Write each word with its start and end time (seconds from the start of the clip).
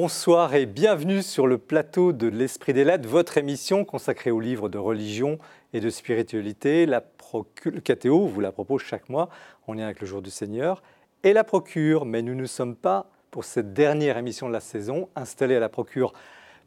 Bonsoir 0.00 0.54
et 0.54 0.64
bienvenue 0.64 1.22
sur 1.22 1.48
le 1.48 1.58
plateau 1.58 2.12
de 2.12 2.28
l'Esprit 2.28 2.72
des 2.72 2.84
Lettres, 2.84 3.08
votre 3.08 3.36
émission 3.36 3.84
consacrée 3.84 4.30
aux 4.30 4.38
livres 4.38 4.68
de 4.68 4.78
religion 4.78 5.40
et 5.72 5.80
de 5.80 5.90
spiritualité. 5.90 6.86
La 6.86 7.02
le 7.64 7.80
KTO 7.80 8.28
vous 8.28 8.40
la 8.40 8.52
propose 8.52 8.82
chaque 8.82 9.08
mois 9.08 9.28
en 9.66 9.72
lien 9.72 9.86
avec 9.86 10.00
le 10.00 10.06
jour 10.06 10.22
du 10.22 10.30
Seigneur 10.30 10.84
et 11.24 11.32
la 11.32 11.42
procure. 11.42 12.04
Mais 12.04 12.22
nous 12.22 12.36
ne 12.36 12.46
sommes 12.46 12.76
pas, 12.76 13.10
pour 13.32 13.42
cette 13.42 13.72
dernière 13.72 14.16
émission 14.16 14.46
de 14.46 14.52
la 14.52 14.60
saison, 14.60 15.08
installés 15.16 15.56
à 15.56 15.60
la 15.60 15.68
procure 15.68 16.12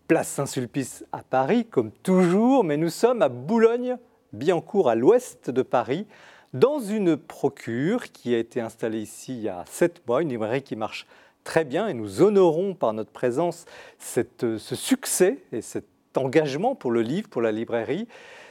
place 0.09 0.27
Saint-Sulpice 0.27 1.05
à 1.13 1.23
Paris, 1.23 1.63
comme 1.63 1.91
toujours, 2.03 2.65
mais 2.65 2.75
nous 2.75 2.89
sommes 2.89 3.21
à 3.21 3.29
Boulogne-Billancourt, 3.29 4.89
à 4.89 4.95
l'ouest 4.95 5.49
de 5.49 5.61
Paris, 5.61 6.05
dans 6.51 6.81
une 6.81 7.15
procure 7.15 8.11
qui 8.11 8.35
a 8.35 8.39
été 8.39 8.59
installée 8.59 8.99
ici 8.99 9.35
il 9.37 9.43
y 9.43 9.47
a 9.47 9.63
sept 9.67 10.05
mois, 10.05 10.21
une 10.21 10.27
librairie 10.27 10.63
qui 10.63 10.75
marche 10.75 11.07
très 11.43 11.65
bien 11.65 11.87
et 11.87 11.93
nous 11.93 12.21
honorons 12.21 12.73
par 12.73 12.93
notre 12.93 13.11
présence 13.11 13.65
ce 13.99 14.75
succès 14.75 15.39
et 15.51 15.61
cet 15.61 15.85
engagement 16.15 16.75
pour 16.75 16.91
le 16.91 17.01
livre, 17.01 17.29
pour 17.29 17.41
la 17.41 17.51
librairie. 17.51 18.07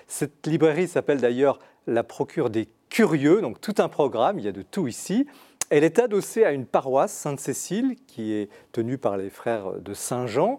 Cette 0.06 0.46
librairie 0.46 0.88
s'appelle 0.88 1.20
d'ailleurs 1.20 1.58
la 1.86 2.02
Procure 2.02 2.50
des 2.50 2.68
Curieux, 2.88 3.40
donc 3.40 3.60
tout 3.60 3.74
un 3.78 3.88
programme, 3.88 4.38
il 4.38 4.44
y 4.44 4.48
a 4.48 4.52
de 4.52 4.62
tout 4.62 4.88
ici. 4.88 5.26
Elle 5.70 5.84
est 5.84 6.00
adossée 6.00 6.44
à 6.44 6.50
une 6.50 6.66
paroisse, 6.66 7.12
Sainte-Cécile, 7.12 7.94
qui 8.08 8.32
est 8.32 8.48
tenue 8.72 8.98
par 8.98 9.16
les 9.16 9.30
frères 9.30 9.74
de 9.74 9.94
Saint-Jean. 9.94 10.58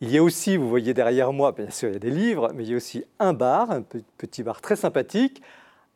Il 0.00 0.10
y 0.10 0.18
a 0.18 0.22
aussi, 0.22 0.56
vous 0.56 0.68
voyez 0.68 0.94
derrière 0.94 1.32
moi, 1.32 1.50
bien 1.50 1.70
sûr, 1.70 1.88
il 1.88 1.94
y 1.94 1.96
a 1.96 1.98
des 1.98 2.10
livres, 2.10 2.52
mais 2.54 2.62
il 2.62 2.70
y 2.70 2.74
a 2.74 2.76
aussi 2.76 3.04
un 3.18 3.32
bar, 3.32 3.72
un 3.72 3.82
petit 4.18 4.44
bar 4.44 4.60
très 4.60 4.76
sympathique, 4.76 5.42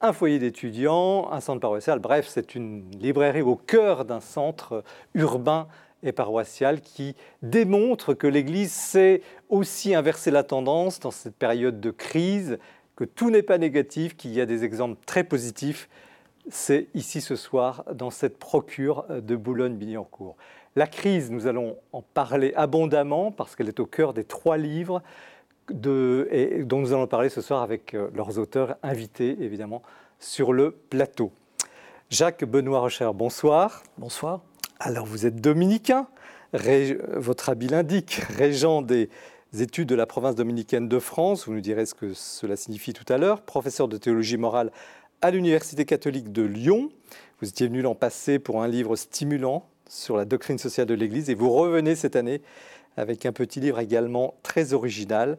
un 0.01 0.13
foyer 0.13 0.39
d'étudiants, 0.39 1.31
un 1.33 1.41
centre 1.41 1.61
paroissial. 1.61 1.99
Bref, 1.99 2.27
c'est 2.29 2.55
une 2.55 2.91
librairie 2.93 3.43
au 3.43 3.57
cœur 3.57 4.05
d'un 4.05 4.21
centre 4.21 4.85
urbain 5.15 5.69
et 6.03 6.13
paroissial 6.13 6.81
qui 6.81 7.17
démontre 7.43 8.15
que 8.15 8.27
l'Église 8.27 8.73
sait 8.73 9.23
aussi 9.49 9.95
inverser 9.95 10.31
la 10.31 10.43
tendance 10.43 11.01
dans 11.01 11.11
cette 11.11 11.37
période 11.37 11.81
de 11.81 11.91
crise, 11.91 12.59
que 12.95 13.05
tout 13.05 13.31
n'est 13.31 13.43
pas 13.43 13.59
négatif, 13.59 14.17
qu'il 14.17 14.33
y 14.33 14.41
a 14.41 14.47
des 14.47 14.65
exemples 14.65 14.99
très 15.07 15.25
positifs. 15.25 15.89
C'est 16.49 16.89
ici 16.95 17.21
ce 17.21 17.35
soir 17.35 17.85
dans 17.95 18.11
cette 18.11 18.39
procure 18.39 19.05
de 19.09 19.35
Boulogne-Billancourt. 19.35 20.37
La 20.77 20.87
crise, 20.87 21.31
nous 21.31 21.47
allons 21.47 21.79
en 21.93 22.03
parler 22.03 22.53
abondamment 22.55 23.33
parce 23.33 23.57
qu'elle 23.57 23.69
est 23.69 23.81
au 23.81 23.87
cœur 23.87 24.13
des 24.13 24.25
trois 24.25 24.59
livres 24.59 25.03
et 25.71 26.63
dont 26.65 26.81
nous 26.81 26.93
allons 26.93 27.07
parler 27.07 27.29
ce 27.29 27.41
soir 27.41 27.63
avec 27.63 27.95
euh, 27.95 28.09
leurs 28.15 28.39
auteurs 28.39 28.77
invités, 28.83 29.37
évidemment, 29.41 29.83
sur 30.21 30.53
le 30.53 30.71
plateau. 30.71 31.33
Jacques 32.11 32.45
Benoît 32.45 32.81
Rocher, 32.81 33.11
bonsoir. 33.15 33.83
Bonsoir. 33.99 34.43
Alors, 34.79 35.07
vous 35.07 35.27
êtes 35.27 35.41
dominicain, 35.41 36.07
votre 36.53 37.49
habit 37.49 37.69
l'indique, 37.69 38.21
régent 38.37 38.83
des 38.83 39.09
études 39.59 39.89
de 39.89 39.95
la 39.95 40.07
province 40.07 40.35
dominicaine 40.35 40.89
de 40.89 40.99
France, 40.99 41.47
vous 41.47 41.55
nous 41.55 41.61
direz 41.61 41.87
ce 41.87 41.95
que 41.95 42.13
cela 42.15 42.57
signifie 42.57 42.93
tout 42.93 43.11
à 43.13 43.19
l'heure, 43.19 43.41
professeur 43.43 43.89
de 43.89 43.97
théologie 43.97 44.37
morale 44.37 44.71
à 45.23 45.31
l'Université 45.31 45.85
catholique 45.85 46.31
de 46.31 46.43
Lyon. 46.43 46.91
Vous 47.41 47.49
étiez 47.49 47.67
venu 47.67 47.83
l'an 47.83 47.95
passé 47.95 48.39
pour 48.39 48.63
un 48.63 48.69
livre 48.69 48.97
stimulant 48.97 49.67
sur 49.89 50.17
la 50.17 50.25
doctrine 50.25 50.59
sociale 50.59 50.87
de 50.87 50.95
l'Église 50.95 51.31
et 51.31 51.35
vous 51.35 51.51
revenez 51.51 51.95
cette 51.95 52.17
année 52.17 52.43
avec 52.97 53.27
un 53.27 53.33
petit 53.33 53.61
livre 53.61 53.79
également 53.79 54.35
très 54.43 54.73
original. 54.73 55.39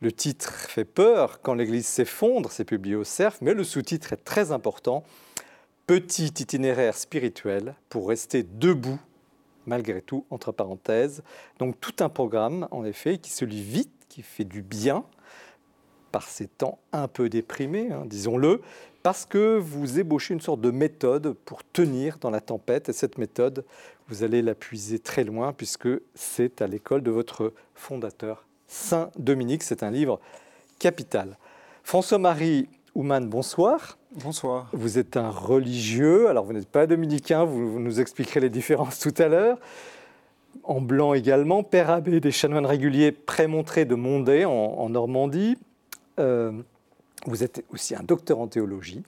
Le 0.00 0.12
titre 0.12 0.52
fait 0.52 0.84
peur 0.84 1.40
quand 1.42 1.54
l'Église 1.54 1.86
s'effondre, 1.86 2.50
c'est 2.50 2.64
publié 2.64 2.96
au 2.96 3.04
CERF, 3.04 3.38
mais 3.40 3.54
le 3.54 3.64
sous-titre 3.64 4.12
est 4.12 4.24
très 4.24 4.52
important. 4.52 5.04
Petit 5.86 6.32
itinéraire 6.38 6.96
spirituel 6.96 7.74
pour 7.88 8.08
rester 8.08 8.42
debout, 8.42 8.98
malgré 9.66 10.00
tout, 10.00 10.24
entre 10.30 10.52
parenthèses. 10.52 11.22
Donc 11.58 11.78
tout 11.80 11.94
un 12.00 12.08
programme, 12.08 12.68
en 12.70 12.84
effet, 12.84 13.18
qui 13.18 13.30
se 13.30 13.44
lit 13.44 13.62
vite, 13.62 13.92
qui 14.08 14.22
fait 14.22 14.44
du 14.44 14.62
bien, 14.62 15.04
par 16.12 16.28
ces 16.28 16.48
temps 16.48 16.78
un 16.92 17.08
peu 17.08 17.28
déprimés, 17.28 17.92
hein, 17.92 18.04
disons-le, 18.06 18.62
parce 19.02 19.24
que 19.24 19.56
vous 19.58 19.98
ébauchez 19.98 20.34
une 20.34 20.40
sorte 20.40 20.60
de 20.60 20.70
méthode 20.70 21.34
pour 21.44 21.62
tenir 21.64 22.18
dans 22.18 22.30
la 22.30 22.40
tempête. 22.40 22.88
Et 22.88 22.92
cette 22.92 23.18
méthode, 23.18 23.64
vous 24.10 24.24
allez 24.24 24.42
la 24.42 24.54
puiser 24.54 24.98
très 24.98 25.24
loin, 25.24 25.52
puisque 25.52 25.88
c'est 26.14 26.60
à 26.60 26.66
l'école 26.66 27.02
de 27.02 27.10
votre 27.10 27.52
fondateur, 27.74 28.44
Saint 28.66 29.10
Dominique. 29.16 29.62
C'est 29.62 29.82
un 29.82 29.90
livre 29.90 30.20
capital. 30.78 31.38
François-Marie 31.84 32.68
Ouman, 32.96 33.28
bonsoir. 33.28 33.98
Bonsoir. 34.12 34.68
Vous 34.72 34.98
êtes 34.98 35.16
un 35.16 35.30
religieux, 35.30 36.28
alors 36.28 36.44
vous 36.44 36.52
n'êtes 36.52 36.68
pas 36.68 36.88
dominicain, 36.88 37.44
vous, 37.44 37.78
nous 37.78 38.00
expliquerez 38.00 38.40
les 38.40 38.50
différences 38.50 38.98
tout 38.98 39.14
à 39.18 39.28
l'heure. 39.28 39.58
En 40.64 40.80
blanc 40.80 41.14
également, 41.14 41.62
père 41.62 41.90
abbé 41.90 42.18
des 42.18 42.32
chanoines 42.32 42.66
réguliers 42.66 43.12
prémontrés 43.12 43.84
de 43.84 43.94
Mondé 43.94 44.44
en 44.44 44.88
Normandie, 44.88 45.56
euh, 46.18 46.52
vous 47.26 47.44
êtes 47.44 47.64
aussi 47.72 47.94
un 47.94 48.02
docteur 48.02 48.40
en 48.40 48.48
théologie. 48.48 49.02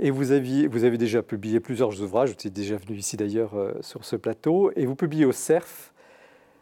Et 0.00 0.10
vous, 0.10 0.30
aviez, 0.30 0.68
vous 0.68 0.84
avez 0.84 0.96
déjà 0.96 1.22
publié 1.22 1.58
plusieurs 1.58 2.00
ouvrages, 2.00 2.28
vous 2.28 2.34
êtes 2.46 2.52
déjà 2.52 2.76
venu 2.76 2.96
ici 2.96 3.16
d'ailleurs 3.16 3.54
euh, 3.56 3.72
sur 3.80 4.04
ce 4.04 4.14
plateau, 4.14 4.70
et 4.76 4.86
vous 4.86 4.94
publiez 4.94 5.24
au 5.24 5.32
CERF 5.32 5.92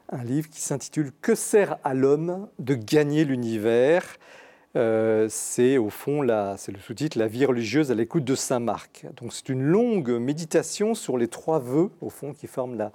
un 0.09 0.25
livre 0.25 0.49
qui 0.49 0.61
s'intitule 0.61 1.11
Que 1.21 1.35
sert 1.35 1.77
à 1.85 1.93
l'homme 1.93 2.49
de 2.59 2.75
gagner 2.75 3.25
l'univers? 3.25 4.17
Euh, 4.75 5.27
C'est 5.29 5.77
au 5.77 5.91
fond, 5.91 6.27
c'est 6.57 6.73
le 6.73 6.79
sous-titre 6.79 7.19
La 7.19 7.27
vie 7.27 7.45
religieuse 7.45 7.91
à 7.91 7.95
l'écoute 7.95 8.25
de 8.25 8.35
Saint 8.35 8.61
Marc. 8.61 9.07
Donc 9.17 9.35
c'est 9.35 9.51
une 9.51 9.63
longue 9.63 10.11
méditation 10.13 10.95
sur 10.95 11.19
les 11.19 11.29
trois 11.29 11.59
vœux, 11.59 11.91
au 12.01 12.09
fond, 12.09 12.33
qui 12.33 12.47
forment 12.47 12.77
la, 12.77 12.93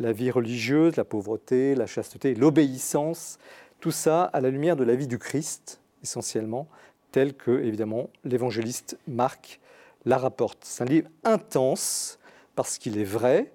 la 0.00 0.12
vie 0.12 0.32
religieuse, 0.32 0.96
la 0.96 1.04
pauvreté, 1.04 1.76
la 1.76 1.86
chasteté, 1.86 2.34
l'obéissance. 2.34 3.38
Tout 3.78 3.92
ça 3.92 4.24
à 4.24 4.40
la 4.40 4.50
lumière 4.50 4.74
de 4.74 4.84
la 4.84 4.96
vie 4.96 5.06
du 5.06 5.18
Christ, 5.18 5.80
essentiellement, 6.02 6.66
tel 7.12 7.34
que, 7.34 7.62
évidemment, 7.62 8.10
l'évangéliste 8.24 8.98
Marc 9.06 9.60
la 10.06 10.16
rapporte. 10.16 10.60
C'est 10.62 10.84
un 10.84 10.86
livre 10.86 11.08
intense 11.24 12.18
parce 12.54 12.78
qu'il 12.78 12.98
est 12.98 13.04
vrai. 13.04 13.52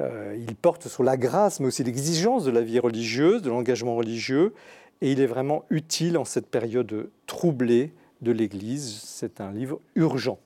Euh, 0.00 0.36
il 0.38 0.54
porte 0.54 0.88
sur 0.88 1.02
la 1.02 1.16
grâce, 1.16 1.60
mais 1.60 1.66
aussi 1.66 1.82
l'exigence 1.82 2.44
de 2.44 2.50
la 2.50 2.60
vie 2.60 2.78
religieuse, 2.78 3.42
de 3.42 3.48
l'engagement 3.48 3.96
religieux, 3.96 4.54
et 5.00 5.12
il 5.12 5.20
est 5.20 5.26
vraiment 5.26 5.64
utile 5.70 6.18
en 6.18 6.24
cette 6.24 6.48
période 6.48 7.10
troublée 7.26 7.92
de 8.20 8.32
l'Église. 8.32 9.00
C'est 9.04 9.40
un 9.40 9.52
livre 9.52 9.80
urgent. 9.94 10.38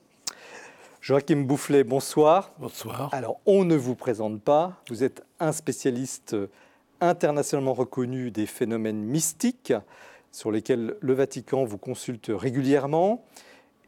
Joachim 1.01 1.43
Boufflet, 1.43 1.83
bonsoir. 1.83 2.51
Bonsoir. 2.59 3.09
Alors, 3.13 3.41
on 3.45 3.65
ne 3.65 3.75
vous 3.75 3.95
présente 3.95 4.41
pas. 4.41 4.81
Vous 4.89 5.03
êtes 5.03 5.23
un 5.39 5.51
spécialiste 5.51 6.35
internationalement 7.01 7.73
reconnu 7.73 8.31
des 8.31 8.45
phénomènes 8.45 9.03
mystiques 9.03 9.73
sur 10.31 10.51
lesquels 10.51 10.95
le 10.99 11.13
Vatican 11.13 11.65
vous 11.65 11.77
consulte 11.77 12.31
régulièrement. 12.33 13.25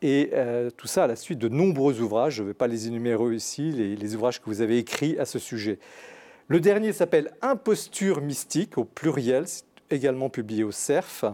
Et 0.07 0.29
euh, 0.33 0.69
tout 0.69 0.85
ça 0.85 1.05
à 1.05 1.07
la 1.07 1.15
suite 1.15 1.39
de 1.39 1.49
nombreux 1.49 1.99
ouvrages, 1.99 2.35
je 2.35 2.43
ne 2.43 2.49
vais 2.49 2.53
pas 2.53 2.67
les 2.67 2.85
énumérer 2.85 3.33
ici, 3.33 3.71
les, 3.71 4.15
ouvrages 4.15 4.39
que 4.39 4.45
vous 4.45 4.61
avez 4.61 4.77
écrits 4.77 5.17
à 5.17 5.25
ce 5.25 5.39
sujet. 5.39 5.79
Le 6.47 6.59
dernier 6.59 6.93
s'appelle 6.93 7.31
Imposture 7.41 8.21
mystique, 8.21 8.77
au 8.77 8.83
pluriel, 8.83 9.45
également 9.89 10.29
publié 10.29 10.63
au 10.63 10.71
CERF. 10.71 11.25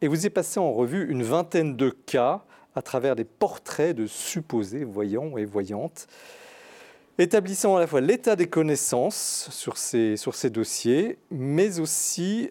Et 0.00 0.08
vous 0.08 0.24
y 0.24 0.30
passé 0.30 0.58
en 0.58 0.72
revue 0.72 1.10
une 1.10 1.22
vingtaine 1.22 1.76
de 1.76 1.90
cas 1.90 2.42
à 2.74 2.80
travers 2.80 3.16
des 3.16 3.24
portraits 3.24 3.94
de 3.94 4.06
supposés 4.06 4.84
voyants 4.84 5.36
et 5.36 5.44
voyantes, 5.44 6.06
établissant 7.18 7.76
à 7.76 7.80
la 7.80 7.86
fois 7.86 8.00
l'état 8.00 8.34
des 8.34 8.46
connaissances 8.46 9.50
sur 9.52 9.76
ces, 9.76 10.16
sur 10.16 10.34
ces 10.34 10.48
dossiers, 10.48 11.18
mais 11.30 11.80
aussi 11.80 12.48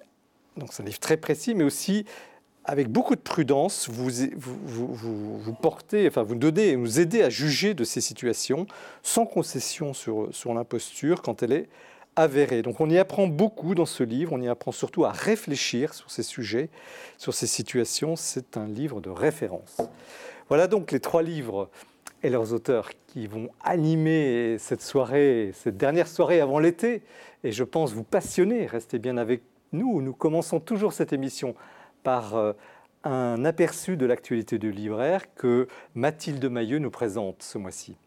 donc 0.60 0.74
c'est 0.74 0.84
un 0.84 0.86
livre 0.86 1.00
très 1.00 1.18
précis, 1.18 1.56
mais 1.56 1.64
aussi 1.64 2.06
avec 2.70 2.88
beaucoup 2.88 3.16
de 3.16 3.22
prudence, 3.22 3.90
vous, 3.90 5.54
portez, 5.60 6.08
enfin 6.08 6.22
vous 6.22 6.36
donnez, 6.36 6.76
vous 6.76 7.00
aidez 7.00 7.24
à 7.24 7.30
juger 7.32 7.74
de 7.74 7.84
ces 7.84 8.00
situations 8.00 8.68
sans 9.02 9.26
concession 9.26 9.96
sur, 9.96 10.28
sur 10.32 10.54
l'imposture 10.54 11.24
quand 11.24 11.42
elle 11.42 11.52
est 11.52 11.70
avérée. 12.16 12.62
Donc 12.62 12.80
on 12.80 12.88
y 12.88 13.00
apprend 13.00 13.26
beaucoup 13.26 13.74
dans 13.74 13.88
ce 13.88 14.04
livre, 14.04 14.34
on 14.34 14.42
y 14.42 14.48
apprend 14.48 14.72
surtout 14.72 15.04
à 15.04 15.12
réfléchir 15.12 15.96
sur 15.96 16.12
ces 16.12 16.22
sujets, 16.22 16.70
sur 17.18 17.34
ces 17.34 17.48
situations. 17.48 18.16
C'est 18.16 18.56
un 18.56 18.68
livre 18.68 19.02
de 19.02 19.10
référence. 19.10 19.78
Voilà 20.48 20.68
donc 20.68 20.92
les 20.92 21.00
trois 21.00 21.24
livres 21.24 21.72
et 22.22 22.30
leurs 22.30 22.54
auteurs 22.54 22.92
qui 23.08 23.26
vont 23.26 23.50
animer 23.64 24.58
cette 24.60 24.84
soirée, 24.84 25.54
cette 25.56 25.78
dernière 25.78 26.08
soirée 26.08 26.40
avant 26.40 26.60
l'été, 26.60 27.02
et 27.44 27.52
je 27.52 27.64
pense 27.64 27.94
vous 27.94 28.04
passionner. 28.04 28.68
Restez 28.68 29.00
bien 29.00 29.18
avec 29.18 29.42
nous, 29.72 30.04
nous 30.04 30.14
commençons 30.14 30.60
toujours 30.60 30.94
cette 30.94 31.14
émission 31.14 31.56
par 32.04 32.36
euh, 32.36 32.54
un 33.04 33.46
aperçu 33.46 33.98
de 33.98 34.06
l'actualité 34.06 34.58
du 34.58 34.72
libraire 34.72 35.34
que 35.36 35.68
Mathilde 35.96 36.46
Mailleux 36.46 36.80
nous 36.80 36.92
présente 36.92 37.44
ce 37.44 37.58
mois-ci. 37.58 37.98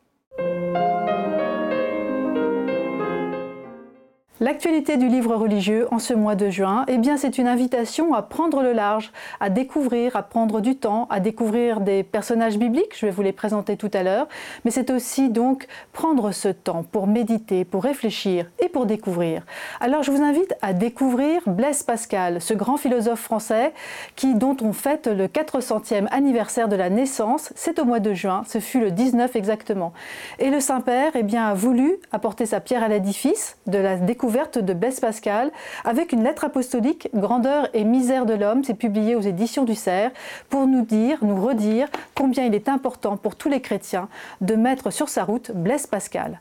L'actualité 4.43 4.97
du 4.97 5.07
livre 5.07 5.37
religieux 5.37 5.87
en 5.93 6.01
ce 6.01 6.15
mois 6.15 6.35
de 6.35 6.51
juin, 6.51 6.85
eh 6.89 6.99
bien, 6.99 7.17
c'est 7.17 7.39
une 7.39 7.47
invitation 7.47 8.13
à 8.13 8.23
prendre 8.23 8.61
le 8.61 8.73
large, 8.73 9.13
à 9.39 9.51
découvrir, 9.51 10.17
à 10.17 10.25
prendre 10.25 10.61
du 10.61 10.75
temps, 10.75 11.07
à 11.11 11.21
découvrir 11.21 11.79
des 11.79 12.03
personnages 12.03 12.59
bibliques. 12.59 12.99
Je 12.99 13.07
vais 13.07 13.13
vous 13.13 13.23
les 13.23 13.31
présenter 13.31 13.77
tout 13.77 13.91
à 13.95 14.03
l'heure. 14.03 14.27
Mais 14.65 14.73
c'est 14.73 14.91
aussi 14.91 15.31
donc 15.31 15.69
prendre 15.93 16.33
ce 16.33 16.49
temps 16.49 16.83
pour 16.83 17.07
méditer, 17.07 17.65
pour 17.65 17.85
réfléchir 17.85 18.51
et 18.59 18.69
pour 18.69 18.87
découvrir. 18.87 19.47
Alors, 19.79 20.03
je 20.03 20.11
vous 20.11 20.25
invite 20.25 20.57
à 20.61 20.73
découvrir 20.73 21.43
Blaise 21.47 21.85
Pascal, 21.85 22.43
ce 22.43 22.53
grand 22.53 22.79
philosophe 22.79 23.21
français 23.21 23.73
qui, 24.17 24.35
dont 24.35 24.57
on 24.61 24.73
fête 24.73 25.07
le 25.07 25.29
400e 25.29 26.09
anniversaire 26.11 26.67
de 26.67 26.75
la 26.75 26.91
naissance. 26.91 27.53
C'est 27.55 27.79
au 27.79 27.85
mois 27.85 28.01
de 28.01 28.13
juin. 28.13 28.43
Ce 28.49 28.59
fut 28.59 28.81
le 28.81 28.91
19 28.91 29.37
exactement. 29.37 29.93
Et 30.41 30.51
le 30.51 30.59
Saint-Père, 30.59 31.13
eh 31.15 31.23
bien, 31.23 31.47
a 31.47 31.55
voulu 31.55 31.99
apporter 32.11 32.45
sa 32.45 32.59
pierre 32.59 32.83
à 32.83 32.89
l'édifice 32.89 33.57
de 33.69 33.79
la 33.79 33.95
découverte 33.95 34.32
de 34.33 34.73
Blaise 34.73 34.99
Pascal 34.99 35.51
avec 35.85 36.13
une 36.13 36.25
lettre 36.25 36.45
apostolique 36.45 37.09
Grandeur 37.15 37.69
et 37.75 37.85
misère 37.85 38.25
de 38.25 38.33
l'homme. 38.33 38.65
C'est 38.65 38.75
publié 38.75 39.15
aux 39.15 39.21
éditions 39.21 39.65
du 39.65 39.75
Cerf 39.75 40.11
pour 40.49 40.67
nous 40.67 40.83
dire, 40.85 41.19
nous 41.23 41.41
redire 41.41 41.89
combien 42.15 42.45
il 42.45 42.55
est 42.55 42.69
important 42.69 43.19
pour 43.19 43.37
tous 43.37 43.51
les 43.51 43.61
chrétiens 43.61 44.09
de 44.41 44.55
mettre 44.55 44.91
sur 44.91 45.11
sa 45.11 45.25
route 45.25 45.51
Blaise 45.55 45.87
Pascal. 45.87 46.41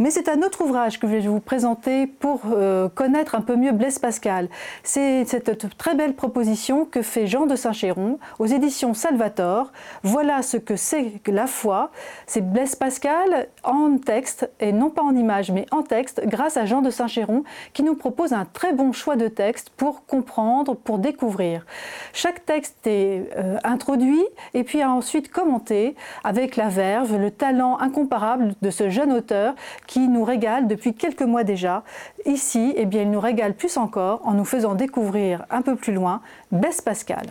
Mais 0.00 0.10
c'est 0.10 0.28
un 0.28 0.42
autre 0.42 0.62
ouvrage 0.62 0.98
que 0.98 1.06
je 1.06 1.12
vais 1.12 1.20
vous 1.20 1.40
présenter 1.40 2.08
pour 2.08 2.40
euh, 2.52 2.88
connaître 2.88 3.36
un 3.36 3.40
peu 3.40 3.54
mieux 3.54 3.72
Blaise 3.72 4.00
Pascal. 4.00 4.48
C'est 4.82 5.24
cette 5.24 5.76
très 5.78 5.94
belle 5.94 6.14
proposition 6.14 6.84
que 6.84 7.02
fait 7.02 7.28
Jean 7.28 7.46
de 7.46 7.54
Saint-Chéron 7.54 8.18
aux 8.40 8.46
éditions 8.46 8.94
Salvator. 8.94 9.72
Voilà 10.02 10.42
ce 10.42 10.56
que 10.56 10.74
c'est 10.74 11.20
la 11.26 11.46
foi. 11.46 11.92
C'est 12.26 12.40
Blaise 12.40 12.74
Pascal 12.74 13.46
en 13.62 13.96
texte 13.98 14.50
et 14.58 14.72
non 14.72 14.90
pas 14.90 15.02
en 15.02 15.14
image 15.14 15.52
mais 15.52 15.66
en 15.70 15.82
texte 15.82 16.22
grâce 16.26 16.56
à 16.56 16.66
Jean 16.66 16.82
de 16.82 16.90
Saint-Chéron 16.90 17.27
qui 17.72 17.82
nous 17.82 17.94
propose 17.94 18.32
un 18.32 18.44
très 18.44 18.72
bon 18.72 18.92
choix 18.92 19.16
de 19.16 19.28
texte 19.28 19.70
pour 19.70 20.04
comprendre, 20.06 20.74
pour 20.74 20.98
découvrir. 20.98 21.66
Chaque 22.12 22.44
texte 22.44 22.86
est 22.86 23.30
euh, 23.36 23.58
introduit 23.64 24.24
et 24.54 24.64
puis 24.64 24.84
ensuite 24.84 25.30
commenté 25.30 25.94
avec 26.24 26.56
la 26.56 26.68
verve, 26.68 27.16
le 27.16 27.30
talent 27.30 27.78
incomparable 27.78 28.54
de 28.62 28.70
ce 28.70 28.90
jeune 28.90 29.12
auteur 29.12 29.54
qui 29.86 30.08
nous 30.08 30.24
régale 30.24 30.66
depuis 30.66 30.94
quelques 30.94 31.22
mois 31.22 31.44
déjà. 31.44 31.82
Ici, 32.24 32.74
eh 32.76 32.86
bien, 32.86 33.02
il 33.02 33.10
nous 33.10 33.20
régale 33.20 33.54
plus 33.54 33.76
encore 33.76 34.20
en 34.24 34.34
nous 34.34 34.44
faisant 34.44 34.74
découvrir 34.74 35.44
un 35.50 35.62
peu 35.62 35.76
plus 35.76 35.92
loin 35.92 36.20
Besse 36.52 36.80
Pascal. 36.80 37.26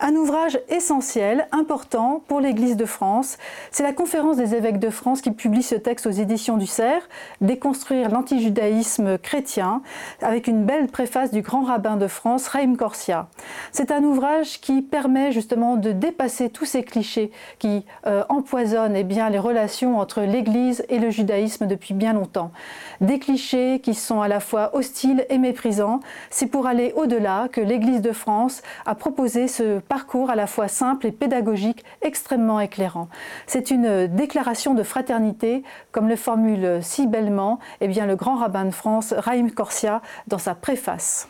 Un 0.00 0.14
ouvrage 0.14 0.60
essentiel, 0.68 1.48
important 1.50 2.22
pour 2.28 2.40
l'Église 2.40 2.76
de 2.76 2.84
France. 2.84 3.36
C'est 3.72 3.82
la 3.82 3.92
conférence 3.92 4.36
des 4.36 4.54
évêques 4.54 4.78
de 4.78 4.90
France 4.90 5.20
qui 5.20 5.32
publie 5.32 5.64
ce 5.64 5.74
texte 5.74 6.06
aux 6.06 6.12
éditions 6.12 6.56
du 6.56 6.66
Cerf, 6.66 7.08
Déconstruire 7.40 8.08
l'antijudaïsme 8.08 9.18
chrétien, 9.18 9.82
avec 10.22 10.46
une 10.46 10.64
belle 10.64 10.86
préface 10.86 11.32
du 11.32 11.42
grand 11.42 11.62
rabbin 11.62 11.96
de 11.96 12.06
France, 12.06 12.46
Raïm 12.46 12.76
Corsia. 12.76 13.28
C'est 13.72 13.90
un 13.90 14.04
ouvrage 14.04 14.60
qui 14.60 14.82
permet 14.82 15.32
justement 15.32 15.76
de 15.76 15.90
dépasser 15.90 16.48
tous 16.48 16.64
ces 16.64 16.84
clichés 16.84 17.32
qui 17.58 17.84
euh, 18.06 18.22
empoisonnent 18.28 18.96
eh 18.96 19.04
bien, 19.04 19.28
les 19.30 19.38
relations 19.38 19.98
entre 19.98 20.20
l'Église 20.20 20.84
et 20.88 21.00
le 21.00 21.10
judaïsme 21.10 21.66
depuis 21.66 21.94
bien 21.94 22.12
longtemps. 22.12 22.52
Des 23.00 23.18
clichés 23.18 23.80
qui 23.80 23.94
sont 23.94 24.20
à 24.20 24.28
la 24.28 24.38
fois 24.38 24.76
hostiles 24.76 25.26
et 25.28 25.38
méprisants. 25.38 26.00
C'est 26.30 26.46
pour 26.46 26.66
aller 26.66 26.92
au-delà 26.94 27.48
que 27.50 27.60
l'Église 27.60 28.00
de 28.00 28.12
France 28.12 28.62
a 28.86 28.94
proposé 28.94 29.48
ce 29.48 29.57
parcours 29.88 30.30
à 30.30 30.36
la 30.36 30.46
fois 30.46 30.68
simple 30.68 31.06
et 31.06 31.12
pédagogique 31.12 31.84
extrêmement 32.02 32.60
éclairant. 32.60 33.08
C'est 33.46 33.70
une 33.70 34.06
déclaration 34.06 34.74
de 34.74 34.82
fraternité, 34.82 35.62
comme 35.92 36.08
le 36.08 36.16
formule 36.16 36.80
si 36.82 37.06
bellement 37.06 37.58
eh 37.80 37.88
bien, 37.88 38.06
le 38.06 38.16
grand 38.16 38.36
rabbin 38.36 38.64
de 38.64 38.70
France, 38.70 39.14
Raïm 39.16 39.50
Corsia, 39.50 40.02
dans 40.26 40.38
sa 40.38 40.54
préface 40.54 41.28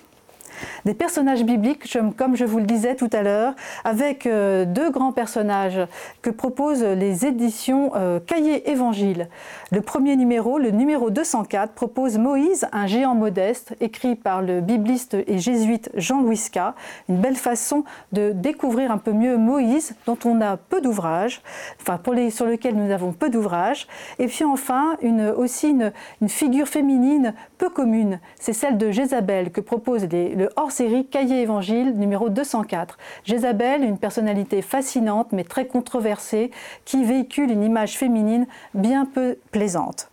des 0.85 0.95
personnages 0.95 1.45
bibliques, 1.45 1.97
comme 2.17 2.37
je 2.37 2.45
vous 2.45 2.59
le 2.59 2.65
disais 2.65 2.95
tout 2.95 3.11
à 3.13 3.23
l'heure, 3.23 3.55
avec 3.85 4.27
euh, 4.27 4.65
deux 4.65 4.91
grands 4.91 5.13
personnages 5.13 5.81
que 6.23 6.31
proposent 6.31 6.85
les 6.85 7.27
éditions 7.27 7.93
euh, 7.95 8.21
Cahiers 8.21 8.71
Évangile. 8.71 9.29
Le 9.71 9.81
premier 9.81 10.17
numéro, 10.17 10.59
le 10.59 10.71
numéro 10.71 11.11
204, 11.11 11.73
propose 11.73 12.19
Moïse, 12.19 12.67
un 12.73 12.87
géant 12.87 13.15
modeste, 13.15 13.75
écrit 13.81 14.17
par 14.17 14.43
le 14.43 14.61
bibliste 14.61 15.17
et 15.27 15.39
jésuite 15.39 15.91
Jean-Louis 15.95 16.37
Ska. 16.37 16.75
Une 17.09 17.19
belle 17.19 17.37
façon 17.37 17.85
de 18.13 18.33
découvrir 18.33 18.91
un 18.91 18.99
peu 18.99 19.13
mieux 19.13 19.37
Moïse, 19.37 19.95
dont 20.07 20.19
on 20.25 20.41
a 20.41 20.57
peu 20.57 20.81
d'ouvrages, 20.81 21.43
enfin 21.81 21.99
les, 22.13 22.31
sur 22.31 22.47
lequel 22.47 22.75
nous 22.77 22.91
avons 22.91 23.13
peu 23.13 23.29
d'ouvrages. 23.31 23.87
Et 24.19 24.27
puis 24.27 24.45
enfin, 24.45 24.97
aussi 25.37 25.69
une, 25.71 25.93
figure 26.29 26.69
féminine 26.69 27.35
peu 27.59 27.71
commune, 27.71 28.21
c'est 28.39 28.53
celle 28.53 28.79
de 28.79 28.91
Jézabel 28.91 29.51
que 29.51 29.61
propose 29.61 30.07
le 30.11 30.48
hors-série 30.57 31.07
Cahiers 31.07 31.43
Évangile 31.43 31.95
numéro 31.97 32.29
204. 32.29 32.99
Jézabel, 33.25 33.83
une 33.83 33.99
personnalité 33.99 34.63
fascinante 34.63 35.33
mais 35.33 35.45
très 35.45 35.67
controversée 35.67 36.51
qui 36.85 37.05
véhicule 37.05 37.51
une 37.51 37.63
image 37.63 37.97
féminine 37.97 38.47
bien 38.75 39.05
peu 39.05 39.39
plaisante. 39.51 40.11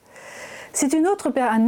C'est 0.76 0.94
un 0.94 1.06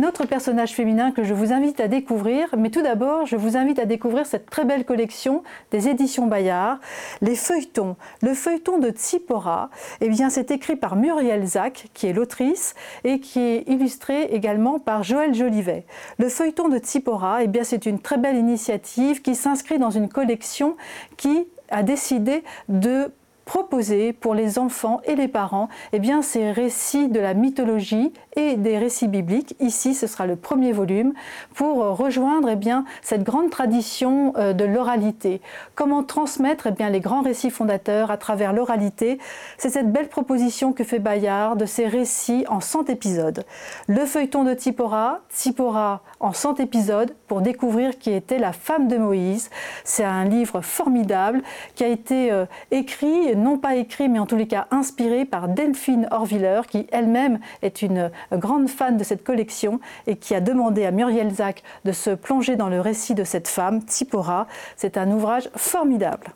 autre 0.03 0.25
personnage 0.25 0.73
féminin 0.73 1.11
que 1.11 1.23
je 1.23 1.33
vous 1.33 1.53
invite 1.53 1.79
à 1.79 1.87
découvrir, 1.87 2.53
mais 2.57 2.69
tout 2.69 2.81
d'abord, 2.81 3.25
je 3.25 3.37
vous 3.37 3.55
invite 3.55 3.79
à 3.79 3.85
découvrir 3.85 4.25
cette 4.25 4.49
très 4.49 4.65
belle 4.65 4.83
collection 4.83 5.43
des 5.71 5.87
éditions 5.87 6.27
Bayard, 6.27 6.79
les 7.21 7.35
feuilletons. 7.35 7.95
Le 8.21 8.33
feuilleton 8.33 8.79
de 8.79 8.89
Tsipora, 8.89 9.69
eh 10.01 10.11
c'est 10.29 10.51
écrit 10.51 10.75
par 10.75 10.97
Muriel 10.97 11.45
Zac, 11.45 11.87
qui 11.93 12.07
est 12.07 12.11
l'autrice, 12.11 12.75
et 13.05 13.21
qui 13.21 13.39
est 13.39 13.63
illustré 13.69 14.23
également 14.23 14.77
par 14.77 15.03
Joël 15.03 15.33
Jolivet. 15.33 15.85
Le 16.19 16.27
feuilleton 16.27 16.67
de 16.67 16.77
Tsipora, 16.77 17.43
eh 17.43 17.63
c'est 17.63 17.85
une 17.85 17.99
très 17.99 18.17
belle 18.17 18.35
initiative 18.35 19.21
qui 19.21 19.35
s'inscrit 19.35 19.79
dans 19.79 19.89
une 19.89 20.09
collection 20.09 20.75
qui 21.15 21.47
a 21.69 21.81
décidé 21.81 22.43
de 22.67 23.11
proposer 23.47 24.13
pour 24.13 24.35
les 24.35 24.59
enfants 24.59 25.01
et 25.05 25.15
les 25.15 25.29
parents 25.29 25.69
eh 25.93 25.99
bien, 25.99 26.21
ces 26.21 26.51
récits 26.51 27.07
de 27.07 27.19
la 27.19 27.33
mythologie 27.33 28.13
et 28.35 28.55
des 28.57 28.77
récits 28.77 29.07
bibliques. 29.07 29.55
Ici, 29.59 29.95
ce 29.95 30.05
sera 30.05 30.27
le 30.27 30.35
premier 30.35 30.73
volume 30.73 31.13
pour 31.55 31.77
rejoindre 31.97 32.49
eh 32.49 32.55
bien, 32.55 32.83
cette 33.01 33.23
grande 33.23 33.49
tradition 33.49 34.33
euh, 34.37 34.53
de 34.53 34.65
l'oralité. 34.65 35.41
Comment 35.73 36.03
transmettre 36.03 36.67
eh 36.67 36.71
bien, 36.71 36.89
les 36.89 36.99
grands 36.99 37.21
récits 37.21 37.49
fondateurs 37.49 38.11
à 38.11 38.17
travers 38.17 38.51
l'oralité? 38.53 39.17
C'est 39.57 39.69
cette 39.69 39.91
belle 39.91 40.09
proposition 40.09 40.73
que 40.73 40.83
fait 40.83 40.99
Bayard 40.99 41.55
de 41.55 41.65
ces 41.65 41.87
récits 41.87 42.43
en 42.49 42.59
100 42.59 42.89
épisodes. 42.89 43.45
Le 43.87 44.05
feuilleton 44.05 44.43
de 44.43 44.53
Tipora, 44.53 45.21
Tipora 45.33 46.01
en 46.19 46.33
100 46.33 46.59
épisodes 46.59 47.15
pour 47.27 47.41
découvrir 47.41 47.97
qui 47.97 48.11
était 48.11 48.39
la 48.39 48.51
femme 48.51 48.89
de 48.89 48.97
Moïse. 48.97 49.49
C'est 49.85 50.03
un 50.03 50.25
livre 50.25 50.59
formidable 50.59 51.41
qui 51.75 51.85
a 51.85 51.87
été 51.87 52.31
euh, 52.31 52.45
écrit, 52.71 53.36
non 53.37 53.57
pas 53.57 53.75
écrit, 53.75 54.09
mais 54.09 54.19
en 54.19 54.25
tous 54.25 54.35
les 54.35 54.47
cas 54.47 54.67
inspiré 54.71 55.25
par 55.25 55.47
Delphine 55.47 56.07
Orviller, 56.11 56.61
qui 56.69 56.87
elle-même 56.91 57.39
est 57.61 57.81
une 57.81 58.11
grande 58.33 58.67
fan 58.67 58.97
de 58.97 59.03
cette 59.03 59.23
collection 59.23 59.79
et 60.07 60.17
qui 60.17 60.35
a 60.35 60.41
demandé 60.41 60.85
à 60.85 60.91
Muriel 60.91 61.31
Zac 61.31 61.63
de 61.85 61.91
se 61.91 62.09
plonger 62.09 62.55
dans 62.55 62.69
le 62.69 62.81
récit 62.81 63.15
de 63.15 63.23
cette 63.23 63.47
femme, 63.47 63.83
Tipora. 63.83 64.47
C'est 64.75 64.97
un 64.97 65.09
ouvrage 65.11 65.49
formidable. 65.55 66.27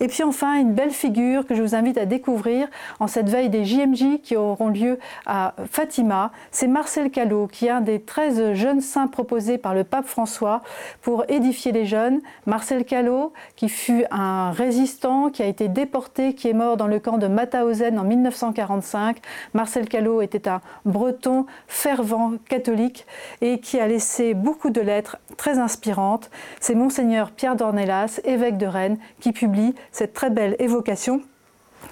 Et 0.00 0.08
puis 0.08 0.22
enfin, 0.22 0.54
une 0.54 0.72
belle 0.72 0.90
figure 0.90 1.46
que 1.46 1.54
je 1.54 1.62
vous 1.62 1.74
invite 1.74 1.98
à 1.98 2.06
découvrir 2.06 2.68
en 3.00 3.06
cette 3.06 3.28
veille 3.28 3.48
des 3.48 3.64
JMJ 3.64 4.20
qui 4.22 4.36
auront 4.36 4.68
lieu 4.68 4.98
à 5.26 5.54
Fatima. 5.70 6.32
C'est 6.50 6.66
Marcel 6.66 7.10
Callot, 7.10 7.46
qui 7.46 7.66
est 7.66 7.70
un 7.70 7.80
des 7.80 8.00
13 8.00 8.54
jeunes 8.54 8.80
saints 8.80 9.06
proposés 9.06 9.58
par 9.58 9.74
le 9.74 9.84
pape 9.84 10.06
François 10.06 10.62
pour 11.02 11.24
édifier 11.28 11.72
les 11.72 11.86
jeunes. 11.86 12.20
Marcel 12.46 12.84
Callot, 12.84 13.32
qui 13.56 13.68
fut 13.68 14.04
un 14.10 14.50
résistant, 14.50 15.30
qui 15.30 15.42
a 15.42 15.46
été 15.46 15.68
déporté, 15.68 16.34
qui 16.34 16.48
est 16.48 16.54
mort 16.54 16.76
dans 16.76 16.86
le 16.86 16.98
camp 16.98 17.18
de 17.18 17.26
Mauthausen 17.26 17.98
en 17.98 18.04
1945. 18.04 19.18
Marcel 19.54 19.88
Callot 19.88 20.22
était 20.22 20.48
un 20.48 20.60
breton 20.84 21.46
fervent 21.66 22.32
catholique 22.48 23.06
et 23.40 23.60
qui 23.60 23.78
a 23.78 23.86
laissé 23.86 24.34
beaucoup 24.34 24.70
de 24.70 24.80
lettres 24.80 25.18
très 25.36 25.58
inspirantes. 25.58 26.30
C'est 26.60 26.74
Monseigneur 26.74 27.30
Pierre 27.30 27.56
Dornelas, 27.56 28.20
évêque 28.24 28.58
de 28.58 28.66
Rennes, 28.66 28.98
qui 29.20 29.32
publie 29.32 29.61
cette 29.90 30.12
très 30.12 30.30
belle 30.30 30.56
évocation, 30.58 31.22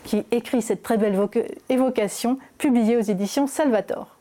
qui 0.04 0.24
écrit 0.30 0.62
cette 0.62 0.82
très 0.82 0.96
belle 0.96 1.18
évocation 1.68 2.38
publiée 2.58 2.96
aux 2.96 3.02
éditions 3.02 3.46
Salvator. 3.46 4.16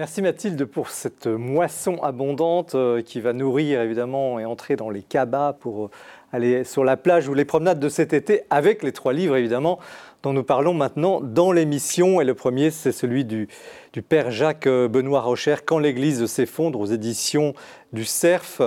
Merci 0.00 0.22
Mathilde 0.22 0.64
pour 0.64 0.88
cette 0.88 1.26
moisson 1.26 2.02
abondante 2.02 2.74
euh, 2.74 3.02
qui 3.02 3.20
va 3.20 3.34
nourrir 3.34 3.82
évidemment 3.82 4.40
et 4.40 4.46
entrer 4.46 4.74
dans 4.74 4.88
les 4.88 5.02
cabas 5.02 5.52
pour 5.52 5.84
euh, 5.84 5.90
aller 6.32 6.64
sur 6.64 6.84
la 6.84 6.96
plage 6.96 7.28
ou 7.28 7.34
les 7.34 7.44
promenades 7.44 7.78
de 7.78 7.88
cet 7.90 8.14
été 8.14 8.44
avec 8.48 8.82
les 8.82 8.92
trois 8.92 9.12
livres 9.12 9.36
évidemment 9.36 9.78
dont 10.22 10.32
nous 10.32 10.42
parlons 10.42 10.72
maintenant 10.72 11.20
dans 11.20 11.52
l'émission. 11.52 12.20
Et 12.20 12.24
le 12.24 12.34
premier, 12.34 12.70
c'est 12.70 12.92
celui 12.92 13.26
du, 13.26 13.48
Père 14.08 14.30
Jacques 14.30 14.66
euh, 14.66 14.88
Benoît 14.88 15.20
Rocher, 15.20 15.56
Quand 15.64 15.78
l'Église 15.78 16.24
s'effondre 16.26 16.80
aux 16.80 16.86
éditions 16.86 17.52
du 17.92 18.04
CERF. 18.06 18.62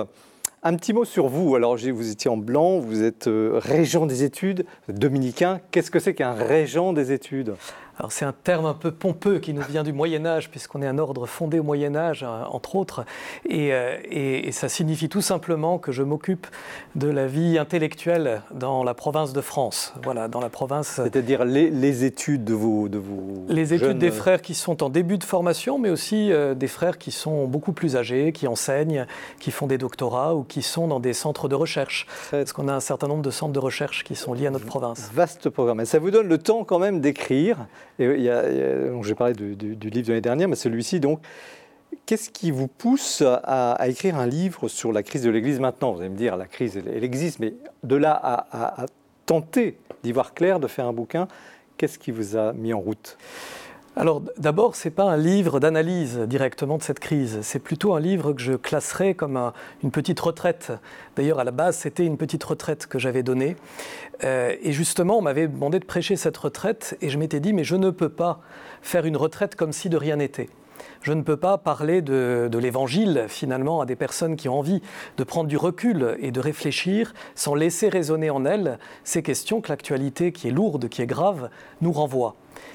Un 0.66 0.76
petit 0.76 0.94
mot 0.94 1.04
sur 1.04 1.28
vous. 1.28 1.56
Alors, 1.56 1.76
vous 1.76 2.10
étiez 2.10 2.30
en 2.30 2.38
blanc, 2.38 2.78
vous 2.78 3.02
êtes 3.02 3.26
euh, 3.26 3.60
régent 3.62 4.06
des 4.06 4.22
études, 4.22 4.64
dominicain. 4.88 5.60
Qu'est-ce 5.70 5.90
que 5.90 5.98
c'est 5.98 6.14
qu'un 6.14 6.32
régent 6.32 6.94
des 6.94 7.12
études? 7.12 7.54
Alors 7.98 8.10
c'est 8.10 8.24
un 8.24 8.32
terme 8.32 8.66
un 8.66 8.74
peu 8.74 8.90
pompeux 8.90 9.38
qui 9.38 9.54
nous 9.54 9.62
vient 9.62 9.84
du 9.84 9.92
Moyen 9.92 10.26
Âge, 10.26 10.50
puisqu'on 10.50 10.82
est 10.82 10.86
un 10.86 10.98
ordre 10.98 11.26
fondé 11.26 11.60
au 11.60 11.62
Moyen 11.62 11.94
Âge, 11.94 12.24
euh, 12.24 12.42
entre 12.50 12.74
autres, 12.74 13.04
euh, 13.50 13.98
et, 14.04 14.48
et, 14.48 14.52
ça 14.52 14.68
signifie 14.68 15.08
tout 15.08 15.20
simplement 15.20 15.78
que 15.78 15.92
je 15.92 16.02
m'occupe 16.02 16.46
de 16.96 17.08
la 17.08 17.26
vie 17.26 17.56
intellectuelle 17.58 18.42
dans 18.52 18.82
la 18.82 18.94
province 18.94 19.32
de 19.32 19.40
France. 19.40 19.94
Voilà, 20.02 20.26
dans 20.26 20.40
la 20.40 20.48
province. 20.48 21.00
C'est-à-dire 21.02 21.44
les, 21.44 22.04
études 22.04 22.44
de 22.44 22.54
vos, 22.54 22.88
de 22.88 22.98
vos 22.98 23.44
Les 23.48 23.74
études 23.74 23.98
des 23.98 24.10
frères 24.10 24.42
qui 24.42 24.54
sont 24.54 24.82
en 24.82 24.88
début 24.88 25.18
de 25.18 25.24
formation, 25.24 25.78
mais 25.78 25.90
aussi 25.90 26.32
euh, 26.32 26.54
des 26.54 26.68
frères 26.68 26.98
qui 26.98 27.12
sont 27.12 27.46
beaucoup 27.46 27.72
plus 27.72 27.96
âgés, 27.96 28.32
qui 28.32 28.48
enseignent, 28.48 29.06
qui 29.38 29.52
font 29.52 29.66
des 29.66 29.78
doctorats 29.78 30.34
ou 30.34 30.42
qui 30.42 30.62
sont 30.62 30.88
dans 30.88 31.00
des 31.00 31.12
centres 31.12 31.48
de 31.48 31.54
recherche. 31.54 32.06
Parce 32.30 32.52
qu'on 32.52 32.68
a 32.68 32.74
un 32.74 32.80
certain 32.80 33.06
nombre 33.06 33.22
de 33.22 33.30
centres 33.30 33.52
de 33.52 33.58
recherche 33.60 34.02
qui 34.02 34.16
sont 34.16 34.32
liés 34.32 34.48
à 34.48 34.50
notre 34.50 34.66
province. 34.66 35.10
Vaste 35.14 35.48
programme. 35.48 35.80
Et 35.80 35.84
ça 35.84 36.00
vous 36.00 36.10
donne 36.10 36.28
le 36.28 36.38
temps 36.38 36.64
quand 36.64 36.78
même 36.78 37.00
d'écrire 37.00 37.66
et 37.98 38.04
il 38.04 38.22
y 38.22 39.04
j'ai 39.04 39.14
parlé 39.14 39.34
du, 39.34 39.54
livre 39.54 40.06
de 40.06 40.08
l'année 40.08 40.20
dernière, 40.20 40.48
mais 40.48 40.56
celui-ci, 40.56 41.00
donc, 41.00 41.20
qu'est-ce 42.06 42.30
qui 42.30 42.50
vous 42.50 42.68
pousse 42.68 43.22
à, 43.22 43.76
écrire 43.88 44.16
un 44.16 44.26
livre 44.26 44.68
sur 44.68 44.92
la 44.92 45.02
crise 45.02 45.22
de 45.22 45.30
l'Église 45.30 45.60
maintenant? 45.60 45.92
Vous 45.92 46.00
allez 46.00 46.10
me 46.10 46.16
dire, 46.16 46.36
la 46.36 46.46
crise, 46.46 46.76
elle, 46.76 47.04
existe, 47.04 47.38
mais 47.38 47.54
de 47.82 47.96
là 47.96 48.12
à 48.12 48.86
tenter 49.26 49.78
d'y 50.02 50.12
voir 50.12 50.34
clair, 50.34 50.60
de 50.60 50.66
faire 50.66 50.86
un 50.86 50.92
bouquin, 50.92 51.26
qu'est-ce 51.76 51.98
qui 51.98 52.10
vous 52.10 52.36
a 52.36 52.52
mis 52.52 52.72
en 52.72 52.80
route? 52.80 53.16
Alors 53.96 54.22
d'abord, 54.38 54.74
ce 54.74 54.88
n'est 54.88 54.94
pas 54.94 55.04
un 55.04 55.16
livre 55.16 55.60
d'analyse 55.60 56.18
directement 56.18 56.78
de 56.78 56.82
cette 56.82 56.98
crise, 56.98 57.38
c'est 57.42 57.60
plutôt 57.60 57.94
un 57.94 58.00
livre 58.00 58.32
que 58.32 58.42
je 58.42 58.54
classerais 58.54 59.14
comme 59.14 59.52
une 59.84 59.92
petite 59.92 60.18
retraite. 60.18 60.72
D'ailleurs, 61.14 61.38
à 61.38 61.44
la 61.44 61.52
base, 61.52 61.76
c'était 61.76 62.04
une 62.04 62.16
petite 62.16 62.42
retraite 62.42 62.88
que 62.88 62.98
j'avais 62.98 63.22
donnée. 63.22 63.54
Euh, 64.24 64.56
et 64.62 64.72
justement, 64.72 65.18
on 65.18 65.22
m'avait 65.22 65.46
demandé 65.46 65.78
de 65.78 65.84
prêcher 65.84 66.16
cette 66.16 66.36
retraite, 66.36 66.96
et 67.02 67.08
je 67.08 67.18
m'étais 67.18 67.38
dit, 67.38 67.52
mais 67.52 67.62
je 67.62 67.76
ne 67.76 67.90
peux 67.90 68.08
pas 68.08 68.40
faire 68.82 69.06
une 69.06 69.16
retraite 69.16 69.54
comme 69.54 69.72
si 69.72 69.88
de 69.88 69.96
rien 69.96 70.16
n'était. 70.16 70.48
Je 71.02 71.12
ne 71.12 71.22
peux 71.22 71.36
pas 71.36 71.56
parler 71.56 72.02
de, 72.02 72.48
de 72.50 72.58
l'évangile 72.58 73.26
finalement 73.28 73.80
à 73.80 73.86
des 73.86 73.94
personnes 73.94 74.34
qui 74.34 74.48
ont 74.48 74.58
envie 74.58 74.82
de 75.18 75.22
prendre 75.22 75.48
du 75.48 75.56
recul 75.56 76.16
et 76.18 76.32
de 76.32 76.40
réfléchir 76.40 77.14
sans 77.36 77.54
laisser 77.54 77.88
résonner 77.90 78.30
en 78.30 78.44
elles 78.44 78.80
ces 79.04 79.22
questions 79.22 79.60
que 79.60 79.68
l'actualité 79.68 80.32
qui 80.32 80.48
est 80.48 80.50
lourde, 80.50 80.88
qui 80.88 81.00
est 81.00 81.06
grave, 81.06 81.48
nous 81.80 81.92
renvoie. 81.92 82.34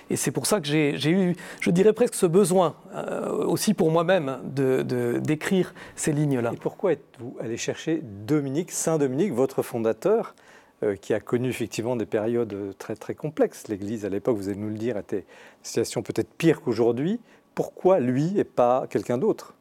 Et 0.10 0.16
c'est 0.16 0.32
pour 0.32 0.46
ça 0.46 0.60
que 0.60 0.68
j'ai 0.68 1.12
eu, 1.12 1.36
je 1.62 1.70
dirais 1.70 1.94
presque 1.94 2.16
ce 2.16 2.26
besoin, 2.26 2.76
euh, 2.96 3.44
aussi 3.46 3.74
pour 3.74 3.92
moi-même, 3.92 4.40
d'écrire 4.44 5.68
de, 5.70 5.74
ces 5.96 6.12
lignes-là. 6.12 6.52
Et 6.54 6.58
pourquoi 6.58 6.94
êtes-vous 6.94 7.38
allé 7.40 7.58
chercher 7.58 8.02
Dominique, 8.04 8.72
Saint-Dominique, 8.72 9.34
votre 9.34 9.62
fondateur, 9.62 10.34
euh, 10.82 10.96
qui 10.96 11.14
a 11.14 11.20
connu 11.20 11.50
effectivement 11.50 11.96
des 11.96 12.08
périodes 12.08 12.76
très, 12.78 12.96
très 12.96 13.14
complexes? 13.14 13.68
L'Église, 13.68 14.06
à 14.06 14.10
l'époque, 14.10 14.38
vous 14.38 14.50
allez 14.50 14.58
nous 14.58 14.70
le 14.70 14.78
dire, 14.78 14.98
était 14.98 15.20
une 15.20 15.64
situation 15.64 16.02
peut-être 16.02 16.34
pire 16.34 16.62
qu'aujourd'hui. 16.62 17.20
Pourquoi 17.54 18.00
lui 18.00 18.40
et 18.40 18.46
pas 18.46 18.88
quelqu'un 18.90 19.18
d'autre? 19.18 19.54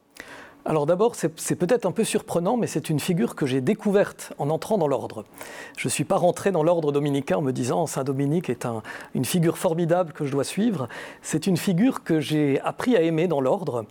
Alors 0.68 0.84
d'abord, 0.84 1.14
c'est 1.14 1.56
peut-être 1.56 1.87
un 1.87 1.92
peu 1.92 2.04
surprenant, 2.04 2.58
mais 2.58 2.66
c'est 2.66 2.90
une 2.90 3.00
figure 3.00 3.34
que 3.34 3.46
j'ai 3.46 3.62
découverte 3.62 4.34
en 4.37 4.50
entrant 4.50 4.76
dans 4.76 4.87
l'ordre. 4.87 5.25
Je 5.78 5.87
ne 5.87 5.90
suis 5.90 6.04
pas 6.04 6.18
rentré 6.18 6.52
dans 6.52 6.62
l'ordre 6.62 6.92
dominicain 6.92 7.38
en 7.38 7.40
me 7.40 7.52
disant 7.52 7.87
Saint 7.87 8.04
Dominique 8.04 8.50
est 8.50 8.66
une 9.14 9.25
figure 9.25 9.56
formidable 9.56 10.12
que 10.12 10.26
je 10.26 10.30
dois 10.30 10.44
suivre. 10.44 10.87
C'est 11.22 11.46
une 11.46 11.56
figure 11.56 12.04
que 12.04 12.20
j'ai 12.20 12.60
appris 12.60 12.96
à 12.96 13.00
aimer 13.00 13.28
dans 13.28 13.40
l'ordre 13.40 13.87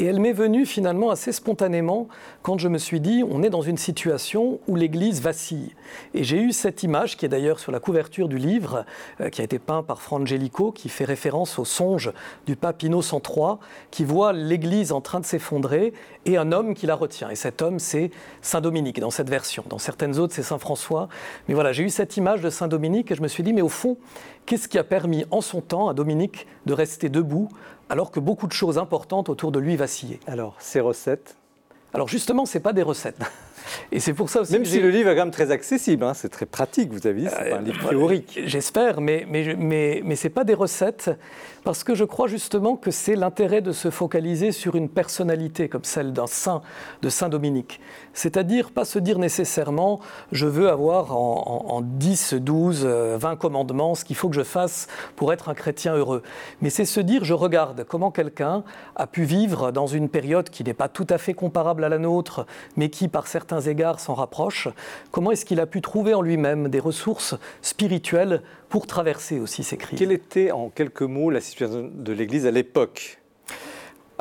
et 0.00 0.04
elle 0.04 0.18
m'est 0.18 0.32
venue 0.32 0.64
finalement 0.64 1.10
assez 1.10 1.30
spontanément 1.30 2.08
quand 2.42 2.56
je 2.58 2.68
me 2.68 2.78
suis 2.78 3.00
dit, 3.00 3.22
on 3.28 3.42
est 3.42 3.50
dans 3.50 3.60
une 3.60 3.76
situation 3.76 4.58
où 4.66 4.74
l'Église 4.74 5.20
vacille. 5.20 5.74
Et 6.14 6.24
j'ai 6.24 6.38
eu 6.38 6.52
cette 6.52 6.82
image, 6.82 7.18
qui 7.18 7.26
est 7.26 7.28
d'ailleurs 7.28 7.60
sur 7.60 7.70
la 7.70 7.80
couverture 7.80 8.26
du 8.26 8.38
livre, 8.38 8.86
euh, 9.20 9.28
qui 9.28 9.42
a 9.42 9.44
été 9.44 9.58
peint 9.58 9.82
par 9.82 10.00
Frangelico, 10.00 10.72
qui 10.72 10.88
fait 10.88 11.04
référence 11.04 11.58
au 11.58 11.66
songe 11.66 12.12
du 12.46 12.56
pape 12.56 12.82
Innocent 12.82 13.20
III, 13.20 13.56
qui 13.90 14.04
voit 14.04 14.32
l'Église 14.32 14.90
en 14.90 15.02
train 15.02 15.20
de 15.20 15.26
s'effondrer 15.26 15.92
et 16.26 16.36
un 16.36 16.52
homme 16.52 16.74
qui 16.74 16.86
la 16.86 16.94
retient. 16.94 17.30
Et 17.30 17.34
cet 17.34 17.62
homme, 17.62 17.78
c'est 17.78 18.10
Saint 18.42 18.60
Dominique 18.60 19.00
dans 19.00 19.10
cette 19.10 19.30
version. 19.30 19.64
Dans 19.68 19.78
certaines 19.78 20.18
autres, 20.18 20.34
c'est 20.34 20.42
Saint 20.42 20.58
François. 20.58 21.08
Mais 21.48 21.54
voilà, 21.54 21.72
j'ai 21.72 21.82
eu 21.82 21.90
cette 21.90 22.16
image 22.16 22.40
de 22.40 22.50
Saint 22.50 22.68
Dominique 22.68 23.10
et 23.10 23.14
je 23.14 23.22
me 23.22 23.28
suis 23.28 23.42
dit, 23.42 23.52
mais 23.52 23.62
au 23.62 23.68
fond, 23.68 23.96
qu'est-ce 24.46 24.68
qui 24.68 24.78
a 24.78 24.84
permis 24.84 25.24
en 25.30 25.40
son 25.40 25.60
temps 25.60 25.88
à 25.88 25.94
Dominique 25.94 26.46
de 26.66 26.72
rester 26.72 27.08
debout 27.08 27.48
alors 27.88 28.10
que 28.10 28.20
beaucoup 28.20 28.46
de 28.46 28.52
choses 28.52 28.78
importantes 28.78 29.28
autour 29.28 29.52
de 29.52 29.58
lui 29.58 29.76
vacillaient? 29.76 30.20
Alors, 30.26 30.56
ces 30.58 30.80
recettes? 30.80 31.36
Alors 31.92 32.08
justement, 32.08 32.46
ce 32.46 32.56
n'est 32.56 32.62
pas 32.62 32.72
des 32.72 32.82
recettes. 32.82 33.18
Et 33.92 34.00
c'est 34.00 34.14
pour 34.14 34.30
ça 34.30 34.40
aussi. 34.40 34.52
Même 34.52 34.64
si 34.64 34.80
le 34.80 34.90
livre 34.90 35.10
est 35.10 35.16
quand 35.16 35.24
même 35.24 35.32
très 35.32 35.50
accessible, 35.50 36.04
hein, 36.04 36.14
c'est 36.14 36.28
très 36.28 36.46
pratique, 36.46 36.92
vous 36.92 37.06
avez 37.06 37.22
dit, 37.22 37.28
c'est 37.28 37.50
pas 37.50 37.56
un 37.56 37.62
livre 37.62 37.86
euh, 37.86 37.90
théorique. 37.90 38.40
J'espère, 38.44 39.00
mais, 39.00 39.26
mais, 39.28 39.54
mais, 39.56 40.00
mais 40.04 40.16
ce 40.16 40.26
n'est 40.26 40.32
pas 40.32 40.44
des 40.44 40.54
recettes, 40.54 41.10
parce 41.64 41.84
que 41.84 41.94
je 41.94 42.04
crois 42.04 42.28
justement 42.28 42.76
que 42.76 42.90
c'est 42.90 43.16
l'intérêt 43.16 43.60
de 43.60 43.72
se 43.72 43.90
focaliser 43.90 44.52
sur 44.52 44.74
une 44.74 44.88
personnalité 44.88 45.68
comme 45.68 45.84
celle 45.84 46.12
d'un 46.12 46.26
saint, 46.26 46.62
de 47.02 47.08
Saint 47.08 47.28
Dominique. 47.28 47.80
C'est-à-dire 48.12 48.70
pas 48.70 48.84
se 48.84 48.98
dire 48.98 49.18
nécessairement 49.18 50.00
je 50.32 50.46
veux 50.46 50.68
avoir 50.68 51.16
en, 51.16 51.66
en, 51.68 51.80
10, 51.80 52.34
12, 52.34 52.84
20 52.86 53.36
commandements 53.36 53.94
ce 53.94 54.04
qu'il 54.04 54.16
faut 54.16 54.28
que 54.28 54.36
je 54.36 54.42
fasse 54.42 54.88
pour 55.16 55.32
être 55.32 55.48
un 55.48 55.54
chrétien 55.54 55.94
heureux. 55.94 56.22
Mais 56.60 56.70
c'est 56.70 56.84
se 56.84 57.00
dire 57.00 57.24
je 57.24 57.34
regarde 57.34 57.84
comment 57.84 58.10
quelqu'un 58.10 58.64
a 58.96 59.06
pu 59.06 59.24
vivre 59.24 59.72
dans 59.72 59.86
une 59.86 60.08
période 60.08 60.50
qui 60.50 60.64
n'est 60.64 60.74
pas 60.74 60.88
tout 60.88 61.06
à 61.10 61.18
fait 61.18 61.34
comparable 61.34 61.84
à 61.84 61.88
la 61.88 61.98
nôtre, 61.98 62.46
mais 62.76 62.90
qui 62.90 63.08
par 63.08 63.26
certains 63.26 63.60
égards 63.60 64.00
s'en 64.00 64.14
rapproche. 64.14 64.68
Comment 65.10 65.30
est-ce 65.30 65.44
qu'il 65.44 65.60
a 65.60 65.66
pu 65.66 65.80
trouver 65.80 66.14
en 66.14 66.22
lui-même 66.22 66.68
des 66.68 66.80
ressources 66.80 67.34
spirituelles 67.62 68.42
pour 68.68 68.86
traverser 68.86 69.40
aussi 69.40 69.64
ces 69.64 69.76
crises? 69.76 69.98
Quelle 69.98 70.12
était 70.12 70.50
en 70.50 70.70
quelques 70.70 71.02
mots 71.02 71.30
la 71.30 71.40
situation 71.50 71.90
de 71.92 72.12
l'Église 72.12 72.46
à 72.46 72.50
l'époque 72.50 73.18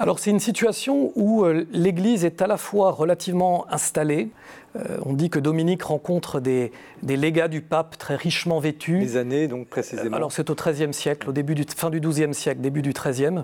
alors 0.01 0.17
c'est 0.17 0.29
une 0.29 0.39
situation 0.39 1.11
où 1.15 1.43
euh, 1.43 1.65
l'Église 1.73 2.23
est 2.23 2.41
à 2.41 2.47
la 2.47 2.55
fois 2.55 2.91
relativement 2.91 3.65
installée, 3.69 4.29
euh, 4.75 4.97
on 5.03 5.13
dit 5.13 5.29
que 5.29 5.39
Dominique 5.39 5.81
rencontre 5.83 6.39
des, 6.39 6.71
légats 7.01 7.47
du 7.47 7.61
pape 7.61 7.97
très 7.97 8.15
richement 8.15 8.59
vêtus. 8.59 8.99
Les 8.99 9.17
années, 9.17 9.47
donc 9.47 9.67
précisément 9.67 10.15
Alors, 10.15 10.31
c'est 10.31 10.49
au 10.49 10.55
XIIIe 10.55 10.93
siècle, 10.93 11.29
au 11.29 11.31
début 11.31 11.55
du, 11.55 11.65
fin 11.75 11.89
du 11.89 11.99
XIIe 11.99 12.33
siècle, 12.33 12.61
début 12.61 12.81
du 12.81 12.93
XIIIe. 12.93 13.43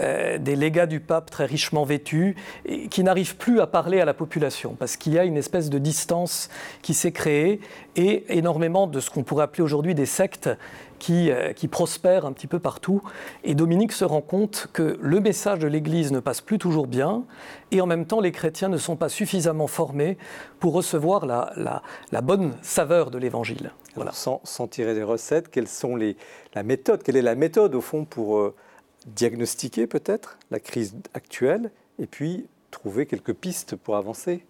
Euh, 0.00 0.38
des 0.38 0.56
légats 0.56 0.86
du 0.86 1.00
pape 1.00 1.30
très 1.30 1.44
richement 1.44 1.84
vêtus, 1.84 2.34
et 2.64 2.88
qui 2.88 3.04
n'arrivent 3.04 3.36
plus 3.36 3.60
à 3.60 3.66
parler 3.66 4.00
à 4.00 4.04
la 4.04 4.14
population, 4.14 4.74
parce 4.78 4.96
qu'il 4.96 5.12
y 5.12 5.18
a 5.18 5.24
une 5.24 5.36
espèce 5.36 5.68
de 5.68 5.78
distance 5.78 6.48
qui 6.80 6.94
s'est 6.94 7.12
créée, 7.12 7.60
et 7.96 8.24
énormément 8.36 8.86
de 8.86 9.00
ce 9.00 9.10
qu'on 9.10 9.22
pourrait 9.22 9.44
appeler 9.44 9.62
aujourd'hui 9.62 9.94
des 9.94 10.06
sectes 10.06 10.48
qui, 10.98 11.30
euh, 11.30 11.52
qui, 11.52 11.68
prospèrent 11.68 12.26
un 12.26 12.32
petit 12.32 12.46
peu 12.46 12.58
partout. 12.58 13.02
Et 13.42 13.54
Dominique 13.54 13.92
se 13.92 14.04
rend 14.04 14.20
compte 14.20 14.68
que 14.72 14.98
le 15.00 15.20
message 15.20 15.58
de 15.58 15.66
l'Église 15.66 16.12
ne 16.12 16.20
passe 16.20 16.40
plus 16.40 16.58
toujours 16.58 16.86
bien, 16.86 17.24
et 17.70 17.80
en 17.80 17.86
même 17.86 18.06
temps, 18.06 18.20
les 18.20 18.32
chrétiens 18.32 18.68
ne 18.68 18.78
sont 18.78 18.96
pas 18.96 19.08
suffisamment 19.08 19.66
formés 19.66 20.16
pour 20.60 20.72
recevoir 20.72 21.26
la, 21.26 21.52
la, 22.12 22.20
bonne 22.20 22.54
saveur 22.62 23.10
de 23.10 23.18
l'Évangile. 23.18 23.72
Voilà. 23.94 24.12
Sans, 24.12 24.40
tirer 24.68 24.94
des 24.94 25.02
recettes, 25.02 25.50
quelles 25.50 25.68
sont 25.68 25.96
les, 25.96 26.16
la 26.54 26.62
méthode 26.62 27.02
Quelle 27.02 27.16
est 27.16 27.22
la 27.22 27.34
méthode, 27.34 27.74
au 27.74 27.80
fond, 27.80 28.04
pour 28.04 28.38
euh, 28.38 28.54
diagnostiquer 29.06 29.86
peut-être 29.86 30.38
la 30.50 30.60
crise 30.60 30.94
actuelle, 31.14 31.70
et 31.98 32.06
puis 32.06 32.46
trouver 32.70 33.06
quelques 33.06 33.34
pistes 33.34 33.76
pour 33.76 33.96
avancer? 33.96 34.44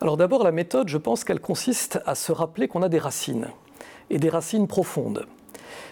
Alors 0.00 0.16
d'abord, 0.16 0.44
la 0.44 0.52
méthode, 0.52 0.88
je 0.88 0.98
pense 0.98 1.24
qu'elle 1.24 1.40
consiste 1.40 2.00
à 2.06 2.14
se 2.14 2.32
rappeler 2.32 2.68
qu'on 2.68 2.82
a 2.82 2.88
des 2.88 2.98
racines, 2.98 3.48
et 4.08 4.18
des 4.18 4.30
racines 4.30 4.66
profondes. 4.66 5.26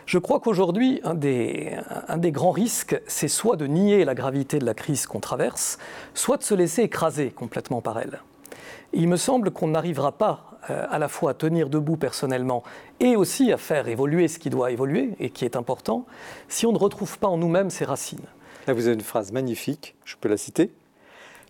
Je 0.07 0.19
crois 0.19 0.41
qu'aujourd'hui, 0.41 1.01
un 1.05 1.15
des, 1.15 2.33
grands 2.33 2.51
risques, 2.51 3.01
c'est 3.07 3.29
soit 3.29 3.57
de 3.57 3.67
nier 3.67 4.05
la 4.05 4.15
gravité 4.15 4.59
de 4.59 4.65
la 4.65 4.75
crise 4.75 5.07
qu'on 5.07 5.21
traverse, 5.21 5.79
soit 6.15 6.39
de 6.39 6.43
se 6.43 6.55
laisser 6.55 6.83
écraser 6.83 7.31
complètement 7.31 7.81
par 7.81 7.99
elle. 7.99 8.21
il 8.93 9.09
me 9.09 9.17
semble 9.17 9.51
qu'on 9.51 9.69
n'arrivera 9.69 10.13
pas 10.13 10.59
euh, 10.71 10.87
à 10.91 10.99
la 10.99 11.09
fois 11.09 11.31
à 11.33 11.35
tenir 11.35 11.69
debout 11.69 11.97
personnellement 11.97 12.63
et 13.01 13.17
aussi 13.17 13.53
à 13.53 13.57
faire 13.57 13.89
évoluer 13.89 14.29
ce 14.29 14.39
qui 14.39 14.51
doit 14.51 14.71
évoluer 14.71 15.11
et 15.21 15.31
qui 15.31 15.45
est 15.45 15.57
important, 15.57 16.05
si 16.49 16.67
on 16.67 16.73
ne 16.73 16.79
retrouve 16.79 17.19
pas 17.19 17.29
en 17.29 17.39
nous-mêmes 17.39 17.71
ces 17.71 17.85
racines. 17.85 18.27
Là, 18.67 18.75
vous 18.75 18.87
avez 18.87 18.95
une 18.95 19.01
phrase 19.01 19.33
magnifique, 19.33 19.95
je 20.05 20.17
peux 20.21 20.29
la 20.29 20.37
citer. 20.37 20.73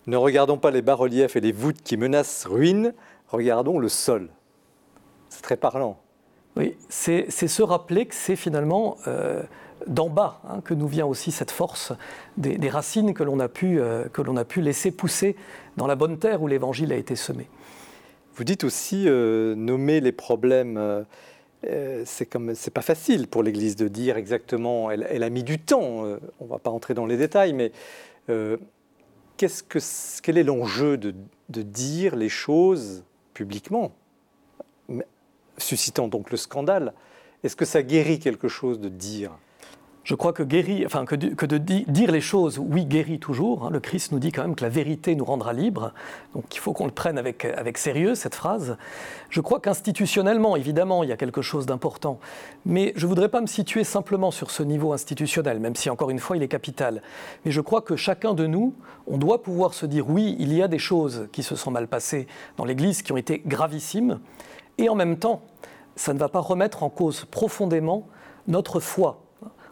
Ne 0.06 0.16
regardons 0.16 0.56
pas 0.56 0.70
les 0.70 0.82
bas-reliefs 0.82 1.37
et 1.37 1.40
les 1.40 1.52
voûtes 1.52 1.82
qui 1.82 1.97
menacent 1.97 2.47
ruine, 2.47 2.94
regardons 3.28 3.78
le 3.78 3.88
sol. 3.88 4.28
C'est 5.28 5.42
très 5.42 5.56
parlant. 5.56 5.99
Oui, 6.57 6.75
c'est 6.88 7.31
se 7.31 7.62
rappeler 7.62 8.07
que 8.07 8.14
c'est 8.14 8.37
finalement 8.37 8.97
euh, 9.07 9.43
d'en 9.87 10.09
bas 10.09 10.40
hein, 10.49 10.61
que 10.61 10.75
nous 10.75 10.88
vient 10.88 11.07
aussi 11.07 11.31
cette 11.31 11.52
force 11.52 11.93
des, 12.37 12.69
racines 12.69 13.14
que 13.14 13.23
l'on 13.23 13.38
a, 13.38 13.49
pu, 13.49 13.81
euh, 13.81 14.07
laisser 14.57 14.90
pousser 14.90 15.37
dans 15.76 15.87
la 15.87 15.95
bonne 15.95 16.19
terre 16.19 16.43
où 16.43 16.49
l'Évangile 16.49 16.93
a 16.93 16.97
été 16.97 17.14
semé. 17.14 17.49
Vous 18.35 18.45
dites 18.45 18.64
aussi 18.64 19.05
euh, 19.07 19.55
nommer 19.55 20.00
les 20.00 20.11
problèmes. 20.11 21.05
c'est 21.62 22.73
pas 22.75 22.83
facile 22.83 23.28
pour 23.28 23.45
l'Église 23.45 23.76
de 23.76 23.87
dire 23.87 24.17
exactement. 24.17 24.90
Elle, 24.90 25.23
a 25.23 25.31
mis 25.31 25.45
du 25.45 25.61
temps. 25.61 26.05
on 26.40 26.47
va 26.47 26.59
pas 26.59 26.71
entrer 26.71 26.95
dans 26.95 27.07
les 27.07 27.17
détails, 27.17 27.52
mais 27.52 27.71
quel 29.37 30.38
est 30.38 30.45
l'enjeu 30.45 30.97
de 30.97 31.62
dire 31.62 32.17
les 32.17 32.28
choses 32.28 33.05
publiquement? 33.33 33.93
Suscitant 35.59 36.09
donc 36.09 36.31
le 36.31 36.37
scandale. 36.37 36.95
Est-ce 37.45 37.57
que 37.57 37.65
ça 37.65 37.83
guérit 37.83 38.19
quelque 38.19 38.49
chose 38.49 38.81
de 38.81 38.88
dire? 38.88 39.33
Je 40.09 40.15
crois 40.15 40.33
que, 40.33 40.43
guérir, 40.43 40.87
enfin, 40.87 41.05
que, 41.05 41.17
de, 41.17 41.59
dire 41.59 42.11
les 42.11 42.23
choses, 42.23 42.59
oui, 42.59 42.87
guérit 42.87 43.19
toujours. 43.19 43.67
Hein. 43.67 43.71
Le 43.71 43.79
Christ 43.79 44.11
nous 44.11 44.19
dit 44.19 44.33
quand 44.33 44.41
même 44.41 44.55
que 44.55 44.65
la 44.65 44.71
vérité 44.71 45.15
nous 45.15 45.27
rendra 45.27 45.53
libres. 45.53 45.93
Donc 46.35 46.57
il 46.57 46.59
faut 46.61 46.73
qu'on 46.73 46.87
le 46.87 46.93
prenne 46.93 47.19
avec, 47.19 47.45
avec 47.45 47.77
sérieux, 47.77 48.15
cette 48.15 48.35
phrase. 48.35 48.79
Je 49.29 49.43
crois 49.43 49.61
qu'institutionnellement, 49.61 50.57
évidemment, 50.57 51.03
il 51.03 51.11
y 51.11 51.12
a 51.12 51.19
quelque 51.19 51.43
chose 51.43 51.67
d'important. 51.67 52.21
Mais 52.65 52.95
je 52.97 53.05
ne 53.05 53.09
voudrais 53.11 53.29
pas 53.29 53.43
me 53.43 53.47
situer 53.47 53.85
simplement 53.85 54.31
sur 54.31 54.50
ce 54.50 54.62
niveau 54.62 54.95
institutionnel, 54.95 55.61
même 55.61 55.77
si, 55.77 55.91
encore 55.91 56.09
une 56.09 56.21
fois, 56.21 56.38
il 56.38 56.43
est 56.43 56.49
capital. 56.49 57.03
Mais 57.45 57.50
je 57.50 57.61
crois 57.61 57.83
que 57.83 57.95
chacun 57.95 58.33
de 58.33 58.47
nous, 58.47 58.73
on 59.07 59.19
doit 59.19 59.43
pouvoir 59.43 59.75
se 59.75 59.85
dire, 59.85 60.09
oui, 60.09 60.37
il 60.38 60.55
y 60.55 60.62
a 60.62 60.69
des 60.69 60.79
choses 60.79 61.29
qui 61.33 61.43
se 61.43 61.55
sont 61.55 61.71
mal 61.71 61.87
passées 61.87 62.27
dans 62.57 62.65
l'Église, 62.65 63.03
qui 63.03 63.12
ont 63.12 63.19
été 63.19 63.43
gravissimes. 63.45 64.21
Et 64.78 64.88
en 64.88 64.94
même 64.94 65.18
temps, 65.18 65.42
ça 65.97 66.14
ne 66.14 66.18
va 66.18 66.28
pas 66.28 66.40
remettre 66.40 66.82
en 66.82 66.90
cause 66.90 67.25
profondément 67.25 68.08
notre 68.47 68.80
foi 68.80 69.20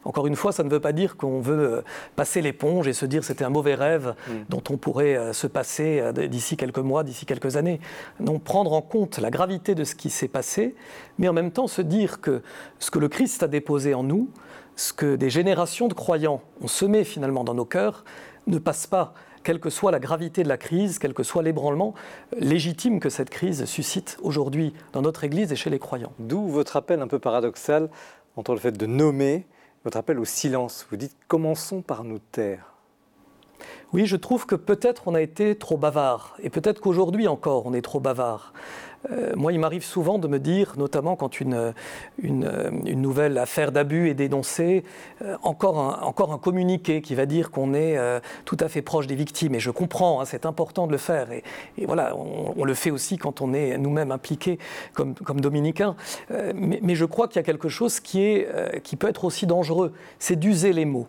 encore 0.06 0.28
une 0.28 0.36
fois, 0.36 0.52
ça 0.52 0.62
ne 0.62 0.70
veut 0.70 0.80
pas 0.80 0.92
dire 0.92 1.16
qu'on 1.16 1.40
veut 1.40 1.58
euh, 1.58 1.82
passer 2.14 2.40
l'éponge 2.40 2.86
et 2.86 2.92
se 2.92 3.04
dire 3.04 3.24
c'était 3.24 3.44
un 3.44 3.50
mauvais 3.50 3.74
rêve 3.74 4.14
mm. 4.28 4.32
dont 4.48 4.62
on 4.70 4.76
pourrait 4.76 5.16
euh, 5.16 5.32
se 5.32 5.48
passer 5.48 5.98
euh, 6.00 6.12
d'ici 6.12 6.56
quelques 6.56 6.78
mois, 6.78 7.02
d'ici 7.02 7.26
quelques 7.26 7.56
années. 7.56 7.80
Non, 8.20 8.38
prendre 8.38 8.72
en 8.72 8.82
compte 8.82 9.18
la 9.18 9.30
gravité 9.30 9.74
de 9.74 9.82
ce 9.82 9.96
qui 9.96 10.08
s'est 10.08 10.28
passé, 10.28 10.76
mais 11.18 11.28
en 11.28 11.32
même 11.32 11.50
temps 11.50 11.66
se 11.66 11.82
dire 11.82 12.20
que 12.20 12.42
ce 12.78 12.92
que 12.92 13.00
le 13.00 13.08
Christ 13.08 13.42
a 13.42 13.48
déposé 13.48 13.94
en 13.94 14.04
nous, 14.04 14.30
ce 14.76 14.92
que 14.92 15.16
des 15.16 15.28
générations 15.28 15.88
de 15.88 15.94
croyants 15.94 16.40
ont 16.62 16.68
semé 16.68 17.02
finalement 17.02 17.42
dans 17.42 17.54
nos 17.54 17.64
cœurs, 17.64 18.04
ne 18.46 18.58
passe 18.58 18.86
pas 18.86 19.12
quelle 19.46 19.60
que 19.60 19.70
soit 19.70 19.92
la 19.92 20.00
gravité 20.00 20.42
de 20.42 20.48
la 20.48 20.56
crise, 20.56 20.98
quel 20.98 21.14
que 21.14 21.22
soit 21.22 21.44
l'ébranlement 21.44 21.94
légitime 22.36 22.98
que 22.98 23.08
cette 23.08 23.30
crise 23.30 23.64
suscite 23.66 24.18
aujourd'hui 24.20 24.74
dans 24.92 25.02
notre 25.02 25.22
Église 25.22 25.52
et 25.52 25.56
chez 25.56 25.70
les 25.70 25.78
croyants. 25.78 26.12
D'où 26.18 26.48
votre 26.48 26.76
appel 26.76 27.00
un 27.00 27.06
peu 27.06 27.20
paradoxal 27.20 27.88
entre 28.34 28.54
le 28.54 28.58
fait 28.58 28.72
de 28.72 28.86
nommer 28.86 29.46
votre 29.84 29.98
appel 29.98 30.18
au 30.18 30.24
silence. 30.24 30.84
Vous 30.90 30.96
dites 30.96 31.16
commençons 31.28 31.80
par 31.80 32.02
nous 32.02 32.18
taire. 32.18 32.72
Oui, 33.92 34.06
je 34.06 34.16
trouve 34.16 34.46
que 34.46 34.56
peut-être 34.56 35.06
on 35.06 35.14
a 35.14 35.20
été 35.20 35.54
trop 35.54 35.76
bavard, 35.76 36.36
et 36.42 36.50
peut-être 36.50 36.80
qu'aujourd'hui 36.80 37.28
encore 37.28 37.66
on 37.66 37.72
est 37.72 37.82
trop 37.82 38.00
bavard. 38.00 38.52
Euh, 39.10 39.32
moi, 39.36 39.52
il 39.52 39.58
m'arrive 39.58 39.84
souvent 39.84 40.18
de 40.18 40.28
me 40.28 40.38
dire, 40.38 40.74
notamment 40.76 41.16
quand 41.16 41.40
une, 41.40 41.72
une, 42.18 42.46
nouvelle 43.00 43.38
affaire 43.38 43.72
d'abus 43.72 44.08
est 44.08 44.14
dénoncée, 44.14 44.84
euh, 45.22 45.36
encore, 45.42 45.78
un, 45.78 46.02
encore 46.02 46.32
un 46.32 46.38
communiqué 46.38 47.02
qui 47.02 47.14
va 47.14 47.26
dire 47.26 47.50
qu'on 47.50 47.74
est 47.74 47.96
euh, 47.96 48.20
tout 48.44 48.56
à 48.60 48.68
fait 48.68 48.82
proche 48.82 49.06
des 49.06 49.14
victimes. 49.14 49.54
Et 49.54 49.60
je 49.60 49.70
comprends, 49.70 50.20
hein, 50.20 50.24
c'est 50.24 50.46
important 50.46 50.86
de 50.86 50.92
le 50.92 50.98
faire. 50.98 51.30
Et, 51.32 51.42
voilà, 51.86 52.16
on, 52.16 52.64
le 52.64 52.74
fait 52.74 52.90
aussi 52.90 53.16
quand 53.16 53.40
on 53.40 53.52
est 53.54 53.78
nous-mêmes 53.78 54.10
impliqués 54.10 54.58
comme, 54.92 55.14
comme 55.14 55.40
dominicains. 55.40 55.94
Mais, 56.54 56.80
mais, 56.82 56.94
je 56.96 57.04
crois 57.04 57.28
qu'il 57.28 57.36
y 57.36 57.38
a 57.38 57.44
quelque 57.44 57.68
chose 57.68 58.00
qui, 58.00 58.22
est, 58.22 58.82
qui 58.82 58.96
peut 58.96 59.08
être 59.08 59.24
aussi 59.24 59.46
dangereux, 59.46 59.92
c'est 60.18 60.36
d'user 60.36 60.72
les 60.72 60.84
mots 60.84 61.06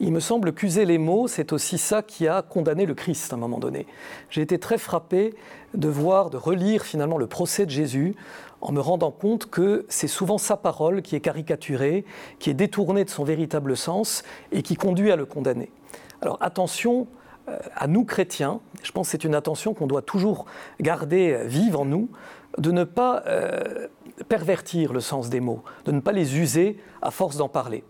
il 0.00 0.12
me 0.12 0.20
semble 0.20 0.52
qu'user 0.52 0.84
les 0.84 0.98
mots, 0.98 1.26
c'est 1.26 1.52
aussi 1.52 1.78
ça 1.78 2.02
qui 2.02 2.28
a 2.28 2.42
condamné 2.42 2.86
le 2.86 2.94
Christ 2.94 3.32
à 3.32 3.36
un 3.36 3.38
moment 3.38 3.58
donné. 3.58 3.86
J'ai 4.30 4.42
été 4.42 4.58
très 4.58 4.78
frappé 4.78 5.34
de 5.74 5.88
voir, 5.88 6.30
de 6.30 6.36
relire 6.36 6.84
finalement 6.84 7.18
le 7.18 7.26
procès 7.26 7.64
de 7.64 7.70
Jésus 7.70 8.14
en 8.60 8.72
me 8.72 8.80
rendant 8.80 9.10
compte 9.10 9.46
que 9.46 9.86
c'est 9.88 10.08
souvent 10.08 10.38
sa 10.38 10.56
parole 10.56 11.02
qui 11.02 11.16
est 11.16 11.20
caricaturée, 11.20 12.04
qui 12.38 12.50
est 12.50 12.54
détournée 12.54 13.04
de 13.04 13.10
son 13.10 13.24
véritable 13.24 13.76
sens 13.76 14.22
et 14.52 14.62
qui 14.62 14.76
conduit 14.76 15.12
à 15.12 15.16
le 15.16 15.24
condamner. 15.24 15.70
Alors 16.20 16.38
attention 16.40 17.06
euh, 17.48 17.58
à 17.74 17.86
nous 17.86 18.04
chrétiens, 18.04 18.60
je 18.82 18.92
pense 18.92 19.08
que 19.08 19.12
c'est 19.12 19.24
une 19.24 19.34
attention 19.34 19.72
qu'on 19.72 19.86
doit 19.86 20.02
toujours 20.02 20.46
garder 20.80 21.42
vive 21.44 21.76
en 21.76 21.84
nous, 21.84 22.10
de 22.58 22.70
ne 22.70 22.84
pas 22.84 23.22
euh, 23.26 23.88
pervertir 24.28 24.92
le 24.92 25.00
sens 25.00 25.28
des 25.30 25.40
mots, 25.40 25.62
de 25.84 25.92
ne 25.92 26.00
pas 26.00 26.12
les 26.12 26.38
user 26.38 26.78
à 27.02 27.10
force 27.10 27.36
d'en 27.36 27.48
parler. 27.48 27.84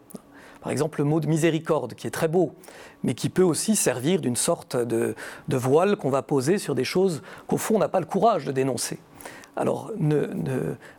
Par 0.60 0.72
exemple, 0.72 1.00
le 1.00 1.04
mot 1.04 1.20
de 1.20 1.26
miséricorde, 1.26 1.94
qui 1.94 2.06
est 2.06 2.10
très 2.10 2.28
beau, 2.28 2.52
mais 3.02 3.14
qui 3.14 3.28
peut 3.28 3.42
aussi 3.42 3.76
servir 3.76 4.20
d'une 4.20 4.36
sorte 4.36 4.76
de, 4.76 5.14
voile 5.48 5.96
qu'on 5.96 6.10
va 6.10 6.22
poser 6.22 6.58
sur 6.58 6.74
des 6.74 6.84
choses 6.84 7.22
qu'au 7.46 7.56
fond 7.56 7.76
on 7.76 7.78
n'a 7.78 7.88
pas 7.88 8.00
le 8.00 8.06
courage 8.06 8.44
de 8.44 8.52
dénoncer. 8.52 8.98
Alors 9.56 9.90
ne, 9.96 10.26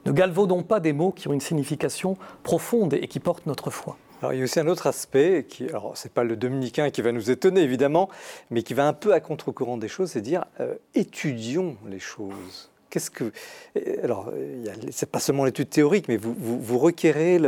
galvaudons 0.05 0.63
pas 0.63 0.79
des 0.79 0.93
mots 0.93 1.11
qui 1.11 1.27
ont 1.27 1.33
une 1.33 1.41
signification 1.41 2.17
profonde 2.43 2.93
et 2.93 3.07
qui 3.07 3.19
portent 3.19 3.45
notre 3.45 3.69
foi. 3.69 3.97
Alors, 4.21 4.33
il 4.33 4.39
y 4.39 4.41
a 4.41 4.45
aussi 4.45 4.59
un 4.59 4.67
autre 4.67 4.87
aspect, 4.87 5.45
qui, 5.47 5.69
alors 5.69 5.95
c'est 5.95 6.11
pas 6.11 6.23
le 6.23 6.35
dominicain 6.35 6.89
qui 6.89 7.03
va 7.03 7.11
nous 7.11 7.29
étonner 7.29 7.61
évidemment, 7.61 8.09
mais 8.49 8.63
qui 8.63 8.73
va 8.73 8.87
un 8.87 8.93
peu 8.93 9.13
à 9.13 9.19
contre-courant 9.19 9.77
des 9.77 9.87
choses, 9.87 10.11
c'est 10.11 10.21
dire 10.21 10.45
euh, 10.59 10.73
étudions 10.95 11.77
les 11.87 11.99
choses. 11.99 12.71
Qu'est-ce 12.89 13.11
que. 13.11 13.31
Alors, 14.03 14.31
c'est 14.91 15.11
pas 15.11 15.19
seulement 15.19 15.45
l'étude 15.45 15.69
théorique, 15.69 16.07
mais 16.07 16.17
vous, 16.17 16.33
vous, 16.37 16.77
requérez 16.77 17.39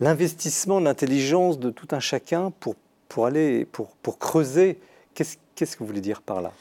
l'investissement, 0.00 0.80
l'intelligence 0.80 1.58
de 1.58 1.70
tout 1.70 1.88
un 1.90 2.00
chacun 2.00 2.52
pour, 2.60 2.74
pour 3.08 3.26
aller, 3.26 3.64
pour, 3.64 3.88
pour 4.02 4.18
creuser. 4.18 4.78
Qu'est-ce 5.14 5.36
que 5.76 5.78
vous 5.80 5.86
voulez 5.86 6.00
dire 6.00 6.22
par 6.22 6.40
là? 6.40 6.52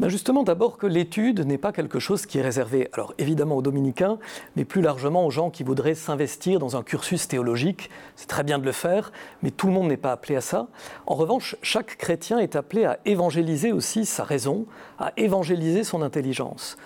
Ben 0.00 0.08
justement, 0.08 0.44
d'abord 0.44 0.78
que 0.78 0.86
l'étude 0.86 1.40
n'est 1.40 1.58
pas 1.58 1.72
quelque 1.72 1.98
chose 1.98 2.24
qui 2.24 2.38
est 2.38 2.42
réservé, 2.42 2.88
alors 2.92 3.14
évidemment 3.18 3.56
aux 3.56 3.62
dominicains, 3.62 4.20
mais 4.54 4.64
plus 4.64 4.80
largement 4.80 5.26
aux 5.26 5.30
gens 5.32 5.50
qui 5.50 5.64
voudraient 5.64 5.96
s'investir 5.96 6.60
dans 6.60 6.76
un 6.76 6.84
cursus 6.84 7.26
théologique. 7.26 7.90
C'est 8.14 8.28
très 8.28 8.44
bien 8.44 8.60
de 8.60 8.64
le 8.64 8.70
faire, 8.70 9.10
mais 9.42 9.50
tout 9.50 9.66
le 9.66 9.72
monde 9.72 9.88
n'est 9.88 9.96
pas 9.96 10.12
appelé 10.12 10.36
à 10.36 10.40
ça. 10.40 10.68
En 11.06 11.16
revanche, 11.16 11.56
chaque 11.62 11.96
chrétien 11.96 12.38
est 12.38 12.54
appelé 12.54 12.84
à 12.84 13.00
évangéliser 13.06 13.72
aussi 13.72 14.06
sa 14.06 14.22
raison, 14.22 14.66
à 15.00 15.12
évangéliser 15.16 15.82
son 15.82 16.02
intelligence. 16.02 16.76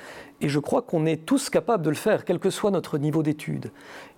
Et 0.42 0.48
je 0.48 0.58
crois 0.58 0.82
qu'on 0.82 1.06
est 1.06 1.24
tous 1.24 1.48
capables 1.48 1.84
de 1.84 1.90
le 1.90 1.96
faire, 1.96 2.24
quel 2.24 2.40
que 2.40 2.50
soit 2.50 2.72
notre 2.72 2.98
niveau 2.98 3.22
d'études. 3.22 3.70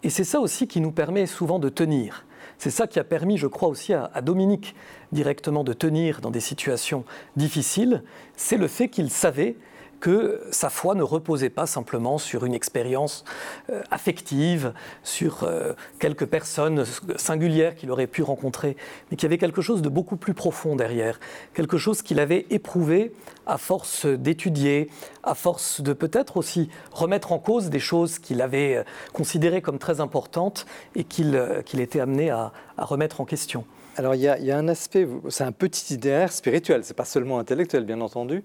Et 0.03 0.11
c'est 0.11 0.25
ça 0.25 0.41
aussi 0.41 0.67
qui 0.67 0.81
nous 0.81 0.91
permet 0.91 1.27
souvent 1.27 1.59
de 1.59 1.69
tenir. 1.69 2.25
C'est 2.57 2.71
ça 2.71 2.87
qui 2.87 2.99
a 2.99 3.05
permis, 3.05 3.37
je 3.37 3.47
crois 3.47 3.69
aussi 3.69 3.93
à, 3.93 4.09
Dominique 4.23 4.75
directement 5.13 5.65
de 5.65 5.75
tenir 5.75 6.21
dans 6.23 6.31
des 6.31 6.41
situations 6.41 7.05
difficiles. 7.37 8.03
C'est 8.37 8.57
le 8.57 8.69
fait 8.69 8.89
qu'il 8.89 9.11
savait 9.11 9.57
que 10.05 10.43
sa 10.51 10.69
foi 10.69 10.95
ne 10.95 11.03
reposait 11.03 11.49
pas 11.49 11.65
simplement 11.65 12.19
sur 12.19 12.45
une 12.45 12.53
expérience 12.53 13.25
euh, 13.71 13.81
affective, 13.91 14.75
sur 15.03 15.45
euh, 15.45 15.73
quelques 15.99 16.27
personnes 16.27 16.85
singulières 17.17 17.75
qu'il 17.75 17.91
aurait 17.91 18.07
pu 18.07 18.23
rencontrer, 18.23 18.77
mais 19.11 19.17
qu'il 19.17 19.23
y 19.23 19.31
avait 19.31 19.39
quelque 19.39 19.63
chose 19.63 19.81
de 19.81 19.89
beaucoup 19.89 20.19
plus 20.19 20.35
profond 20.35 20.77
derrière, 20.77 21.19
quelque 21.55 21.79
chose 21.79 22.03
qu'il 22.03 22.21
avait 22.21 22.45
éprouvé 22.51 23.15
à 23.47 23.57
force 23.57 24.05
d'étudier, 24.05 24.91
à 25.23 25.35
force 25.35 25.81
de 25.81 25.95
peut-être 25.95 26.37
aussi 26.37 26.69
remettre 26.93 27.33
en 27.33 27.39
cause 27.39 27.71
des 27.71 27.81
choses 27.81 28.19
qu'il 28.19 28.43
avait 28.43 28.77
euh, 28.77 28.83
considérées 29.15 29.63
comme 29.63 29.79
très 29.79 30.03
importantes 30.03 30.67
et 30.95 31.05
qu'il 31.05 31.35
était 31.81 32.01
amené 32.01 32.29
à, 32.29 32.53
remettre 32.77 33.23
en 33.23 33.25
question. 33.25 33.65
Alors 33.97 34.15
il 34.15 34.21
y, 34.21 34.29
a, 34.29 34.59
un 34.59 34.69
aspect, 34.69 35.09
c'est 35.31 35.45
un 35.45 35.53
petit 35.53 35.95
idéaire 35.95 36.31
spirituel, 36.31 36.85
c'est 36.85 36.97
pas 36.97 37.07
seulement 37.07 37.39
intellectuel 37.39 37.85
bien 37.85 38.03
entendu, 38.03 38.45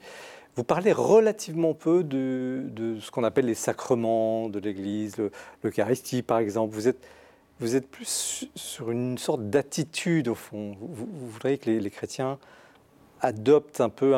vous 0.60 0.66
parlez 0.66 0.92
relativement 0.92 1.74
peu 1.74 2.04
de, 2.04 2.98
ce 3.00 3.12
qu'on 3.12 3.24
appelle 3.24 3.46
les 3.46 3.56
sacrements 3.56 4.50
de 4.50 4.60
l'Église, 4.60 5.16
l'Eucharistie 5.64 6.22
par 6.22 6.40
exemple. 6.40 6.76
Vous 6.76 6.90
êtes, 6.90 7.00
vous 7.62 7.78
êtes 7.78 7.90
plus 7.90 8.46
sur 8.56 8.92
une 8.92 9.18
sorte 9.18 9.50
d'attitude 9.50 10.28
au 10.28 10.36
fond. 10.36 10.76
Vous, 10.82 11.08
voudriez 11.30 11.58
que 11.60 11.70
les, 11.70 11.90
chrétiens 11.90 12.40
adoptent 13.22 13.80
un 13.80 13.88
peu, 13.88 14.14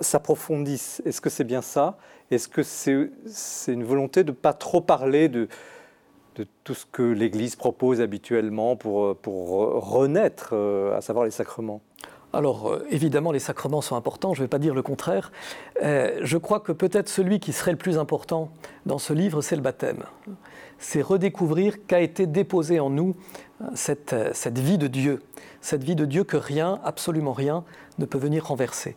s'approfondissent. 0.00 1.02
Est-ce 1.04 1.20
que 1.20 1.28
c'est 1.28 1.44
bien 1.44 1.60
ça? 1.60 1.98
Est-ce 2.30 2.48
que 2.48 2.62
c'est 2.62 3.70
une 3.70 3.84
volonté 3.84 4.24
de 4.24 4.30
ne 4.30 4.36
pas 4.36 4.54
trop 4.54 4.80
parler 4.80 5.28
de, 5.28 5.48
de 6.36 6.46
tout 6.64 6.72
ce 6.72 6.86
que 6.86 7.02
l'Église 7.02 7.56
propose 7.56 8.00
habituellement 8.00 8.74
pour, 8.74 9.18
pour 9.18 9.50
renaître, 9.92 10.52
euh, 10.54 10.96
à 10.96 11.02
savoir 11.02 11.26
les 11.26 11.30
sacrements? 11.30 11.82
Alors 12.34 12.72
euh, 12.72 12.86
évidemment, 12.90 13.32
les 13.32 13.38
sacrements 13.38 13.80
sont 13.80 13.96
importants, 13.96 14.34
je 14.34 14.40
ne 14.40 14.44
vais 14.44 14.48
pas 14.48 14.58
dire 14.58 14.74
le 14.74 14.82
contraire. 14.82 15.32
Euh, 15.82 16.18
je 16.22 16.36
crois 16.36 16.60
que 16.60 16.72
peut-être 16.72 17.08
celui 17.08 17.40
qui 17.40 17.52
serait 17.52 17.72
le 17.72 17.78
plus 17.78 17.98
important 17.98 18.50
dans 18.86 18.98
ce 18.98 19.12
livre, 19.12 19.40
c'est 19.40 19.56
le 19.56 19.62
baptême. 19.62 20.04
C'est 20.78 21.02
redécouvrir 21.02 21.86
qu'a 21.86 22.00
été 22.00 22.26
déposé 22.26 22.80
en 22.80 22.90
nous 22.90 23.14
euh, 23.62 23.66
cette, 23.74 24.14
cette 24.32 24.58
vie 24.58 24.78
de 24.78 24.86
Dieu, 24.86 25.22
cette 25.60 25.84
vie 25.84 25.96
de 25.96 26.04
Dieu 26.04 26.24
que 26.24 26.36
rien, 26.36 26.80
absolument 26.84 27.32
rien, 27.32 27.64
ne 27.98 28.04
peut 28.04 28.18
venir 28.18 28.46
renverser. 28.46 28.96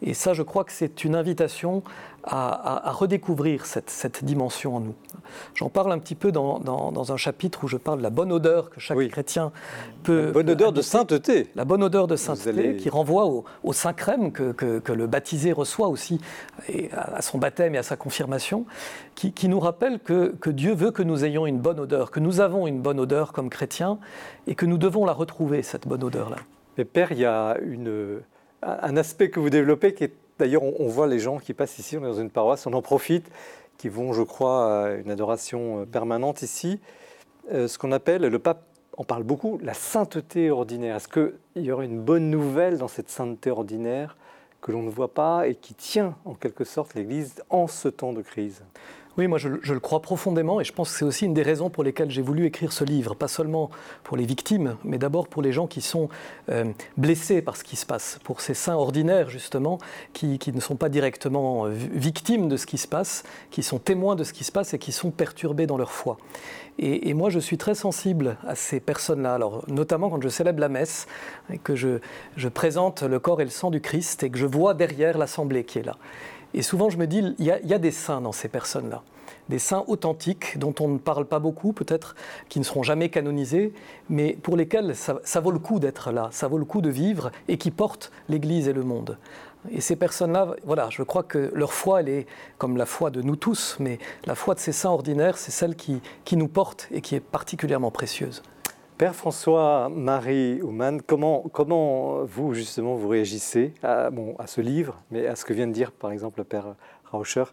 Et 0.00 0.14
ça, 0.14 0.32
je 0.32 0.42
crois 0.42 0.64
que 0.64 0.72
c'est 0.72 1.04
une 1.04 1.16
invitation 1.16 1.82
à, 2.30 2.92
redécouvrir 2.92 3.66
cette, 3.66 4.24
dimension 4.24 4.76
en 4.76 4.80
nous. 4.80 4.94
J'en 5.54 5.68
parle 5.68 5.92
un 5.92 5.98
petit 5.98 6.14
peu 6.14 6.32
dans, 6.32 7.12
un 7.12 7.16
chapitre 7.16 7.64
où 7.64 7.68
je 7.68 7.76
parle 7.76 7.98
de 7.98 8.02
la 8.02 8.10
bonne 8.10 8.32
odeur 8.32 8.70
que 8.70 8.80
chaque 8.80 8.98
chrétien 9.08 9.52
peut. 10.02 10.26
La 10.26 10.32
bonne 10.32 10.50
odeur 10.50 10.72
de 10.72 10.82
sainteté. 10.82 11.46
La 11.54 11.64
bonne 11.64 11.82
odeur 11.82 12.06
de 12.06 12.16
sainteté 12.16 12.76
qui 12.76 12.90
renvoie 12.90 13.26
au, 13.26 13.72
saint 13.72 13.92
crème 13.92 14.32
que, 14.32 14.92
le 14.92 15.06
baptisé 15.06 15.52
reçoit 15.52 15.88
aussi 15.88 16.20
et 16.68 16.90
à, 16.92 17.22
son 17.22 17.38
baptême 17.38 17.74
et 17.74 17.78
à 17.78 17.82
sa 17.82 17.96
confirmation, 17.96 18.66
qui, 19.14 19.32
qui 19.32 19.48
nous 19.48 19.60
rappelle 19.60 20.00
que, 20.00 20.50
Dieu 20.50 20.74
veut 20.74 20.90
que 20.90 21.02
nous 21.02 21.24
ayons 21.24 21.46
une 21.46 21.58
bonne 21.58 21.80
odeur, 21.80 22.10
que 22.10 22.20
nous 22.20 22.40
avons 22.40 22.66
une 22.66 22.80
bonne 22.80 23.00
odeur 23.00 23.32
comme 23.32 23.50
chrétiens 23.50 23.98
et 24.46 24.54
que 24.54 24.66
nous 24.66 24.78
devons 24.78 25.04
la 25.04 25.12
retrouver, 25.12 25.62
cette 25.62 25.86
bonne 25.86 26.02
odeur-là. 26.02 26.36
Mais 26.76 26.84
Père, 26.84 27.12
il 27.12 27.18
y 27.18 27.24
a 27.24 27.56
une 27.60 28.20
un 28.62 28.96
aspect 28.96 29.30
que 29.30 29.40
vous 29.40 29.50
développez 29.50 29.94
qui 29.94 30.04
est 30.04 30.14
d'ailleurs 30.38 30.62
on, 30.62 30.88
voit 30.88 31.06
les 31.06 31.18
gens 31.18 31.38
qui 31.38 31.54
passent 31.54 31.78
ici, 31.78 31.96
on 31.96 32.00
est 32.00 32.08
dans 32.08 32.20
une 32.20 32.30
paroisse, 32.30 32.66
on 32.66 32.72
en 32.72 32.82
profite, 32.82 33.30
qui 33.76 33.88
vont, 33.88 34.12
je 34.12 34.22
crois, 34.22 34.84
à 34.84 34.90
une 34.94 35.10
adoration 35.10 35.82
euh, 35.82 35.84
permanente 35.84 36.42
ici, 36.42 36.80
euh, 37.52 37.68
ce 37.68 37.78
qu'on 37.78 37.92
appelle 37.92 38.22
le 38.22 38.38
pape 38.38 38.64
on 39.00 39.04
parle 39.04 39.22
beaucoup, 39.22 39.60
la 39.62 39.74
sainteté 39.74 40.50
ordinaire. 40.50 40.96
Est-ce 40.96 41.06
qu'il 41.06 41.62
y 41.62 41.70
aurait 41.70 41.84
une 41.84 42.00
bonne 42.00 42.30
nouvelle 42.30 42.78
dans 42.78 42.88
cette 42.88 43.08
sainteté 43.08 43.48
ordinaire 43.48 44.16
que 44.60 44.72
l'on 44.72 44.82
ne 44.82 44.90
voit 44.90 45.14
pas 45.14 45.46
et 45.46 45.54
qui 45.54 45.72
tient 45.72 46.16
en 46.24 46.34
quelque 46.34 46.64
sorte 46.64 46.94
l'Église 46.94 47.36
en 47.48 47.68
ce 47.68 47.86
temps 47.86 48.12
de 48.12 48.22
crise? 48.22 48.64
Oui, 49.18 49.26
moi 49.26 49.38
je, 49.38 49.48
le 49.48 49.80
crois 49.80 50.00
profondément 50.00 50.60
et 50.60 50.64
je 50.64 50.72
pense 50.72 50.92
que 50.92 50.98
c'est 50.98 51.04
aussi 51.04 51.24
une 51.24 51.34
des 51.34 51.42
raisons 51.42 51.70
pour 51.70 51.82
lesquelles 51.82 52.10
j'ai 52.10 52.22
voulu 52.22 52.46
écrire 52.46 52.72
ce 52.72 52.84
livre, 52.84 53.14
pas 53.14 53.26
seulement 53.26 53.68
pour 54.04 54.16
les 54.16 54.24
victimes, 54.24 54.76
mais 54.84 54.96
d'abord 54.96 55.26
pour 55.26 55.42
les 55.42 55.52
gens 55.52 55.66
qui 55.66 55.80
sont 55.80 56.08
euh, 56.50 56.64
blessés 56.96 57.42
par 57.42 57.56
ce 57.56 57.64
qui 57.64 57.74
se 57.74 57.84
passe, 57.84 58.20
pour 58.22 58.40
ces 58.40 58.54
saints 58.54 58.76
ordinaires 58.76 59.28
justement, 59.28 59.78
qui, 60.12 60.38
ne 60.54 60.60
sont 60.60 60.76
pas 60.76 60.88
directement 60.88 61.66
euh, 61.66 61.70
victimes 61.70 62.48
de 62.48 62.56
ce 62.56 62.64
qui 62.64 62.78
se 62.78 62.86
passe, 62.86 63.24
qui 63.50 63.64
sont 63.64 63.80
témoins 63.80 64.14
de 64.14 64.22
ce 64.22 64.32
qui 64.32 64.44
se 64.44 64.52
passe 64.52 64.72
et 64.72 64.78
qui 64.78 64.92
sont 64.92 65.10
perturbés 65.10 65.66
dans 65.66 65.76
leur 65.78 65.90
foi. 65.90 66.16
Et, 66.80 67.12
moi, 67.12 67.28
je 67.28 67.40
suis 67.40 67.58
très 67.58 67.74
sensible 67.74 68.36
à 68.46 68.54
ces 68.54 68.78
personnes-là. 68.78 69.34
Alors, 69.34 69.64
notamment 69.66 70.10
quand 70.10 70.22
je 70.22 70.28
célèbre 70.28 70.60
la 70.60 70.68
messe, 70.68 71.08
que 71.64 71.74
je, 71.74 71.98
présente 72.54 73.02
le 73.02 73.18
corps 73.18 73.40
et 73.40 73.44
le 73.44 73.50
sang 73.50 73.72
du 73.72 73.80
Christ, 73.80 74.22
et 74.22 74.30
que 74.30 74.38
je 74.38 74.46
vois 74.46 74.74
derrière 74.74 75.18
l'assemblée 75.18 75.64
qui 75.64 75.80
est 75.80 75.82
là. 75.82 75.96
Et 76.54 76.62
souvent, 76.62 76.90
je 76.90 76.96
me 76.96 77.06
dis, 77.06 77.22
il 77.38 77.44
y 77.44 77.50
a, 77.50 77.78
des 77.78 77.90
saints 77.90 78.20
dans 78.20 78.32
ces 78.32 78.48
personnes-là 78.48 79.02
des 79.48 79.58
saints 79.58 79.84
authentiques 79.86 80.58
dont 80.58 80.74
on 80.80 80.88
ne 80.88 80.98
parle 80.98 81.24
pas 81.24 81.38
beaucoup, 81.38 81.72
peut-être, 81.72 82.14
qui 82.50 82.58
ne 82.58 82.64
seront 82.64 82.82
jamais 82.82 83.08
canonisés, 83.08 83.72
mais 84.10 84.34
pour 84.34 84.58
lesquels 84.58 84.94
ça, 84.94 85.40
vaut 85.40 85.50
le 85.50 85.58
coup 85.58 85.80
d'être 85.80 86.12
là, 86.12 86.28
ça 86.32 86.48
vaut 86.48 86.58
le 86.58 86.66
coup 86.66 86.82
de 86.82 86.90
vivre 86.90 87.30
et 87.48 87.56
qui 87.56 87.70
portent 87.70 88.12
l'Église 88.28 88.68
et 88.68 88.74
le 88.74 88.82
monde. 88.82 89.16
Et 89.70 89.80
ces 89.80 89.96
personnes-là, 89.96 90.54
voilà, 90.64 90.88
je 90.90 91.02
crois 91.02 91.22
que 91.22 91.50
leur 91.54 91.72
foi, 91.72 92.00
elle 92.00 92.10
est 92.10 92.26
comme 92.58 92.76
la 92.76 92.86
foi 92.86 93.10
de 93.10 93.22
nous 93.22 93.36
tous, 93.36 93.76
mais 93.80 93.98
la 94.26 94.34
foi 94.34 94.54
de 94.54 94.60
ces 94.60 94.72
saints 94.72 94.90
ordinaires, 94.90 95.38
c'est 95.38 95.50
celle 95.50 95.76
qui 95.76 96.00
nous 96.36 96.48
porte 96.48 96.86
et 96.90 97.00
qui 97.00 97.14
est 97.14 97.20
particulièrement 97.20 97.90
précieuse. 97.90 98.42
Père 98.98 99.14
François-Marie 99.14 100.60
Ouman, 100.60 101.00
comment, 101.00 102.24
vous, 102.24 102.52
justement, 102.52 102.96
vous 102.96 103.06
réagissez 103.06 103.72
à, 103.84 104.10
ce 104.46 104.60
livre, 104.60 105.00
mais 105.12 105.28
à 105.28 105.36
ce 105.36 105.44
que 105.44 105.52
vient 105.52 105.68
de 105.68 105.72
dire, 105.72 105.92
par 105.92 106.10
exemple, 106.10 106.40
le 106.40 106.44
Père 106.44 106.74
Rauscher 107.12 107.44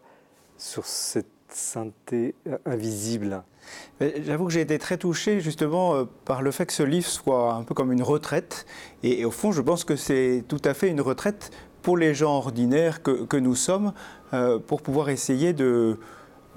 sur 0.57 0.87
cette 0.87 1.27
sainteté 1.49 2.33
invisible? 2.65 3.43
J'avoue 4.01 4.45
que 4.45 4.53
j'ai 4.53 4.61
été 4.61 4.79
très 4.79 4.97
touché 4.97 5.39
justement 5.39 5.93
euh, 5.93 6.05
par 6.25 6.41
le 6.41 6.49
fait 6.49 6.65
que 6.65 6.73
ce 6.73 6.83
livre 6.83 7.07
soit 7.07 7.53
un 7.53 7.63
peu 7.63 7.75
comme 7.75 7.91
une 7.91 8.03
retraite. 8.03 8.65
et 9.03 9.23
au 9.23 9.31
fond, 9.31 9.51
je 9.51 9.61
pense 9.61 9.83
que 9.83 9.95
c'est 9.95 10.43
tout 10.47 10.61
à 10.65 10.73
fait 10.73 10.89
une 10.89 11.01
retraite 11.01 11.51
pour 11.83 11.95
les 11.97 12.15
gens 12.15 12.37
ordinaires 12.37 13.03
que, 13.03 13.37
nous 13.37 13.55
sommes, 13.55 13.93
euh, 14.33 14.57
pour 14.57 14.81
pouvoir 14.81 15.09
essayer 15.09 15.53
de, 15.53 15.99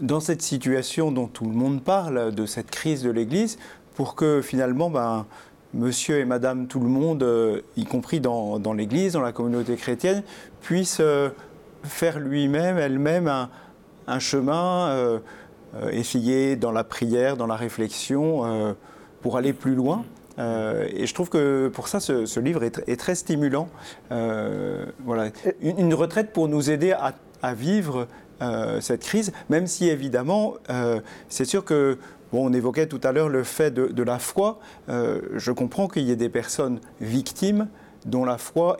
dans 0.01 0.20
cette 0.20 0.42
situation 0.42 1.12
dont 1.12 1.27
tout 1.27 1.44
le 1.44 1.53
monde 1.53 1.83
parle, 1.83 2.35
de 2.35 2.46
cette 2.46 2.70
crise 2.70 3.03
de 3.03 3.11
l'Église, 3.11 3.59
pour 3.98 4.14
que 4.14 4.42
finalement, 4.42 4.90
ben, 4.90 5.26
monsieur 5.74 6.20
et 6.20 6.24
madame 6.24 6.68
tout 6.68 6.78
le 6.78 6.87
monde, 6.88 7.24
euh, 7.24 7.62
y 7.76 7.84
compris 7.84 8.20
dans, 8.20 8.72
l'Église, 8.72 9.14
dans 9.14 9.20
la 9.20 9.32
communauté 9.32 9.74
chrétienne, 9.74 10.22
puisse 10.61 10.98
euh, 11.00 11.30
faire 11.82 12.20
lui-même, 12.20 12.78
elle-même, 12.78 13.28
un, 14.06 14.18
chemin, 14.20 15.20
essayer 15.90 16.54
dans 16.54 16.70
la 16.70 16.84
prière, 16.84 17.37
dans 17.37 17.48
la 17.48 17.56
réflexion, 17.56 18.74
pour 19.20 19.37
aller 19.37 19.52
plus 19.52 19.74
loin. 19.74 20.04
Euh, 20.38 20.87
et 20.92 21.06
je 21.06 21.14
trouve 21.14 21.28
que 21.28 21.68
pour 21.68 21.88
ça, 21.88 22.00
ce, 22.00 22.40
livre 22.40 22.62
est, 22.62 22.96
très 22.96 23.14
stimulant. 23.14 23.68
Euh, 24.12 24.87
voilà. 25.04 25.30
Une, 25.61 25.94
retraite 25.94 26.32
pour 26.32 26.48
nous 26.48 26.70
aider 26.70 26.92
à, 27.42 27.54
vivre 27.54 28.06
euh, 28.40 28.80
cette 28.80 29.02
crise, 29.02 29.32
même 29.48 29.66
si 29.66 29.88
évidemment, 29.88 30.54
c'est 31.28 31.44
sûr 31.44 31.64
que 31.64 31.98
Bon, 32.32 32.46
on 32.46 32.52
évoquait 32.52 32.86
tout 32.86 33.00
à 33.02 33.12
l'heure 33.12 33.28
le 33.28 33.42
fait 33.42 33.72
de, 33.72 34.02
la 34.02 34.18
foi. 34.18 34.58
je 34.88 35.52
comprends 35.52 35.88
qu'il 35.88 36.02
y 36.02 36.10
ait 36.10 36.16
des 36.16 36.28
personnes 36.28 36.80
victimes 37.00 37.68
dont 38.04 38.24
la 38.24 38.38
foi 38.38 38.76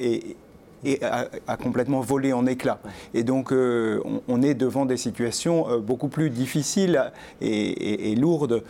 a, 1.03 1.57
complètement 1.57 2.01
volé 2.01 2.33
en 2.33 2.47
éclats. 2.47 2.81
Et 3.15 3.23
donc, 3.23 3.53
on, 3.53 4.43
est 4.43 4.55
devant 4.55 4.85
des 4.85 4.97
situations 4.97 5.81
beaucoup 5.81 6.09
plus 6.09 6.31
difficiles 6.31 7.11
et 7.41 8.15
lourdes. 8.17 8.63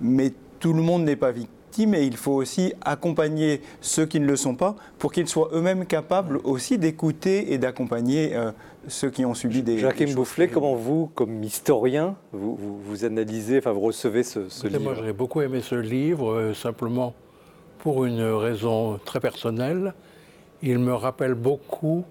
mais 0.00 0.32
tout 0.58 0.72
le 0.72 0.82
monde 0.82 1.04
n'est 1.04 1.16
pas 1.16 1.32
victime 1.32 1.55
mais 1.84 2.06
il 2.06 2.16
faut 2.16 2.32
aussi 2.32 2.72
accompagner 2.80 3.60
ceux 3.82 4.06
qui 4.06 4.20
ne 4.20 4.26
le 4.26 4.36
sont 4.36 4.54
pas 4.54 4.76
pour 4.98 5.12
qu'ils 5.12 5.28
soient 5.28 5.50
eux-mêmes 5.52 5.84
capables 5.84 6.38
aussi 6.44 6.78
d'écouter 6.78 7.52
et 7.52 7.58
d'accompagner 7.58 8.34
euh, 8.34 8.52
ceux 8.88 9.10
qui 9.10 9.26
ont 9.26 9.34
subi 9.34 9.62
des. 9.62 9.78
Jacques 9.78 10.14
Boufflet, 10.14 10.48
comment 10.48 10.74
vous, 10.74 11.10
comme 11.14 11.42
historien, 11.42 12.16
vous, 12.32 12.56
vous, 12.56 13.04
analysez, 13.04 13.58
enfin 13.58 13.72
vous 13.72 13.80
recevez 13.80 14.22
ce, 14.22 14.48
ce 14.48 14.66
livre 14.66 14.80
Moi, 14.80 14.94
j'ai 15.04 15.12
beaucoup 15.12 15.42
aimé 15.42 15.60
ce 15.60 15.74
livre, 15.74 16.32
euh, 16.32 16.54
simplement 16.54 17.14
pour 17.80 18.06
une 18.06 18.22
raison 18.22 18.98
très 19.04 19.20
personnelle. 19.20 19.92
Il 20.62 20.78
me 20.78 20.94
rappelle 20.94 21.34
beaucoup 21.34 22.04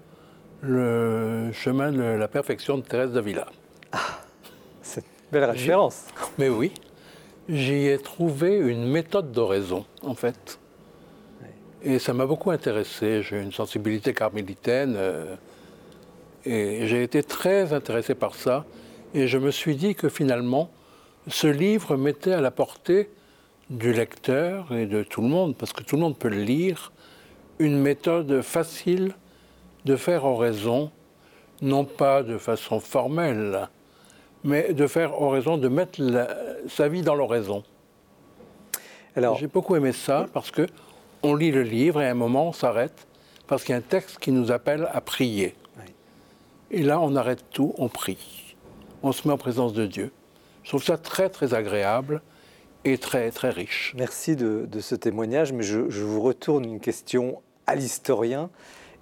le 0.62 1.50
chemin 1.52 1.92
de 1.92 2.02
la 2.02 2.28
perfection 2.28 2.78
de 2.78 2.82
Thérèse 2.82 3.12
d'Avila. 3.12 3.46
Ah, 3.92 3.98
c'est 4.82 5.00
une 5.00 5.32
belle 5.32 5.50
référence. 5.50 6.04
Mais 6.38 6.48
oui. 6.48 6.72
J'y 7.48 7.86
ai 7.86 7.98
trouvé 7.98 8.56
une 8.56 8.90
méthode 8.90 9.30
d'oraison, 9.30 9.84
en 10.02 10.14
fait. 10.14 10.58
Et 11.82 12.00
ça 12.00 12.12
m'a 12.12 12.26
beaucoup 12.26 12.50
intéressé. 12.50 13.22
J'ai 13.22 13.40
une 13.40 13.52
sensibilité 13.52 14.12
carmélitaine. 14.12 14.94
Euh, 14.96 15.36
et 16.44 16.86
j'ai 16.86 17.04
été 17.04 17.22
très 17.22 17.72
intéressé 17.72 18.16
par 18.16 18.34
ça. 18.34 18.64
Et 19.14 19.28
je 19.28 19.38
me 19.38 19.52
suis 19.52 19.76
dit 19.76 19.94
que 19.94 20.08
finalement, 20.08 20.70
ce 21.28 21.46
livre 21.46 21.96
mettait 21.96 22.32
à 22.32 22.40
la 22.40 22.50
portée 22.50 23.10
du 23.70 23.92
lecteur 23.92 24.72
et 24.72 24.86
de 24.86 25.02
tout 25.02 25.22
le 25.22 25.28
monde, 25.28 25.56
parce 25.56 25.72
que 25.72 25.82
tout 25.82 25.96
le 25.96 26.02
monde 26.02 26.18
peut 26.18 26.28
le 26.28 26.42
lire, 26.42 26.92
une 27.58 27.78
méthode 27.78 28.42
facile 28.42 29.14
de 29.84 29.96
faire 29.96 30.24
oraison, 30.24 30.90
non 31.62 31.84
pas 31.84 32.22
de 32.22 32.38
façon 32.38 32.80
formelle, 32.80 33.68
mais 34.44 34.72
de 34.72 34.86
faire 34.86 35.20
oraison, 35.20 35.58
de 35.58 35.68
mettre 35.68 36.00
sa 36.68 36.88
vie 36.88 37.02
dans 37.02 37.14
l'oraison. 37.14 37.62
Alors, 39.16 39.36
j'ai 39.36 39.46
beaucoup 39.46 39.76
aimé 39.76 39.92
ça 39.92 40.26
parce 40.32 40.50
que 40.50 40.66
on 41.22 41.34
lit 41.34 41.50
le 41.50 41.62
livre 41.62 42.02
et 42.02 42.06
à 42.06 42.10
un 42.10 42.14
moment 42.14 42.48
on 42.48 42.52
s'arrête 42.52 43.06
parce 43.46 43.64
qu'il 43.64 43.72
y 43.72 43.74
a 43.74 43.78
un 43.78 43.82
texte 43.82 44.18
qui 44.18 44.30
nous 44.32 44.52
appelle 44.52 44.88
à 44.92 45.00
prier. 45.00 45.54
Et 46.70 46.82
là, 46.82 47.00
on 47.00 47.14
arrête 47.14 47.44
tout, 47.50 47.74
on 47.78 47.88
prie, 47.88 48.54
on 49.02 49.12
se 49.12 49.26
met 49.26 49.32
en 49.32 49.38
présence 49.38 49.72
de 49.72 49.86
Dieu. 49.86 50.10
Je 50.64 50.70
trouve 50.70 50.82
ça 50.82 50.98
très 50.98 51.28
très 51.28 51.54
agréable 51.54 52.22
et 52.84 52.98
très 52.98 53.30
très 53.30 53.50
riche. 53.50 53.94
Merci 53.96 54.34
de, 54.34 54.68
ce 54.80 54.94
témoignage, 54.94 55.52
mais 55.52 55.62
je, 55.62 55.78
vous 55.78 56.20
retourne 56.20 56.64
une 56.64 56.80
question 56.80 57.40
à 57.66 57.76
l'historien. 57.76 58.50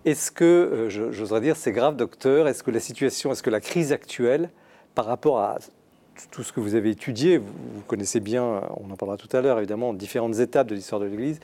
Est-ce 0.04 0.30
que, 0.30 0.44
euh, 0.44 0.90
j'oserais 0.90 1.40
dire, 1.40 1.56
c'est 1.56 1.72
grave, 1.72 1.96
docteur 1.96 2.46
Est-ce 2.46 2.62
que 2.62 2.70
la 2.70 2.80
situation, 2.80 3.32
est-ce 3.32 3.42
que 3.42 3.50
la 3.50 3.60
crise 3.60 3.92
actuelle 3.92 4.50
par 4.94 5.06
rapport 5.06 5.40
à 5.40 5.58
tout 6.30 6.42
ce 6.42 6.52
que 6.52 6.60
vous 6.60 6.74
avez 6.74 6.90
étudié, 6.90 7.38
vous, 7.38 7.82
connaissez 7.86 8.20
bien, 8.20 8.62
on 8.76 8.90
en 8.90 8.96
parlera 8.96 9.16
tout 9.16 9.34
à 9.36 9.40
l'heure 9.40 9.58
évidemment, 9.58 9.92
différentes 9.92 10.38
étapes 10.38 10.68
de 10.68 10.74
l'histoire 10.74 11.00
de 11.00 11.06
l'Église. 11.06 11.40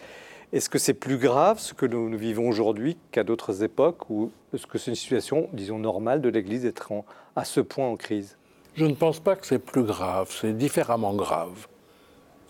Est-ce 0.53 0.69
que 0.69 0.79
c'est 0.79 0.95
plus 0.95 1.17
grave 1.17 1.59
ce 1.59 1.75
que 1.75 1.87
nous, 1.87 2.17
vivons 2.17 2.49
aujourd'hui 2.49 2.97
qu'à 3.13 3.23
d'autres 3.23 3.63
époques 3.63 4.11
ou 4.11 4.31
est-ce 4.53 4.67
que 4.67 4.79
c'est 4.79 4.91
une 4.91 4.97
situation, 4.97 5.49
disons, 5.53 5.79
normale 5.79 6.21
de 6.21 6.29
l'Église 6.29 6.63
d'être 6.63 6.93
à 7.37 7.45
ce 7.45 7.61
point 7.61 7.87
en 7.87 7.97
crise? 7.97 8.37
Je 8.75 8.85
ne 8.85 8.95
pense 8.95 9.21
pas 9.21 9.37
que 9.37 9.47
c'est 9.47 9.59
plus 9.59 9.85
grave, 9.85 10.31
c'est 10.31 10.57
différemment 10.57 11.15
grave. 11.15 11.69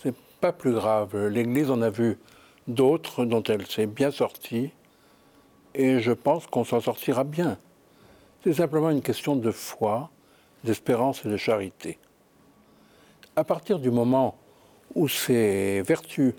C'est 0.02 0.14
pas 0.40 0.52
plus 0.52 0.72
grave. 0.72 1.26
L'Église 1.26 1.70
en 1.70 1.82
a 1.82 1.90
vu 1.90 2.18
d'autres 2.68 3.24
dont 3.24 3.42
elle 3.42 3.66
s'est 3.66 3.86
bien 3.86 4.10
sortie 4.10 4.70
et 5.74 6.00
je 6.00 6.12
pense 6.12 6.46
qu'on 6.46 6.64
s'en 6.64 6.80
sortira 6.80 7.24
bien. 7.24 7.58
C'est 8.44 8.54
simplement 8.54 8.90
une 8.90 9.02
question 9.02 9.36
de 9.36 9.50
foi 9.50 10.10
d'espérance 10.64 11.24
et 11.24 11.28
de 11.28 11.36
charité. 11.36 11.98
À 13.36 13.44
partir 13.44 13.78
du 13.78 13.90
moment 13.90 14.36
où 14.94 15.08
ces 15.08 15.82
vertus 15.82 16.34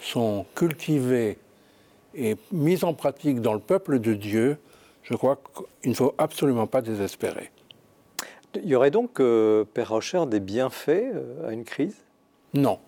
sont 0.00 0.46
cultivées 0.54 1.38
et 2.14 2.36
mises 2.52 2.84
en 2.84 2.94
pratique 2.94 3.40
dans 3.40 3.54
le 3.54 3.60
peuple 3.60 3.98
de 3.98 4.14
Dieu, 4.14 4.58
je 5.02 5.14
crois 5.14 5.40
qu'il 5.80 5.90
ne 5.90 5.96
faut 5.96 6.14
absolument 6.18 6.66
pas 6.66 6.82
désespérer. 6.82 7.50
Il 8.54 8.66
y 8.66 8.74
aurait 8.74 8.90
donc, 8.90 9.20
euh, 9.20 9.64
Père 9.64 9.90
Rocher, 9.90 10.24
des 10.26 10.40
bienfaits 10.40 10.88
euh, 10.88 11.48
à 11.48 11.52
une 11.52 11.64
crise? 11.64 11.96
Non, 12.54 12.78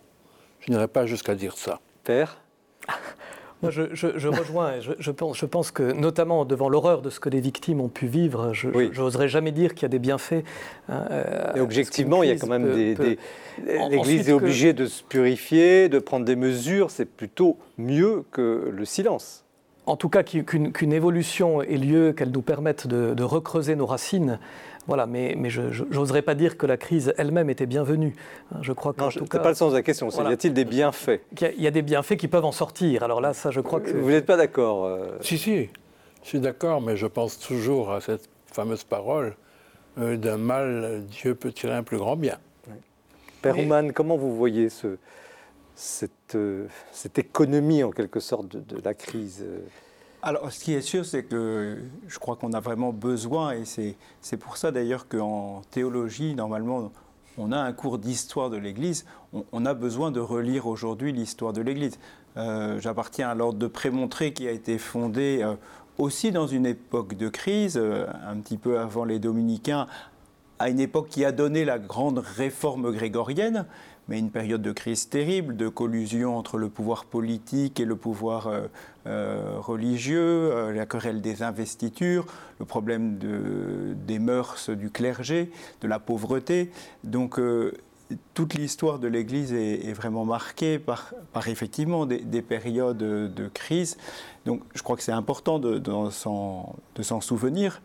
je 0.61 0.71
n'irai 0.71 0.89
pas 0.89 1.07
jusqu'à 1.07 1.35
dire 1.35 1.57
ça. 1.57 1.81
Père? 2.05 2.39
moi, 3.63 3.71
je, 3.71 4.29
rejoins. 4.29 4.81
Je, 4.81 4.93
je, 4.99 5.11
pense, 5.11 5.37
je, 5.37 5.45
pense, 5.45 5.71
que, 5.71 5.93
notamment 5.93 6.47
devant 6.47 6.71
l'horreur 6.71 7.03
de 7.03 7.11
ce 7.11 7.21
que 7.21 7.29
les 7.29 7.41
victimes 7.41 7.81
ont 7.81 7.89
pu 7.89 8.07
vivre, 8.07 8.55
je 8.55 8.69
n'oserais 8.69 9.29
jamais 9.29 9.53
dire 9.53 9.75
qu'il 9.75 9.83
y 9.83 9.87
a 9.87 9.91
des 9.91 9.99
bienfaits. 9.99 10.45
Hein, 10.89 11.05
euh, 11.11 11.55
Et 11.57 11.61
objectivement, 11.61 12.23
il 12.23 12.31
y 12.31 12.33
a 12.33 12.37
quand 12.37 12.47
même 12.47 12.73
des. 12.75 13.19
L'Église 13.67 14.31
est 14.31 14.33
obligée 14.33 14.73
de 14.73 14.87
se 14.87 15.03
purifier, 15.03 15.91
de 15.91 15.99
prendre 15.99 16.25
des 16.25 16.37
mesures. 16.37 16.91
C'est 16.91 17.05
plutôt 17.05 17.59
mieux 17.77 18.25
que 18.33 18.71
le 18.73 18.85
silence. 18.87 19.45
en 19.85 19.97
tout 19.97 20.09
cas 20.09 20.23
qu'une 20.23 20.93
évolution 20.93 21.61
ait 21.61 21.77
lieu, 21.77 22.13
qu'elle 22.13 22.31
nous 22.31 22.43
permette 22.43 22.87
de, 22.87 23.23
recreuser 23.23 23.77
nos 23.77 23.87
racines. 23.87 24.39
Voilà, 24.87 25.07
mais, 25.07 25.35
mais 25.37 25.51
je 25.51 25.85
n'oserais 25.85 26.23
pas 26.23 26.35
dire 26.35 26.57
que 26.57 26.67
la 26.67 26.77
crise 26.77 27.13
elle-même 27.17 27.51
était 27.51 27.67
bienvenue. 27.67 28.15
Je 28.63 28.73
crois 28.73 28.93
que. 28.93 29.01
Non, 29.01 29.11
ce 29.11 29.21
n'est 29.21 29.27
pas 29.27 29.49
le 29.49 29.55
sens 29.55 29.73
de 29.73 29.77
la 29.77 29.83
question. 29.83 30.09
Y 30.11 30.33
a-t-il 30.33 30.55
des 30.55 30.65
bienfaits 30.65 31.21
il 31.41 31.63
y, 31.63 31.67
a, 31.67 31.71
des 31.71 31.83
bienfaits 31.83 32.17
qui 32.17 32.29
peuvent 32.29 32.45
en 32.45 32.53
sortir. 32.53 33.03
Alors 33.03 33.21
là, 33.21 33.33
ça, 33.35 33.51
je 33.51 33.61
crois 33.61 33.81
que. 33.81 33.91
Vous 33.91 34.11
n'êtes 34.11 34.27
pas 34.27 34.37
d'accord 34.37 34.87
euh 34.87 35.19
Si, 35.21 35.39
si. 35.39 35.69
Je 36.23 36.29
suis 36.29 36.41
d'accord, 36.41 36.81
mais 36.81 36.97
je 36.97 37.07
pense 37.07 37.39
toujours 37.39 37.93
à 37.93 38.01
cette 38.01 38.29
fameuse 38.47 38.85
parole 38.85 39.37
euh, 39.99 40.17
d'un 40.17 40.37
mal, 40.37 41.03
Dieu 41.09 41.35
peut 41.35 41.53
tirer 41.53 41.75
un 41.75 41.83
plus 41.83 41.99
grand 41.99 42.17
bien. 42.17 42.39
Père 43.43 43.57
mais... 43.57 43.93
comment 43.93 44.17
vous 44.17 44.37
voyez 44.37 44.69
ce, 44.69 44.99
cette, 45.75 46.35
euh, 46.35 46.67
cette, 46.93 47.19
économie 47.19 47.83
en 47.83 47.91
quelque 47.91 48.21
sorte 48.21 48.49
de, 48.49 48.81
la 48.85 48.93
crise 48.93 49.45
euh? 49.47 49.61
Alors, 50.23 50.53
ce 50.53 50.63
qui 50.63 50.75
est 50.75 50.83
sûr, 50.83 51.05
c'est 51.05 51.23
que 51.23 51.79
je 52.07 52.19
crois 52.19 52.37
qu'on 52.37 52.53
a 52.53 52.61
vraiment 52.61 52.93
besoin, 52.93 53.53
et 53.53 53.65
c'est 53.65 54.37
pour 54.37 54.57
ça 54.57 54.71
d'ailleurs 54.71 55.09
qu'en 55.09 55.63
théologie, 55.71 56.35
normalement, 56.35 56.93
on 57.39 57.53
a 57.53 57.59
un 57.59 57.73
cours 57.73 57.99
d'histoire 57.99 58.51
de 58.51 58.59
l'Église. 58.59 59.07
On, 59.53 59.65
a 59.65 59.73
besoin 59.73 60.11
de 60.11 60.21
relire 60.21 60.67
aujourd'hui 60.67 61.13
l'histoire 61.13 61.53
de 61.53 61.63
l'Église. 61.63 61.99
Euh, 62.37 62.79
j'appartiens 62.81 63.31
à 63.31 63.35
l'ordre 63.35 63.59
de 63.59 63.67
Prémontré 63.67 64.33
qui 64.33 64.47
a 64.47 64.51
été 64.51 64.77
fondé 64.79 65.45
aussi 65.97 66.33
dans 66.33 66.47
une 66.47 66.67
époque 66.67 67.15
de 67.15 67.29
crise, 67.29 67.79
un 67.79 68.37
petit 68.37 68.59
peu 68.59 68.79
avant 68.79 69.05
les 69.05 69.19
Dominicains, 69.19 69.87
à 70.59 70.69
une 70.69 70.81
époque 70.81 71.09
qui 71.09 71.25
a 71.25 71.33
donné 71.33 71.65
la 71.65 71.79
grande 71.79 72.19
réforme 72.19 72.93
grégorienne 72.93 73.65
mais 74.11 74.19
une 74.19 74.33
période 74.33 74.61
de 74.61 74.73
crise 74.73 75.09
terrible, 75.09 75.57
de 75.57 75.69
collusion 75.69 76.37
entre 76.37 76.59
le 76.59 76.69
pouvoir 76.69 77.05
politique 77.05 77.79
et 77.79 77.85
le 77.85 77.95
pouvoir 77.95 78.49
euh, 78.49 78.67
euh, 79.07 79.55
religieux, 79.59 80.51
euh, 80.53 80.73
la 80.73 80.85
querelle 80.85 81.21
des 81.21 81.45
investitures, 81.45 82.27
le 82.59 82.65
problème 82.65 83.19
de, 83.19 83.95
des 83.95 84.19
mœurs 84.19 84.69
du 84.69 84.91
clergé, 84.91 85.53
de 85.81 85.87
la 85.87 86.01
pauvreté. 86.01 86.73
Donc 87.05 87.41
toute 88.35 88.55
l'histoire 88.55 88.99
de 88.99 89.07
l'Église 89.07 89.53
est, 89.53 89.93
vraiment 89.93 90.25
marquée 90.25 90.81
par, 90.81 91.15
par 91.33 91.47
effectivement 91.47 92.05
des, 92.05 92.43
périodes 92.43 92.99
de 92.99 93.49
crise. 93.55 93.97
Donc 94.45 94.63
je 94.75 94.83
crois 94.83 94.97
que 94.97 95.05
c'est 95.05 95.13
important 95.13 95.61
de, 95.61 95.79
de 95.79 96.11
s'en 96.11 97.21
souvenir. 97.21 97.81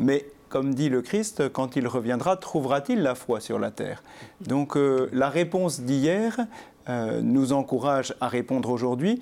mais 0.00 0.26
comme 0.48 0.74
dit 0.74 0.88
le 0.88 1.02
Christ, 1.02 1.48
quand 1.50 1.76
il 1.76 1.86
reviendra, 1.86 2.36
trouvera-t-il 2.36 3.02
la 3.02 3.14
foi 3.14 3.40
sur 3.40 3.58
la 3.58 3.70
terre? 3.70 4.02
Donc 4.40 4.76
euh, 4.76 5.08
la 5.12 5.28
réponse 5.28 5.80
d'hier 5.80 6.38
euh, 6.88 7.20
nous 7.20 7.52
encourage 7.52 8.14
à 8.20 8.28
répondre 8.28 8.70
aujourd'hui, 8.70 9.20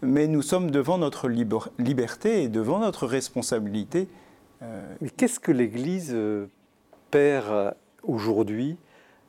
mais 0.00 0.26
nous 0.26 0.42
sommes 0.42 0.70
devant 0.70 0.98
notre 0.98 1.28
liberté 1.28 2.42
et 2.42 2.48
devant 2.48 2.78
notre 2.78 3.06
responsabilité. 3.06 4.08
Euh. 4.62 4.82
Mais 5.00 5.10
qu'est-ce 5.10 5.40
que 5.40 5.52
l'Église 5.52 6.16
perd 7.10 7.74
aujourd'hui 8.02 8.76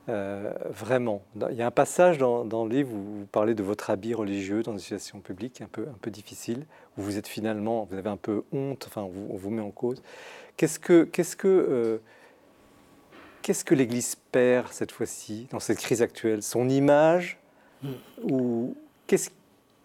vraiment? 0.08 1.22
Il 1.50 1.56
y 1.56 1.62
a 1.62 1.68
un 1.68 1.72
passage 1.72 2.18
dans, 2.18 2.66
le 2.66 2.70
livre 2.70 2.92
où 2.94 3.20
vous 3.20 3.26
parlez 3.32 3.54
de 3.54 3.64
votre 3.64 3.90
habit 3.90 4.14
religieux 4.14 4.64
dans 4.64 4.74
une 4.74 4.80
situation 4.80 5.20
publique 5.20 5.62
un 5.62 5.70
peu, 5.72 5.84
un 5.84 5.98
peu 6.02 6.12
difficile, 6.12 6.66
où 6.98 7.02
vous 7.02 7.18
êtes 7.18 7.28
finalement, 7.28 7.88
vous 7.90 7.98
avez 7.98 8.10
un 8.10 8.18
peu 8.18 8.44
honte, 8.52 8.86
enfin 8.88 9.02
on 9.02 9.38
vous 9.38 9.50
met 9.50 9.62
en 9.62 9.72
cause. 9.72 10.02
Qu'est-ce 10.58 10.80
que, 10.80 11.04
qu'est-ce 11.04 11.36
que, 11.36 11.48
euh, 11.48 11.98
qu'est-ce 13.42 13.66
que 13.66 13.74
l'Église 13.74 14.16
perd 14.32 14.68
cette 14.72 14.92
fois-ci, 14.92 15.48
dans 15.52 15.60
cette 15.60 15.80
crise 15.80 16.02
actuelle? 16.02 16.44
Son 16.44 16.70
image 16.70 17.40
hmm. 17.82 17.92
Ou 18.30 18.76
qu'est-ce, 19.08 19.30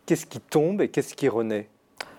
qu'est-ce 0.07 0.26
qui 0.26 0.40
tombe 0.40 0.83
et 0.83 0.88
qu'est-ce 0.88 1.14
qui 1.14 1.28
renaît? 1.28 1.68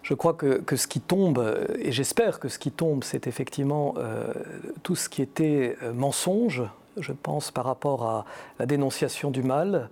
Je 0.02 0.14
crois 0.14 0.34
que, 0.34 0.60
que, 0.60 0.76
ce 0.76 0.88
qui 0.88 1.02
tombe, 1.02 1.68
et 1.78 1.92
j'espère 1.92 2.40
que 2.40 2.50
ce 2.50 2.58
qui 2.58 2.72
tombe, 2.72 3.04
c'est 3.04 3.28
effectivement 3.28 3.94
euh, 3.98 4.34
tout 4.82 4.96
ce 4.96 5.10
qui 5.10 5.22
était 5.22 5.78
euh, 5.84 5.94
mensonge, 5.94 6.64
je 6.98 7.12
pense, 7.12 7.52
par 7.52 7.66
rapport 7.66 8.04
à 8.04 8.26
la 8.58 8.66
dénonciation 8.66 9.30
du 9.32 9.44
mal, 9.44 9.90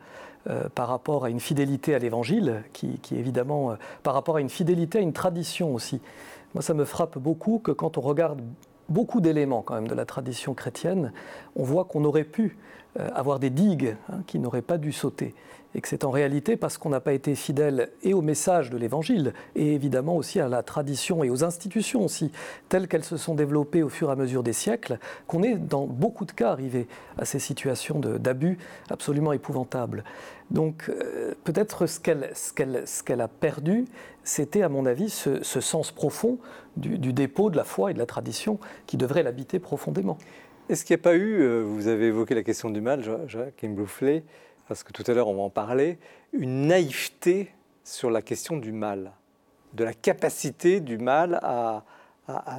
par 0.76 0.88
rapport 0.88 1.26
à 1.26 1.30
une 1.30 1.42
fidélité 1.42 1.94
à 1.94 2.00
l'Évangile, 2.00 2.64
qui, 2.72 3.00
qui 3.00 3.18
évidemment, 3.18 3.76
par 4.02 4.14
rapport 4.14 4.38
à 4.38 4.42
une 4.42 4.50
fidélité 4.50 4.98
à 4.98 5.02
une 5.02 5.12
tradition 5.12 5.74
aussi. 5.74 6.00
Moi, 6.58 6.64
ça 6.64 6.74
me 6.74 6.86
frappe 6.86 7.20
beaucoup 7.20 7.60
que 7.60 7.70
quand 7.70 8.00
on 8.00 8.02
regarde 8.02 8.42
beaucoup 8.90 9.22
d'éléments 9.22 9.62
quand 9.62 9.76
même 9.76 9.88
de 9.88 9.94
la 9.94 10.06
tradition 10.06 10.56
chrétienne, 10.56 11.14
on 11.56 11.62
voit 11.62 11.86
qu'on 11.86 12.04
aurait 12.04 12.24
pu 12.24 12.58
euh, 13.00 13.10
avoir 13.14 13.38
des 13.38 13.52
digues 13.52 13.96
hein, 14.12 14.24
qui 14.26 14.40
n'auraient 14.40 14.64
pas 14.64 14.80
dû 14.80 14.92
sauter. 14.92 15.36
Et 15.76 15.82
que 15.82 15.88
c'est 15.88 16.06
en 16.06 16.12
réalité 16.12 16.58
parce 16.58 16.78
qu'on 16.78 16.90
n'a 16.90 17.00
pas 17.00 17.14
été 17.14 17.36
fidèle 17.36 17.90
et 18.02 18.14
au 18.14 18.22
message 18.22 18.70
de 18.70 18.78
l'Évangile, 18.78 19.34
et 19.56 19.74
évidemment 19.74 20.16
aussi 20.16 20.40
à 20.40 20.48
la 20.48 20.64
tradition 20.64 21.24
et 21.24 21.30
aux 21.30 21.44
institutions 21.44 22.04
aussi, 22.04 22.32
telles 22.70 22.88
qu'elles 22.88 23.04
se 23.04 23.18
sont 23.18 23.36
développées 23.36 23.84
au 23.84 23.90
fur 23.90 24.10
et 24.10 24.12
à 24.14 24.16
mesure 24.16 24.44
des 24.44 24.54
siècles, 24.54 24.98
qu'on 25.28 25.44
est 25.44 25.56
dans 25.56 25.86
beaucoup 25.86 26.26
de 26.26 26.32
cas 26.32 26.52
arrivé 26.52 26.88
à 27.18 27.26
ces 27.26 27.40
situations 27.40 28.00
d'abus 28.00 28.58
absolument 28.90 29.34
épouvantables. 29.34 30.04
Donc 30.52 30.90
euh, 30.90 31.34
peut-être 31.44 31.88
ce 31.88 32.00
qu'elle 32.00 33.22
a 33.22 33.28
perdu, 33.28 33.86
c'était 34.24 34.62
à 34.62 34.70
mon 34.70 34.86
avis 34.86 35.10
ce, 35.10 35.42
sens 35.44 35.92
profond 35.92 36.38
du, 36.78 37.14
dépôt 37.14 37.50
de 37.50 37.58
la 37.58 37.64
foi 37.64 37.92
et 37.92 37.94
de 37.94 38.00
la 38.00 38.06
tradition 38.06 38.60
qui 38.86 38.98
devrait 38.98 39.24
l'habiter 39.24 39.60
profondément. 39.60 40.18
Est-ce 40.70 40.84
qu'il 40.84 40.96
n'y 40.96 41.02
a 41.02 41.04
pas 41.04 41.16
eu, 41.16 41.42
euh, 41.42 41.62
vous 41.62 41.88
avez 41.88 42.08
évoqué 42.08 42.36
la 42.36 42.44
question 42.44 42.70
du 42.70 42.82
mal, 42.82 43.02
Jacques 43.28 43.64
Mblouflé, 43.64 44.24
parce 44.68 44.84
que 44.84 44.92
tout 44.92 45.04
à 45.08 45.14
l'heure 45.14 45.28
on 45.28 45.36
va 45.36 45.44
en 45.44 45.50
parler, 45.50 45.98
une 46.34 46.68
naïveté 46.68 47.52
sur 47.84 48.10
la 48.10 48.22
question 48.22 48.58
du 48.58 48.72
mal, 48.72 49.12
de 49.74 49.84
la 49.84 49.94
capacité 49.94 50.80
du 50.80 50.98
mal 50.98 51.40
à, 51.42 51.84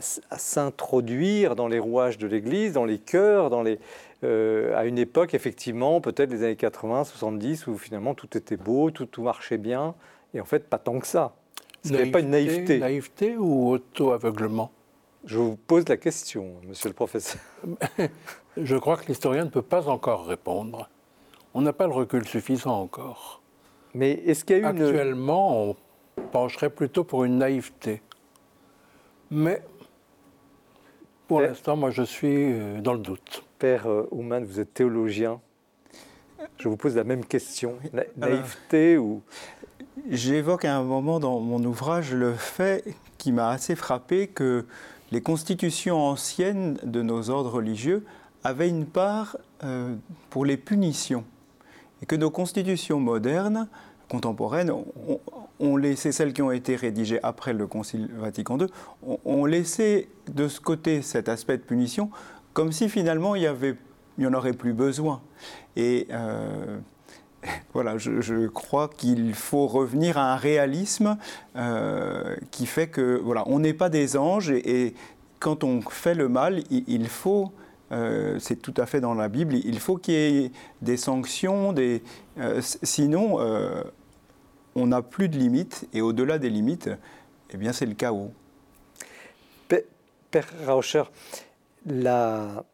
s'introduire 0.01 1.55
dans 1.55 1.68
les 1.68 1.79
rouages 1.79 2.16
de 2.16 2.27
l'Église, 2.27 2.73
dans 2.73 2.87
les 2.87 2.99
cœurs, 2.99 3.51
dans 3.51 3.62
les, 3.62 3.79
euh, 4.25 4.75
à 4.75 4.87
une 4.87 4.97
époque, 4.97 5.35
effectivement, 5.35 6.01
peut-être 6.01 6.31
les 6.31 6.42
années 6.42 6.57
80, 6.57 7.05
70, 7.05 7.66
où 7.66 7.77
finalement 7.77 8.14
tout 8.14 8.35
était 8.38 8.57
beau, 8.57 8.90
tout, 8.90 9.05
tout 9.05 9.23
marchait 9.23 9.59
bien, 9.59 9.94
et 10.33 10.40
en 10.40 10.47
fait 10.47 10.71
pas 10.71 10.79
tant 10.79 10.99
que 10.99 11.07
ça. 11.07 11.35
Ce 11.85 11.92
n'est 11.92 12.11
pas 12.11 12.21
une 12.21 12.31
naïveté? 12.31 12.79
Naïveté 12.79 13.37
ou 13.37 13.68
auto-aveuglement? 13.68 14.73
Je 15.27 15.37
vous 15.37 15.57
pose 15.57 15.87
la 15.88 15.99
question, 15.99 16.55
monsieur 16.66 16.88
le 16.88 16.94
professeur. 16.94 17.40
Je 18.57 18.77
crois 18.77 18.97
que 18.97 19.07
l'historien 19.07 19.44
ne 19.44 19.51
peut 19.51 19.62
pas 19.62 19.88
encore 19.88 20.27
répondre. 20.27 20.88
On 21.59 21.62
n'a 21.62 21.73
pas 21.73 21.88
le 21.88 21.92
recul 21.92 22.25
suffisant 22.25 22.81
encore. 22.81 23.42
Mais 23.92 24.12
est-ce 24.12 24.44
qu'il 24.44 24.59
y 24.59 24.61
a 24.61 24.62
eu 24.62 24.64
Actuellement, 24.66 25.71
on 25.71 25.77
pencherait 26.31 26.71
plutôt 26.71 27.03
pour 27.03 27.25
une 27.25 27.38
naïveté. 27.38 28.01
Mais 29.33 29.61
pour 31.27 31.40
l'instant, 31.40 31.75
moi, 31.75 31.90
je 31.90 32.05
suis 32.05 32.53
euh, 32.53 32.81
dans 32.81 32.92
le 32.92 33.01
doute. 33.01 33.42
Père 33.59 33.88
euh, 33.88 34.07
Ouman, 34.12 34.44
vous 34.44 34.61
êtes 34.61 34.73
théologien. 34.73 35.40
Je 36.59 36.68
vous 36.68 36.77
pose 36.77 36.94
la 36.94 37.03
même 37.03 37.25
question. 37.25 37.79
naïveté 38.16 38.97
ou 38.97 39.23
J'évoque 40.09 40.64
à 40.64 40.77
un 40.77 40.85
moment 40.85 41.18
dans 41.18 41.40
mon 41.40 41.64
ouvrage 41.64 42.14
le 42.14 42.35
fait 42.35 42.85
qui 43.18 43.33
m'a 43.33 43.51
assez 43.51 43.75
frappé 43.75 44.29
que 44.29 44.64
les 45.11 45.23
constitutions 45.23 45.99
anciennes 46.07 46.79
de 46.85 47.03
nos 47.03 47.31
ordres 47.31 47.51
religieux 47.51 48.07
avaient 48.44 48.68
une 48.68 48.87
part 48.87 49.37
euh, 49.64 49.97
pour 50.31 50.44
les 50.44 50.57
punitions. 50.57 51.25
Et 52.02 52.06
que 52.06 52.16
nos 52.16 52.30
constitutions 52.30 53.00
modernes, 53.00 53.68
contemporaines, 54.08 54.72
ont, 55.61 55.76
laissé, 55.76 56.12
celles 56.12 56.32
qui 56.32 56.42
ont 56.42 56.52
été 56.52 56.76
rédigées 56.76 57.20
après 57.22 57.52
le 57.52 57.66
Concile 57.66 58.08
Vatican 58.18 58.58
II, 58.58 58.66
ont, 59.24 59.44
laissé 59.44 60.08
de 60.32 60.48
ce 60.48 60.61
côté 60.61 61.02
cet 61.02 61.28
aspect 61.28 61.58
de 61.58 61.62
punition, 61.62 62.11
comme 62.52 62.72
si 62.72 62.88
finalement 62.88 63.34
il 63.34 63.52
n'y 64.18 64.26
en 64.26 64.34
aurait 64.34 64.52
plus 64.52 64.72
besoin. 64.72 65.20
Et 65.76 66.06
euh, 66.11 66.78
voilà, 67.74 67.98
je, 67.98 68.46
crois 68.46 68.88
qu'il 68.88 69.34
faut 69.34 69.66
revenir 69.66 70.18
à 70.18 70.32
un 70.32 70.37
réalisme 70.37 71.18
euh, 71.56 72.37
qui 72.50 72.66
fait 72.66 72.88
que 72.88 73.20
voilà, 73.22 73.44
on 73.46 73.58
n'est 73.58 73.74
pas 73.74 73.88
des 73.88 74.16
anges 74.16 74.50
et, 74.50 74.94
quand 75.38 75.64
on 75.64 75.80
fait 75.82 76.14
le 76.14 76.28
mal, 76.28 76.62
il, 76.70 77.08
faut, 77.08 77.52
euh, 77.92 78.38
c'est 78.38 78.57
tout 78.57 78.74
à 78.77 78.87
fait 78.87 79.01
dans 79.01 79.14
la 79.14 79.29
Bible, 79.29 79.55
il 79.55 79.79
faut 79.79 79.96
qu'il 79.96 80.14
y 80.14 80.44
ait 80.44 80.53
des 80.83 80.96
sanctions, 80.96 81.74
euh, 81.77 82.61
sinon 82.61 83.38
on 84.74 84.87
n'a 84.87 85.03
plus 85.03 85.29
de 85.29 85.37
limites. 85.37 85.88
Et 85.92 86.01
au-delà 86.01 86.38
des 86.38 86.51
limites, 86.51 86.90
eh 87.51 87.57
bien 87.57 87.72
c'est 87.72 87.87
le 87.87 87.94
chaos. 87.94 88.33
Père 90.31 90.46
Rauscher, 90.66 91.05
la 91.87 92.64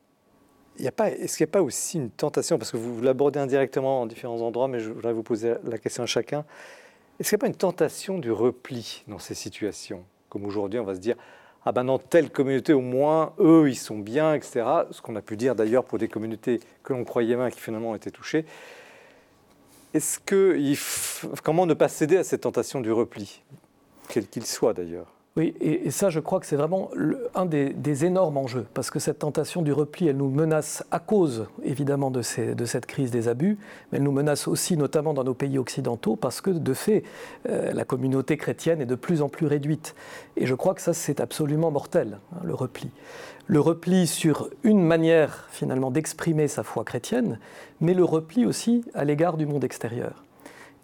est-ce 0.77 1.37
qu'il 1.37 1.47
n'y 1.47 1.51
a 1.51 1.53
pas 1.53 1.63
aussi 1.63 1.99
une 1.99 2.11
tentation, 2.11 2.59
parce 2.59 2.73
que 2.73 2.77
vous, 2.77 3.01
l'abordez 3.01 3.39
indirectement 3.39 4.03
en 4.03 4.07
différents 4.07 4.41
endroits, 4.41 4.67
mais 4.67 4.81
je 4.81 4.91
voudrais 4.91 5.13
vous 5.13 5.23
poser 5.23 5.55
la 5.65 5.79
question 5.79 6.03
à 6.03 6.07
chacun, 6.07 6.45
est-ce 7.19 7.29
qu'il 7.29 7.37
n'y 7.37 7.41
a 7.41 7.43
pas 7.43 7.47
une 7.47 7.55
tentation 7.55 8.19
du 8.19 8.33
repli 8.33 9.05
dans 9.07 9.21
ces 9.21 9.35
situations? 9.35 10.05
Comme 10.29 10.45
aujourd'hui, 10.45 10.81
on 10.81 10.85
va 10.85 10.97
se 10.97 11.01
dire, 11.01 11.15
ah 11.65 11.73
ben 11.73 11.85
dans 11.85 11.99
telle 11.99 12.31
communauté, 12.31 12.73
au 12.73 12.81
moins, 12.81 13.33
eux, 13.39 13.71
ils 13.71 13.77
sont 13.77 13.99
bien, 13.99 14.35
etc. 14.35 14.65
Ce 14.91 15.01
qu'on 15.01 15.17
a 15.17 15.23
pu 15.23 15.37
dire 15.37 15.55
d'ailleurs 15.55 15.85
pour 15.85 15.99
des 15.99 16.09
communautés 16.09 16.61
que 16.83 16.93
l'on 16.93 17.05
croyait 17.05 17.37
bien 17.37 17.51
qui 17.51 17.61
finalement 17.61 17.91
ont 17.91 17.95
été 17.95 18.11
touchées. 18.11 18.45
Est-ce 19.95 20.19
que, 20.19 20.59
comment 21.43 21.67
ne 21.67 21.75
pas 21.75 21.89
céder 21.89 22.17
à 22.17 22.25
cette 22.25 22.43
tentation 22.43 22.81
du 22.81 22.93
repli? 22.93 23.41
Quel 24.09 24.27
qu'il 24.27 24.45
soit 24.45 24.75
d'ailleurs. 24.75 25.14
Oui, 25.37 25.53
et, 25.61 25.91
ça, 25.91 26.11
je 26.11 26.21
crois 26.21 26.39
que 26.39 26.47
c'est 26.47 26.55
vraiment 26.55 26.93
un 27.35 27.45
des, 27.45 28.05
énormes 28.05 28.37
enjeux, 28.37 28.67
parce 28.73 28.91
que 28.91 29.01
cette 29.01 29.19
tentation 29.19 29.63
du 29.63 29.73
repli, 29.73 30.07
elle 30.07 30.17
nous 30.17 30.31
menace 30.31 30.85
à 30.93 31.01
cause, 31.01 31.49
évidemment, 31.65 32.13
de, 32.13 32.23
cette 32.23 32.87
crise 32.87 33.11
des 33.11 33.27
abus, 33.27 33.59
mais 33.91 33.99
elle 33.99 34.05
nous 34.05 34.13
menace 34.13 34.47
aussi, 34.47 34.77
notamment 34.77 35.13
dans 35.13 35.25
nos 35.25 35.35
pays 35.35 35.59
occidentaux, 35.59 36.15
parce 36.15 36.41
que, 36.41 36.51
de 36.51 36.73
fait, 36.73 37.03
euh, 37.49 37.73
la 37.73 37.85
communauté 37.85 38.37
chrétienne 38.37 38.81
est 38.81 38.87
de 38.87 38.95
plus 38.95 39.23
en 39.23 39.29
plus 39.29 39.47
réduite. 39.47 39.97
Et 40.37 40.47
je 40.47 40.55
crois 40.55 40.73
que 40.73 40.81
ça, 40.81 40.95
c'est 40.95 41.19
absolument 41.19 41.73
mortel, 41.73 42.19
hein, 42.33 42.41
le 42.45 42.55
repli. 42.55 42.93
Le 43.49 43.59
repli 43.59 44.07
sur 44.07 44.51
une 44.63 44.85
manière, 44.85 45.49
finalement, 45.51 45.91
d'exprimer 45.91 46.47
sa 46.47 46.63
foi 46.63 46.85
chrétienne, 46.85 47.41
mais 47.81 47.95
le 47.95 48.05
repli 48.05 48.47
aussi 48.47 48.85
à 48.95 49.05
l'égard 49.05 49.37
du 49.37 49.47
monde 49.47 49.65
extérieur. 49.65 50.25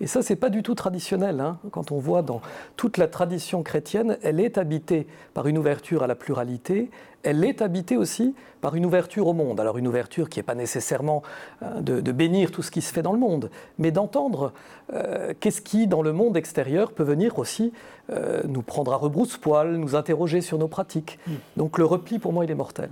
Et 0.01 0.07
ça, 0.07 0.23
c'est 0.23 0.37
pas 0.37 0.49
du 0.49 0.63
tout 0.63 0.75
traditionnel. 0.75 1.41
Hein. 1.41 1.59
Quand 1.71 1.93
on 1.93 1.99
voit 1.99 2.23
dans 2.23 2.41
toute 2.77 2.97
la 2.97 3.07
tradition 3.07 3.63
chrétienne, 3.63 4.17
elle 4.23 4.41
est 4.41 4.57
habitée 4.57 5.07
par 5.35 5.47
une 5.47 5.59
ouverture 5.59 6.03
à 6.03 6.07
la 6.07 6.15
pluralité, 6.15 6.91
elle 7.23 7.45
est 7.45 7.61
habitée 7.61 7.99
aussi 7.99 8.35
par 8.63 8.75
une 8.75 8.87
ouverture 8.87 9.27
au 9.27 9.35
monde. 9.35 9.61
Alors 9.61 9.77
une 9.77 9.87
ouverture 9.87 10.31
qui 10.31 10.39
n'est 10.39 10.45
pas 10.45 10.55
nécessairement 10.55 11.23
euh, 11.63 11.81
de, 11.81 12.13
bénir 12.13 12.51
tout 12.51 12.63
ce 12.63 12.71
qui 12.71 12.81
se 12.81 12.93
fait 12.93 13.03
dans 13.03 13.13
le 13.13 13.19
monde, 13.19 13.51
mais 13.79 13.91
d'entendre 13.91 14.53
euh, 14.95 15.35
qu'est-ce 15.39 15.61
qui, 15.61 15.87
dans 15.87 16.03
le 16.03 16.13
monde 16.13 16.37
extérieur, 16.37 16.93
peut 16.93 17.03
venir 17.03 17.39
aussi 17.39 17.73
euh, 18.11 18.41
nous 18.47 18.63
prendre 18.63 18.93
à 18.93 18.97
rebrousse-poil, 18.97 19.77
nous 19.77 19.97
interroger 19.97 20.41
sur 20.41 20.59
nos 20.59 20.69
pratiques. 20.69 21.19
Hmm. 21.27 21.35
Donc 21.57 21.79
le 21.79 21.85
repli, 21.85 22.19
pour 22.19 22.33
moi, 22.33 22.45
il 22.45 22.51
est 22.51 22.55
mortel. 22.55 22.91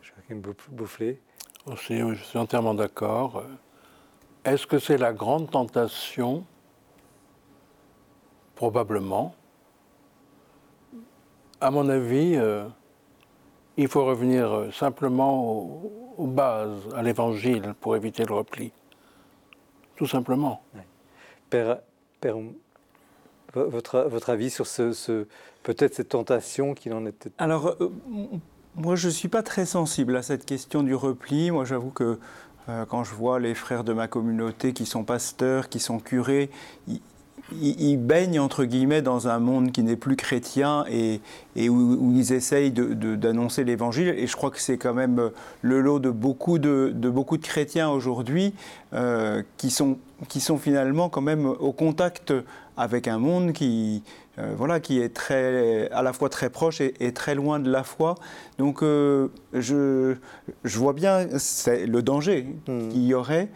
Joachim 0.00 0.40
Boufflé 0.70 1.18
Je 1.68 2.14
suis 2.14 2.38
entièrement 2.38 2.74
d'accord. 2.74 3.42
Est-ce 4.46 4.64
que 4.68 4.78
c'est 4.78 4.96
la 4.96 5.12
grande 5.12 5.50
tentation? 5.50 6.44
Probablement. 8.54 9.34
À 11.60 11.72
mon 11.72 11.88
avis, 11.88 12.36
euh, 12.36 12.68
il 13.76 13.88
faut 13.88 14.04
revenir 14.04 14.52
euh, 14.52 14.70
simplement 14.70 15.42
aux, 16.16 16.26
bases, 16.28 16.88
à 16.94 17.02
l'évangile, 17.02 17.74
pour 17.80 17.96
éviter 17.96 18.24
le 18.24 18.34
repli. 18.34 18.72
Tout 19.96 20.06
simplement. 20.06 20.62
Père, 21.50 21.78
votre, 23.52 24.02
votre, 24.02 24.30
avis 24.30 24.50
sur 24.50 24.66
ce, 24.68 25.26
peut-être 25.64 25.94
cette 25.94 26.10
tentation 26.10 26.74
qu'il 26.74 26.92
en 26.92 27.04
était? 27.04 27.32
Alors, 27.38 27.76
euh, 27.80 27.90
moi, 28.76 28.94
je 28.94 29.08
ne 29.08 29.12
suis 29.12 29.28
pas 29.28 29.42
très 29.42 29.66
sensible 29.66 30.14
à 30.14 30.22
cette 30.22 30.46
question 30.46 30.84
du 30.84 30.94
repli. 30.94 31.50
Moi, 31.50 31.64
j'avoue 31.64 31.90
que 31.90 32.20
quand 32.88 33.04
je 33.04 33.14
vois 33.14 33.38
les 33.38 33.54
frères 33.54 33.84
de 33.84 33.92
ma 33.92 34.08
communauté 34.08 34.72
qui 34.72 34.86
sont 34.86 35.04
pasteurs, 35.04 35.68
qui 35.68 35.78
sont 35.78 35.98
curés, 35.98 36.50
ils, 37.52 37.96
baignent 37.96 38.40
entre 38.40 38.64
guillemets 38.64 39.02
dans 39.02 39.28
un 39.28 39.38
monde 39.38 39.70
qui 39.70 39.82
n'est 39.82 39.96
plus 39.96 40.16
chrétien 40.16 40.84
et, 40.90 41.20
où, 41.68 42.12
ils 42.14 42.32
essayent 42.32 42.72
d'annoncer 42.72 43.64
l'évangile. 43.64 44.08
Et 44.08 44.26
je 44.26 44.36
crois 44.36 44.50
que 44.50 44.60
c'est 44.60 44.78
quand 44.78 44.94
même 44.94 45.30
le 45.62 45.80
lot 45.80 45.98
de 45.98 46.10
beaucoup 46.10 46.58
de, 46.58 46.92
beaucoup 46.92 47.36
de 47.36 47.44
chrétiens 47.44 47.88
aujourd'hui 47.88 48.52
euh, 48.94 49.42
qui, 49.56 49.70
sont, 49.70 49.98
qui 50.28 50.40
sont 50.40 50.58
finalement 50.58 51.08
quand 51.08 51.20
même 51.20 51.46
au 51.46 51.72
contact 51.72 52.32
avec 52.76 53.08
un 53.08 53.18
monde 53.18 53.52
qui, 53.52 54.02
euh, 54.38 54.54
voilà, 54.56 54.80
qui 54.80 55.00
est 55.00 55.14
très, 55.14 55.88
à 55.90 56.02
la 56.02 56.12
fois 56.12 56.28
très 56.28 56.50
proche 56.50 56.80
et, 56.80 57.12
très 57.12 57.34
loin 57.34 57.58
de 57.58 57.70
la 57.70 57.82
foi. 57.84 58.16
Donc 58.58 58.82
euh, 58.82 59.28
je, 59.54 60.16
je, 60.64 60.78
vois 60.78 60.92
bien 60.92 61.26
le 61.26 62.00
danger 62.00 62.46
hmm. 62.68 62.88
qu'il 62.90 63.06
y 63.06 63.14
aurait 63.14 63.48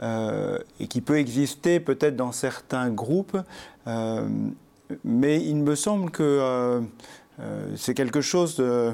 euh, 0.00 0.58
et 0.78 0.86
qui 0.86 1.00
peut 1.00 1.18
exister 1.18 1.80
peut-être 1.80 2.14
dans 2.14 2.32
certains 2.32 2.90
groupes, 2.90 3.36
mais 5.04 5.42
il 5.42 5.56
me 5.56 5.74
semble 5.74 6.10
que 6.10 6.82
c'est 7.76 7.94
quelque 7.94 8.20
chose 8.20 8.56
de... 8.56 8.92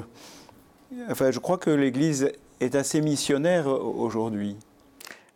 Enfin, 1.09 1.31
je 1.31 1.39
crois 1.39 1.57
que 1.57 1.69
l'Église 1.69 2.31
est 2.59 2.75
assez 2.75 3.01
missionnaire 3.01 3.67
aujourd'hui. 3.67 4.55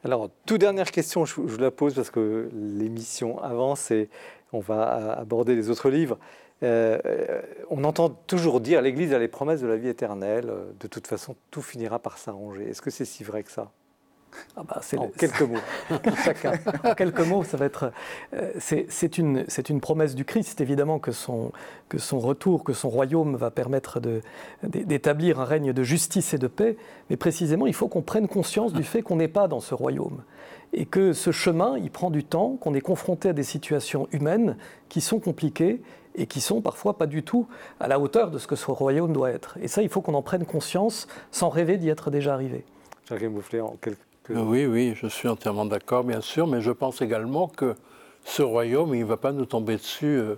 Alors, 0.06 0.30
toute 0.46 0.62
dernière 0.62 0.92
question, 0.92 1.26
je, 1.26 1.42
vous 1.42 1.58
la 1.58 1.72
pose 1.72 1.94
parce 1.94 2.10
que 2.10 2.50
l'émission 2.54 3.42
avance 3.44 3.92
et 3.92 4.10
on 4.54 4.60
va 4.60 5.14
aborder 5.14 5.56
les 5.56 5.70
autres 5.70 5.90
livres. 5.90 6.18
Euh, 6.62 7.00
euh, 7.06 7.42
on 7.70 7.84
entend 7.86 8.10
toujours 8.10 8.60
dire 8.60 8.82
l'Église 8.82 9.14
a 9.14 9.20
les 9.20 9.30
promesses 9.30 9.62
de 9.62 9.68
la 9.68 9.78
vie 9.78 9.88
éternelle, 9.88 10.50
euh, 10.50 10.66
de 10.80 10.88
toute 10.88 11.08
façon 11.08 11.36
tout 11.52 11.62
finira 11.62 12.00
par 12.00 12.18
s'arranger. 12.18 12.70
Est-ce 12.70 12.82
que 12.82 12.90
c'est 12.90 13.06
si 13.06 13.24
vrai 13.24 13.44
que 13.44 13.52
ça? 13.52 13.72
Ah 14.56 14.64
bah, 14.64 14.82
en 14.98 15.08
quelques 15.08 15.42
mots, 15.42 15.58
chacun. 16.24 16.54
En 16.84 16.94
quelques 16.94 17.22
mots, 17.22 17.44
ça 17.44 17.58
va 17.58 17.66
être. 17.66 17.92
c'est 18.60 19.18
une, 19.18 19.46
une, 19.70 19.82
promesse 19.82 20.14
du 20.14 20.24
Christ, 20.24 20.62
évidemment, 20.62 21.00
que 21.00 21.12
son, 21.12 21.52
que 21.88 21.98
son 21.98 22.20
retour, 22.20 22.64
que 22.64 22.74
son 22.74 22.90
royaume 22.90 23.36
va 23.36 23.50
permettre 23.50 24.00
d'établir 24.62 25.40
un 25.40 25.46
règne 25.46 25.74
de 25.74 25.82
justice 25.82 26.36
et 26.36 26.38
de 26.38 26.46
paix. 26.46 26.78
Mais 27.10 27.18
précisément, 27.18 27.66
il 27.66 27.74
faut 27.74 27.88
qu'on 27.88 28.04
prenne 28.04 28.28
conscience 28.28 28.72
du 28.72 28.84
fait 28.84 29.02
qu'on 29.02 29.16
n'est 29.16 29.28
pas 29.28 29.48
dans 29.48 29.62
ce 29.62 29.74
royaume 29.74 30.22
et 30.74 30.86
que 30.86 31.14
ce 31.14 31.32
chemin, 31.32 31.78
il 31.78 31.92
prend 31.92 32.12
du 32.12 32.24
temps, 32.24 32.58
qu'on 32.60 32.74
est 32.74 32.82
confronté 32.82 33.30
à 33.30 33.34
des 33.34 33.44
situations 33.44 34.08
humaines 34.12 34.58
qui 34.88 35.02
sont 35.02 35.20
compliquées 35.20 35.82
et 36.16 36.28
qui 36.28 36.42
sont 36.42 36.62
parfois 36.62 36.98
pas 36.98 37.08
du 37.08 37.24
tout 37.24 37.48
à 37.80 37.88
la 37.88 38.00
hauteur 38.00 38.32
de 38.32 38.38
ce 38.38 38.48
que 38.48 38.56
ce 38.56 38.70
royaume 38.70 39.14
doit 39.14 39.32
être. 39.32 39.58
Et 39.62 39.68
ça, 39.68 39.82
il 39.82 39.90
faut 39.90 40.02
qu'on 40.02 40.14
en 40.14 40.22
prenne 40.22 40.46
conscience 40.46 41.08
sans 41.32 41.50
rêver 41.50 41.78
d'y 41.78 41.90
être 41.90 42.12
déjà 42.12 42.34
arrivé. 42.34 42.66
Jacques 43.08 43.26
Boufflé, 43.26 43.62
en 43.62 43.76
quelques... 43.82 43.98
Euh, 44.30 44.44
oui, 44.44 44.66
oui, 44.66 44.94
je 44.96 45.08
suis 45.08 45.28
entièrement 45.28 45.66
d'accord, 45.66 46.04
bien 46.04 46.22
sûr, 46.22 46.46
mais 46.46 46.62
je 46.62 46.72
pense 46.72 47.02
également 47.02 47.48
que 47.48 47.76
ce 48.24 48.44
royaume, 48.44 48.94
il 48.94 49.02
ne 49.02 49.06
va 49.06 49.18
pas 49.18 49.32
nous 49.32 49.46
tomber 49.46 49.78
dessus 49.78 50.06
euh, 50.06 50.36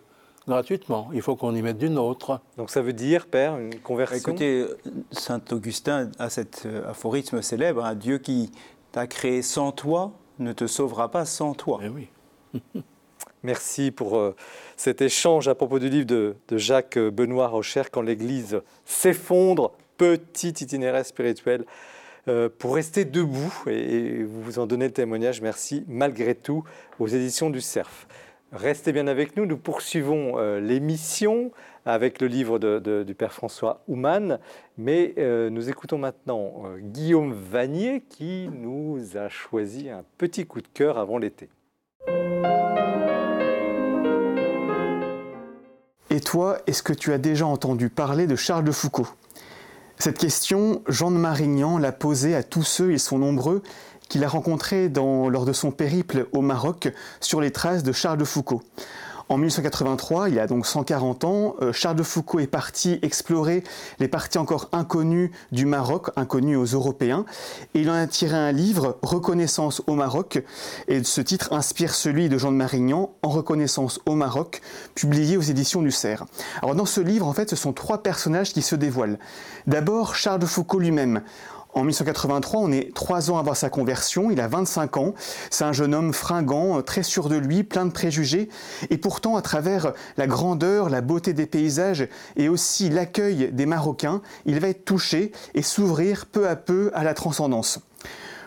gratuitement. 0.48 1.10
Il 1.14 1.22
faut 1.22 1.36
qu'on 1.36 1.54
y 1.56 1.62
mette 1.62 1.78
d'une 1.78 1.98
autre. 1.98 2.40
Donc 2.58 2.70
ça 2.70 2.82
veut 2.82 2.94
dire, 2.94 3.26
Père, 3.28 3.58
une 3.58 3.76
conversion? 3.80 4.18
Écoutez, 4.18 4.66
Saint 5.12 5.42
Augustin 5.52 6.10
a 6.20 6.30
cet 6.30 6.64
euh, 6.66 6.90
aphorisme 6.90 7.42
célèbre, 7.42 7.84
un 7.84 7.96
Dieu 7.96 8.18
qui 8.18 8.52
t'a 8.92 9.08
créé 9.08 9.42
sans 9.42 9.72
toi 9.72 10.14
ne 10.42 10.54
te 10.54 10.68
sauvera 10.68 11.10
pas 11.10 11.26
sans 11.26 11.54
toi. 11.54 11.80
Eh 11.84 11.90
oui. 11.90 12.10
Merci 13.44 13.92
pour 13.92 14.18
euh, 14.18 14.36
cet 14.78 15.02
échange 15.02 15.48
à 15.48 15.56
propos 15.56 15.80
du 15.80 15.90
livre 15.90 16.06
de, 16.06 16.36
Jacques 16.52 17.00
Benoît 17.00 17.48
Rocher, 17.48 17.84
Quand 17.92 18.02
l'Église 18.02 18.62
s'effondre, 18.86 19.72
petit 19.98 20.50
itinéraire 20.50 21.06
spirituel 21.06 21.66
euh, 22.28 22.50
pour 22.56 22.76
rester 22.76 23.04
debout. 23.04 23.54
Et, 23.68 24.24
vous 24.24 24.42
vous 24.42 24.60
en 24.60 24.68
donnez 24.68 24.86
le 24.86 24.94
témoignage, 24.94 25.42
merci, 25.42 25.84
malgré 25.88 26.36
tout, 26.36 26.64
aux 27.00 27.08
éditions 27.08 27.50
du 27.50 27.62
CERF. 27.62 28.08
Restez 28.52 28.92
bien 28.92 29.08
avec 29.08 29.38
nous, 29.38 29.46
nous 29.46 29.58
poursuivons 29.58 30.34
euh, 30.38 30.60
l'émission 30.60 31.52
avec 31.86 32.22
le 32.22 32.28
livre 32.28 32.60
du 32.60 33.16
Père 33.16 33.34
François 33.34 33.84
Houman, 33.88 34.40
mais 34.78 35.16
nous 35.50 35.70
écoutons 35.70 35.98
maintenant 35.98 36.64
Guillaume 36.80 37.34
Vanier 37.34 38.04
qui 38.10 38.50
nous 38.52 39.18
a 39.18 39.30
choisi 39.30 39.90
un 39.90 40.04
petit 40.18 40.46
coup 40.46 40.62
de 40.62 40.68
cœur 40.74 40.98
avant 40.98 41.18
l'été. 41.18 41.50
Et 46.10 46.20
toi, 46.20 46.58
est-ce 46.68 46.84
que 46.84 46.92
tu 46.94 47.14
as 47.14 47.18
déjà 47.18 47.46
entendu 47.46 47.90
parler 47.90 48.28
de 48.28 48.36
Charles 48.36 48.66
de 48.66 48.72
Foucault? 48.72 49.08
Cette 49.98 50.18
question, 50.18 50.82
Jean 50.88 51.10
de 51.10 51.16
Marignan 51.16 51.78
l'a 51.78 51.92
posée 51.94 52.36
à 52.36 52.44
tous 52.44 52.64
ceux, 52.64 52.92
ils 52.92 53.00
sont 53.00 53.18
nombreux, 53.18 53.62
qu'il 54.10 54.26
a 54.26 54.28
rencontrés 54.28 54.90
lors 54.90 55.46
de 55.46 55.54
son 55.54 55.72
périple 55.72 56.28
au 56.34 56.42
Maroc 56.42 56.92
sur 57.22 57.40
les 57.40 57.52
traces 57.52 57.84
de 57.84 57.94
Charles 57.94 58.18
de 58.18 58.26
Foucault. 58.26 58.62
En 59.32 59.38
1883, 59.38 60.28
il 60.28 60.36
y 60.36 60.40
a 60.40 60.46
donc 60.46 60.66
140 60.66 61.24
ans, 61.24 61.56
euh, 61.62 61.72
Charles 61.72 61.96
de 61.96 62.04
Foucault 62.04 62.42
est 62.42 62.48
parti 62.48 63.00
explorer 63.02 63.64
les 64.00 64.10
parties 64.10 64.38
encore 64.38 64.68
inconnues 64.74 65.32
du 65.54 65.66
Maroc, 65.66 66.10
inconnues 66.18 66.58
aux 66.58 66.66
Européens, 66.66 67.24
et 67.74 67.80
il 67.80 67.90
en 67.90 67.94
a 67.94 68.08
tiré 68.08 68.36
un 68.36 68.52
livre, 68.52 68.98
Reconnaissance 69.02 69.84
au 69.88 69.96
Maroc, 69.96 70.44
et 70.90 71.02
ce 71.06 71.22
titre 71.22 71.54
inspire 71.54 71.96
celui 71.96 72.28
de 72.28 72.38
Jean 72.38 72.52
de 72.52 72.58
Marignan, 72.58 73.14
En 73.22 73.30
reconnaissance 73.30 74.02
au 74.06 74.16
Maroc, 74.16 74.62
publié 74.96 75.38
aux 75.38 75.42
éditions 75.42 75.82
du 75.82 75.92
Cerf. 75.92 76.26
Alors 76.62 76.76
dans 76.76 76.86
ce 76.86 77.00
livre, 77.00 77.26
en 77.26 77.32
fait, 77.32 77.50
ce 77.50 77.56
sont 77.56 77.72
trois 77.72 78.04
personnages 78.04 78.52
qui 78.52 78.62
se 78.62 78.76
dévoilent. 78.76 79.18
D'abord, 79.66 80.14
Charles 80.14 80.42
de 80.42 80.46
Foucault 80.46 80.80
lui-même. 80.80 81.22
En 81.74 81.82
1983, 81.82 82.60
on 82.60 82.72
est 82.72 82.94
trois 82.94 83.32
ans 83.32 83.38
avant 83.38 83.54
sa 83.54 83.70
conversion, 83.70 84.30
il 84.30 84.42
a 84.42 84.48
25 84.50 84.98
ans, 84.98 85.14
c'est 85.50 85.64
un 85.64 85.72
jeune 85.72 85.96
homme 85.96 86.14
fringant, 86.14 86.80
euh, 86.80 86.82
très 86.82 87.02
sûr 87.02 87.30
de 87.30 87.38
lui, 87.38 87.64
plein 87.64 87.86
de 87.86 87.92
préjugés, 87.92 88.50
et 88.90 88.98
pourtant 88.98 89.38
à 89.38 89.42
travers 89.42 89.94
la 90.18 90.28
grandeur, 90.28 90.90
la 90.90 91.00
beauté 91.00 91.32
des 91.32 91.46
paysages 91.46 92.10
et 92.36 92.50
aussi 92.50 92.90
l'accueil 92.90 93.52
des 93.54 93.66
Marocains, 93.66 94.22
il 94.46 94.60
va 94.60 94.68
être 94.68 94.84
touché 94.84 95.32
et 95.54 95.62
s'ouvrir 95.62 96.26
peu 96.26 96.50
à 96.50 96.58
peu 96.58 96.92
à 96.94 97.06
la 97.06 97.14
transcendance. 97.14 97.80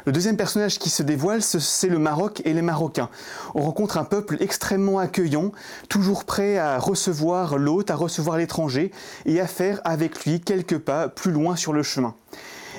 Le 0.05 0.13
deuxième 0.13 0.37
personnage 0.37 0.79
qui 0.79 0.91
se 0.91 1.03
dévoile, 1.03 1.41
c'est 1.41 1.89
le 1.89 1.99
Maroc 1.99 2.43
et 2.45 2.53
les 2.53 2.61
Marocains. 2.61 3.09
On 3.55 3.63
rencontre 3.63 3.97
un 3.97 4.05
peuple 4.05 4.37
extrêmement 4.41 4.99
accueillant, 4.99 5.51
toujours 5.89 6.27
prêt 6.27 6.59
à 6.59 6.79
recevoir 6.79 7.57
l'hôte, 7.57 7.91
à 7.91 7.97
recevoir 7.97 8.37
l'étranger 8.37 8.91
et 9.25 9.41
à 9.41 9.47
faire 9.47 9.81
avec 9.85 10.27
lui 10.27 10.43
quelques 10.43 10.77
pas 10.77 11.09
plus 11.09 11.33
loin 11.33 11.57
sur 11.57 11.73
le 11.73 11.83
chemin. 11.83 12.15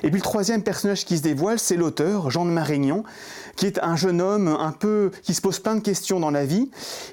Et 0.05 0.09
puis 0.11 0.19
le 0.19 0.23
troisième 0.23 0.61
personnage 0.61 1.03
qui 1.03 1.17
se 1.17 1.23
dévoile, 1.23 1.57
c'est 1.57 1.75
l'auteur, 1.75 2.29
Jean 2.29 2.45
de 2.45 2.51
Marignan, 2.51 3.03
qui 3.55 3.65
est 3.65 3.79
un 3.81 3.95
jeune 3.95 4.21
homme 4.21 4.47
un 4.47 4.71
peu 4.71 5.09
qui 5.23 5.33
se 5.33 5.41
pose 5.41 5.57
plein 5.57 5.73
de 5.73 5.79
questions 5.79 6.19
dans 6.19 6.29
la 6.29 6.45
vie, 6.45 6.69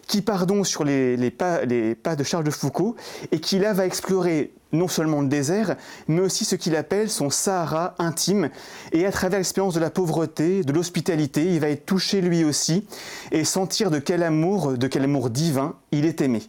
qui 0.07 0.21
part 0.21 0.47
donc 0.47 0.67
sur 0.67 0.85
les, 0.85 1.31
pas, 1.31 1.65
les 1.65 1.95
pas 1.95 2.17
de 2.17 2.23
Charles 2.23 2.45
de 2.45 2.51
Foucault 2.51 2.95
et 3.31 3.41
qui 3.41 3.59
là 3.59 3.73
va 3.73 3.87
explorer 3.87 4.53
non 4.73 4.89
seulement 4.89 5.23
le 5.23 5.29
désert, 5.29 5.77
mais 6.07 6.21
aussi 6.21 6.45
ce 6.45 6.55
qu'il 6.55 6.77
appelle 6.77 7.09
son 7.09 7.31
Sahara 7.31 7.95
intime. 7.99 8.51
Et 8.93 9.07
à 9.07 9.11
travers 9.11 9.39
l'expérience 9.39 9.73
de 9.73 9.81
la 9.81 9.91
pauvreté, 9.91 10.63
de 10.63 10.73
l'hospitalité, 10.75 11.47
il 11.47 11.61
va 11.61 11.71
être 11.71 11.87
touché 11.87 12.21
lui 12.21 12.45
aussi 12.45 12.87
et 13.31 13.45
sentir 13.45 13.91
de 13.91 14.01
quel 14.01 14.23
amour, 14.23 14.77
de 14.77 14.87
quel 14.87 15.05
amour 15.05 15.31
divin 15.31 15.77
il 15.93 16.05
est 16.05 16.21
aimé. 16.21 16.43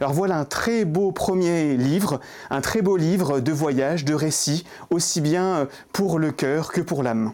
Alors 0.00 0.12
voilà 0.12 0.38
un 0.38 0.44
très 0.44 0.84
beau 0.84 1.12
premier 1.12 1.76
livre, 1.76 2.20
un 2.50 2.60
très 2.60 2.82
beau 2.82 2.96
livre 2.96 3.40
de 3.40 3.52
voyage, 3.52 4.04
de 4.04 4.14
récit, 4.14 4.64
aussi 4.90 5.20
bien 5.20 5.68
pour 5.92 6.18
le 6.18 6.32
cœur 6.32 6.72
que 6.72 6.80
pour 6.80 7.02
l'âme. 7.02 7.32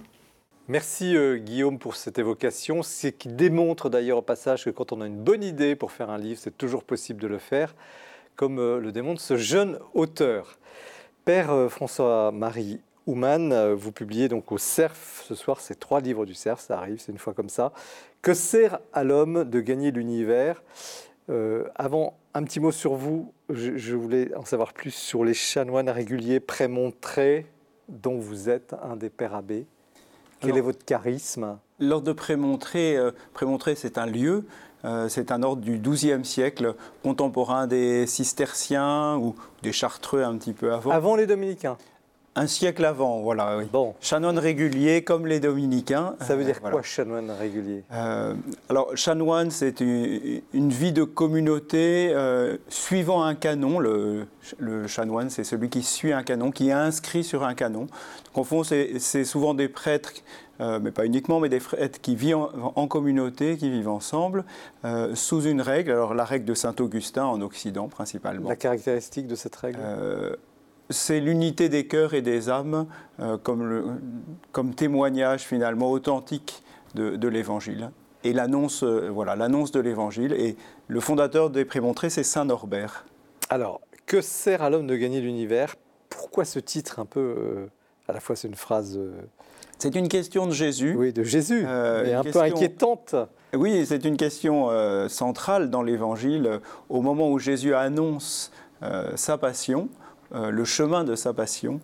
Merci 0.69 1.17
euh, 1.17 1.39
Guillaume 1.39 1.79
pour 1.79 1.97
cette 1.97 2.19
évocation, 2.19 2.83
ce 2.83 3.07
qui 3.07 3.29
démontre 3.29 3.89
d'ailleurs 3.89 4.19
au 4.19 4.23
passage 4.23 4.65
que 4.65 4.71
quand 4.71 4.93
on 4.93 5.01
a 5.01 5.07
une 5.07 5.17
bonne 5.17 5.43
idée 5.43 5.77
pour 5.77 5.93
faire 5.93 6.11
un 6.11 6.19
livre, 6.19 6.39
c'est 6.43 6.59
toujours 6.59 6.85
possible 6.85 7.23
de 7.23 7.27
le 7.27 7.39
faire 7.39 7.75
comme 8.39 8.61
euh, 8.61 8.81
le 8.81 8.93
démontre 8.93 9.21
ce 9.21 9.37
jeune 9.37 9.79
auteur. 9.95 10.59
Père 11.25 11.51
euh, 11.51 11.69
François-Marie 11.69 12.81
Ouman, 13.07 13.53
euh, 13.53 13.75
vous 13.75 13.91
publiez 13.91 14.29
donc 14.29 14.53
au 14.53 14.59
CERF 14.59 15.25
ce 15.27 15.35
soir 15.35 15.61
ces 15.61 15.75
trois 15.75 16.01
livres 16.01 16.25
du 16.25 16.35
CERF, 16.35 16.61
ça 16.61 16.79
arrive, 16.79 17.01
c'est 17.01 17.11
une 17.11 17.19
fois 17.19 17.35
comme 17.35 17.49
ça. 17.49 17.73
Que 18.23 18.35
sert 18.35 18.79
à 18.93 19.03
l'homme 19.03 19.45
de 19.45 19.61
gagner 19.61 19.91
l'univers? 19.91 20.63
Avant, 21.75 22.17
un 22.35 22.43
petit 22.45 22.61
mot 22.61 22.73
sur 22.73 22.95
vous. 22.95 23.33
Je, 23.51 23.95
voulais 23.95 24.35
en 24.35 24.45
savoir 24.45 24.73
plus 24.73 24.91
sur 24.91 25.25
les 25.25 25.35
chanoines 25.35 25.91
réguliers 25.91 26.41
prémontrés, 26.41 27.47
dont 27.89 28.19
vous 28.19 28.49
êtes 28.49 28.75
un 28.83 28.97
des 28.97 29.11
pères 29.11 29.35
abbés. 29.35 29.67
Quel 30.41 30.57
est 30.57 30.63
votre 30.63 30.85
charisme? 30.85 31.59
L'ordre 31.81 32.07
de 32.07 32.13
prémontré, 32.13 32.97
prémontré 33.35 33.75
c'est 33.75 33.99
un 33.99 34.07
lieu. 34.07 34.45
Euh, 34.85 35.09
c'est 35.09 35.33
un 35.33 35.43
ordre 35.43 35.63
du 35.63 35.79
XIIe 35.79 36.25
siècle, 36.25 36.75
contemporain 37.03 37.67
des 37.67 38.07
cisterciens 38.07 39.17
ou 39.17 39.35
des 39.63 39.73
chartreux 39.73 40.23
un 40.23 40.37
petit 40.37 40.53
peu 40.53 40.73
avant. 40.73 40.91
Avant 40.91 41.17
les 41.17 41.27
dominicains 41.27 41.77
un 42.35 42.47
siècle 42.47 42.85
avant, 42.85 43.21
voilà. 43.21 43.59
Oui. 43.59 43.65
Bon. 43.73 43.95
Chanoine 44.01 44.39
régulier 44.39 45.03
comme 45.03 45.27
les 45.27 45.41
dominicains. 45.41 46.15
Ça 46.21 46.37
veut 46.37 46.45
dire 46.45 46.61
quoi, 46.61 46.83
chanoine 46.83 47.31
régulier? 47.31 47.85
Euh, 47.93 48.35
Alors, 48.69 48.97
chanoine, 48.97 49.51
c'est 49.51 49.81
une, 49.81 50.43
vie 50.53 50.93
de 50.93 51.05
communauté 51.05 52.11
euh, 52.13 52.57
suivant 52.69 53.25
un 53.25 53.35
canon. 53.35 53.81
Le, 53.81 54.27
chanoine, 54.87 55.31
c'est 55.31 55.45
celui 55.45 55.69
qui 55.69 55.83
suit 55.83 56.13
un 56.13 56.23
canon, 56.23 56.51
qui 56.51 56.69
est 56.69 56.73
inscrit 56.73 57.25
sur 57.25 57.45
un 57.45 57.55
canon. 57.55 57.87
Donc, 57.87 58.39
en 58.39 58.45
fond, 58.45 58.63
c'est 58.63 59.25
souvent 59.25 59.55
des 59.55 59.69
prêtres 59.69 60.13
euh, 60.61 60.81
mais 60.83 60.91
pas 60.91 61.07
uniquement, 61.07 61.39
mais 61.39 61.49
des 61.49 61.61
prêtres 61.61 62.01
qui 62.01 62.17
vivent 62.17 62.37
en, 62.37 62.89
communauté, 62.89 63.57
qui 63.57 63.71
vivent 63.71 63.89
ensemble, 63.89 64.45
euh, 64.85 65.15
sous 65.15 65.43
une 65.43 65.61
règle, 65.61 65.93
alors 65.93 66.15
la 66.15 66.25
règle 66.25 66.47
de 66.47 66.55
Saint-Augustin 66.55 67.25
en 67.25 67.41
Occident 67.43 67.89
principalement. 67.89 68.49
La 68.49 68.57
caractéristique 68.57 69.29
de 69.29 69.37
cette 69.37 69.55
règle? 69.55 69.79
Euh, 69.81 70.35
c'est 70.91 71.21
l'unité 71.21 71.69
des 71.69 71.87
cœurs 71.87 72.15
et 72.15 72.23
des 72.23 72.49
âmes 72.49 72.87
comme, 73.43 74.01
comme, 74.53 74.75
témoignage 74.75 75.43
finalement 75.43 75.91
authentique 75.91 76.63
de, 76.95 77.29
l'Évangile. 77.29 77.91
Et 78.25 78.33
l'annonce 78.33 78.83
voilà, 78.85 79.37
l'annonce 79.37 79.71
de 79.71 79.81
l'Évangile. 79.81 80.33
Et 80.33 80.57
le 80.87 81.01
fondateur 81.01 81.51
des 81.51 81.65
Prémontrés, 81.65 82.11
c'est 82.11 82.23
Saint 82.23 82.45
Norbert. 82.45 83.05
Alors, 83.51 83.81
que 84.07 84.21
sert 84.21 84.63
à 84.63 84.71
l'homme 84.71 84.87
de 84.87 84.97
gagner 84.97 85.21
l'univers? 85.21 85.77
Pourquoi 86.09 86.45
ce 86.45 86.59
titre 86.59 86.99
un 86.99 87.05
peu, 87.05 87.69
à 88.09 88.13
la 88.13 88.21
fois 88.21 88.35
c'est 88.35 88.49
une 88.49 88.55
phrase 88.55 88.99
c'est 89.79 89.95
une 89.95 90.09
question 90.09 90.47
de 90.47 90.53
Jésus. 90.53 90.95
Oui, 90.97 91.13
de 91.13 91.23
Jésus, 91.23 91.63
euh, 91.65 92.03
mais 92.05 92.13
un 92.13 92.25
peu 92.25 92.41
inquiétante. 92.41 93.15
Oui, 93.55 93.87
c'est 93.87 94.05
une 94.05 94.17
question 94.17 94.71
euh, 94.71 95.09
centrale 95.09 95.71
dans 95.71 95.83
l'Évangile. 95.83 96.61
Au 96.89 97.01
moment 97.01 97.31
où 97.31 97.39
Jésus 97.39 97.75
annonce 97.75 98.51
euh, 98.83 99.13
sa 99.15 99.39
passion, 99.39 99.89
le 100.33 100.65
chemin 100.65 101.05
de 101.05 101.15
sa 101.15 101.33
passion, 101.33 101.81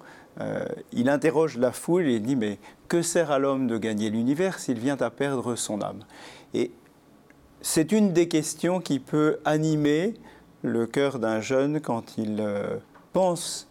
il 0.93 1.09
interroge 1.09 1.57
la 1.57 1.73
foule 1.73 2.07
et 2.09 2.21
dit 2.21 2.37
Mais 2.37 2.59
que 2.89 3.03
sert 3.03 3.31
à 3.31 3.39
l'homme 3.39 3.67
de 3.67 3.79
gagner 3.79 4.11
l'univers 4.11 4.59
s'il 4.59 4.79
vient 4.79 4.97
à 5.01 5.11
perdre 5.11 5.57
son 5.57 5.81
âme? 5.81 6.01
Et 6.53 6.71
c'est 7.63 7.93
une 7.93 8.13
des 8.13 8.29
questions 8.29 8.81
qui 8.81 8.99
peut 8.99 9.39
animer 9.45 10.15
le 10.63 10.87
cœur 10.87 11.19
d'un 11.19 11.41
jeune 11.41 11.81
quand 11.81 12.19
il 12.19 12.45
pense 13.13 13.69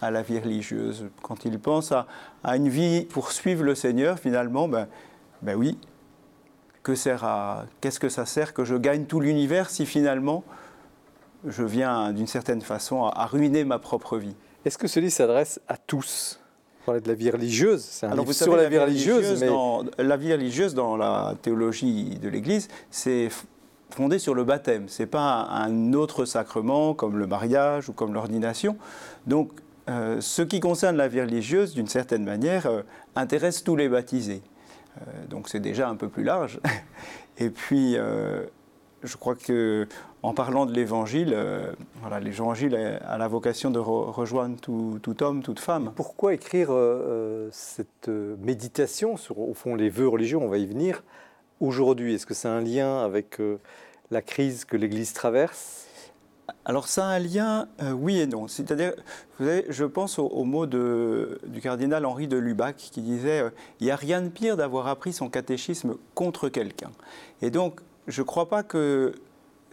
à 0.00 0.10
la 0.10 0.22
vie 0.22 0.38
religieuse. 0.38 1.06
Quand 1.22 1.44
il 1.44 1.58
pense 1.58 1.92
à, 1.92 2.06
une 2.44 2.68
vie 2.68 3.04
pour 3.04 3.32
suivre 3.32 3.64
le 3.64 3.74
Seigneur, 3.74 4.18
finalement, 4.18 4.68
ben, 4.68 4.88
ben 5.42 5.56
oui, 5.56 5.78
que 6.82 6.94
sert 6.94 7.24
à, 7.24 7.66
qu'est-ce 7.80 8.00
que 8.00 8.08
ça 8.08 8.26
sert 8.26 8.54
que 8.54 8.64
je 8.64 8.76
gagne 8.76 9.04
tout 9.06 9.20
l'univers 9.20 9.70
si 9.70 9.86
finalement 9.86 10.44
je 11.46 11.62
viens 11.62 12.12
d'une 12.12 12.26
certaine 12.26 12.60
façon 12.60 13.04
à, 13.04 13.26
ruiner 13.26 13.64
ma 13.64 13.78
propre 13.78 14.18
vie 14.18 14.34
Est-ce 14.64 14.78
que 14.78 14.88
ce 14.88 15.00
livre 15.00 15.12
s'adresse 15.12 15.60
à 15.68 15.76
tous? 15.76 16.40
Parlait 16.84 17.00
de 17.00 17.08
la 17.08 17.14
vie 17.14 17.30
religieuse, 17.30 17.82
c'est 17.82 18.06
un 18.06 18.14
livre 18.14 18.32
sur 18.32 18.56
la, 18.56 18.68
vie 18.68 18.78
religieuse. 18.78 19.40
mais... 19.40 19.48
dans, 19.48 19.84
la 19.98 20.16
vie 20.16 20.32
religieuse 20.32 20.74
dans 20.74 20.96
la 20.96 21.34
théologie 21.42 22.18
de 22.22 22.28
l'Église, 22.28 22.68
c'est 22.90 23.28
fondé 23.90 24.18
sur 24.18 24.34
le 24.34 24.44
baptême. 24.44 24.84
C'est 24.88 25.06
pas 25.06 25.48
un 25.50 25.92
autre 25.94 26.24
sacrement 26.24 26.94
comme 26.94 27.18
le 27.18 27.26
mariage 27.26 27.88
ou 27.88 27.92
comme 27.92 28.14
l'ordination. 28.14 28.76
Donc 29.26 29.50
euh, 29.88 30.20
ce 30.20 30.42
qui 30.42 30.60
concerne 30.60 30.96
la 30.96 31.08
vie 31.08 31.20
religieuse, 31.20 31.74
d'une 31.74 31.86
certaine 31.86 32.24
manière, 32.24 32.66
euh, 32.66 32.82
intéresse 33.14 33.62
tous 33.62 33.76
les 33.76 33.88
baptisés. 33.88 34.42
Euh, 34.98 35.26
donc 35.28 35.48
c'est 35.48 35.60
déjà 35.60 35.88
un 35.88 35.96
peu 35.96 36.08
plus 36.08 36.24
large. 36.24 36.60
Et 37.38 37.50
puis, 37.50 37.98
je 39.02 39.16
crois 39.18 39.34
que 39.34 39.86
en 40.26 40.34
parlant 40.34 40.66
de 40.66 40.72
l'Évangile, 40.72 41.36
voilà, 42.00 42.20
l'Évangile 42.20 42.74
a 42.74 43.16
la 43.16 43.28
vocation 43.28 43.70
de 43.70 43.78
rejoindre 43.78 44.56
tout, 44.60 45.22
homme, 45.22 45.42
toute 45.42 45.60
femme. 45.60 45.92
Pourquoi 45.94 46.34
écrire 46.34 46.70
cette 47.52 48.08
méditation 48.08 49.16
sur, 49.16 49.38
au 49.38 49.54
fond, 49.54 49.74
les 49.74 49.88
vœux 49.88 50.08
religieux? 50.08 50.38
On 50.38 50.48
va 50.48 50.58
y 50.58 50.66
venir 50.66 51.04
aujourd'hui. 51.60 52.14
Est-ce 52.14 52.26
que 52.26 52.34
c'est 52.34 52.48
un 52.48 52.60
lien 52.60 53.04
avec 53.04 53.40
la 54.10 54.22
crise 54.22 54.64
que 54.64 54.76
l'Église 54.76 55.12
traverse? 55.12 55.86
Alors 56.64 56.88
ça 56.88 57.06
a 57.06 57.08
un 57.10 57.18
lien, 57.18 57.68
euh, 57.82 57.92
oui 57.92 58.18
et 58.18 58.26
non. 58.26 58.48
C'est-à-dire, 58.48 58.92
vous 59.38 59.46
savez, 59.46 59.64
je 59.68 59.84
pense 59.84 60.18
au, 60.18 60.44
mot 60.44 60.66
de, 60.66 61.40
du 61.46 61.60
cardinal 61.60 62.04
Henri 62.04 62.28
de 62.28 62.36
Lubac 62.36 62.76
qui 62.76 63.00
disait 63.00 63.40
euh, 63.40 63.50
Il 63.80 63.86
n'y 63.86 63.92
a 63.92 63.96
rien 63.96 64.20
de 64.20 64.28
pire 64.28 64.56
d'avoir 64.56 64.88
appris 64.88 65.12
son 65.12 65.28
catéchisme 65.28 65.96
contre 66.14 66.48
quelqu'un. 66.48 66.90
Et 67.42 67.50
donc, 67.50 67.80
je 68.08 68.22
ne 68.22 68.26
crois 68.26 68.48
pas 68.48 68.62
que 68.62 69.14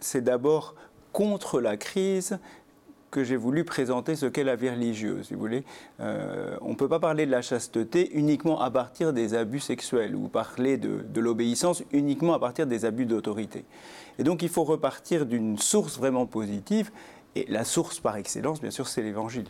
c'est 0.04 0.22
d'abord 0.22 0.74
contre 1.12 1.60
la 1.60 1.76
crise 1.76 2.38
que 3.10 3.22
j'ai 3.22 3.36
voulu 3.36 3.64
présenter 3.64 4.16
ce 4.16 4.26
qu'est 4.26 4.42
la 4.42 4.56
vie 4.56 4.68
religieuse, 4.68 5.28
si 5.28 5.34
vous 5.34 5.40
voulez. 5.40 5.64
Euh, 6.00 6.56
on 6.60 6.70
ne 6.70 6.74
peut 6.74 6.88
pas 6.88 6.98
parler 6.98 7.26
de 7.26 7.30
la 7.30 7.42
chasteté 7.42 8.10
uniquement 8.16 8.60
à 8.60 8.70
partir 8.70 9.12
des 9.12 9.34
abus 9.34 9.60
sexuels 9.60 10.16
ou 10.16 10.26
parler 10.26 10.76
de, 10.76 11.04
de 11.08 11.20
l'obéissance 11.20 11.84
uniquement 11.92 12.34
à 12.34 12.40
partir 12.40 12.66
des 12.66 12.84
abus 12.84 13.06
d'autorité. 13.06 13.64
Et 14.18 14.24
donc 14.24 14.42
il 14.42 14.48
faut 14.48 14.64
repartir 14.64 15.26
d'une 15.26 15.58
source 15.58 15.96
vraiment 15.96 16.26
positive. 16.26 16.90
Et 17.36 17.46
la 17.48 17.64
source 17.64 18.00
par 18.00 18.16
excellence, 18.16 18.60
bien 18.60 18.70
sûr, 18.70 18.86
c'est 18.88 19.02
l'Évangile. 19.02 19.46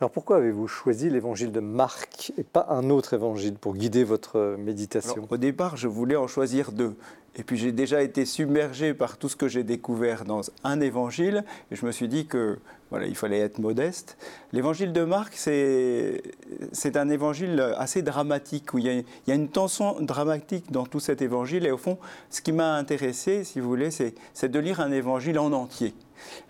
Alors 0.00 0.10
pourquoi 0.10 0.36
avez-vous 0.36 0.68
choisi 0.68 1.10
l'évangile 1.10 1.50
de 1.50 1.60
Marc 1.60 2.32
et 2.38 2.44
pas 2.44 2.66
un 2.70 2.88
autre 2.88 3.14
évangile 3.14 3.54
pour 3.54 3.74
guider 3.74 4.04
votre 4.04 4.56
méditation? 4.56 5.26
Au 5.28 5.36
départ, 5.36 5.76
je 5.76 5.88
voulais 5.88 6.14
en 6.14 6.28
choisir 6.28 6.70
deux. 6.70 6.94
Et 7.38 7.44
puis 7.44 7.56
j'ai 7.56 7.70
déjà 7.70 8.02
été 8.02 8.26
submergé 8.26 8.94
par 8.94 9.16
tout 9.16 9.28
ce 9.28 9.36
que 9.36 9.46
j'ai 9.46 9.62
découvert 9.62 10.24
dans 10.24 10.42
un 10.64 10.80
évangile. 10.80 11.44
Et 11.70 11.76
je 11.76 11.86
me 11.86 11.92
suis 11.92 12.08
dit 12.08 12.26
que 12.26 12.58
voilà, 12.90 13.06
il 13.06 13.14
fallait 13.14 13.38
être 13.38 13.58
modeste. 13.58 14.16
L'évangile 14.52 14.92
de 14.92 15.04
Marc, 15.04 15.34
c'est 15.34 16.96
un 16.96 17.08
évangile 17.08 17.74
assez 17.76 18.02
dramatique, 18.02 18.74
où 18.74 18.78
il 18.78 19.04
y, 19.26 19.30
a, 19.30 19.34
une 19.34 19.48
tension 19.48 20.00
dramatique 20.00 20.72
dans 20.72 20.86
tout 20.86 20.98
cet 20.98 21.22
évangile. 21.22 21.64
Et 21.66 21.70
au 21.70 21.76
fond, 21.76 21.98
ce 22.30 22.40
qui 22.40 22.50
m'a 22.50 22.74
intéressé, 22.74 23.44
si 23.44 23.60
vous 23.60 23.68
voulez, 23.68 23.90
c'est 23.90 24.48
de 24.48 24.58
lire 24.58 24.80
un 24.80 24.90
évangile 24.90 25.38
en 25.38 25.52
entier. 25.52 25.94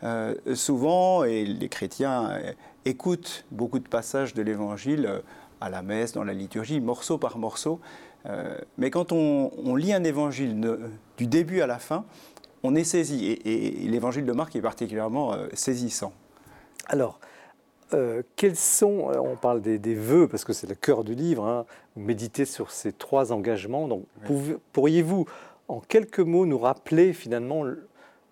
Euh, 0.05 0.35
souvent, 0.55 1.25
et 1.25 1.45
les 1.45 1.69
chrétiens 1.69 2.31
écoutent 2.85 3.45
beaucoup 3.51 3.81
de 3.81 3.89
passages 3.89 4.33
de 4.33 4.43
l'évangile 4.43 5.23
à 5.61 5.71
la 5.71 5.83
messe, 5.83 6.13
dans 6.13 6.25
la 6.25 6.33
liturgie, 6.33 6.81
morceau 6.81 7.19
par 7.19 7.37
morceau. 7.37 7.81
Euh, 8.27 8.59
mais 8.77 8.91
quand 8.91 9.13
on, 9.13 9.77
lit 9.77 9.93
un 9.93 10.05
évangile 10.05 10.61
du 11.17 11.27
début 11.27 11.61
à 11.61 11.67
la 11.67 11.79
fin, 11.79 12.05
on 12.63 12.75
est 12.75 12.85
saisi. 12.85 13.39
Et, 13.45 13.71
l'évangile 13.89 14.27
de 14.27 14.33
Marc 14.33 14.57
est 14.57 14.61
particulièrement 14.61 15.33
euh, 15.33 15.49
saisissant. 15.53 16.13
Alors, 16.87 17.21
euh, 17.95 18.23
quels 18.37 18.57
sont, 18.57 19.11
on 19.15 19.37
parle 19.37 19.63
des, 19.63 19.95
vœux 19.95 20.29
parce 20.29 20.45
que 20.45 20.53
c'est 20.53 20.67
le 20.67 20.75
cœur 20.75 21.05
du 21.05 21.15
livre, 21.15 21.47
hein, 21.47 21.65
vous 21.97 22.03
méditez 22.03 22.45
sur 22.45 22.71
ces 22.71 22.93
trois 22.93 23.33
engagements. 23.33 23.89
Donc, 23.89 24.05
pourriez-vous, 24.73 25.27
en 25.69 25.81
quelques 25.81 26.21
mots, 26.21 26.47
nous 26.47 26.59
rappeler 26.59 27.13
finalement 27.13 27.65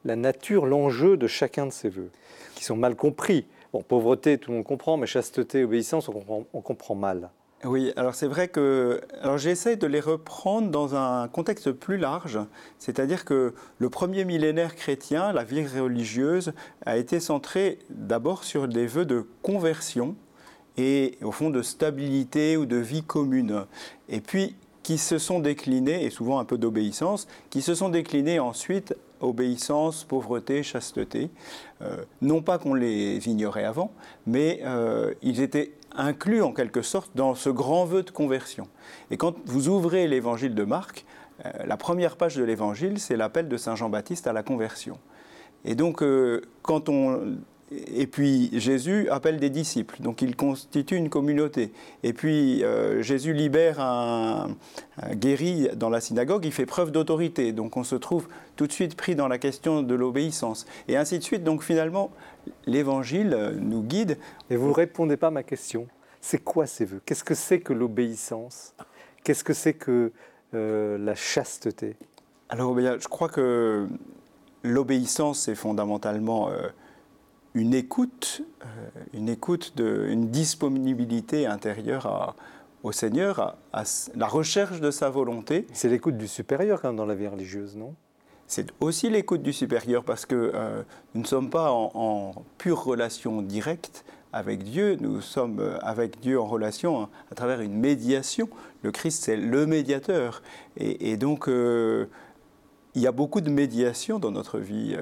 la 0.05 0.16
nature, 0.16 0.66
l'enjeu 0.66 1.16
de 1.16 1.26
chacun 1.26 1.66
de 1.66 1.72
ces 1.72 1.89
vœux, 1.89 2.11
qui 2.55 2.64
sont 2.64 2.76
mal 2.76 2.97
compris? 2.97 3.47
Bon, 3.72 3.82
pauvreté, 3.82 4.39
tout 4.39 4.51
le 4.51 4.59
monde 4.59 4.66
comprend, 4.66 4.97
mais 4.97 5.07
chasteté, 5.07 5.64
obéissance, 5.64 6.09
on 6.09 6.12
comprend, 6.12 6.45
on 6.53 6.61
comprend 6.61 6.95
mal. 6.95 7.30
Oui, 7.67 7.93
alors 7.97 8.14
c'est 8.14 8.29
vrai 8.29 8.47
que 8.47 9.01
alors 9.23 9.39
j'essaie 9.39 9.75
de 9.75 9.89
les 9.89 9.99
reprendre 9.99 10.71
dans 10.71 10.95
un 10.95 11.27
contexte 11.27 11.73
plus 11.73 11.97
large, 11.97 12.39
c'est-à-dire 12.79 13.25
que 13.25 13.55
le 13.79 13.91
premier 13.91 14.25
millénaire 14.25 14.77
chrétien, 14.77 15.33
la 15.33 15.43
vie 15.43 15.67
religieuse, 15.67 16.53
a 16.85 16.97
été 16.97 17.19
centré 17.19 17.81
d'abord 17.91 18.45
sur 18.45 18.69
des 18.69 18.87
vœux 18.87 19.05
de 19.05 19.27
conversion 19.43 20.14
et 20.77 21.19
au 21.23 21.33
fond 21.33 21.51
de 21.51 21.61
stabilité 21.61 22.57
ou 22.57 22.67
de 22.67 22.77
vie 22.77 23.03
commune. 23.03 23.64
Et 24.09 24.21
puis 24.21 24.55
qui 24.85 24.99
se 24.99 25.19
sont 25.19 25.41
déclinés, 25.41 26.05
et 26.05 26.11
souvent 26.11 26.39
un 26.39 26.45
peu 26.45 26.59
d'obéissance, 26.59 27.27
qui 27.51 27.62
se 27.62 27.75
sont 27.75 27.89
déclinés 27.89 28.39
ensuite 28.39 28.95
obéissance, 29.21 30.05
pauvreté, 30.05 30.62
chasteté. 30.62 31.31
Euh, 31.83 32.05
non 32.23 32.43
pas 32.43 32.59
qu'on 32.59 32.75
les 32.75 33.27
ignorait 33.29 33.64
avant, 33.64 33.91
mais 34.27 34.61
euh, 34.64 35.12
ils 35.23 35.41
étaient 35.41 35.73
inclus 35.95 36.43
en 36.43 36.53
quelque 36.53 36.82
sorte 36.82 37.11
dans 37.14 37.34
ce 37.34 37.51
grand 37.51 37.84
vœu 37.84 38.03
de 38.03 38.11
conversion. 38.11 38.68
Et 39.11 39.16
quand 39.16 39.34
vous 39.47 39.68
ouvrez 39.68 40.09
l'évangile 40.09 40.55
de 40.55 40.64
Marc, 40.64 41.05
euh, 41.45 41.51
la 41.66 41.76
première 41.76 42.16
page 42.16 42.37
de 42.37 42.45
l'évangile, 42.45 42.99
c'est 42.99 43.16
l'appel 43.16 43.49
de 43.49 43.57
Saint 43.57 43.76
Jean-Baptiste 43.76 44.26
à 44.26 44.32
la 44.32 44.43
conversion. 44.43 44.99
Et 45.64 45.74
donc, 45.74 46.03
quand 46.62 46.89
on 46.89 47.39
et 47.73 48.07
puis 48.07 48.49
Jésus 48.53 49.09
appelle 49.11 49.41
des 49.41 49.51
disciples, 49.51 49.97
donc 50.01 50.23
il 50.23 50.37
constitue 50.37 50.95
une 50.95 51.11
communauté. 51.11 51.73
Et 52.05 52.12
puis 52.12 52.62
euh, 52.62 53.03
Jésus 53.03 53.33
libère 53.33 53.81
un, 53.81 54.51
guéri 55.14 55.69
dans 55.75 55.91
la 55.91 56.01
synagogue, 56.01 56.45
il 56.45 56.53
fait 56.53 56.67
preuve 56.67 56.93
d'autorité. 56.93 57.53
Donc 57.53 57.77
on 57.77 57.83
se 57.83 57.97
trouve 57.97 58.29
tout 58.55 58.69
de 58.69 58.73
suite 58.73 58.97
pris 58.97 59.17
dans 59.17 59.27
la 59.27 59.39
question 59.39 59.83
de 59.83 59.95
l'obéissance. 59.97 60.64
Et 60.87 60.97
ainsi 60.97 61.19
de 61.19 61.25
suite. 61.25 61.43
Donc 61.43 61.64
finalement, 61.64 62.12
l'évangile 62.67 63.57
nous 63.61 63.83
guide. 63.83 64.17
Et 64.49 64.57
vous 64.57 64.69
ne 64.69 64.75
répondez 64.75 65.17
pas 65.17 65.29
à 65.29 65.33
ma 65.33 65.43
question. 65.43 65.89
C'est 66.21 66.43
quoi 66.43 66.67
ces 66.67 66.85
vœux? 66.85 67.01
Qu'est-ce 67.05 67.25
que 67.25 67.35
c'est 67.35 67.59
que 67.59 67.73
l'obéissance? 67.73 68.75
Qu'est-ce 69.25 69.43
que 69.43 69.55
c'est 69.55 69.75
que 69.75 70.12
euh, 70.55 70.99
la 70.99 71.17
chasteté? 71.17 71.97
Alors 72.49 72.79
je 72.79 73.09
crois 73.09 73.29
que 73.29 73.89
l'obéissance, 74.62 75.41
c'est 75.41 75.57
fondamentalement... 75.57 76.49
Euh, 76.51 76.69
une 77.57 77.73
écoute, 77.73 78.43
euh, 78.63 78.67
une 79.15 79.31
écoute, 79.31 79.73
de, 79.77 80.07
une 80.11 80.29
disponibilité 80.29 81.47
intérieure 81.47 82.37
au 82.83 82.93
Seigneur, 82.93 83.57
à, 83.73 83.85
la 84.15 84.27
recherche 84.27 84.81
de 84.81 84.91
sa 84.91 85.09
volonté. 85.09 85.67
C'est 85.73 85.89
l'écoute 85.89 86.19
du 86.19 86.29
supérieur 86.29 86.83
quand 86.83 86.89
même 86.89 86.99
dans 86.99 87.07
la 87.07 87.15
vie 87.15 87.27
religieuse, 87.27 87.75
non? 87.75 87.95
C'est 88.47 88.69
aussi 88.79 89.09
l'écoute 89.09 89.43
du 89.43 89.55
supérieur 89.55 90.05
parce 90.05 90.27
que 90.27 90.53
euh, 90.55 90.83
nous 91.15 91.23
ne 91.23 91.27
sommes 91.27 91.49
pas 91.49 91.73
en, 91.73 92.45
pure 92.59 92.85
relation 92.85 93.41
directe 93.41 94.05
avec 94.35 94.63
Dieu, 94.63 94.99
nous 95.01 95.23
sommes 95.23 95.59
euh, 95.59 95.79
avec 95.81 96.21
Dieu 96.21 96.39
en 96.39 96.47
relation 96.47 97.01
hein, 97.01 97.09
à, 97.33 97.35
travers 97.35 97.63
une 97.63 97.75
médiation. 97.75 98.51
Le 98.83 98.93
Christ, 98.93 99.25
c'est 99.25 99.37
le 99.37 99.67
médiateur. 99.67 100.43
Et, 100.77 101.17
donc, 101.17 101.47
il 101.49 103.03
y 103.03 103.07
a 103.07 103.13
beaucoup 103.13 103.41
de 103.41 103.51
médiation 103.51 104.19
dans 104.19 104.31
notre 104.31 104.59
vie. 104.59 104.95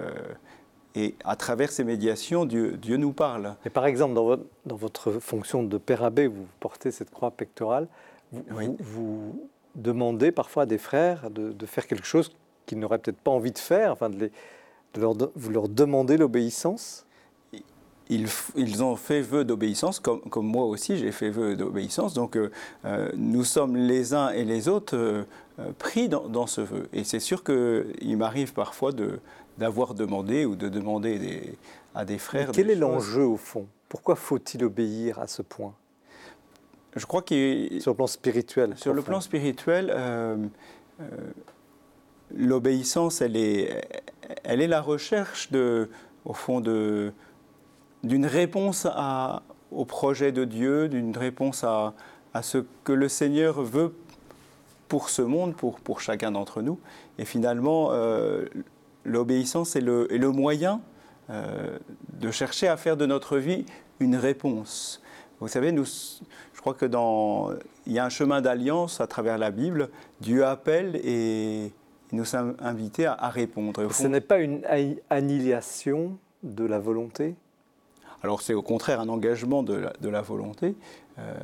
Et 0.95 1.17
à 1.25 1.35
travers 1.35 1.73
ces 1.73 1.83
médiations, 1.83 2.45
Dieu, 2.45 2.77
Dieu 2.77 2.97
nous 2.97 3.13
parle. 3.13 3.57
Et 3.67 3.71
par 3.71 3.87
exemple, 3.87 4.15
dans 4.15 4.25
votre, 4.25 4.45
dans 4.65 4.77
votre 4.77 5.13
fonction 5.13 5.65
de 5.65 5.79
père 5.79 6.05
abbé, 6.05 6.29
vous 6.29 6.47
portez 6.61 6.93
cette 6.93 7.11
croix 7.11 7.33
pectorale, 7.33 7.89
vous, 8.33 8.77
vous, 8.81 9.49
demandez 9.75 10.31
parfois 10.31 10.65
à 10.65 10.67
des 10.67 10.79
frères 10.79 11.31
de, 11.31 11.53
de 11.53 11.67
faire 11.67 11.87
quelque 11.87 12.07
chose 12.07 12.31
qu'ils 12.67 12.79
n'auraient 12.79 12.99
peut-être 12.99 13.19
pas 13.19 13.31
envie 13.31 13.53
de 13.53 13.59
faire, 13.59 13.93
enfin 13.93 14.09
de, 14.09 14.17
les, 14.17 14.33
de 14.95 15.01
leur, 15.01 15.15
vous 15.35 15.51
leur 15.51 15.69
demandez 15.69 16.17
l'obéissance? 16.17 17.07
Ils, 18.11 18.27
ils, 18.55 18.83
ont 18.83 18.97
fait 18.97 19.23
vœu 19.23 19.47
d'obéissance, 19.47 19.99
comme, 19.99 20.21
comme, 20.21 20.47
moi 20.47 20.67
aussi 20.67 20.99
j'ai 20.99 21.11
fait 21.11 21.31
vœu 21.31 21.57
d'obéissance. 21.57 22.13
Donc 22.13 22.37
euh, 22.37 22.51
euh, 22.85 23.11
nous 23.17 23.45
sommes 23.45 23.77
les 23.77 24.13
uns 24.13 24.29
et 24.29 24.45
les 24.45 24.69
autres 24.69 24.95
euh, 24.95 25.25
pris 25.79 26.11
dans, 26.11 26.29
dans, 26.29 26.47
ce 26.47 26.61
vœu. 26.61 26.87
Et 26.93 27.03
c'est 27.03 27.21
sûr 27.21 27.43
qu'il 27.43 28.17
m'arrive 28.19 28.53
parfois 28.53 28.93
de, 28.93 29.21
d'avoir 29.59 29.95
demandé 29.95 30.45
ou 30.45 30.57
de 30.57 30.69
demander 30.69 31.57
à 31.95 32.05
des 32.05 32.19
frères. 32.19 32.51
quel 32.53 32.71
est 32.71 32.75
l'enjeu 32.75 33.25
au 33.25 33.37
fond? 33.37 33.67
Pourquoi 33.89 34.17
faut-il 34.17 34.65
obéir 34.65 35.19
à 35.19 35.27
ce 35.27 35.43
point? 35.43 35.75
Je 36.97 37.07
crois 37.07 37.23
qu'il 37.23 37.81
sur 37.81 37.93
le 37.93 37.97
plan 37.97 38.07
spirituel. 38.07 38.77
Sur 38.77 38.95
le 38.95 39.03
plan 39.03 39.21
spirituel, 39.21 39.93
euh, 39.95 40.37
euh, 41.01 41.05
l'obéissance, 42.35 43.21
elle 43.21 43.37
est, 43.37 43.85
elle 44.45 44.61
est 44.61 44.69
la 44.69 44.81
recherche 44.81 45.51
de, 45.51 45.89
au 46.25 46.35
fond, 46.35 46.61
de 46.61 47.13
d'une 48.05 48.27
réponse 48.27 48.87
à, 48.91 49.43
au 49.73 49.87
projet 49.87 50.31
de 50.31 50.45
Dieu, 50.45 50.89
d'une 50.89 51.17
réponse 51.17 51.65
à, 51.65 51.95
à 52.35 52.43
ce 52.43 52.59
que 52.85 52.93
le 52.93 53.09
Seigneur 53.09 53.63
veut 53.63 53.95
pour 54.89 55.09
ce 55.09 55.23
monde, 55.23 55.55
pour, 55.57 55.81
pour 55.81 56.01
chacun 56.01 56.31
d'entre 56.31 56.61
nous. 56.61 56.79
Et 57.19 57.25
finalement, 57.25 57.89
euh, 57.93 58.45
l'obéissance 59.05 59.77
est 59.77 59.81
le, 59.81 60.07
le, 60.11 60.31
moyen 60.31 60.81
euh, 61.31 61.79
de 62.21 62.31
chercher 62.31 62.69
à 62.69 62.77
faire 62.77 62.97
de 62.97 63.07
notre 63.07 63.39
vie 63.39 63.65
une 64.01 64.17
réponse. 64.17 65.03
Vous 65.41 65.49
savez, 65.49 65.73
nous, 65.73 65.85
je 65.85 66.61
crois 66.61 66.75
que 66.75 66.87
dans, 66.87 67.51
il 67.87 67.93
y 67.93 67.99
a 67.99 68.05
un 68.05 68.11
chemin 68.11 68.41
d'alliance 68.41 69.01
à 69.01 69.07
travers 69.07 69.39
la 69.39 69.51
Bible. 69.51 69.91
Dieu 70.21 70.45
appelle 70.45 70.97
et 71.05 71.73
nous 72.13 72.25
sommes 72.25 72.57
invités 72.61 73.07
à, 73.07 73.29
répondre. 73.29 73.93
Ce 73.93 74.07
n'est 74.07 74.21
pas 74.21 74.39
une 74.39 74.63
annihilation 75.11 76.19
de 76.43 76.65
la 76.65 76.79
volonté? 76.79 77.35
Alors 78.23 78.41
c'est 78.41 78.55
au 78.55 78.63
contraire 78.63 79.01
un 79.01 79.09
engagement 79.09 79.63
de 79.63 79.75
la, 79.75 79.93
de 80.01 80.09
la 80.09 80.23
volonté. 80.23 80.77
Euh, 81.19 81.35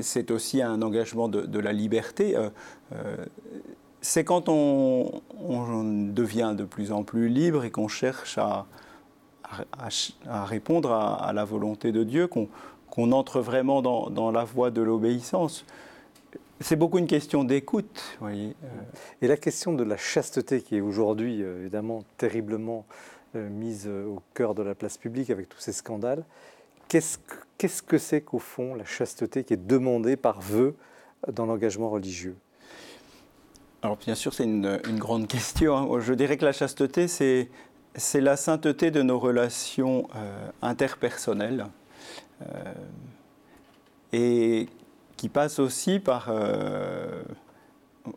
c'est 0.00 0.30
aussi 0.30 0.62
un 0.62 0.82
engagement 0.82 1.28
de, 1.28 1.42
de 1.42 1.58
la 1.58 1.72
liberté. 1.72 2.36
Euh 2.36 2.50
c'est 4.04 4.22
quand 4.22 4.50
on, 4.50 5.22
devient 6.12 6.54
de 6.56 6.64
plus 6.64 6.92
en 6.92 7.04
plus 7.04 7.28
libre 7.28 7.64
et 7.64 7.70
qu'on 7.70 7.88
cherche 7.88 8.36
à, 8.38 8.66
répondre 10.44 10.92
à, 10.92 11.32
la 11.32 11.44
volonté 11.46 11.90
de 11.90 12.04
Dieu, 12.04 12.26
qu'on 12.28 13.12
entre 13.12 13.40
vraiment 13.40 13.80
dans, 13.80 14.30
la 14.30 14.44
voie 14.44 14.70
de 14.70 14.82
l'obéissance. 14.82 15.64
C'est 16.60 16.76
beaucoup 16.76 16.98
une 16.98 17.06
question 17.06 17.44
d'écoute. 17.44 18.18
Voyez. 18.20 18.54
Et 19.22 19.26
la 19.26 19.38
question 19.38 19.72
de 19.72 19.82
la 19.82 19.96
chasteté, 19.96 20.60
qui 20.60 20.76
est 20.76 20.80
aujourd'hui 20.80 21.42
euh, 21.42 21.62
évidemment 21.62 22.04
terriblement 22.16 22.86
euh, 23.34 23.48
mise 23.48 23.86
euh, 23.86 24.06
au 24.06 24.22
cœur 24.34 24.54
de 24.54 24.62
la 24.62 24.74
place 24.74 24.96
publique 24.96 25.30
avec 25.30 25.48
tous 25.48 25.58
ces 25.58 25.72
scandales, 25.72 26.24
qu'est-ce 26.88 27.82
que 27.82 27.98
c'est 27.98 28.20
qu'au 28.20 28.38
fond 28.38 28.74
la 28.74 28.84
chasteté 28.84 29.44
qui 29.44 29.54
est 29.54 29.66
demandée 29.66 30.16
par 30.16 30.40
vœu 30.40 30.76
dans 31.32 31.46
l'engagement 31.46 31.90
religieux? 31.90 32.36
Alors 33.84 33.98
bien 33.98 34.14
sûr, 34.14 34.32
c'est 34.32 34.44
une, 34.44 34.78
grande 34.92 35.28
question. 35.28 35.76
Hein. 35.76 36.00
Je 36.00 36.14
dirais 36.14 36.38
que 36.38 36.44
la 36.46 36.52
chasteté, 36.52 37.06
c'est, 37.06 37.50
la 38.14 38.36
sainteté 38.38 38.90
de 38.90 39.02
nos 39.02 39.18
relations 39.18 40.08
euh, 40.16 40.48
interpersonnelles 40.62 41.66
euh, 42.40 42.72
et 44.14 44.70
qui 45.18 45.28
passe 45.28 45.58
aussi 45.58 46.00
par 46.00 46.28
euh, 46.30 47.22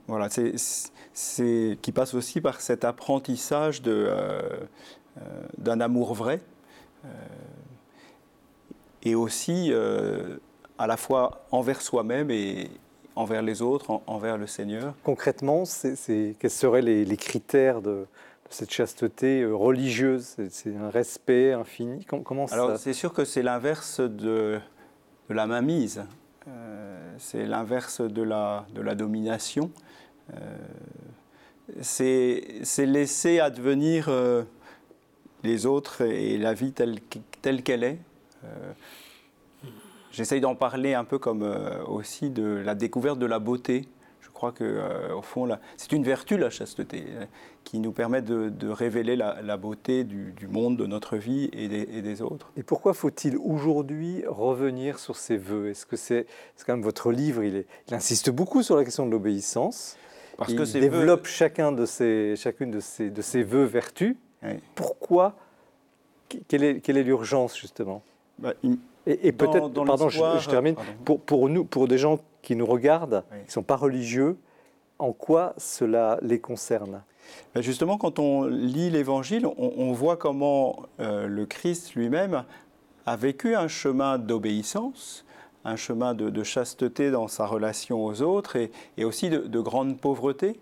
voilà, 0.08 0.30
c'est, 0.30 1.78
qui 1.82 1.92
passe 1.92 2.14
aussi 2.14 2.40
par 2.40 2.62
cet 2.62 2.86
apprentissage 2.86 3.82
d'un 3.82 5.82
amour 5.82 6.14
vrai 6.14 6.40
et 9.04 9.16
aussi 9.16 9.74
à 10.78 10.88
la 10.88 10.98
fois 10.98 11.46
envers 11.52 11.82
soi-même 11.82 12.32
et, 12.32 12.70
envers 13.18 13.42
les 13.42 13.62
autres, 13.62 14.02
envers 14.08 14.38
le 14.38 14.48
Seigneur. 14.48 14.94
Concrètement, 15.04 15.66
c'est, 15.66 16.36
quels 16.40 16.52
seraient 16.52 16.82
les, 16.82 17.18
critères 17.18 17.82
de, 17.82 18.06
cette 18.50 18.72
chasteté 18.72 19.42
euh, 19.42 19.54
religieuse? 19.54 20.36
C'est 20.50 20.76
un 20.76 20.90
respect 20.90 21.54
infini? 21.54 22.06
Comment 22.06 22.46
Alors, 22.46 22.78
c'est 22.78 22.94
sûr 22.94 23.14
que 23.14 23.26
c'est 23.26 23.42
l'inverse 23.42 24.00
de, 24.00 24.60
la 25.30 25.48
mainmise. 25.48 26.04
Euh, 26.48 27.16
c'est 27.18 27.46
l'inverse 27.46 28.02
de 28.02 28.22
la, 28.22 28.66
de 28.74 28.82
la 28.82 28.96
domination. 28.96 29.72
Euh, 30.34 30.38
c'est, 31.82 32.86
laisser 32.86 33.40
advenir 33.40 34.10
les 35.44 35.66
autres 35.66 36.02
et 36.02 36.38
la 36.38 36.54
vie 36.54 36.72
telle, 36.72 37.00
telle 37.42 37.64
qu'elle 37.64 37.84
est. 37.84 37.98
J'essaye 40.18 40.42
d'en 40.42 40.56
parler 40.56 40.96
un 40.96 41.04
peu 41.04 41.20
comme 41.20 41.44
euh, 41.44 41.84
aussi 41.86 42.32
de 42.32 42.44
la 42.44 42.74
découverte 42.74 43.20
de 43.20 43.28
la 43.28 43.38
beauté. 43.38 43.88
Je 44.20 44.30
crois 44.32 44.52
que 44.52 44.64
euh, 44.64 45.14
au 45.14 45.22
fond, 45.22 45.48
c'est 45.78 45.92
une 45.92 46.04
vertu 46.04 46.38
la 46.38 46.50
chasteté 46.50 47.06
euh, 47.10 47.26
qui 47.64 47.78
nous 47.78 47.92
permet 47.92 48.24
de, 48.24 48.68
révéler 48.68 49.16
la, 49.16 49.58
beauté 49.58 50.04
du, 50.04 50.48
monde, 50.50 50.76
de 50.76 50.88
notre 50.88 51.18
vie 51.18 51.52
et 51.54 51.68
des, 51.68 52.22
autres. 52.24 52.52
Et 52.58 52.64
pourquoi 52.64 52.96
faut-il 52.96 53.38
aujourd'hui 53.38 54.24
revenir 54.26 54.98
sur 54.98 55.16
ces 55.16 55.38
vœux? 55.38 55.70
Est-ce 55.70 55.86
que 55.86 55.96
c'est 55.96 56.26
quand 56.66 56.74
même 56.74 56.82
votre 56.82 57.12
livre 57.12 57.44
il, 57.44 57.66
insiste 57.92 58.32
beaucoup 58.32 58.64
sur 58.64 58.76
la 58.76 58.84
question 58.84 59.06
de 59.06 59.12
l'obéissance. 59.12 59.98
Parce 60.36 60.52
il 60.52 60.58
que 60.58 60.80
développe 60.80 61.28
chacun 61.28 61.72
de 61.72 61.86
ces, 61.86 62.36
chacune 62.38 62.72
de 62.72 62.80
ces, 62.80 63.12
de 63.12 63.22
ces 63.22 63.44
vœux 63.44 63.66
vertus. 63.66 64.16
Pourquoi? 64.74 65.36
Quelle 66.48 66.64
est 66.64 67.04
l'urgence 67.04 67.56
justement? 67.56 68.02
Bah, 68.40 68.54
Et, 69.08 69.32
peut-être, 69.32 69.70
pardon, 69.70 70.10
je, 70.10 70.50
termine, 70.50 70.76
pour, 71.06 71.22
pour, 71.22 71.48
nous, 71.48 71.64
pour 71.64 71.88
des 71.88 71.98
gens 71.98 72.20
qui 72.42 72.56
nous 72.56 72.66
regardent, 72.66 73.24
qui 73.30 73.48
ne 73.48 73.52
sont 73.52 73.64
pas 73.64 73.78
religieux, 73.78 74.38
en 75.00 75.14
quoi 75.14 75.54
cela 75.58 76.20
les 76.22 76.40
concerne? 76.40 77.04
Ben 77.56 77.62
Justement, 77.62 77.98
quand 77.98 78.20
on 78.20 78.44
lit 78.44 78.90
l'Évangile, 78.90 79.48
on, 79.58 79.92
voit 79.94 80.18
comment 80.18 80.84
euh, 81.00 81.28
le 81.28 81.46
Christ 81.46 81.96
lui-même 81.96 82.44
a 83.06 83.16
vécu 83.16 83.56
un 83.56 83.68
chemin 83.68 84.18
d'obéissance, 84.18 85.26
un 85.64 85.76
chemin 85.76 86.14
de, 86.14 86.44
chasteté 86.44 87.12
dans 87.12 87.28
sa 87.28 87.46
relation 87.46 88.04
aux 88.04 88.22
autres 88.22 88.56
et, 88.56 88.72
et 88.98 89.06
aussi 89.06 89.30
de, 89.30 89.60
grande 89.60 89.98
pauvreté, 89.98 90.60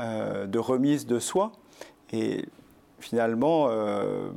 euh, 0.00 0.46
de 0.46 0.58
remise 0.58 1.06
de 1.06 1.18
soi. 1.18 1.52
Et 2.12 2.44
finalement, 2.98 3.66
euh, 3.68 4.30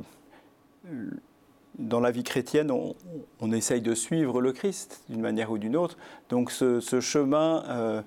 dans 1.78 2.00
la 2.00 2.10
vie 2.10 2.22
chrétienne, 2.22 2.70
on, 2.70 3.52
essaye 3.52 3.80
de 3.80 3.94
suivre 3.94 4.40
le 4.40 4.52
Christ 4.52 5.02
d'une 5.08 5.20
manière 5.20 5.50
ou 5.50 5.58
d'une 5.58 5.76
autre. 5.76 5.96
Donc 6.28 6.50
ce, 6.50 6.80
chemin 7.00 7.64
euh, 7.68 8.02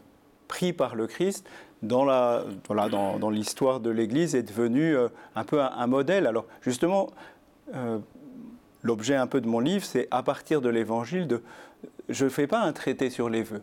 pris 0.48 0.74
par 0.74 0.96
le 0.96 1.08
Christ 1.08 1.48
dans, 1.82 2.06
la, 2.06 2.44
voilà, 2.68 2.90
dans, 2.90 3.30
l'histoire 3.30 3.80
de 3.80 3.90
l'Église 3.90 4.36
est 4.36 4.44
devenu 4.44 4.96
un 5.36 5.44
peu 5.44 5.62
un, 5.62 5.88
modèle. 5.88 6.26
Alors 6.26 6.46
justement, 6.62 7.10
l'objet 8.82 9.16
un 9.16 9.28
peu 9.28 9.42
de 9.42 9.48
mon 9.48 9.60
livre, 9.60 9.86
c'est 9.86 10.08
à 10.10 10.24
partir 10.24 10.62
de 10.62 10.70
l'Évangile 10.70 11.28
je 12.10 12.26
ne 12.26 12.30
fais 12.30 12.48
pas 12.48 12.62
un 12.62 12.74
traité 12.74 13.10
sur 13.10 13.30
les 13.30 13.44
vœux. 13.44 13.62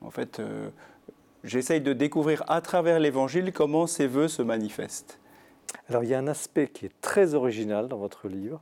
En 0.00 0.10
fait, 0.10 0.40
euh, 0.40 0.68
j'essaye 1.44 1.80
de 1.80 1.92
découvrir 1.92 2.44
à 2.48 2.60
travers 2.60 3.00
l'Évangile 3.00 3.52
comment 3.52 3.86
ces 3.86 4.06
vœux 4.06 4.28
se 4.28 4.42
manifestent. 4.42 5.18
Alors 5.88 6.04
il 6.04 6.10
y 6.10 6.14
a 6.14 6.18
un 6.18 6.28
aspect 6.28 6.68
qui 6.68 6.86
est 6.86 7.00
très 7.00 7.34
original 7.34 7.88
dans 7.88 7.98
votre 7.98 8.28
livre, 8.28 8.60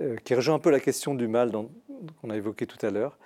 euh, 0.00 0.16
qui 0.24 0.34
rejoint 0.34 0.54
un 0.54 0.58
peu 0.58 0.70
la 0.70 0.80
question 0.80 1.14
du 1.14 1.28
mal 1.28 1.52
qu'on 1.52 2.30
a 2.30 2.36
évoqué 2.36 2.66
tout 2.66 2.84
à 2.84 2.90
l'heure. 2.90 3.18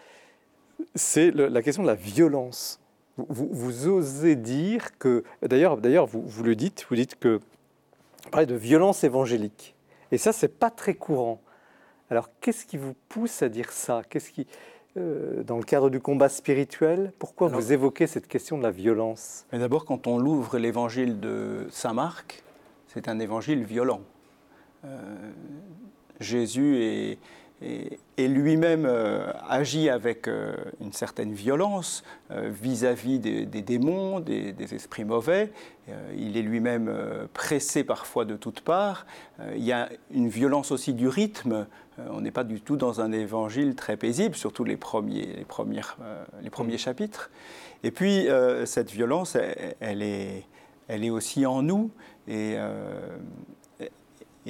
C'est 0.94 1.30
la 1.30 1.62
question 1.62 1.82
de 1.82 1.88
la 1.88 1.94
violence. 1.94 2.80
Vous, 3.16 3.86
osez 3.86 4.34
dire 4.34 4.96
que, 4.98 5.24
d'ailleurs, 5.42 5.76
d'ailleurs 5.76 6.06
vous, 6.06 6.22
vous, 6.22 6.42
le 6.42 6.56
dites, 6.56 6.86
vous 6.88 6.96
dites 6.96 7.18
que 7.18 7.38
vous 8.24 8.30
parlez 8.30 8.46
de 8.46 8.54
violence 8.54 9.04
évangélique. 9.04 9.74
Et 10.10 10.18
ça, 10.18 10.32
c'est 10.32 10.48
pas 10.58 10.70
très 10.70 10.94
courant. 10.94 11.40
Alors, 12.10 12.30
qu'est-ce 12.40 12.64
qui 12.64 12.76
vous 12.76 12.94
pousse 13.08 13.42
à 13.42 13.48
dire 13.48 13.70
ça? 13.72 14.02
Qu'est-ce 14.08 14.30
qui, 14.30 14.46
euh, 14.96 15.44
dans 15.44 15.56
le 15.56 15.62
cadre 15.62 15.90
du 15.90 16.00
combat 16.00 16.28
spirituel 16.28 17.12
Pourquoi 17.18 17.48
vous 17.48 17.72
évoquez 17.72 18.08
cette 18.08 18.26
question 18.26 18.58
de 18.58 18.62
la 18.64 18.72
violence? 18.72 19.46
D'abord, 19.52 19.84
quand 19.84 20.06
on 20.06 20.18
ouvre 20.20 20.58
l'évangile 20.58 21.20
de 21.20 21.66
Saint 21.70 21.92
Marc, 21.92 22.42
c'est 22.88 23.08
un 23.08 23.20
évangile 23.20 23.62
violent. 23.62 24.00
Euh, 24.84 25.30
Jésus 26.20 26.82
est, 26.82 27.18
et, 27.62 28.28
lui-même 28.28 28.86
euh, 28.86 29.30
agit 29.48 29.90
avec 29.90 30.28
euh, 30.28 30.54
une 30.80 30.92
certaine 30.92 31.32
violence 31.32 32.04
euh, 32.30 32.50
vis-à-vis 32.50 33.18
des, 33.18 33.44
démons, 33.44 34.20
des, 34.20 34.54
esprits 34.74 35.04
mauvais. 35.04 35.52
il 36.16 36.36
est 36.36 36.42
lui-même 36.42 36.90
pressé 37.34 37.84
parfois 37.84 38.24
de 38.24 38.36
toutes 38.36 38.60
parts. 38.60 39.06
il 39.56 39.64
y 39.64 39.72
a 39.72 39.88
une 40.12 40.28
violence 40.28 40.70
aussi 40.70 40.94
du 40.94 41.08
rythme. 41.08 41.66
on 42.10 42.20
n'est 42.20 42.30
pas 42.30 42.44
du 42.44 42.60
tout 42.60 42.76
dans 42.76 43.00
un 43.00 43.12
évangile 43.12 43.74
très 43.74 43.96
paisible, 43.96 44.36
surtout 44.36 44.64
les 44.64 44.76
premiers, 44.76 45.34
les 45.38 45.44
premières, 45.44 45.96
les 46.42 46.50
premiers 46.50 46.74
mm. 46.74 46.78
chapitres. 46.78 47.30
Et 47.82 47.90
puis, 47.90 48.28
cette 48.66 48.90
violence, 48.90 49.36
elle, 49.80 50.02
est, 50.02 50.44
elle 50.88 51.04
est 51.04 51.10
aussi 51.10 51.44
en 51.46 51.62
nous. 51.62 51.90
Et 52.28 52.56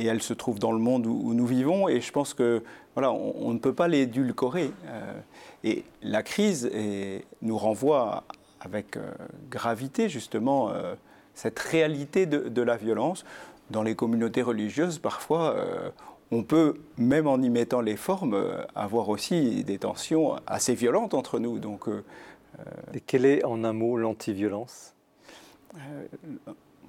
et 0.01 0.07
elle 0.07 0.23
se 0.23 0.33
trouve 0.33 0.59
dans 0.59 0.73
le 0.73 0.79
monde 0.79 1.07
où, 1.07 1.35
nous 1.35 1.47
vivons. 1.47 1.87
Et 1.87 2.01
je 2.01 2.11
pense 2.11 2.33
que 2.33 2.63
voilà, 2.95 3.13
on, 3.13 3.53
ne 3.53 3.59
peut 3.59 3.75
pas 3.75 3.87
l'édulcorer. 3.87 4.73
Euh, 4.87 5.21
et 5.63 5.85
la 6.03 6.23
crise 6.23 6.71
nous 7.43 7.59
renvoie 7.59 8.25
avec 8.61 8.97
euh, 8.97 9.13
gravité 9.51 10.09
justement 10.09 10.71
euh, 10.71 10.95
cette 11.35 11.59
réalité 11.59 12.25
de, 12.25 12.63
la 12.63 12.77
violence. 12.79 13.27
Dans 13.69 13.83
les 13.83 13.95
communautés 13.95 14.43
religieuses, 14.43 14.99
parfois, 14.99 15.55
on 16.33 16.43
peut, 16.43 16.81
même 16.99 17.29
en 17.29 17.41
y 17.41 17.51
mettant 17.51 17.81
les 17.81 17.97
formes, 17.97 18.37
avoir 18.75 19.09
aussi 19.09 19.63
des 19.63 19.79
tensions 19.79 20.35
assez 20.49 20.75
violentes 20.75 21.15
entre 21.15 21.39
nous. 21.39 21.61
Donc, 21.61 21.87
et 22.93 23.01
quelle 23.01 23.27
est 23.27 23.45
en 23.45 23.63
un 23.63 23.73
mot 23.73 23.97
l'antiviolence? 23.97 24.97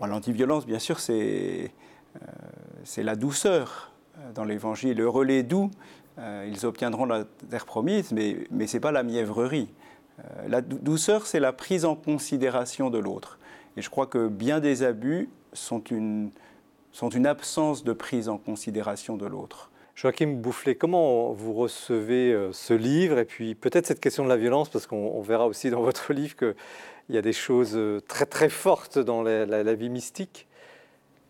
L'antiviolence, 0.02 0.66
bien 0.66 0.80
sûr, 0.80 1.00
c'est 1.00 1.72
c'est 2.84 3.04
la 3.04 3.16
douceur 3.16 3.92
euh, 4.18 4.32
dans 4.34 4.44
l'évangile. 4.44 5.00
Heureux 5.00 5.26
les 5.26 5.44
doux, 5.44 5.72
euh, 6.20 6.50
ils 6.50 6.66
obtiendront 6.66 7.06
la 7.06 7.26
terre 7.50 7.66
promise, 7.66 8.12
mais, 8.12 8.38
ce 8.68 8.74
n'est 8.74 8.80
pas 8.80 8.92
la 8.92 9.04
mièvrerie. 9.04 9.70
la 10.48 10.62
douceur, 10.62 11.26
c'est 11.26 11.40
la 11.40 11.54
prise 11.54 11.86
en 11.86 11.96
considération 11.96 12.90
de 12.90 13.00
l'autre. 13.00 13.40
Et 13.78 13.82
je 13.82 13.90
crois 13.90 14.08
que 14.08 14.28
bien 14.28 14.60
des 14.60 14.84
abus 14.84 15.30
sont 15.54 15.80
une 15.84 16.32
absence 17.26 17.84
de 17.84 17.94
prise 17.94 18.30
en 18.30 18.38
considération 18.38 19.18
de 19.18 19.26
l'autre. 19.26 19.72
Joachim 19.96 20.34
Boufflet, 20.36 20.76
comment 20.76 21.32
vous 21.32 21.54
recevez 21.54 22.50
ce 22.52 22.74
livre 22.74 23.20
Et 23.20 23.26
puis 23.26 23.56
peut-être 23.56 23.88
cette 23.88 24.00
question 24.00 24.24
de 24.24 24.30
la 24.30 24.38
violence, 24.38 24.70
parce 24.70 24.86
qu'on 24.86 25.22
verra 25.22 25.48
aussi 25.48 25.70
dans 25.70 25.82
votre 25.90 26.14
livre 26.14 26.36
qu'il 26.36 26.56
y 27.10 27.18
a 27.18 27.22
des 27.22 27.34
choses 27.34 27.80
très 28.08 28.26
très 28.26 28.50
fortes 28.50 29.00
dans 29.00 29.24
la 29.24 29.74
vie 29.74 29.90
mystique. 29.90 30.48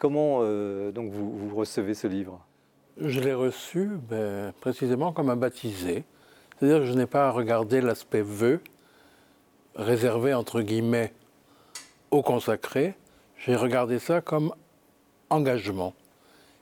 Comment 0.01 0.39
euh, 0.41 0.91
donc 0.91 1.11
vous, 1.11 1.55
recevez 1.55 1.93
ce 1.93 2.07
livre? 2.07 2.43
Je 2.97 3.19
l'ai 3.19 3.35
reçu 3.35 3.87
ben, 4.09 4.51
précisément 4.59 5.13
comme 5.13 5.29
un 5.29 5.35
baptisé. 5.35 6.05
C'est-à-dire 6.57 6.79
que 6.79 6.85
je 6.85 6.93
n'ai 6.93 7.05
pas 7.05 7.29
regardé 7.29 7.81
l'aspect 7.81 8.23
vœu, 8.23 8.61
réservé 9.75 10.33
entre 10.33 10.61
guillemets 10.61 11.13
au 12.09 12.23
consacré. 12.23 12.95
J'ai 13.45 13.55
regardé 13.55 13.99
ça 13.99 14.21
comme 14.21 14.55
engagement. 15.29 15.93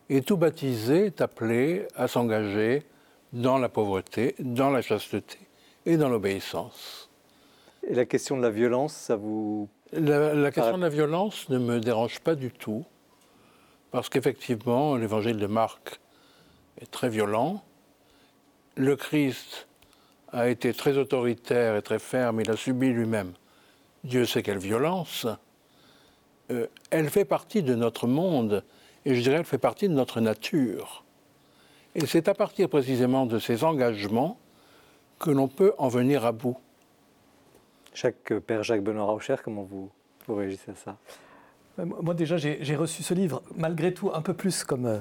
Et 0.09 0.21
tout 0.21 0.35
baptisé 0.35 1.05
est 1.05 1.21
appelé 1.21 1.87
à 1.95 2.09
s'engager 2.09 2.83
dans 3.31 3.57
la 3.57 3.69
pauvreté, 3.69 4.35
dans 4.39 4.69
la 4.69 4.81
chasteté 4.81 5.39
et 5.85 5.95
dans 5.95 6.09
l'obéissance. 6.09 7.09
Et 7.87 7.95
la 7.95 8.03
question 8.03 8.35
de 8.35 8.41
la 8.41 8.49
violence, 8.49 8.91
ça 8.91 9.15
vous... 9.15 9.69
la 9.93 10.51
question 10.51 10.77
de 10.77 10.83
la 10.83 10.89
violence 10.89 11.47
ne 11.47 11.57
me 11.57 11.79
dérange 11.79 12.19
pas 12.19 12.35
du 12.35 12.51
tout. 12.51 12.83
Parce 13.91 14.09
qu'effectivement, 14.09 14.95
l'évangile 14.95 15.37
de 15.37 15.47
Marc 15.47 15.99
est 16.79 16.89
très 16.89 17.09
violent. 17.09 17.63
Le 18.75 18.95
Christ 18.95 19.67
a 20.31 20.47
été 20.47 20.73
très 20.73 20.97
autoritaire 20.97 21.75
et 21.75 21.81
très 21.81 21.99
ferme, 21.99 22.39
il 22.41 22.49
a 22.51 22.55
subi 22.55 22.89
lui-même. 22.89 23.33
Dieu 24.03 24.25
sait 24.25 24.43
quelle 24.43 24.59
violence. 24.59 25.27
Euh, 26.51 26.67
elle 26.91 27.09
fait 27.09 27.25
partie 27.25 27.63
de 27.63 27.75
notre 27.75 28.07
monde, 28.07 28.63
et 29.05 29.15
je 29.15 29.21
dirais 29.21 29.37
elle 29.37 29.45
fait 29.45 29.57
partie 29.57 29.89
de 29.89 29.93
notre 29.93 30.21
nature. 30.21 31.03
Et 31.95 32.05
c'est 32.05 32.27
à 32.27 32.35
partir 32.35 32.69
précisément 32.69 33.25
de 33.25 33.39
ces 33.39 33.63
engagements 33.63 34.37
que 35.17 35.31
l'on 35.31 35.47
peut 35.47 35.73
en 35.77 35.87
venir 35.89 36.25
à 36.25 36.31
bout. 36.31 36.57
Chaque 37.93 38.33
Père 38.39 38.63
Jacques 38.63 38.83
Benoît 38.83 39.05
Raucher, 39.05 39.35
comment 39.43 39.63
vous, 39.63 39.89
vous 40.27 40.35
réagissez 40.35 40.71
à 40.71 40.75
ça? 40.75 40.91
euh, 40.91 41.28
moi 41.85 42.13
déjà, 42.13 42.37
j'ai 42.37 42.75
reçu 42.75 43.03
ce 43.03 43.13
livre 43.13 43.41
malgré 43.55 43.93
tout 43.93 44.11
un 44.13 44.21
peu 44.21 44.33
plus 44.33 44.63
comme, 44.63 44.85
euh, 44.85 44.99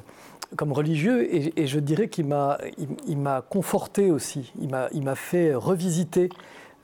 comme 0.57 0.72
religieux 0.72 1.35
et, 1.35 1.66
je 1.66 1.79
dirais 1.79 2.09
qu'il 2.09 2.26
m'a 2.26 2.59
il, 2.79 3.18
conforté 3.49 4.11
aussi. 4.11 4.53
Il 4.61 5.05
m'a 5.05 5.14
fait 5.14 5.55
revisiter 5.55 6.29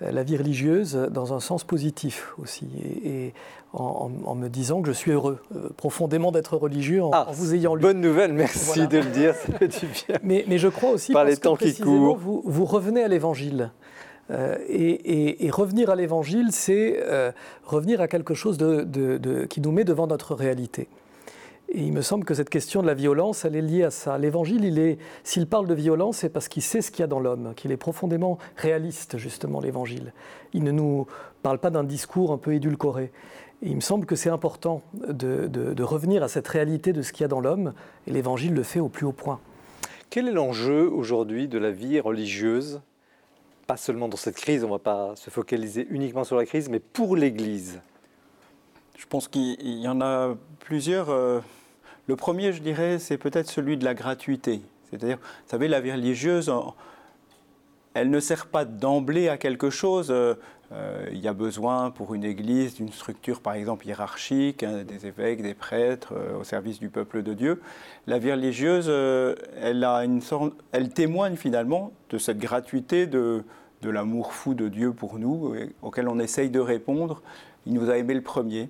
euh, 0.03 0.11
la 0.11 0.23
vie 0.23 0.37
religieuse 0.37 0.95
dans 1.11 1.35
un 1.35 1.41
sens 1.41 1.65
positif 1.65 2.35
aussi, 2.39 2.67
et, 3.05 3.33
en, 3.73 4.35
me 4.37 4.49
disant 4.49 4.83
que 4.83 4.89
je 4.89 4.93
suis 4.93 5.11
heureux 5.11 5.41
profondément 5.77 6.31
d'être 6.31 6.57
religieux 6.57 7.03
en, 7.03 7.11
ah, 7.13 7.27
vous 7.33 7.55
ayant 7.55 7.75
lu. 7.75 7.83
Bonne 7.83 8.01
nouvelle, 8.01 8.33
merci 8.33 8.87
de 8.87 8.99
le 8.99 9.11
dire, 9.11 9.35
ça 9.35 9.53
fait 9.53 9.69
du 9.69 9.87
bien. 9.87 10.19
Mais, 10.23 10.45
mais 10.47 10.59
je 10.59 10.69
crois 10.69 10.91
aussi 10.91 11.13
Par 11.13 11.25
parce 11.25 11.35
les 11.35 11.41
temps 11.41 11.57
que 11.57 11.65
qui 11.65 11.81
courent. 11.81 12.17
Vous, 12.17 12.43
vous 12.45 12.65
revenez 12.65 13.03
à 13.03 13.09
l'Évangile. 13.09 13.71
Euh, 14.31 14.57
et, 14.69 15.51
revenir 15.51 15.91
à 15.91 15.97
l'évangile, 15.97 16.49
c'est 16.51 16.99
euh, 17.03 17.33
revenir 17.65 18.01
à 18.01 18.09
quelque 18.09 18.35
chose 18.35 18.57
qui 19.49 19.61
nous 19.61 19.73
met 19.73 19.85
devant 19.85 20.07
notre 20.07 20.35
réalité. 20.35 20.89
Et 21.71 21.81
il 21.81 21.93
me 21.93 22.03
semble 22.03 22.25
que 22.25 22.35
cette 22.35 22.51
question 22.51 22.83
de 22.83 22.87
la 22.87 22.95
violence, 22.95 23.45
elle 23.45 23.57
est 23.57 23.63
liée 23.63 23.85
à 23.85 23.91
ça. 23.91 24.19
L'évangile, 24.19 24.99
s'il 25.23 25.47
parle 25.47 25.67
de 25.67 25.75
violence, 25.75 26.19
c'est 26.19 26.29
parce 26.29 26.49
qu'il 26.49 26.63
sait 26.63 26.83
ce 26.83 26.91
qu'il 26.91 27.01
y 27.01 27.05
a 27.05 27.07
dans 27.07 27.21
l'homme, 27.21 27.53
qu'il 27.57 27.73
est 27.73 27.77
profondément 27.77 28.39
réaliste, 28.57 29.17
justement, 29.19 29.61
l'évangile. 29.61 30.13
Il 30.53 30.63
ne 30.63 30.71
nous 30.71 31.07
parle 31.43 31.59
pas 31.59 31.71
d'un 31.71 31.85
discours 31.85 32.33
un 32.33 32.39
peu 32.39 32.55
édulcoré. 32.55 33.11
Et 33.63 33.69
il 33.69 33.77
me 33.77 33.81
semble 33.81 34.05
que 34.05 34.15
c'est 34.15 34.31
important 34.31 34.83
de 34.93 35.83
revenir 35.83 36.23
à 36.23 36.29
cette 36.29 36.49
réalité 36.49 36.93
de 36.93 37.03
ce 37.03 37.13
qu'il 37.13 37.23
y 37.23 37.25
a 37.25 37.29
dans 37.29 37.41
l'homme, 37.41 37.73
et 38.07 38.13
l'évangile 38.13 38.55
le 38.55 38.63
fait 38.63 38.81
au 38.81 38.89
plus 38.89 39.07
haut 39.07 39.13
point. 39.13 39.41
Quel 40.11 40.29
est 40.29 40.33
l'enjeu 40.33 40.89
aujourd'hui 40.89 41.49
de 41.49 41.59
la 41.59 41.71
vie 41.71 41.99
religieuse 41.99 42.83
pas 43.67 43.77
seulement 43.77 44.09
dans 44.09 44.17
cette 44.17 44.37
crise, 44.37 44.65
on 44.65 44.69
ne 44.69 44.73
va 44.73 44.79
pas 44.79 45.17
se 45.17 45.31
focaliser 45.31 45.87
uniquement 45.91 46.25
sur 46.25 46.37
la 46.37 46.47
crise, 46.47 46.69
mais 46.69 46.81
pour 46.81 47.17
l'Église 47.17 47.81
Je 48.97 49.07
pense 49.07 49.29
qu'il 49.29 49.61
y 49.61 49.89
en 49.89 50.01
a 50.01 50.35
plusieurs. 50.61 51.11
Euh, 51.11 51.41
le 52.07 52.17
premier, 52.17 52.53
je 52.53 52.61
dirais, 52.61 52.99
c'est 52.99 53.19
peut-être 53.19 53.51
celui 53.51 53.77
de 53.77 53.85
la 53.85 53.95
gratuité. 53.95 54.61
C'est-à-dire, 54.91 55.19
vous 55.19 55.51
savez, 55.51 55.69
la 55.69 55.81
vie 55.81 55.93
religieuse, 55.93 56.53
elle 57.95 58.11
ne 58.11 58.21
sert 58.21 58.47
pas 58.47 58.65
d'emblée 58.65 59.29
à 59.29 59.39
quelque 59.39 59.71
chose. 59.71 60.15
Euh, 60.73 61.07
il 61.13 61.19
y 61.19 61.29
a 61.29 61.33
besoin 61.33 61.91
pour 61.91 62.15
une 62.15 62.25
église 62.25 62.75
d'une 62.75 62.93
structure, 62.93 63.41
par 63.41 63.55
exemple, 63.55 63.87
hiérarchique, 63.87 64.63
hein, 64.63 64.83
des 64.85 65.07
évêques, 65.07 65.43
des 65.43 65.55
prêtres, 65.55 66.15
euh, 66.17 66.39
au 66.39 66.45
service 66.45 66.81
du 66.81 66.89
peuple 66.89 67.23
de 67.23 67.35
Dieu. 67.35 67.61
La 68.07 68.19
vie 68.19 68.33
religieuse, 68.33 68.87
euh, 68.89 69.35
elle, 69.61 70.89
témoigne 70.93 71.37
finalement 71.37 71.93
de 72.11 72.19
cette 72.19 72.39
gratuité 72.39 73.07
de, 73.07 73.45
de 73.83 73.91
l'amour 73.91 74.33
fou 74.33 74.55
de 74.55 74.69
Dieu 74.69 74.93
pour 74.93 75.19
nous, 75.19 75.55
auquel 75.83 76.09
on 76.09 76.19
essaye 76.19 76.51
de 76.51 76.61
répondre. 76.61 77.23
Il 77.67 77.75
nous 77.75 77.91
a 77.91 77.97
aimé 77.97 78.15
le 78.15 78.23
premier. 78.23 78.69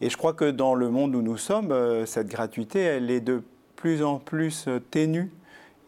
Et 0.00 0.10
je 0.10 0.16
crois 0.16 0.32
que 0.32 0.50
dans 0.50 0.74
le 0.74 0.88
monde 0.88 1.14
où 1.14 1.22
nous 1.22 1.36
sommes, 1.36 1.74
cette 2.06 2.28
gratuité, 2.28 2.80
elle 2.80 3.10
est 3.10 3.20
de 3.20 3.42
plus 3.76 4.02
en 4.02 4.18
plus 4.18 4.68
ténue. 4.90 5.30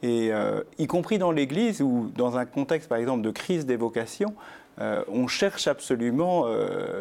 Et 0.02 0.30
y 0.78 0.86
compris 0.86 1.18
dans 1.18 1.32
l'Église 1.32 1.80
ou 1.82 2.10
dans 2.16 2.36
un 2.36 2.46
contexte, 2.46 2.88
par 2.88 2.98
exemple, 2.98 3.22
de 3.22 3.30
crise 3.30 3.66
des 3.66 3.76
vocations, 3.76 4.34
euh, 4.80 5.02
on 5.08 5.26
cherche 5.26 5.66
absolument 5.68 6.46
euh, 6.46 6.50
euh, 6.50 7.00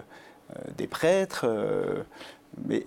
des 0.77 0.87
prêtres, 0.87 1.45
mais, 2.65 2.85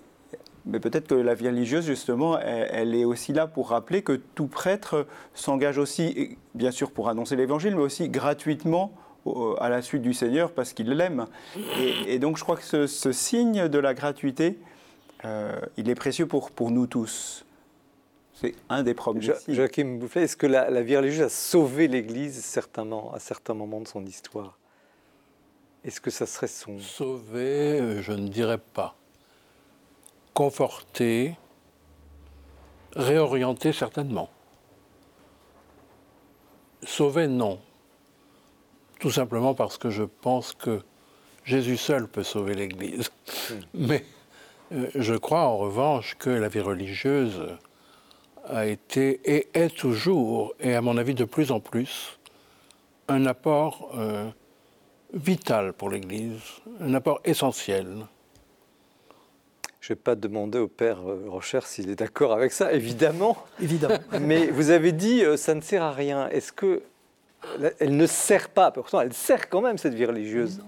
peut-être 0.71 1.07
que 1.07 1.15
la 1.15 1.33
vie 1.33 1.47
religieuse, 1.47 1.85
justement, 1.85 2.37
elle, 2.39 2.95
est 2.95 3.05
aussi 3.05 3.33
là 3.33 3.47
pour 3.47 3.69
rappeler 3.69 4.01
que 4.01 4.13
tout 4.13 4.47
prêtre 4.47 5.07
s'engage 5.33 5.77
aussi, 5.77 6.37
bien 6.53 6.71
sûr 6.71 6.91
pour 6.91 7.09
annoncer 7.09 7.35
l'Évangile, 7.35 7.75
mais 7.75 7.81
aussi 7.81 8.09
gratuitement 8.09 8.91
à 9.59 9.69
la 9.69 9.81
suite 9.81 10.01
du 10.01 10.13
Seigneur 10.13 10.51
parce 10.51 10.73
qu'il 10.73 10.89
l'aime. 10.89 11.25
Et, 12.07 12.19
donc 12.19 12.37
je 12.37 12.43
crois 12.43 12.55
que 12.55 12.87
ce, 12.87 13.11
signe 13.11 13.67
de 13.67 13.79
la 13.79 13.93
gratuité, 13.93 14.59
il 15.77 15.89
est 15.89 15.95
précieux 15.95 16.27
pour, 16.27 16.51
pour 16.51 16.71
nous 16.71 16.87
tous. 16.87 17.45
C'est 18.33 18.55
un 18.69 18.83
des 18.83 18.93
premiers 18.93 19.21
jo 19.21 19.33
Joachim 19.47 19.97
Boufflet, 19.99 20.23
est-ce 20.23 20.37
que 20.37 20.47
la, 20.47 20.69
la, 20.69 20.81
vie 20.81 20.95
religieuse 20.95 21.25
a 21.25 21.29
sauvé 21.29 21.87
l'Église 21.87 22.41
certainement 22.43 23.13
à 23.13 23.19
certains 23.19 23.53
moments 23.53 23.81
de 23.81 23.87
son 23.87 24.05
histoire? 24.05 24.59
Est-ce 25.83 26.01
que 26.01 26.11
ça 26.11 26.25
serait 26.25 26.47
son... 26.47 26.79
Sauver, 26.79 27.79
euh, 27.79 28.01
je 28.01 28.11
ne 28.11 28.27
dirais 28.27 28.57
pas. 28.57 28.95
Conforter, 30.33 31.35
réorienter 32.95 33.73
certainement. 33.73 34.29
Sauver, 36.83 37.27
non. 37.27 37.59
Tout 38.99 39.11
simplement 39.11 39.53
parce 39.53 39.77
que 39.77 39.89
je 39.89 40.03
pense 40.03 40.53
que 40.53 40.81
Jésus 41.45 41.77
seul 41.77 42.07
peut 42.07 42.23
sauver 42.23 42.53
l'Église. 42.55 43.09
Hmm. 43.49 43.59
Mais 43.73 44.05
euh, 44.71 44.89
je 44.95 45.15
crois 45.15 45.45
en 45.45 45.57
revanche 45.57 46.15
que 46.19 46.29
la 46.29 46.49
vie 46.49 46.59
religieuse 46.59 47.57
a 48.45 48.65
été 48.65 49.21
et 49.25 49.47
est 49.53 49.75
toujours, 49.75 50.53
et 50.59 50.75
à 50.75 50.81
mon 50.81 50.97
avis 50.97 51.13
de 51.13 51.25
plus 51.25 51.51
en 51.51 51.59
plus, 51.59 52.19
un 53.07 53.25
apport 53.25 53.91
euh, 53.95 54.29
vital 55.13 55.73
pour 55.73 55.89
l'Église, 55.89 56.39
un 56.79 56.93
apport 56.93 57.19
essentiel. 57.25 58.05
Je 59.81 59.93
ne 59.93 59.95
vais 59.95 60.01
pas 60.01 60.15
demander 60.15 60.59
au 60.59 60.67
père 60.67 60.99
euh, 61.07 61.25
Rocher 61.27 61.61
s'il 61.63 61.89
est 61.89 61.95
d'accord 61.95 62.33
avec 62.33 62.51
ça, 62.51 62.73
évidemment. 62.73 63.37
Évidemment. 63.61 63.97
Mais 64.21 64.47
vous 64.47 64.69
avez 64.69 64.91
dit 64.91 65.23
euh, 65.23 65.37
ça 65.37 65.55
ne 65.55 65.61
sert 65.61 65.83
à 65.83 65.91
rien. 65.91 66.27
Est-ce 66.29 66.51
que 66.51 66.83
elle 67.79 67.95
ne 67.95 68.05
sert 68.05 68.49
pas 68.49 68.69
Pourtant, 68.69 68.99
elle 68.99 69.13
sert 69.13 69.49
quand 69.49 69.61
même 69.61 69.77
cette 69.77 69.93
vie 69.93 70.05
religieuse? 70.05 70.61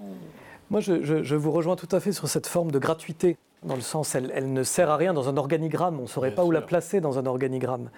Moi, 0.69 0.79
je, 0.79 1.35
vous 1.35 1.51
rejoins 1.51 1.75
tout 1.75 1.89
à 1.91 1.99
fait 1.99 2.13
sur 2.13 2.29
cette 2.29 2.47
forme 2.47 2.71
de 2.71 2.79
gratuité 2.79 3.37
dans 3.63 3.75
le 3.75 3.81
sens, 3.81 4.15
elle, 4.15 4.31
elle, 4.33 4.51
ne 4.51 4.63
sert 4.63 4.89
à 4.89 4.97
rien 4.97 5.13
dans 5.13 5.29
un 5.29 5.37
organigramme, 5.37 5.99
on 5.99 6.03
ne 6.03 6.07
saurait 6.07 6.33
pas 6.33 6.43
où 6.43 6.51
la 6.51 6.61
placer 6.61 6.99
dans 6.99 7.19
un 7.19 7.25
organigramme. 7.25 7.89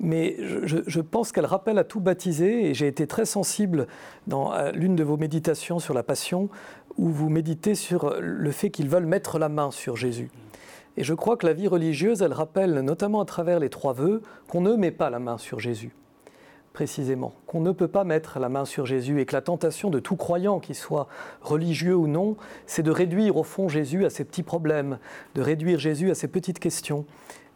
Mais 0.00 0.36
je, 0.64 0.78
je 0.86 1.00
pense 1.00 1.30
qu'elle 1.30 1.46
rappelle 1.46 1.78
à 1.78 1.84
tout 1.84 2.00
baptisé, 2.00 2.68
et 2.68 2.74
j'ai 2.74 2.88
été 2.88 3.06
très 3.06 3.24
sensible 3.24 3.86
dans 4.26 4.52
l'une 4.72 4.96
de 4.96 5.04
vos 5.04 5.16
méditations 5.16 5.78
sur 5.78 5.94
la 5.94 6.02
Passion, 6.02 6.48
où 6.96 7.08
vous 7.08 7.28
méditez 7.28 7.74
sur 7.74 8.16
le 8.20 8.50
fait 8.50 8.70
qu'ils 8.70 8.88
veulent 8.88 9.06
mettre 9.06 9.38
la 9.38 9.48
main 9.48 9.70
sur 9.70 9.96
Jésus. 9.96 10.30
Et 10.96 11.04
je 11.04 11.14
crois 11.14 11.36
que 11.36 11.46
la 11.46 11.52
vie 11.52 11.68
religieuse, 11.68 12.22
elle 12.22 12.32
rappelle, 12.32 12.80
notamment 12.80 13.20
à 13.20 13.24
travers 13.24 13.58
les 13.58 13.70
trois 13.70 13.92
vœux, 13.92 14.22
qu'on 14.48 14.60
ne 14.60 14.74
met 14.74 14.92
pas 14.92 15.10
la 15.10 15.18
main 15.18 15.38
sur 15.38 15.60
Jésus 15.60 15.92
précisément, 16.74 17.32
qu'on 17.46 17.60
ne 17.60 17.70
peut 17.70 17.88
pas 17.88 18.02
mettre 18.02 18.40
la 18.40 18.50
main 18.50 18.64
sur 18.64 18.84
Jésus 18.84 19.20
et 19.20 19.26
que 19.26 19.32
la 19.32 19.40
tentation 19.40 19.90
de 19.90 20.00
tout 20.00 20.16
croyant, 20.16 20.58
qu'il 20.58 20.74
soit 20.74 21.06
religieux 21.40 21.94
ou 21.94 22.08
non, 22.08 22.36
c'est 22.66 22.82
de 22.82 22.90
réduire 22.90 23.36
au 23.36 23.44
fond 23.44 23.68
Jésus 23.68 24.04
à 24.04 24.10
ses 24.10 24.24
petits 24.24 24.42
problèmes, 24.42 24.98
de 25.36 25.40
réduire 25.40 25.78
Jésus 25.78 26.10
à 26.10 26.14
ses 26.16 26.26
petites 26.28 26.58
questions. 26.58 27.06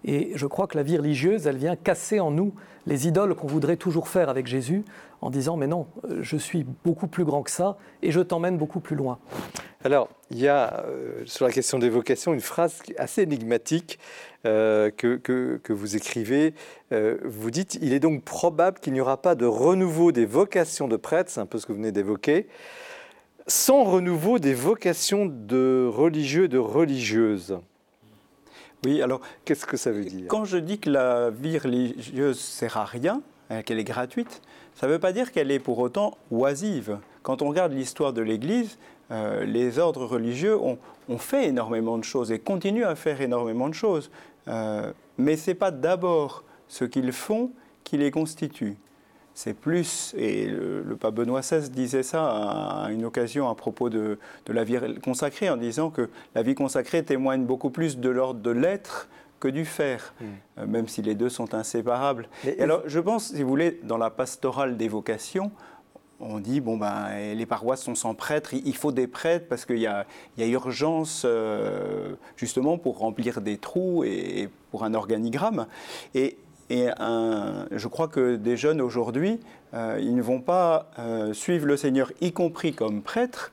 Et 0.04 0.30
je 0.36 0.46
crois 0.46 0.68
que 0.68 0.76
la 0.76 0.84
vie 0.84 0.96
religieuse, 0.96 1.48
elle 1.48 1.56
vient 1.56 1.74
casser 1.74 2.20
en 2.20 2.30
nous 2.30 2.54
les 2.86 3.08
idoles 3.08 3.34
qu'on 3.34 3.48
voudrait 3.48 3.76
toujours 3.76 4.06
faire 4.06 4.28
avec 4.28 4.46
Jésus 4.46 4.84
en 5.20 5.30
disant 5.30 5.56
mais 5.56 5.66
non, 5.66 5.88
je 6.20 6.36
suis 6.36 6.64
beaucoup 6.84 7.08
plus 7.08 7.24
grand 7.24 7.42
que 7.42 7.50
ça 7.50 7.76
et 8.02 8.12
je 8.12 8.20
t'emmène 8.20 8.56
beaucoup 8.56 8.78
plus 8.78 8.94
loin. 8.94 9.18
Alors, 9.84 10.08
il 10.30 10.38
y 10.38 10.48
a 10.48 10.84
euh, 10.86 11.22
sur 11.24 11.44
la 11.46 11.52
question 11.52 11.78
des 11.78 11.88
vocations 11.88 12.34
une 12.34 12.40
phrase 12.40 12.82
assez 12.98 13.22
énigmatique 13.22 13.98
euh, 14.46 14.90
que, 14.90 15.16
que, 15.16 15.72
vous 15.72 15.96
écrivez. 15.96 16.54
Euh, 16.92 17.18
vous 17.24 17.50
dites 17.50 17.76
Il 17.82 17.92
est 17.92 18.00
donc 18.00 18.22
probable 18.22 18.78
qu'il 18.78 18.92
n'y 18.92 19.00
aura 19.00 19.20
pas 19.20 19.34
de 19.34 19.46
renouveau 19.46 20.12
des 20.12 20.26
vocations 20.26 20.86
de 20.86 20.96
prêtres, 20.96 21.30
c'est 21.30 21.40
un 21.40 21.46
peu 21.46 21.58
ce 21.58 21.66
que 21.66 21.72
vous 21.72 21.78
venez 21.78 21.92
d'évoquer, 21.92 22.46
sans 23.48 23.82
renouveau 23.82 24.38
des 24.38 24.54
vocations 24.54 25.26
de 25.26 25.88
religieux 25.90 26.44
et 26.44 26.48
de 26.48 26.58
religieuses. 26.58 27.58
Oui, 28.84 29.02
alors. 29.02 29.20
Qu'est-ce 29.44 29.66
que 29.66 29.76
ça 29.76 29.90
veut 29.90 30.04
dire? 30.04 30.26
Quand 30.28 30.44
je 30.44 30.58
dis 30.58 30.78
que 30.78 30.90
la 30.90 31.30
vie 31.30 31.58
religieuse 31.58 32.38
sert 32.38 32.76
à 32.76 32.84
rien, 32.84 33.22
hein, 33.50 33.62
qu'elle 33.62 33.80
est 33.80 33.84
gratuite, 33.84 34.40
ça 34.74 34.86
ne 34.86 34.92
veut 34.92 35.00
pas 35.00 35.12
dire 35.12 35.32
qu'elle 35.32 35.50
est 35.50 35.58
pour 35.58 35.80
autant 35.80 36.16
oisive. 36.30 36.98
Quand 37.22 37.42
on 37.42 37.48
regarde 37.48 37.72
l'histoire 37.72 38.12
de 38.12 38.22
l'Église, 38.22 38.78
les 39.10 39.78
ordres 39.78 40.04
religieux 40.04 40.56
ont, 40.58 40.78
ont, 41.08 41.18
fait 41.18 41.48
énormément 41.48 41.96
de 41.96 42.04
choses 42.04 42.30
et 42.30 42.38
continuent 42.38 42.84
à 42.84 42.94
faire 42.94 43.20
énormément 43.20 43.68
de 43.68 43.74
choses. 43.74 44.10
Euh, 44.48 44.92
mais 45.18 45.36
ce 45.36 45.50
n'est 45.50 45.54
pas 45.54 45.70
d'abord 45.70 46.44
ce 46.68 46.84
qu'ils 46.84 47.12
font 47.12 47.50
qui 47.84 47.96
les 47.96 48.10
constitue. 48.10 48.76
C'est 49.34 49.54
plus, 49.54 50.14
et 50.18 50.46
le, 50.46 50.96
pape 50.96 51.14
Benoît 51.14 51.40
XVI 51.40 51.70
disait 51.70 52.02
ça 52.02 52.26
à, 52.28 52.90
une 52.90 53.04
occasion 53.04 53.48
à 53.48 53.54
propos 53.54 53.88
de, 53.88 54.18
la 54.48 54.64
vie 54.64 54.78
consacrée, 55.02 55.48
en 55.48 55.56
disant 55.56 55.90
que 55.90 56.10
la 56.34 56.42
vie 56.42 56.56
consacrée 56.56 57.04
témoigne 57.04 57.44
beaucoup 57.44 57.70
plus 57.70 57.98
de 57.98 58.08
l'ordre 58.08 58.40
de 58.40 58.50
l'être 58.50 59.08
que 59.38 59.46
du 59.46 59.64
faire, 59.64 60.12
hmm. 60.20 60.24
euh, 60.58 60.66
même 60.66 60.88
si 60.88 61.02
les 61.02 61.14
deux 61.14 61.28
sont 61.28 61.54
inséparables. 61.54 62.28
alors, 62.58 62.82
je 62.86 62.98
pense, 62.98 63.32
si 63.32 63.42
vous 63.44 63.48
voulez, 63.48 63.78
dans 63.84 63.98
la 63.98 64.10
pastorale 64.10 64.76
des 64.76 64.88
vocations, 64.88 65.52
on 66.20 66.40
dit 66.40 66.60
bon 66.60 66.76
ben 66.76 67.34
les 67.34 67.46
paroisses 67.46 67.82
sont 67.82 67.94
sans 67.94 68.14
prêtres, 68.14 68.54
il 68.54 68.76
faut 68.76 68.92
des 68.92 69.06
prêtres 69.06 69.46
parce 69.48 69.64
qu'il 69.64 69.78
y, 69.78 69.86
a, 69.86 70.06
urgence 70.38 71.22
euh, 71.24 72.14
justement 72.36 72.78
pour 72.78 72.98
remplir 72.98 73.40
des 73.40 73.58
trous 73.58 74.04
et, 74.04 74.48
pour 74.70 74.84
un 74.84 74.94
organigramme. 74.94 75.66
Et, 76.14 76.36
je 76.70 77.88
crois 77.88 78.08
que 78.08 78.36
des 78.36 78.58
jeunes 78.58 78.82
aujourd'hui, 78.82 79.40
euh, 79.72 79.98
ils 80.02 80.14
ne 80.14 80.20
vont 80.20 80.42
pas 80.42 80.90
euh, 80.98 81.32
suivre 81.32 81.66
le 81.66 81.78
Seigneur, 81.78 82.12
y 82.20 82.32
compris 82.32 82.74
comme 82.74 83.00
prêtres, 83.02 83.52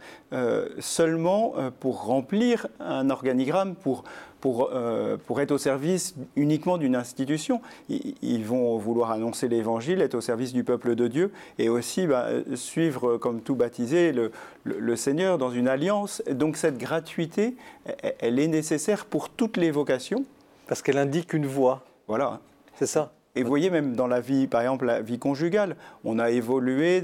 seulement 0.79 1.53
pour 1.79 2.03
remplir 2.03 2.67
un 2.81 3.09
organigramme, 3.09 3.75
pour 3.75 4.03
pour, 4.45 4.69
euh, 4.73 5.17
pour 5.25 5.41
être 5.41 5.49
au 5.49 5.57
service 5.57 6.13
uniquement 6.35 6.77
d'une 6.77 6.95
institution. 6.95 7.61
Ils, 7.89 8.45
vont 8.45 8.77
vouloir 8.77 9.09
annoncer 9.09 9.47
l'évangile, 9.47 10.03
être 10.03 10.13
au 10.13 10.21
service 10.21 10.53
du 10.53 10.63
peuple 10.63 10.93
de 10.93 11.07
Dieu 11.07 11.31
et 11.57 11.67
aussi 11.67 12.05
bah, 12.05 12.27
suivre, 12.53 13.17
comme 13.17 13.41
tout 13.41 13.55
baptisé, 13.55 14.11
le, 14.11 14.31
le, 14.63 14.95
Seigneur 14.95 15.39
dans 15.39 15.49
une 15.49 15.67
alliance. 15.67 16.21
Donc 16.29 16.57
cette 16.57 16.77
gratuité, 16.77 17.55
elle 18.19 18.37
est 18.37 18.47
nécessaire 18.47 19.07
pour 19.07 19.29
toutes 19.29 19.57
les 19.57 19.71
vocations. 19.71 20.25
Parce 20.67 20.83
qu'elle 20.83 20.99
indique 20.99 21.33
une 21.33 21.47
voie. 21.47 21.83
Voilà. 22.07 22.39
C'est 22.75 22.85
ça. 22.85 23.13
Et 23.35 23.43
vous 23.43 23.49
voyez, 23.49 23.69
même 23.69 23.95
dans 23.95 24.07
la 24.07 24.21
vie, 24.21 24.47
par 24.47 24.61
exemple, 24.61 24.85
la 24.85 25.01
vie 25.01 25.19
conjugale, 25.19 25.75
on 26.05 26.19
a 26.19 26.31
évolué. 26.31 27.03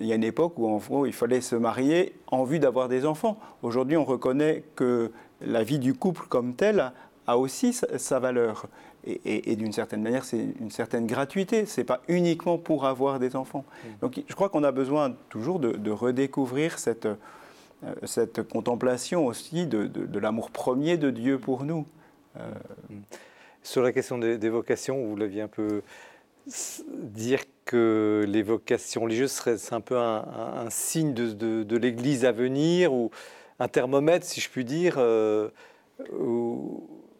Il 0.00 0.06
y 0.06 0.12
a 0.12 0.14
une 0.14 0.24
époque 0.24 0.58
où, 0.58 0.66
en 0.66 0.78
gros, 0.78 1.06
il 1.06 1.12
fallait 1.12 1.42
se 1.42 1.54
marier 1.54 2.14
en 2.28 2.44
vue 2.44 2.58
d'avoir 2.58 2.88
des 2.88 3.04
enfants. 3.04 3.38
Aujourd'hui, 3.62 3.96
on 3.96 4.04
reconnaît 4.04 4.64
que 4.74 5.12
la 5.42 5.62
vie 5.62 5.78
du 5.78 5.94
couple 5.94 6.26
comme 6.28 6.54
telle 6.54 6.92
a 7.26 7.36
aussi 7.36 7.72
sa, 7.72 8.18
valeur. 8.18 8.66
Et, 9.06 9.56
d'une 9.56 9.72
certaine 9.72 10.02
manière, 10.02 10.24
c'est 10.24 10.46
une 10.60 10.70
certaine 10.70 11.06
gratuité. 11.06 11.66
Ce 11.66 11.80
n'est 11.80 11.84
pas 11.84 12.00
uniquement 12.08 12.58
pour 12.58 12.86
avoir 12.86 13.18
des 13.18 13.36
enfants. 13.36 13.64
Mm. 13.64 13.88
Donc 14.00 14.22
je 14.26 14.34
crois 14.34 14.48
qu'on 14.48 14.64
a 14.64 14.72
besoin 14.72 15.14
toujours 15.28 15.58
de, 15.58 15.90
redécouvrir 15.90 16.78
cette, 16.78 17.06
euh, 17.06 17.94
cette 18.04 18.42
contemplation 18.42 19.26
aussi 19.26 19.66
de, 19.66 20.18
l'amour 20.18 20.50
premier 20.50 20.98
de 20.98 21.10
Dieu 21.10 21.38
pour 21.38 21.64
nous. 21.64 21.86
Euh, 22.38 22.50
mm. 22.90 22.94
Sur 23.62 23.82
la 23.82 23.92
question 23.92 24.18
des, 24.18 24.48
vocations, 24.48 25.04
vous 25.04 25.16
l'aviez 25.16 25.42
un 25.42 25.48
peu 25.48 25.82
dire 26.92 27.40
que 27.64 28.24
les 28.26 28.42
vocations 28.42 29.02
religieuses 29.02 29.32
seraient 29.32 29.72
un 29.72 29.80
peu 29.80 29.96
un, 29.96 30.68
signe 30.70 31.12
de, 31.12 31.76
l'Église 31.76 32.24
à 32.24 32.32
venir 32.32 32.92
ou 32.92 33.10
un 33.58 33.68
thermomètre, 33.68 34.24
si 34.24 34.40
je 34.40 34.48
puis 34.48 34.64
dire, 34.64 34.94
euh, 34.96 35.50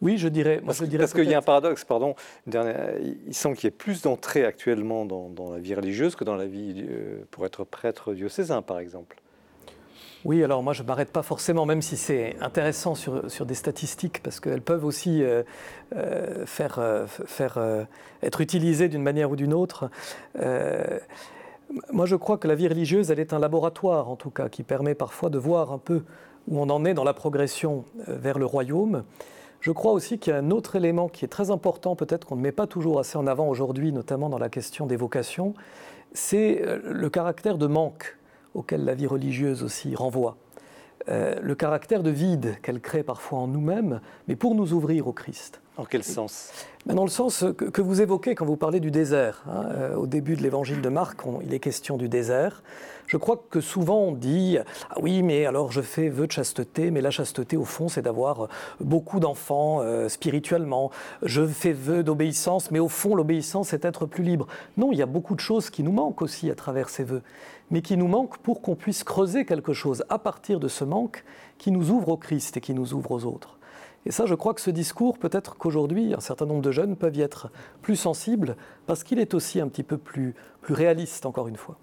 Oui, 0.00 0.16
je 0.16 0.28
dirais. 0.28 0.62
parce, 0.64 1.12
qu'il 1.12 1.28
y 1.28 1.34
a 1.34 1.38
un 1.38 1.42
paradoxe, 1.42 1.84
pardon. 1.84 2.14
il 2.46 3.34
semble 3.34 3.56
qu'il 3.56 3.66
y 3.66 3.68
ait 3.68 3.76
plus 3.76 4.02
d'entrées 4.02 4.46
actuellement 4.46 5.04
dans, 5.04 5.52
la 5.52 5.58
vie 5.58 5.74
religieuse 5.74 6.16
que 6.16 6.24
dans 6.24 6.36
la 6.36 6.46
vie 6.46 6.86
euh, 6.88 7.22
pour 7.30 7.44
être 7.44 7.64
prêtre 7.64 8.14
diocésain, 8.14 8.62
par 8.62 8.78
exemple. 8.78 9.16
Oui, 10.24 10.44
alors 10.44 10.62
moi 10.62 10.74
je 10.74 10.82
ne 10.82 10.86
m'arrête 10.86 11.10
pas 11.10 11.22
forcément, 11.22 11.64
même 11.64 11.80
si 11.80 11.96
c'est 11.96 12.36
intéressant 12.40 12.94
sur, 12.94 13.30
sur, 13.30 13.46
des 13.46 13.54
statistiques, 13.54 14.22
parce 14.22 14.38
qu'elles 14.38 14.60
peuvent 14.60 14.84
aussi 14.84 15.22
euh, 15.22 15.42
euh, 15.96 16.44
faire, 16.44 16.78
faire 17.06 17.58
être 18.22 18.40
utilisées 18.40 18.88
d'une 18.88 19.02
manière 19.02 19.30
ou 19.30 19.36
d'une 19.36 19.54
autre. 19.54 19.90
moi 21.92 22.06
je 22.06 22.16
crois 22.16 22.36
que 22.36 22.48
la 22.48 22.54
vie 22.54 22.68
religieuse, 22.68 23.10
elle 23.10 23.20
est 23.20 23.32
un 23.32 23.38
laboratoire 23.38 24.10
en 24.10 24.16
tout 24.16 24.30
cas, 24.30 24.48
qui 24.48 24.62
permet 24.62 24.94
parfois 24.94 25.30
de 25.30 25.38
voir 25.38 25.72
un 25.72 25.78
peu 25.78 26.02
où 26.48 26.60
on 26.60 26.68
en 26.68 26.84
est 26.84 26.94
dans 26.94 27.04
la 27.04 27.14
progression 27.14 27.84
vers 28.06 28.38
le 28.38 28.44
royaume. 28.44 29.04
Je 29.60 29.72
crois 29.72 29.92
aussi 29.92 30.18
qu'il 30.18 30.32
y 30.32 30.36
a 30.36 30.38
un 30.38 30.50
autre 30.50 30.76
élément 30.76 31.08
qui 31.08 31.24
est 31.24 31.28
très 31.28 31.50
important, 31.50 31.94
peut-être 31.94 32.26
qu'on 32.26 32.36
ne 32.36 32.40
met 32.40 32.52
pas 32.52 32.66
toujours 32.66 32.98
assez 32.98 33.18
en 33.18 33.26
avant 33.26 33.46
aujourd'hui, 33.46 33.92
notamment 33.92 34.30
dans 34.30 34.38
la 34.38 34.48
question 34.48 34.86
des 34.86 34.96
vocations, 34.96 35.54
c'est 36.14 36.62
euh, 36.62 36.80
le 36.82 37.10
caractère 37.10 37.58
de 37.58 37.66
manque 37.66 38.16
auquel 38.54 38.84
la 38.84 38.94
vie 38.94 39.06
religieuse 39.06 39.62
aussi 39.62 39.94
renvoie. 39.94 40.36
Euh, 41.08 41.36
le 41.40 41.54
caractère 41.54 42.02
de 42.02 42.10
vide 42.10 42.56
qu'elle 42.62 42.80
crée 42.80 43.02
parfois 43.02 43.38
en 43.40 43.46
nous-mêmes, 43.46 44.00
mais 44.28 44.36
pour 44.36 44.54
nous 44.54 44.72
ouvrir 44.72 45.06
au 45.08 45.12
Christ. 45.12 45.60
En 45.76 45.84
quel 45.84 46.04
sens? 46.04 46.50
Dans 46.86 47.04
le 47.04 47.10
sens 47.10 47.44
que, 47.56 47.80
vous 47.80 48.02
évoquez 48.02 48.34
quand 48.34 48.44
vous 48.44 48.56
parlez 48.56 48.80
du 48.80 48.90
désert. 48.90 49.44
Hein, 49.48 49.66
euh, 49.70 49.94
au 49.94 50.06
début 50.06 50.36
de 50.36 50.42
l'évangile 50.42 50.80
de 50.80 50.88
Marc, 50.88 51.20
il 51.42 51.54
est 51.54 51.60
question 51.60 51.96
du 51.96 52.08
désert. 52.08 52.62
Je 53.06 53.16
crois 53.16 53.42
que 53.50 53.60
souvent 53.60 53.98
on 53.98 54.12
dit 54.12 54.58
Ah 54.90 54.96
oui, 55.00 55.22
mais 55.22 55.46
alors 55.46 55.72
je 55.72 55.80
fais 55.80 56.08
vœu 56.08 56.26
de 56.26 56.32
chasteté, 56.32 56.90
mais 56.90 57.00
la 57.00 57.10
chasteté, 57.10 57.56
au 57.56 57.64
fond, 57.64 57.88
c'est 57.88 58.02
d'avoir 58.02 58.48
beaucoup 58.80 59.20
d'enfants 59.20 59.80
euh, 59.80 60.08
spirituellement. 60.08 60.90
Je 61.22 61.46
fais 61.46 61.72
vœu 61.72 62.02
d'obéissance, 62.02 62.70
mais 62.70 62.78
au 62.78 62.88
fond, 62.88 63.14
l'obéissance, 63.14 63.68
c'est 63.68 63.84
être 63.84 64.06
plus 64.06 64.24
libre. 64.24 64.46
Non, 64.76 64.92
il 64.92 64.98
y 64.98 65.02
a 65.02 65.06
beaucoup 65.06 65.34
de 65.34 65.40
choses 65.40 65.70
qui 65.70 65.82
nous 65.82 65.92
manquent 65.92 66.22
aussi 66.22 66.50
à 66.50 66.54
travers 66.54 66.88
ces 66.88 67.04
vœux, 67.04 67.22
mais 67.70 67.82
qui 67.82 67.96
nous 67.96 68.08
manquent 68.08 68.38
pour 68.38 68.62
qu'on 68.62 68.74
puisse 68.74 69.04
creuser 69.04 69.44
quelque 69.44 69.72
chose 69.72 70.04
à 70.08 70.18
partir 70.18 70.60
de 70.60 70.68
ce 70.68 70.84
manque 70.84 71.24
qui 71.58 71.70
nous 71.70 71.90
ouvre 71.90 72.08
au 72.08 72.16
Christ 72.16 72.56
et 72.56 72.60
qui 72.60 72.74
nous 72.74 72.94
ouvre 72.94 73.12
aux 73.12 73.24
autres. 73.24 73.59
Et 74.06 74.12
ça, 74.12 74.26
je 74.26 74.34
crois 74.34 74.54
que 74.54 74.60
ce 74.60 74.70
discours, 74.70 75.18
peut-être 75.18 75.56
qu'aujourd'hui, 75.56 76.14
un 76.14 76.20
certain 76.20 76.46
nombre 76.46 76.62
de 76.62 76.72
jeunes 76.72 76.96
peuvent 76.96 77.16
y 77.16 77.20
être 77.20 77.50
plus 77.82 77.96
sensibles, 77.96 78.56
parce 78.86 79.04
qu'il 79.04 79.18
est 79.18 79.34
aussi 79.34 79.60
un 79.60 79.68
petit 79.68 79.82
peu 79.82 79.98
plus, 79.98 80.34
plus 80.62 80.74
réaliste, 80.74 81.26
encore 81.26 81.48
une 81.48 81.56
fois. 81.56 81.78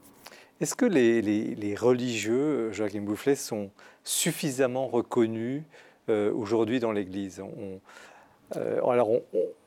Est-ce 0.59 0.73
que 0.73 0.85
les, 0.85 1.75
religieux, 1.75 2.71
Joachim 2.71 3.01
Boufflet, 3.01 3.35
sont 3.35 3.69
suffisamment 4.03 4.87
reconnus 4.87 5.61
euh, 6.09 6.33
aujourd'hui 6.33 6.79
dans 6.79 6.91
l'Église? 6.91 7.43
Euh, 8.55 8.81
alors, 8.87 9.09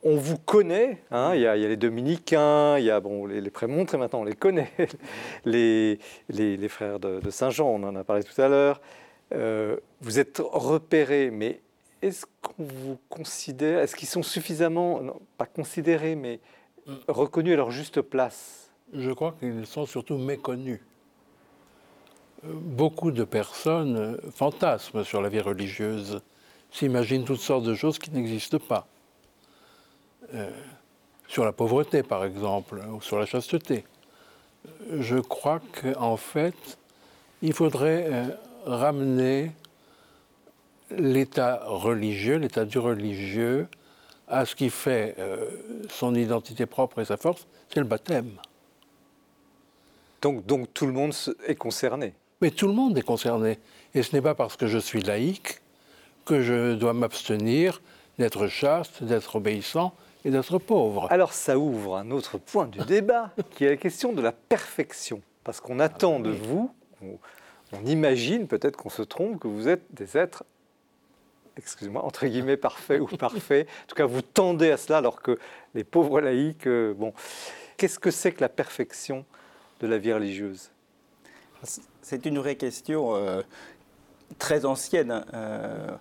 on, 0.03 0.17
vous 0.17 0.37
connaît, 0.37 0.97
hein, 1.11 1.31
il, 1.35 1.41
y 1.41 1.47
a, 1.47 1.55
les 1.55 1.77
dominicains, 1.77 2.77
il 2.79 2.85
y 2.85 2.91
a 2.91 2.99
bon, 2.99 3.27
les, 3.27 3.39
les 3.39 3.49
prémontres, 3.49 3.95
et 3.95 3.97
maintenant 3.97 4.21
on 4.21 4.23
les 4.25 4.35
connaît, 4.35 4.71
les, 5.45 5.99
les 6.29 6.67
frères 6.67 6.99
de, 6.99 7.29
Saint-Jean, 7.29 7.67
on 7.67 7.83
en 7.83 7.95
a 7.95 8.03
parlé 8.03 8.23
tout 8.23 8.41
à 8.41 8.49
l'heure. 8.49 8.81
Euh, 9.33 9.77
vous 10.01 10.19
êtes 10.19 10.41
repérés, 10.43 11.31
mais 11.31 11.61
est-ce 12.01 12.25
qu'on 12.41 12.63
vous 12.63 12.97
considère, 13.09 13.79
est-ce 13.79 13.95
qu'ils 13.95 14.07
sont 14.07 14.23
suffisamment, 14.23 15.01
pas 15.37 15.45
considérés, 15.45 16.15
mais 16.15 16.39
mm. 16.87 16.93
reconnus 17.07 17.53
à 17.53 17.57
leur 17.57 17.71
juste 17.71 18.01
place? 18.01 18.69
Je 18.93 19.11
crois 19.11 19.35
qu'ils 19.39 19.65
sont 19.65 19.85
surtout 19.85 20.17
méconnus. 20.17 20.79
Euh, 22.45 22.53
beaucoup 22.53 23.11
de 23.11 23.23
personnes 23.23 24.19
fantasment 24.33 25.03
sur 25.03 25.21
la 25.21 25.29
vie 25.29 25.39
religieuse, 25.39 26.21
s'imaginent 26.71 27.25
toutes 27.25 27.39
sortes 27.39 27.63
de 27.63 27.75
choses 27.75 27.99
qui 27.99 28.11
n'existent 28.11 28.59
pas. 28.59 28.87
Euh, 30.33 30.49
sur 31.27 31.45
la 31.45 31.53
pauvreté, 31.53 32.03
par 32.03 32.25
exemple, 32.25 32.81
ou 32.91 33.01
sur 33.01 33.17
la 33.17 33.25
chasteté. 33.25 33.85
Je 34.91 35.17
crois 35.17 35.61
qu'en 35.81 36.17
fait, 36.17 36.77
il 37.41 37.53
faudrait 37.53 38.05
euh, 38.09 38.27
ramener 38.65 39.51
l'état 40.97 41.61
religieux, 41.65 42.37
l'état 42.37 42.65
du 42.65 42.79
religieux, 42.79 43.67
à 44.27 44.45
ce 44.45 44.55
qui 44.55 44.69
fait 44.69 45.15
euh, 45.19 45.49
son 45.89 46.15
identité 46.15 46.65
propre 46.65 46.99
et 46.99 47.05
sa 47.05 47.17
force, 47.17 47.45
c'est 47.69 47.79
le 47.79 47.85
baptême. 47.85 48.37
Donc, 50.21 50.45
donc 50.45 50.73
tout 50.73 50.85
le 50.85 50.93
monde 50.93 51.13
est 51.47 51.55
concerné 51.55 52.13
Mais 52.41 52.51
tout 52.51 52.67
le 52.67 52.73
monde 52.73 52.97
est 52.97 53.03
concerné. 53.03 53.59
Et 53.93 54.03
ce 54.03 54.15
n'est 54.15 54.21
pas 54.21 54.35
parce 54.35 54.55
que 54.55 54.67
je 54.67 54.77
suis 54.77 55.01
laïque 55.01 55.61
que 56.25 56.41
je 56.41 56.75
dois 56.75 56.93
m'abstenir 56.93 57.81
d'être 58.19 58.47
chaste, 58.47 59.03
d'être 59.03 59.35
obéissant 59.35 59.93
et 60.23 60.29
d'être 60.29 60.59
pauvre. 60.59 61.07
Alors 61.11 61.33
ça 61.33 61.57
ouvre 61.57 61.97
un 61.97 62.11
autre 62.11 62.37
point 62.37 62.67
du 62.67 62.79
débat, 62.79 63.31
qui 63.51 63.65
est 63.65 63.69
la 63.69 63.77
question 63.77 64.13
de 64.13 64.21
la 64.21 64.31
perfection. 64.31 65.21
Parce 65.43 65.59
qu'on 65.59 65.79
attend 65.79 66.19
de 66.19 66.29
vous, 66.29 66.71
on 67.73 67.85
imagine 67.85 68.47
peut-être 68.47 68.77
qu'on 68.77 68.89
se 68.89 69.01
trompe, 69.01 69.39
que 69.39 69.47
vous 69.47 69.67
êtes 69.67 69.81
des 69.91 70.17
êtres 70.17 70.43
excusez-moi, 71.57 72.03
entre 72.03 72.25
guillemets, 72.25 72.57
parfait 72.57 72.99
ou 72.99 73.07
parfait. 73.07 73.67
En 73.83 73.87
tout 73.87 73.95
cas, 73.95 74.05
vous 74.05 74.21
tendez 74.21 74.71
à 74.71 74.77
cela 74.77 74.99
alors 74.99 75.21
que 75.21 75.37
les 75.73 75.83
pauvres 75.83 76.21
laïcs, 76.21 76.67
euh, 76.67 76.93
bon. 76.93 77.13
Qu'est-ce 77.77 77.99
que 77.99 78.11
c'est 78.11 78.31
que 78.31 78.41
la 78.41 78.49
perfection 78.49 79.25
de 79.79 79.87
la 79.87 79.97
vie 79.97 80.13
religieuse? 80.13 80.71
C'est 82.01 82.25
une 82.25 82.39
vraie 82.39 82.55
question 82.55 83.15
euh, 83.15 83.41
très 84.37 84.65
ancienne. 84.65 85.11
Hein. 85.11 85.25
Euh, 85.33 85.91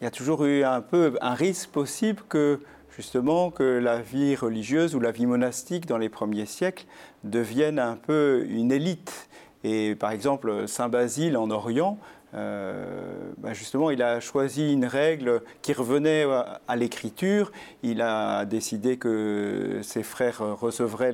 il 0.00 0.04
y 0.04 0.06
a 0.06 0.10
toujours 0.10 0.44
eu 0.44 0.64
un 0.64 0.80
peu 0.80 1.16
un 1.20 1.34
risque 1.34 1.70
possible 1.70 2.22
que 2.28 2.60
justement 2.90 3.50
que 3.50 3.62
la 3.62 4.00
vie 4.00 4.36
religieuse 4.36 4.94
ou 4.94 5.00
la 5.00 5.12
vie 5.12 5.26
monastique 5.26 5.86
dans 5.86 5.98
les 5.98 6.08
premiers 6.08 6.46
siècles 6.46 6.86
devienne 7.22 7.78
un 7.78 7.96
peu 7.96 8.44
une 8.48 8.70
élite. 8.70 9.28
Et 9.62 9.94
par 9.94 10.10
exemple, 10.10 10.68
Saint 10.68 10.88
Basile 10.88 11.36
en 11.36 11.50
Orient 11.50 11.98
euh, 12.34 13.32
bah, 13.38 13.52
justement, 13.52 13.90
il 13.90 14.02
a 14.02 14.20
choisi 14.20 14.72
une 14.72 14.86
règle 14.86 15.42
qui 15.62 15.72
revenait 15.72 16.24
à 16.66 16.76
l'écriture. 16.76 17.52
Il 17.82 18.02
a 18.02 18.44
décidé 18.44 18.96
que 18.96 19.80
ses 19.82 20.02
frères 20.02 20.38
recevraient 20.38 21.12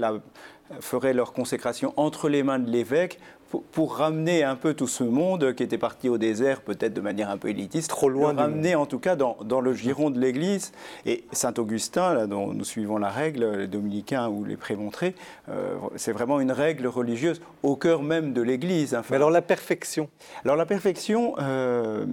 feraient 0.78 1.14
leur 1.14 1.32
consécration 1.32 1.92
entre 1.96 2.28
les 2.28 2.44
mains 2.44 2.60
de 2.60 2.70
l'évêque 2.70 3.18
pour, 3.51 3.96
ramener 3.96 4.44
un 4.44 4.57
peu 4.57 4.74
tout 4.74 4.86
ce 4.86 5.03
monde 5.03 5.55
qui 5.55 5.62
était 5.62 5.78
parti 5.78 6.09
au 6.09 6.18
désert, 6.18 6.61
peut-être 6.61 6.94
de 6.94 7.01
manière 7.01 7.30
un 7.30 7.36
peu 7.36 7.48
élitiste, 7.48 7.90
trop 7.90 8.09
loin, 8.09 8.32
le 8.32 8.38
ramener 8.38 8.74
en 8.74 8.86
tout 8.86 8.98
cas 8.98 9.16
dans, 9.16 9.36
dans 9.44 9.61
le 9.61 9.74
giron 9.74 10.11
de 10.11 10.20
l'Église. 10.20 10.72
Et 11.07 11.24
Saint 11.32 11.55
Augustin, 11.59 12.14
là, 12.14 12.26
dont 12.26 12.53
nous 12.55 12.64
suivons 12.64 12.98
la 12.98 13.11
règle, 13.11 13.51
les 13.59 13.66
dominicains 13.66 14.28
ou 14.28 14.44
les 14.44 14.57
prémontrés, 14.57 15.14
euh, 15.48 15.74
c'est 15.96 16.12
vraiment 16.12 16.40
une 16.40 16.53
règle 16.53 16.86
religieuse 16.86 17.40
au 17.62 17.76
cœur 17.76 18.03
même 18.03 18.32
de 18.32 18.42
l'Église. 18.42 18.96
Mais 19.11 19.16
alors 19.16 19.30
la 19.30 19.42
perfection 19.42 20.09
Alors 20.44 20.57
la 20.57 20.66
perfection, 20.66 21.34
euh, 21.38 22.07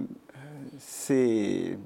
c'est 0.78 1.78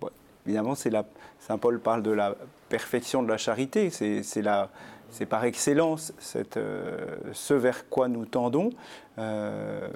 évidemment, 0.46 0.74
c'est 0.74 0.90
la. 0.90 1.04
Saint 1.40 1.58
Paul 1.58 1.80
parle 1.80 2.04
de 2.04 2.12
la 2.12 2.36
perfection 2.68 3.20
de 3.24 3.28
la 3.28 3.36
charité. 3.36 3.90
C'est 3.90 4.42
la 4.42 4.70
c'est 5.12 5.26
par 5.26 5.44
excellence 5.44 6.12
euh, 6.56 7.06
ce 7.32 7.54
vers 7.54 7.88
quoi 7.88 8.08
nous 8.08 8.24
tendons. 8.24 8.70
Euh, 9.18 9.88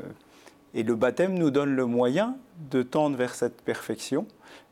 et 0.74 0.82
le 0.82 0.94
baptême 0.94 1.34
nous 1.34 1.50
donne 1.50 1.74
le 1.74 1.86
moyen 1.86 2.36
de 2.70 2.82
tendre 2.82 3.16
vers 3.16 3.34
cette 3.34 3.62
perfection. 3.62 4.26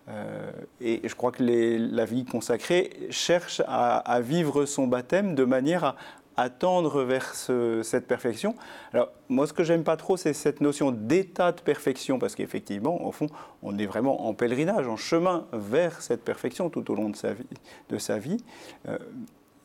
Euh, 0.09 0.53
et 0.83 1.01
je 1.03 1.15
crois 1.15 1.33
que 1.33 1.43
la 1.43 2.05
vie 2.05 2.27
consacrée 2.27 2.91
cherche 3.09 3.63
à, 3.67 4.21
vivre 4.21 4.67
son 4.67 4.87
baptême 4.87 5.35
de 5.35 5.45
manière 5.45 5.97
à, 6.37 6.51
tendre 6.51 7.05
vers 7.05 7.35
cette 7.35 8.07
perfection. 8.07 8.55
Alors, 8.93 9.09
moi, 9.31 9.47
ce 9.47 9.55
que 9.55 9.65
j'aime 9.65 9.83
pas 9.83 9.97
trop, 9.97 10.19
c'est 10.19 10.35
cette 10.35 10.61
notion 10.61 10.91
d'état 10.91 11.53
de 11.53 11.61
perfection, 11.63 12.19
parce 12.19 12.35
qu'effectivement, 12.35 13.03
au 13.07 13.13
fond, 13.13 13.29
on 13.63 13.79
est 13.79 13.87
vraiment 13.87 14.27
en 14.27 14.35
pèlerinage, 14.35 14.87
en 14.87 14.97
chemin 14.97 15.47
vers 15.55 16.03
cette 16.03 16.23
perfection 16.23 16.69
tout 16.69 16.91
au 16.91 16.95
long 16.97 17.09
de 17.09 17.17
sa 17.17 17.33
vie. 17.33 17.47
De 17.89 17.97
sa 17.97 18.19
vie. 18.19 18.45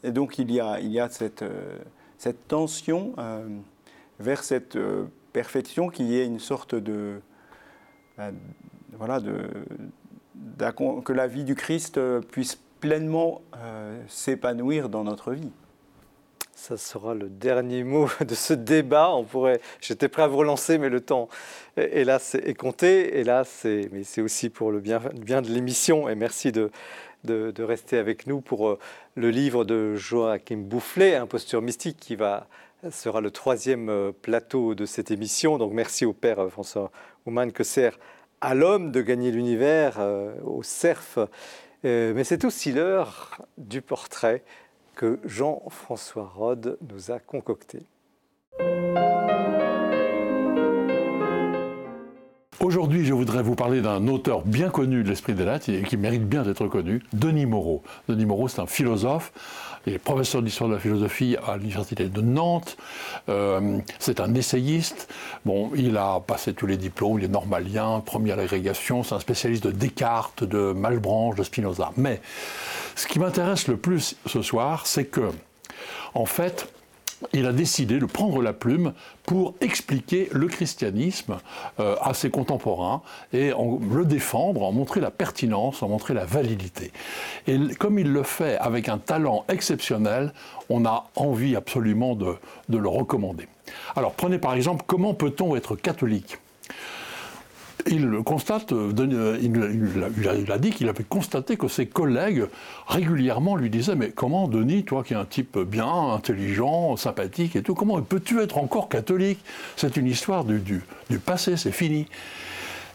Et 0.03 0.11
donc 0.11 0.39
il 0.39 0.51
y 0.51 0.59
a, 0.59 0.79
il 0.79 0.91
y 0.91 0.99
a 0.99 1.09
cette, 1.09 1.41
euh, 1.41 1.77
cette 2.17 2.47
tension 2.47 3.13
euh, 3.17 3.47
vers 4.19 4.43
cette 4.43 4.75
euh, 4.75 5.05
perfection 5.33 5.89
qui 5.89 6.17
est 6.17 6.25
une 6.25 6.39
sorte 6.39 6.75
de... 6.75 7.21
voilà, 8.93 9.19
de, 9.19 9.49
que 11.05 11.13
la 11.13 11.27
vie 11.27 11.43
du 11.43 11.55
Christ 11.55 11.99
puisse 12.31 12.57
pleinement 12.79 13.41
s'épanouir 14.07 14.89
dans 14.89 15.03
notre 15.03 15.33
vie. 15.33 15.51
Ça 16.55 16.75
sera 16.75 17.13
le 17.13 17.29
dernier 17.29 17.83
mot 17.83 18.09
de 18.27 18.35
ce 18.35 18.53
débat. 18.53 19.11
On 19.11 19.23
pourrait, 19.23 19.61
j'étais 19.79 20.09
prêt 20.09 20.23
à 20.23 20.27
vous 20.27 20.37
relancer, 20.37 20.77
mais 20.77 20.89
le 20.89 20.99
temps, 20.99 21.29
hélas, 21.77 22.35
est 22.35 22.55
compté. 22.55 23.19
Hélas, 23.19 23.47
c'est, 23.47 23.89
mais 23.93 24.03
c'est 24.03 24.21
aussi 24.21 24.49
pour 24.49 24.71
le 24.71 24.79
bien, 24.79 24.99
bien 25.15 25.41
de 25.41 25.49
l'émission. 25.49 26.09
Et 26.09 26.15
merci 26.15 26.51
de, 26.51 26.71
de, 27.23 27.63
rester 27.63 27.97
avec 27.97 28.27
nous 28.27 28.41
pour 28.41 28.69
euh, 28.69 28.79
le 29.15 29.29
livre 29.29 29.65
de 29.65 29.95
Joachim 29.95 30.57
Boufflet, 30.57 31.15
Imposture 31.15 31.61
mystique, 31.61 31.97
qui 31.99 32.17
sera 32.91 33.21
le 33.21 33.31
troisième 33.31 33.89
euh, 33.89 34.11
plateau 34.11 34.75
de 34.75 34.85
cette 34.85 35.11
émission. 35.11 35.57
Donc 35.57 35.73
merci 35.73 36.05
au 36.05 36.13
père 36.13 36.39
euh, 36.39 36.49
François 36.49 36.91
Ouman 37.25 37.51
que 37.51 37.63
sert 37.63 37.99
à 38.41 38.55
l'homme 38.55 38.91
de 38.91 39.01
gagner 39.01 39.31
l'univers, 39.31 39.99
au 40.45 40.63
cerf 40.63 41.19
mais 41.83 42.23
c'est 42.23 42.45
aussi 42.45 42.71
l'heure 42.71 43.41
du 43.57 43.81
portrait 43.81 44.43
que 44.95 45.19
Jean-François 45.25 46.31
Rode 46.33 46.77
nous 46.89 47.11
a 47.11 47.19
concocté. 47.19 47.83
Aujourd'hui, 52.61 53.05
je 53.05 53.13
voudrais 53.13 53.41
vous 53.41 53.55
parler 53.55 53.79
d'un 53.79 54.05
auteur 54.09 54.41
bien 54.41 54.69
connu 54.69 55.01
de 55.01 55.07
l'esprit 55.07 55.33
des 55.33 55.45
lettres 55.45 55.69
et 55.69 55.81
qui 55.83 55.95
mérite 55.95 56.27
bien 56.27 56.43
d'être 56.43 56.67
connu, 56.67 57.01
Denis 57.13 57.45
Moreau. 57.45 57.83
Denis 58.09 58.25
Moreau, 58.25 58.49
c'est 58.49 58.59
un 58.59 58.67
philosophe, 58.67 59.31
il 59.87 59.93
est 59.93 59.97
professeur 59.97 60.41
d'histoire 60.41 60.69
de 60.69 60.75
la 60.75 60.81
philosophie 60.81 61.37
à 61.47 61.55
l'université 61.55 62.09
de 62.09 62.19
Nantes, 62.21 62.75
euh, 63.29 63.77
c'est 63.97 64.19
un 64.19 64.35
essayiste, 64.35 65.07
bon, 65.45 65.71
il 65.73 65.95
a 65.95 66.19
passé 66.19 66.53
tous 66.53 66.65
les 66.65 66.75
diplômes, 66.75 67.19
il 67.19 67.25
est 67.25 67.29
normalien, 67.29 68.01
premier 68.05 68.33
à 68.33 68.35
l'agrégation, 68.35 69.03
c'est 69.03 69.15
un 69.15 69.21
spécialiste 69.21 69.63
de 69.63 69.71
Descartes, 69.71 70.43
de 70.43 70.73
Malebranche, 70.73 71.37
de 71.37 71.43
Spinoza. 71.43 71.91
Mais 71.95 72.19
ce 72.95 73.07
qui 73.07 73.19
m'intéresse 73.19 73.69
le 73.69 73.77
plus 73.77 74.17
ce 74.25 74.41
soir, 74.41 74.85
c'est 74.85 75.05
que, 75.05 75.29
en 76.13 76.25
fait, 76.25 76.67
il 77.33 77.45
a 77.45 77.51
décidé 77.51 77.99
de 77.99 78.05
prendre 78.05 78.41
la 78.41 78.53
plume 78.53 78.93
pour 79.23 79.55
expliquer 79.61 80.29
le 80.31 80.47
christianisme 80.47 81.37
euh, 81.79 81.95
à 82.01 82.13
ses 82.13 82.29
contemporains 82.29 83.01
et 83.33 83.53
en, 83.53 83.79
le 83.91 84.05
défendre, 84.05 84.63
en 84.63 84.71
montrer 84.71 85.01
la 85.01 85.11
pertinence, 85.11 85.83
en 85.83 85.89
montrer 85.89 86.13
la 86.13 86.25
validité. 86.25 86.91
Et 87.47 87.57
comme 87.77 87.99
il 87.99 88.11
le 88.11 88.23
fait 88.23 88.57
avec 88.57 88.89
un 88.89 88.97
talent 88.97 89.45
exceptionnel, 89.49 90.33
on 90.69 90.85
a 90.85 91.09
envie 91.15 91.55
absolument 91.55 92.15
de 92.15 92.37
le 92.69 92.87
recommander. 92.87 93.47
Alors 93.95 94.13
prenez 94.13 94.39
par 94.39 94.53
exemple 94.53 94.83
comment 94.87 95.13
peut-on 95.13 95.55
être 95.55 95.75
catholique? 95.75 96.39
Il 97.89 98.23
constate, 98.23 98.71
euh, 98.71 98.93
euh, 98.99 99.37
il, 99.41 100.51
a, 100.51 100.57
dit 100.57 100.71
qu'il 100.71 100.89
avait 100.89 101.03
constaté 101.03 101.57
que 101.57 101.67
ses 101.67 101.87
collègues 101.87 102.45
régulièrement 102.87 103.55
lui 103.55 103.69
disaient 103.69 103.95
Mais 103.95 104.11
comment, 104.11 104.47
Denis, 104.47 104.83
toi 104.83 105.03
qui 105.03 105.13
es 105.13 105.15
un 105.15 105.25
type 105.25 105.57
bien, 105.57 106.13
intelligent, 106.13 106.95
sympathique 106.97 107.55
et 107.55 107.63
tout, 107.63 107.73
comment 107.73 108.01
peux-tu 108.01 108.41
être 108.41 108.57
encore 108.57 108.89
catholique? 108.89 109.39
C'est 109.75 109.97
une 109.97 110.07
histoire 110.07 110.45
du, 110.45 110.59
du, 110.59 111.19
passé, 111.19 111.57
c'est 111.57 111.71
fini. 111.71 112.07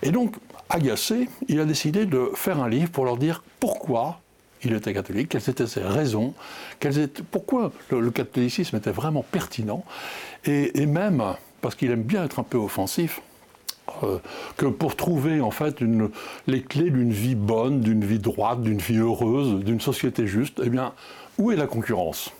Et 0.02 0.10
donc, 0.10 0.36
agacé, 0.68 1.28
il 1.48 1.60
a 1.60 1.64
décidé 1.64 2.06
de 2.06 2.30
faire 2.34 2.60
un 2.62 2.68
livre 2.68 2.90
pour 2.90 3.04
leur 3.04 3.16
dire 3.16 3.42
pourquoi 3.60 4.20
il 4.62 4.72
était 4.72 4.94
catholique, 4.94 5.28
quelles 5.28 5.50
étaient 5.50 5.66
ses 5.66 5.82
raisons, 5.82 6.32
pourquoi 7.30 7.70
le, 7.90 8.10
catholicisme 8.10 8.76
était 8.76 8.92
vraiment 8.92 9.22
pertinent, 9.22 9.84
et 10.46 10.86
même, 10.86 11.22
parce 11.60 11.74
qu'il 11.74 11.90
aime 11.90 12.02
bien 12.02 12.24
être 12.24 12.38
un 12.38 12.44
peu 12.44 12.56
offensif, 12.56 13.20
euh, 14.02 14.18
que 14.56 14.66
pour 14.66 14.96
trouver 14.96 15.40
en 15.40 15.50
fait 15.50 15.76
les 16.46 16.62
clés 16.62 16.90
d'une 16.90 17.12
vie 17.12 17.34
bonne, 17.34 17.80
d'une 17.80 18.04
vie 18.04 18.18
droite, 18.18 18.62
d'une 18.62 18.78
vie 18.78 18.98
heureuse, 18.98 19.62
d'une 19.62 19.80
société 19.80 20.26
juste, 20.26 20.60
eh 20.64 20.70
bien, 20.70 20.92
où 21.38 21.50
est 21.52 21.56
la 21.56 21.66
concurrence? 21.66 22.32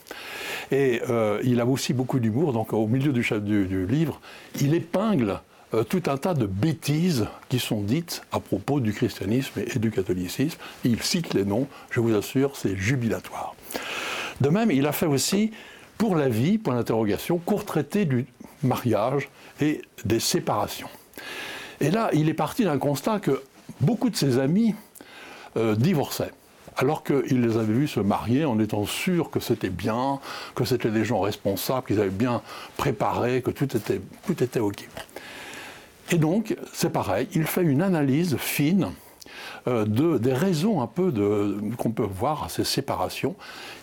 Et 0.70 1.02
euh, 1.08 1.40
il 1.44 1.60
a 1.60 1.66
aussi 1.66 1.92
beaucoup 1.92 2.18
d'humour, 2.18 2.52
donc 2.52 2.72
au 2.72 2.86
milieu 2.86 3.12
du, 3.12 3.22
du, 3.40 3.86
livre, 3.86 4.20
il 4.60 4.74
épingle 4.74 5.40
euh, 5.74 5.84
tout 5.84 6.02
un 6.06 6.16
tas 6.16 6.34
de 6.34 6.46
bêtises 6.46 7.26
qui 7.48 7.58
sont 7.58 7.82
dites 7.82 8.22
à 8.32 8.40
propos 8.40 8.80
du 8.80 8.92
christianisme 8.92 9.60
et, 9.60 9.78
du 9.78 9.90
catholicisme. 9.90 10.58
il 10.84 11.02
cite 11.02 11.34
les 11.34 11.44
noms, 11.44 11.66
je 11.90 12.00
vous 12.00 12.14
assure, 12.14 12.56
c'est 12.56 12.76
jubilatoire. 12.76 13.54
De 14.40 14.48
même, 14.48 14.70
il 14.70 14.86
a 14.86 14.92
fait 14.92 15.06
aussi, 15.06 15.52
pour 15.98 16.16
la 16.16 16.28
vie, 16.28 16.58
point 16.58 16.74
d'interrogation, 16.74 17.38
court 17.38 17.64
traité 17.64 18.04
du 18.04 18.26
mariage 18.62 19.28
et 19.60 19.82
des 20.04 20.20
séparations. 20.20 20.88
Et 21.80 21.90
là, 21.90 22.10
il 22.12 22.28
est 22.28 22.34
parti 22.34 22.64
d'un 22.64 22.78
constat 22.78 23.20
que 23.20 23.42
beaucoup 23.80 24.10
de 24.10 24.16
ses 24.16 24.38
amis 24.38 24.74
euh, 25.56 25.74
divorçaient 25.74 26.32
alors 26.76 27.04
qu'il 27.04 27.40
les 27.40 27.56
avait 27.56 27.72
vus 27.72 27.88
se 27.88 28.00
marier 28.00 28.44
en 28.44 28.58
étant 28.58 28.84
sûrs 28.84 29.30
que 29.30 29.40
c'était 29.40 29.70
bien, 29.70 30.18
que 30.54 30.64
c'était 30.64 30.90
des 30.90 31.04
gens 31.04 31.20
responsables, 31.20 31.86
qu'ils 31.86 32.00
avaient 32.00 32.10
bien 32.10 32.42
préparé, 32.76 33.42
que 33.42 33.50
tout 33.50 33.76
était, 33.76 34.00
tout 34.26 34.42
était 34.42 34.60
OK. 34.60 34.88
Et 36.10 36.18
donc, 36.18 36.56
c'est 36.72 36.90
pareil, 36.90 37.28
il 37.32 37.44
fait 37.44 37.62
une 37.62 37.82
analyse 37.82 38.36
fine 38.36 38.90
euh, 39.66 39.84
de, 39.84 40.18
des 40.18 40.32
raisons 40.32 40.82
un 40.82 40.86
peu 40.86 41.12
qu'on 41.78 41.90
peut 41.90 42.02
voir 42.02 42.44
à 42.44 42.48
ces 42.48 42.64
séparations, 42.64 43.36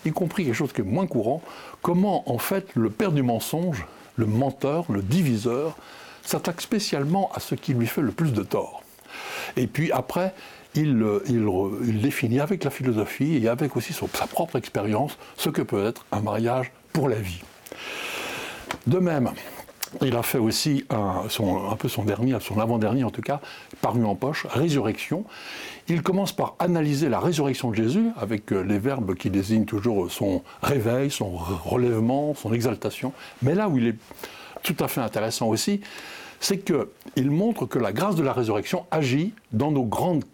y 0.04 0.12
compris 0.12 0.44
quelque 0.44 0.54
chose 0.54 0.72
qui 0.72 0.82
est 0.82 0.84
moins 0.84 1.06
courant, 1.06 1.42
comment 1.80 2.30
en 2.30 2.38
fait 2.38 2.68
le 2.74 2.90
père 2.90 3.12
du 3.12 3.22
mensonge, 3.22 3.86
le 4.16 4.26
menteur, 4.26 4.84
le 4.90 5.02
diviseur, 5.02 5.76
s'attaque 6.24 6.60
spécialement 6.60 7.30
à 7.34 7.40
ce 7.40 7.54
qui 7.54 7.74
lui 7.74 7.86
fait 7.86 8.02
le 8.02 8.12
plus 8.12 8.32
de 8.32 8.42
tort. 8.42 8.82
Et 9.56 9.66
puis 9.66 9.92
après, 9.92 10.34
il, 10.74 11.04
il, 11.28 12.00
définit 12.00 12.40
avec 12.40 12.64
la 12.64 12.70
philosophie 12.70 13.36
et 13.42 13.48
avec 13.48 13.76
aussi 13.76 13.92
sa 13.92 14.26
propre 14.26 14.56
expérience 14.56 15.18
ce 15.36 15.50
que 15.50 15.62
peut 15.62 15.86
être 15.86 16.06
un 16.12 16.20
mariage 16.20 16.72
pour 16.92 17.08
la 17.08 17.16
vie. 17.16 17.42
De 18.86 18.98
même, 18.98 19.30
il 20.00 20.16
a 20.16 20.22
fait 20.22 20.38
aussi 20.38 20.84
un, 20.88 21.26
un 21.70 21.76
peu 21.76 21.88
son 21.88 22.04
dernier, 22.04 22.38
son 22.40 22.58
avant-dernier 22.58 23.04
en 23.04 23.10
tout 23.10 23.20
cas, 23.20 23.40
paru 23.82 24.04
en 24.04 24.14
poche, 24.14 24.46
Résurrection. 24.48 25.24
Il 25.88 26.02
commence 26.02 26.32
par 26.32 26.54
analyser 26.58 27.08
la 27.08 27.20
résurrection 27.20 27.70
de 27.70 27.76
Jésus 27.76 28.06
avec 28.16 28.52
euh, 28.52 28.62
les 28.62 28.78
verbes 28.78 29.14
qui 29.14 29.28
désignent 29.28 29.66
toujours 29.66 30.10
son 30.10 30.42
réveil, 30.62 31.10
son 31.10 31.30
relèvement, 31.30 32.34
son 32.34 32.52
exaltation. 32.52 33.12
Mais 33.42 33.54
là 33.54 33.68
où 33.68 33.76
il 33.76 33.88
est 33.88 33.96
tout 34.62 34.76
à 34.80 34.88
fait 34.88 35.00
intéressant 35.00 35.48
aussi, 35.48 35.80
c'est 36.40 36.58
qu'il 36.58 37.30
montre 37.30 37.66
que 37.66 37.78
la 37.78 37.92
grâce 37.92 38.16
de 38.16 38.22
la 38.22 38.32
résurrection 38.32 38.84
agit 38.90 39.32
dans 39.52 39.70
nos 39.70 39.84
grandes, 39.84 40.24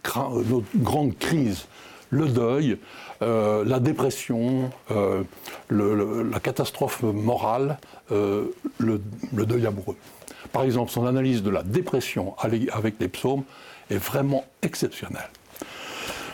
crises. 1.18 1.66
Le 2.10 2.26
deuil, 2.26 2.78
euh, 3.20 3.66
la 3.66 3.80
dépression, 3.80 4.70
euh, 4.90 5.22
la 5.68 6.40
catastrophe 6.40 7.02
morale, 7.02 7.76
euh, 8.12 8.46
le, 8.78 8.98
deuil 9.44 9.66
amoureux. 9.66 9.96
Par 10.50 10.62
exemple, 10.62 10.90
son 10.90 11.04
analyse 11.04 11.42
de 11.42 11.50
la 11.50 11.62
dépression 11.62 12.34
avec 12.38 12.94
les 12.98 13.08
psaumes 13.08 13.44
est 13.90 13.98
vraiment 13.98 14.46
exceptionnelle. 14.62 15.28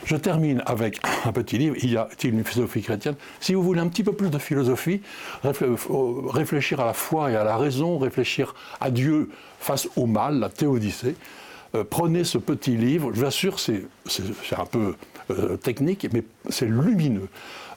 Je 0.04 0.16
termine 0.16 0.62
avec 0.66 1.00
un 1.24 1.32
petit 1.32 1.56
livre, 1.56 1.76
Il 1.82 1.92
y 1.92 1.96
a-t-il 1.96 2.34
une 2.34 2.44
philosophie 2.44 2.82
chrétienne 2.82 3.14
Si 3.40 3.54
vous 3.54 3.62
voulez 3.62 3.80
un 3.80 3.88
petit 3.88 4.04
peu 4.04 4.12
plus 4.12 4.30
de 4.30 4.38
philosophie, 4.38 5.00
réfléchir 5.42 6.80
à 6.80 6.86
la 6.86 6.92
foi 6.92 7.30
et 7.30 7.36
à 7.36 7.44
la 7.44 7.56
raison, 7.56 7.98
réfléchir 7.98 8.54
à 8.80 8.90
Dieu 8.90 9.30
face 9.58 9.88
au 9.96 10.06
mal, 10.06 10.38
la 10.38 10.50
théodicée, 10.50 11.16
euh, 11.74 11.84
prenez 11.88 12.24
ce 12.24 12.38
petit 12.38 12.76
livre, 12.76 13.10
je 13.12 13.20
vous 13.20 13.26
assure, 13.26 13.58
c'est 13.58 13.82
un 14.56 14.66
peu 14.66 14.94
euh, 15.30 15.56
technique, 15.56 16.06
mais 16.12 16.22
c'est 16.50 16.66
lumineux. 16.66 17.28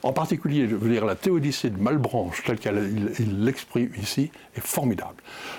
En 0.02 0.12
particulier, 0.12 0.68
je 0.68 0.76
veux 0.76 0.90
dire, 0.90 1.04
la 1.04 1.16
théodicée 1.16 1.70
de 1.70 1.80
Malbranche, 1.80 2.44
telle 2.44 2.58
qu'il 2.58 3.44
l'exprime 3.44 3.90
ici, 4.00 4.30
est 4.54 4.60
formidable. 4.60 5.16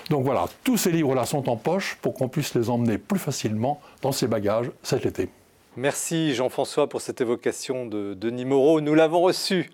Donc 0.08 0.24
voilà, 0.24 0.46
tous 0.64 0.78
ces 0.78 0.92
livres-là 0.92 1.26
sont 1.26 1.48
en 1.50 1.56
poche 1.56 1.98
pour 2.00 2.14
qu'on 2.14 2.28
puisse 2.28 2.54
les 2.54 2.70
emmener 2.70 2.96
plus 2.96 3.18
facilement 3.18 3.80
dans 4.00 4.12
ses 4.12 4.28
bagages 4.28 4.70
cet 4.82 5.04
été. 5.04 5.28
Merci 5.76 6.34
Jean-François 6.34 6.88
pour 6.88 7.00
cette 7.00 7.20
évocation 7.20 7.86
de 7.86 8.14
Denis 8.14 8.44
Moreau. 8.44 8.80
Nous 8.80 8.96
l'avons 8.96 9.20
reçu 9.20 9.70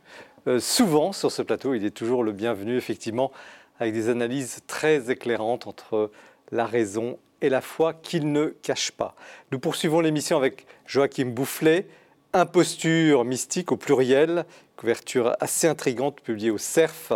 euh, 0.47 0.61
souvent 0.61 1.13
sur 1.13 1.33
ce 1.33 1.41
plateau. 1.41 1.73
Il 1.73 1.87
est 1.87 1.91
toujours 1.91 2.23
le 2.23 2.33
bienvenu, 2.33 2.77
effectivement, 2.77 3.33
avec 3.81 3.95
des 3.95 4.11
analyses 4.11 4.59
très 4.67 5.11
éclairantes 5.11 5.67
entre 5.67 6.11
la 6.53 6.67
raison 6.67 7.19
et 7.41 7.49
la 7.49 7.63
foi 7.63 7.95
qu'il 7.95 8.31
ne 8.31 8.49
cache 8.61 8.91
pas. 8.91 9.15
Nous 9.53 9.59
poursuivons 9.59 10.01
l'émission 10.01 10.37
avec 10.37 10.67
Joachim 10.85 11.31
Boufflet, 11.31 11.87
Imposture 12.35 13.25
mystique 13.25 13.73
au 13.73 13.79
pluriel, 13.79 14.45
couverture 14.77 15.35
assez 15.41 15.67
intrigante 15.67 16.21
publiée 16.21 16.51
au 16.51 16.59
CERF. 16.59 17.15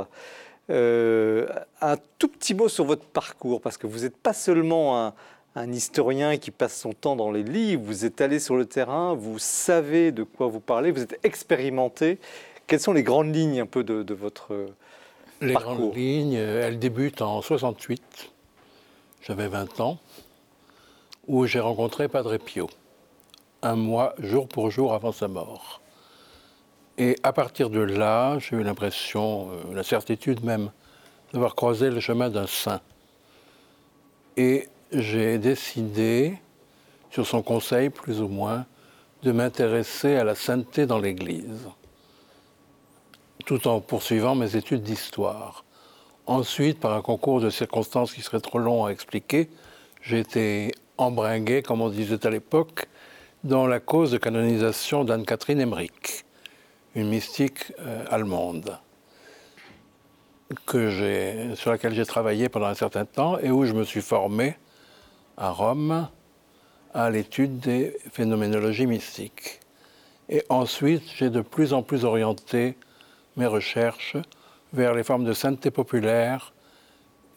Euh, 0.70 1.46
un 1.82 1.96
tout 2.18 2.28
petit 2.28 2.54
mot 2.54 2.68
sur 2.68 2.86
votre 2.86 3.04
parcours, 3.04 3.60
parce 3.60 3.76
que 3.76 3.86
vous 3.86 4.00
n'êtes 4.00 4.16
pas 4.16 4.32
seulement 4.32 5.04
un, 5.04 5.14
un 5.56 5.72
historien 5.72 6.36
qui 6.36 6.50
passe 6.50 6.78
son 6.78 6.92
temps 6.92 7.16
dans 7.16 7.32
les 7.32 7.42
livres, 7.42 7.82
vous 7.84 8.04
êtes 8.04 8.20
allé 8.20 8.38
sur 8.38 8.56
le 8.56 8.66
terrain, 8.66 9.14
vous 9.14 9.38
savez 9.38 10.12
de 10.12 10.22
quoi 10.22 10.46
vous 10.46 10.60
parlez, 10.60 10.92
vous 10.92 11.02
êtes 11.02 11.18
expérimenté. 11.24 12.18
Quelles 12.66 12.80
sont 12.80 12.92
les 12.92 13.02
grandes 13.02 13.34
lignes 13.34 13.60
un 13.60 13.66
peu 13.66 13.82
de, 13.82 14.14
votre 14.14 14.68
les 15.40 15.52
parcours 15.52 15.72
Les 15.72 15.78
grandes 15.78 15.96
lignes, 15.96 16.34
elles 16.34 16.78
débutent 16.78 17.22
en 17.22 17.42
68, 17.42 18.30
j'avais 19.22 19.48
20 19.48 19.80
ans, 19.80 19.98
où 21.26 21.46
j'ai 21.46 21.60
rencontré 21.60 22.08
Padre 22.08 22.36
Pio, 22.36 22.70
un 23.62 23.74
mois, 23.74 24.14
jour 24.18 24.46
pour 24.46 24.70
jour 24.70 24.94
avant 24.94 25.12
sa 25.12 25.26
mort. 25.26 25.80
Et 26.96 27.16
à 27.22 27.32
partir 27.32 27.70
de 27.70 27.80
là, 27.80 28.38
j'ai 28.38 28.56
eu 28.56 28.62
l'impression, 28.62 29.50
euh, 29.50 29.74
la 29.74 29.82
certitude 29.82 30.44
même, 30.44 30.70
d'avoir 31.32 31.54
croisé 31.54 31.90
le 31.90 31.98
chemin 31.98 32.28
d'un 32.28 32.46
saint. 32.46 32.80
Et 34.36 34.68
j'ai 34.92 35.38
décidé, 35.38 36.38
sur 37.10 37.26
son 37.26 37.42
conseil 37.42 37.90
plus 37.90 38.20
ou 38.20 38.28
moins, 38.28 38.66
de 39.22 39.32
m'intéresser 39.32 40.16
à 40.16 40.24
la 40.24 40.34
sainteté 40.34 40.86
dans 40.86 40.98
l'Église, 40.98 41.68
tout 43.46 43.68
en 43.68 43.80
poursuivant 43.80 44.34
mes 44.34 44.56
études 44.56 44.82
d'histoire. 44.82 45.64
Ensuite, 46.26 46.80
par 46.80 46.94
un 46.94 47.02
concours 47.02 47.40
de 47.40 47.50
circonstances 47.50 48.12
qui 48.12 48.22
serait 48.22 48.40
trop 48.40 48.58
long 48.58 48.84
à 48.84 48.90
expliquer, 48.90 49.50
j'ai 50.02 50.20
été 50.20 50.72
embringué, 50.96 51.62
comme 51.62 51.80
on 51.80 51.88
disait 51.88 52.26
à 52.26 52.30
l'époque, 52.30 52.86
dans 53.44 53.66
la 53.66 53.80
cause 53.80 54.10
de 54.10 54.18
canonisation 54.18 55.04
d'Anne-Catherine 55.04 55.60
Emmerich, 55.60 56.24
une 56.94 57.08
mystique 57.08 57.72
euh, 57.80 58.04
allemande 58.10 58.78
sur 61.54 61.70
laquelle 61.70 61.94
j'ai 61.94 62.04
travaillé 62.04 62.48
pendant 62.48 62.66
un 62.66 62.74
certain 62.74 63.04
temps 63.04 63.38
et 63.38 63.50
où 63.50 63.64
je 63.64 63.72
me 63.72 63.84
suis 63.84 64.00
formé 64.00 64.56
à 65.40 65.50
Rome 65.50 66.06
à 66.92 67.10
l'étude 67.10 67.58
des 67.60 67.96
phénoménologies 68.12 68.86
mystiques. 68.86 69.60
Et 70.28 70.44
ensuite, 70.48 71.02
j'ai 71.16 71.30
de 71.30 71.40
plus 71.40 71.72
en 71.72 71.82
plus 71.82 72.04
orienté 72.04 72.76
mes 73.36 73.46
recherches 73.46 74.16
vers 74.72 74.94
les 74.94 75.02
formes 75.02 75.24
de 75.24 75.32
sainteté 75.32 75.70
populaire, 75.70 76.52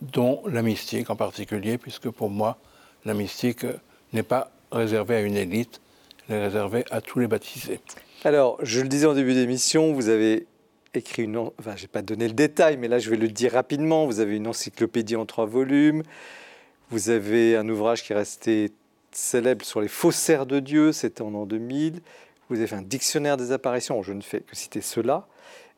dont 0.02 0.44
la 0.48 0.62
mystique 0.62 1.10
en 1.10 1.16
particulier, 1.16 1.78
puisque 1.78 2.10
pour 2.10 2.30
moi, 2.30 2.58
la 3.06 3.14
mystique 3.14 3.66
n'est 4.12 4.24
pas 4.24 4.52
réservée 4.72 5.16
à 5.16 5.22
une 5.22 5.38
élite, 5.38 5.82
elle 6.28 6.36
est 6.36 6.44
réservée 6.46 6.84
à 6.92 7.00
tous 7.00 7.20
les 7.20 7.28
baptisés. 7.28 7.80
Alors, 8.26 8.58
je 8.62 8.82
le 8.82 8.90
disais 8.90 9.06
en 9.06 9.14
début 9.14 9.34
d'émission, 9.34 9.94
vous 9.94 10.10
avez 10.10 10.46
écrit 10.94 11.24
une. 11.24 11.38
Enfin, 11.38 11.76
je 11.76 11.84
n'ai 11.84 11.88
pas 11.88 12.02
donné 12.02 12.28
le 12.28 12.34
détail, 12.34 12.78
mais 12.78 12.88
là, 12.88 13.00
je 13.00 13.10
vais 13.10 13.18
le 13.18 13.28
dire 13.30 13.54
rapidement. 13.54 14.06
Vous 14.06 14.20
avez 14.20 14.36
une 14.36 14.48
encyclopédie 14.48 15.16
en 15.16 15.26
trois 15.26 15.46
volumes. 15.46 16.04
Vous 16.94 17.10
avez 17.10 17.58
un 17.58 17.68
ouvrage 17.70 18.04
qui 18.04 18.14
est 18.14 18.16
resté 18.16 18.72
célèbre 19.12 19.66
sur 19.66 19.82
les 19.82 19.88
faussaires 19.88 20.46
de 20.46 20.60
Dieu, 20.60 20.92
c'était 20.92 21.24
en 21.24 21.34
an 21.34 21.48
2000. 21.48 22.02
Vous 22.50 22.58
avez 22.58 22.68
fait 22.68 22.76
un 22.76 22.84
dictionnaire 22.84 23.36
des 23.36 23.52
apparitions, 23.52 24.04
je 24.04 24.14
ne 24.14 24.22
fais 24.22 24.42
que 24.42 24.56
citer 24.56 24.80
cela. 24.80 25.26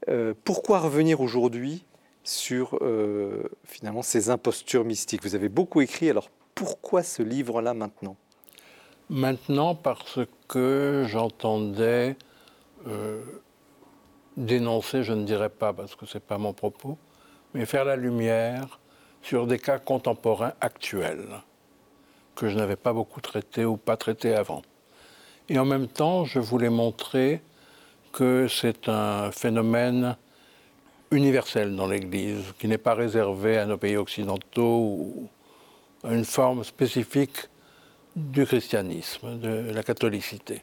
Euh, 0.10 0.34
pourquoi 0.44 0.80
revenir 0.80 1.22
aujourd'hui 1.22 1.86
sur 2.26 2.78
euh, 2.82 3.44
finalement 3.64 4.02
ces 4.02 4.30
impostures 4.30 4.84
mystiques? 4.84 5.24
Vous 5.24 5.36
avez 5.36 5.48
beaucoup 5.48 5.80
écrit, 5.80 6.10
alors 6.10 6.30
pourquoi 6.54 7.02
ce 7.02 7.24
livre-là 7.24 7.74
maintenant? 7.74 8.18
Maintenant 9.10 9.74
parce 9.74 10.20
que 10.50 11.06
j'entendais 11.08 12.18
euh, 12.88 13.24
dénoncer, 14.36 15.04
je 15.04 15.14
ne 15.14 15.24
dirais 15.24 15.50
pas 15.50 15.72
parce 15.72 15.96
que 15.96 16.06
ce 16.06 16.18
n'est 16.18 16.24
pas 16.28 16.40
mon 16.40 16.52
propos, 16.52 16.98
mais 17.54 17.66
faire 17.66 17.86
la 17.86 17.96
lumière 17.96 18.82
sur 19.26 19.48
des 19.48 19.58
cas 19.58 19.80
contemporains 19.80 20.54
actuels 20.62 21.42
que 22.36 22.48
je 22.48 22.56
n'avais 22.56 22.76
pas 22.76 22.94
beaucoup 22.94 23.22
traités 23.22 23.66
ou 23.66 23.76
pas 23.76 23.98
traités 23.98 24.36
avant. 24.36 24.62
Et 25.50 25.58
en 25.58 25.66
même 25.66 25.88
temps, 25.88 26.26
je 26.26 26.40
voulais 26.40 26.70
montrer 26.70 27.42
que 28.12 28.48
c'est 28.48 28.88
un 28.88 29.32
phénomène 29.32 30.16
universel 31.12 31.76
dans 31.76 31.88
l'Église, 31.88 32.54
qui 32.60 32.68
n'est 32.68 32.78
pas 32.78 32.94
réservé 32.94 33.58
à 33.58 33.66
nos 33.66 33.78
pays 33.78 33.98
occidentaux 33.98 34.80
ou 34.80 35.30
à 36.04 36.14
une 36.14 36.26
forme 36.26 36.64
spécifique 36.64 37.50
du 38.16 38.46
christianisme, 38.46 39.40
de 39.40 39.72
la 39.74 39.84
catholicité. 39.84 40.62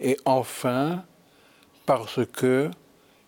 Et 0.00 0.16
enfin, 0.24 1.04
parce 1.86 2.20
que 2.26 2.70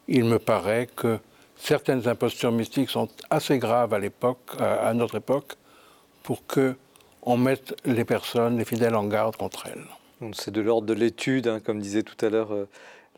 il 0.09 0.25
me 0.25 0.39
paraît 0.39 0.89
que 0.95 1.19
certaines 1.57 2.07
impostures 2.09 2.53
mystiques 2.53 2.91
sont 2.91 3.09
assez 3.31 3.59
graves 3.59 3.95
à 3.95 3.99
l'époque, 3.99 4.51
à 4.59 4.93
notre 4.95 5.17
époque, 5.17 5.55
pour 6.23 6.47
que 6.47 6.77
on 7.27 7.37
mette 7.37 7.75
les 7.85 8.05
personnes, 8.05 8.57
les 8.57 8.65
fidèles 8.65 8.95
en 8.95 9.05
garde 9.05 9.37
contre 9.37 9.67
elles. 9.67 10.33
C'est 10.33 10.53
de 10.53 10.61
l'ordre 10.61 10.87
de 10.87 10.95
l'étude, 10.95 11.49
hein, 11.49 11.61
comme 11.61 11.81
disait 11.81 12.05
tout 12.05 12.25
à 12.25 12.31
l'heure 12.31 12.55
euh, 12.55 12.69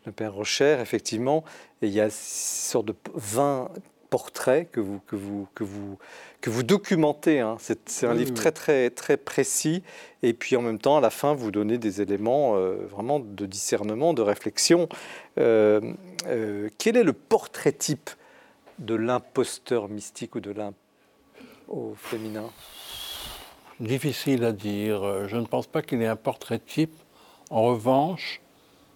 le 0.05 0.11
père 0.11 0.33
Rocher, 0.33 0.79
effectivement. 0.81 1.45
Et 1.81 1.87
il 1.87 1.93
y 1.93 2.01
a 2.01 2.09
sorte 2.09 2.87
de 2.87 2.95
20 3.13 3.69
portraits 4.09 4.69
que 4.71 4.79
vous, 4.79 4.99
que 5.05 5.15
vous, 5.15 5.47
que 5.53 5.63
vous, 5.63 5.97
que 6.41 6.49
vous 6.49 6.63
documentez. 6.63 7.39
Hein. 7.39 7.57
C'est 7.59 8.07
un 8.07 8.15
livre 8.15 8.33
très, 8.33 8.51
très, 8.51 8.89
très 8.89 9.15
précis. 9.15 9.83
Et 10.23 10.33
puis 10.33 10.55
en 10.55 10.61
même 10.61 10.79
temps, 10.79 10.97
à 10.97 11.01
la 11.01 11.11
fin, 11.11 11.33
vous 11.33 11.51
donnez 11.51 11.77
des 11.77 12.01
éléments 12.01 12.55
euh, 12.57 12.75
vraiment 12.89 13.19
de 13.19 13.45
discernement, 13.45 14.13
de 14.13 14.23
réflexion. 14.23 14.89
Euh, 15.37 15.79
quel 16.77 16.97
est 16.97 17.03
le 17.03 17.13
portrait 17.13 17.71
type 17.71 18.09
de 18.79 18.95
l'imposteur 18.95 19.87
mystique 19.87 20.35
ou 20.35 20.39
de 20.39 20.51
l'imposteur 20.51 20.89
au 21.67 21.93
féminin? 21.95 22.49
Difficile 23.79 24.43
à 24.43 24.51
dire. 24.51 25.27
Je 25.27 25.37
ne 25.37 25.45
pense 25.45 25.67
pas 25.67 25.81
qu'il 25.81 25.99
y 25.99 26.03
ait 26.03 26.07
un 26.07 26.15
portrait 26.15 26.59
type. 26.59 26.95
En 27.49 27.63
revanche, 27.63 28.41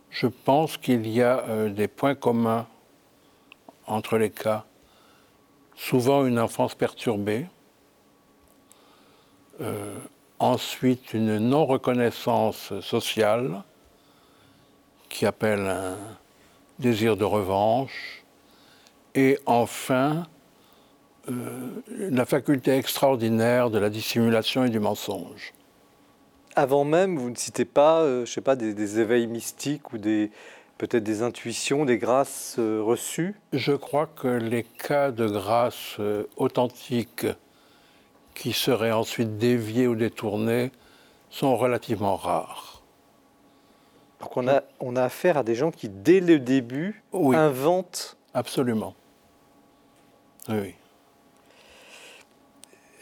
je 0.10 0.28
pense 0.28 0.78
qu'il 0.78 1.08
y 1.08 1.22
a 1.22 1.46
euh, 1.48 1.70
des 1.70 1.88
points 1.88 2.16
communs 2.16 2.68
entre 3.88 4.18
les 4.18 4.30
cas. 4.30 4.66
Souvent 5.76 6.26
une 6.26 6.40
enfance 6.40 6.76
perturbée, 6.76 7.48
euh, 9.62 9.98
ensuite 10.40 11.14
une 11.14 11.38
non-reconnaissance 11.38 12.80
sociale 12.82 13.64
qui 15.10 15.26
appelle 15.26 15.68
un 15.68 15.98
désir 16.80 17.18
de 17.18 17.24
revanche, 17.24 18.22
et 19.16 19.39
enfin 19.45 20.28
euh, 21.30 21.82
la 21.88 22.26
faculté 22.26 22.76
extraordinaire 22.76 23.70
de 23.70 23.80
la 23.80 23.89
dissimulation 23.89 24.66
et 24.66 24.70
du 24.70 24.80
mensonge. 24.80 25.53
Avant 26.55 26.84
même, 26.84 27.18
vous 27.18 27.30
ne 27.30 27.36
citez 27.36 27.66
pas, 27.66 28.01
euh, 28.01 28.26
je 28.26 28.32
sais 28.32 28.41
pas, 28.41 28.55
des, 28.55 28.99
éveils 28.99 29.28
mystiques 29.28 29.93
ou 29.93 29.97
des 29.97 30.32
peut-être 30.78 31.03
des 31.03 31.22
intuitions, 31.22 31.86
des 31.86 31.97
grâces 31.97 32.57
euh, 32.59 32.82
reçues? 32.82 33.36
Je 33.53 33.72
crois 33.72 34.07
que 34.07 34.28
les 34.28 34.64
cas 34.64 35.11
de 35.11 35.28
grâces 35.28 35.97
authentiques 36.36 37.28
qui 38.36 38.51
seraient 38.51 38.91
ensuite 38.91 39.38
déviés 39.38 39.88
ou 39.88 39.95
détournés 39.95 40.72
sont 41.30 41.55
relativement 41.55 42.18
rares. 42.18 42.84
Donc 44.20 44.36
on 44.36 44.47
a, 44.47 44.64
on 44.80 44.95
a 44.95 45.03
affaire 45.03 45.38
à 45.38 45.43
des 45.43 45.55
gens 45.55 45.72
qui, 45.72 45.89
dès 45.89 46.20
le 46.20 46.39
début, 46.39 47.03
inventent. 47.14 48.18
Absolument. 48.34 48.93
Oui. 50.50 50.76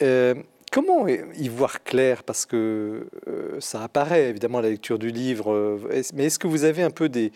Euh, 0.02 0.36
comment 0.72 1.08
y 1.08 1.48
voir 1.50 1.84
clair? 1.84 2.24
Parce 2.24 2.46
que 2.46 3.08
euh, 3.28 3.60
ça 3.60 3.84
apparaît 3.84 4.30
évidemment 4.30 4.60
à 4.60 4.62
la 4.62 4.70
lecture 4.70 5.00
du 5.00 5.12
livre, 5.12 5.52
euh, 5.52 6.04
mais 6.14 6.26
est-ce 6.26 6.40
que 6.40 6.48
vous 6.48 6.64
avez 6.64 6.84
un 6.84 6.92
peu 6.92 7.10
des, 7.10 7.32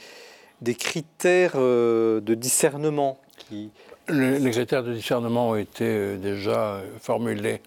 des 0.62 0.76
critères 0.76 1.56
de 1.58 2.34
discernement 2.34 3.20
qui... 3.38 3.72
les, 4.10 4.52
critères 4.52 4.84
de 4.84 4.94
discernement 4.94 5.52
ont 5.52 5.56
été 5.56 6.18
déjà 6.18 6.82
formulés 7.00 7.62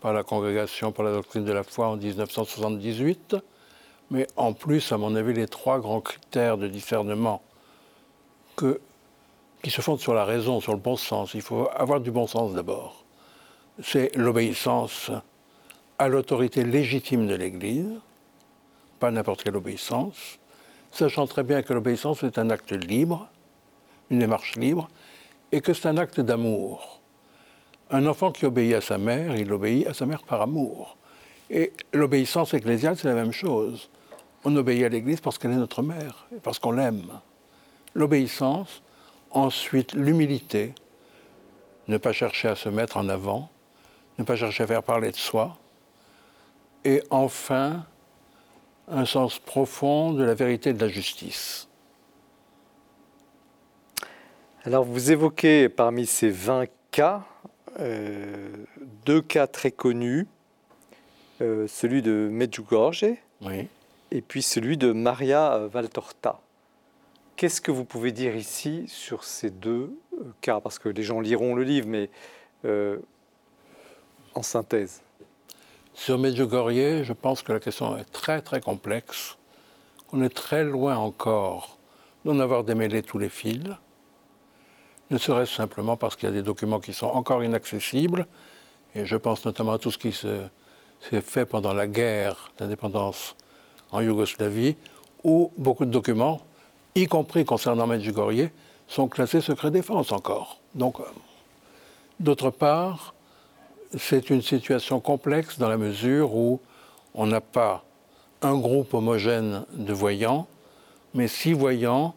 par 0.00 0.12
la 0.12 0.22
Congrégation 0.22 0.92
pour 0.92 1.04
la 1.04 1.12
doctrine 1.12 1.44
de 1.44 1.52
la 1.52 1.62
foi 1.62 1.88
en 1.88 1.96
1978, 1.96 3.36
mais 4.10 4.26
en 4.36 4.52
plus, 4.52 4.92
à 4.92 4.98
mon 4.98 5.14
avis, 5.16 5.32
les 5.32 5.48
trois 5.48 5.80
grands 5.80 6.00
critères 6.00 6.58
de 6.58 6.68
discernement 6.68 7.42
que, 8.56 8.80
qui 9.66 9.72
se 9.72 9.80
fondent 9.80 9.98
sur 9.98 10.14
la 10.14 10.24
raison, 10.24 10.60
sur 10.60 10.74
le 10.74 10.78
bon 10.78 10.96
sens, 10.96 11.34
il 11.34 11.42
faut 11.42 11.68
avoir 11.74 12.00
du 12.00 12.12
bon 12.12 12.28
sens 12.28 12.52
d'abord 12.52 13.06
c'est 13.82 14.14
l'obéissance 14.16 15.10
à 15.98 16.08
l'autorité 16.08 16.64
légitime 16.64 17.26
de 17.26 17.34
l'Église, 17.34 17.98
pas 18.98 19.10
n'importe 19.10 19.42
quelle 19.42 19.56
obéissance, 19.56 20.38
sachant 20.92 21.26
très 21.26 21.42
bien 21.42 21.62
que 21.62 21.72
l'obéissance 21.72 22.22
est 22.22 22.38
un 22.38 22.50
acte 22.50 22.72
libre, 22.72 23.28
une 24.10 24.20
démarche 24.20 24.56
libre, 24.56 24.88
et 25.52 25.60
que 25.60 25.72
c'est 25.72 25.88
un 25.88 25.96
acte 25.96 26.20
d'amour. 26.20 27.00
Un 27.90 28.06
enfant 28.06 28.32
qui 28.32 28.46
obéit 28.46 28.74
à 28.74 28.80
sa 28.80 28.98
mère, 28.98 29.36
il 29.36 29.52
obéit 29.52 29.86
à 29.86 29.94
sa 29.94 30.06
mère 30.06 30.22
par 30.22 30.42
amour. 30.42 30.96
Et 31.50 31.72
l'obéissance 31.92 32.54
ecclésiale, 32.54 32.96
c'est 32.96 33.08
la 33.08 33.14
même 33.14 33.32
chose. 33.32 33.90
On 34.44 34.54
obéit 34.56 34.84
à 34.84 34.88
l'Église 34.88 35.20
parce 35.20 35.38
qu'elle 35.38 35.52
est 35.52 35.56
notre 35.56 35.82
mère, 35.82 36.26
parce 36.42 36.58
qu'on 36.58 36.72
l'aime. 36.72 37.20
L'obéissance, 37.94 38.82
ensuite 39.36 39.92
l'humilité, 39.92 40.74
ne 41.88 41.98
pas 41.98 42.12
chercher 42.12 42.48
à 42.48 42.56
se 42.56 42.68
mettre 42.68 42.96
en 42.96 43.08
avant, 43.08 43.50
ne 44.18 44.24
pas 44.24 44.36
chercher 44.36 44.64
à 44.64 44.66
faire 44.66 44.82
parler 44.82 45.10
de 45.10 45.16
soi, 45.16 45.56
et 46.84 47.02
enfin 47.10 47.84
un 48.88 49.04
sens 49.04 49.38
profond 49.38 50.12
de 50.12 50.24
la 50.24 50.34
vérité 50.34 50.70
et 50.70 50.72
de 50.72 50.80
la 50.80 50.88
justice. 50.88 51.68
Alors 54.64 54.84
vous 54.84 55.10
évoquez 55.10 55.68
parmi 55.68 56.06
ces 56.06 56.30
20 56.30 56.66
cas, 56.90 57.24
euh, 57.78 58.48
deux 59.04 59.20
cas 59.20 59.46
très 59.46 59.70
connus, 59.70 60.26
euh, 61.40 61.68
celui 61.68 62.02
de 62.02 62.28
Medjugorje 62.30 63.04
et 64.10 64.20
puis 64.22 64.42
celui 64.42 64.76
de 64.76 64.92
Maria 64.92 65.66
Valtorta. 65.70 66.40
Qu'est-ce 67.36 67.60
que 67.60 67.70
vous 67.70 67.84
pouvez 67.84 68.12
dire 68.12 68.34
ici 68.34 68.84
sur 68.88 69.24
ces 69.24 69.50
deux 69.50 69.98
euh, 70.14 70.24
cas? 70.40 70.60
Parce 70.60 70.78
que 70.78 70.88
les 70.88 71.02
gens 71.02 71.20
liront 71.20 71.54
le 71.54 71.62
livre, 71.62 71.86
mais 71.88 72.10
en 74.34 74.42
synthèse. 74.42 75.02
Sur 75.94 76.18
Medjugorje, 76.18 77.04
je 77.04 77.12
pense 77.12 77.42
que 77.42 77.52
la 77.52 77.60
question 77.60 77.96
est 77.96 78.04
très 78.04 78.42
très 78.42 78.60
complexe. 78.60 79.36
On 80.12 80.22
est 80.22 80.34
très 80.34 80.64
loin 80.64 80.96
encore 80.96 81.78
d'en 82.24 82.40
avoir 82.40 82.64
démêlé 82.64 83.02
tous 83.02 83.18
les 83.18 83.28
fils, 83.28 83.62
ne 85.10 85.18
serait-ce 85.18 85.54
simplement 85.54 85.96
parce 85.96 86.16
qu'il 86.16 86.28
y 86.28 86.32
a 86.32 86.34
des 86.34 86.42
documents 86.42 86.80
qui 86.80 86.92
sont 86.92 87.06
encore 87.06 87.44
inaccessibles, 87.44 88.26
et 88.94 89.06
je 89.06 89.16
pense 89.16 89.44
notamment 89.44 89.72
à 89.72 89.78
tout 89.78 89.90
ce 89.90 89.98
qui 89.98 90.12
s'est 90.12 91.20
fait 91.20 91.46
pendant 91.46 91.72
la 91.72 91.86
guerre 91.86 92.52
d'indépendance 92.58 93.36
en 93.92 94.00
Yougoslavie, 94.00 94.76
où 95.22 95.52
beaucoup 95.56 95.84
de 95.84 95.90
documents, 95.90 96.40
y 96.96 97.06
compris 97.06 97.44
concernant 97.44 97.86
Medjugorje, 97.86 98.50
sont 98.88 99.08
classés 99.08 99.40
secret 99.40 99.70
défense 99.70 100.12
encore. 100.12 100.60
Donc, 100.74 100.98
euh, 101.00 101.04
d'autre 102.20 102.50
part, 102.50 103.14
c'est 103.96 104.30
une 104.30 104.42
situation 104.42 105.00
complexe 105.00 105.58
dans 105.58 105.68
la 105.68 105.76
mesure 105.76 106.34
où 106.34 106.60
on 107.14 107.26
n'a 107.26 107.40
pas 107.40 107.84
un 108.42 108.56
groupe 108.56 108.94
homogène 108.94 109.64
de 109.72 109.92
voyants, 109.92 110.46
mais 111.14 111.28
six 111.28 111.52
voyants 111.52 112.14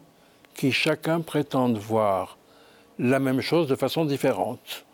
qui 0.54 0.72
chacun 0.72 1.20
prétendent 1.20 1.78
voir 1.78 2.36
la 2.98 3.18
même 3.18 3.40
chose 3.40 3.66
de 3.66 3.76
façon 3.76 4.04
différente. 4.04 4.84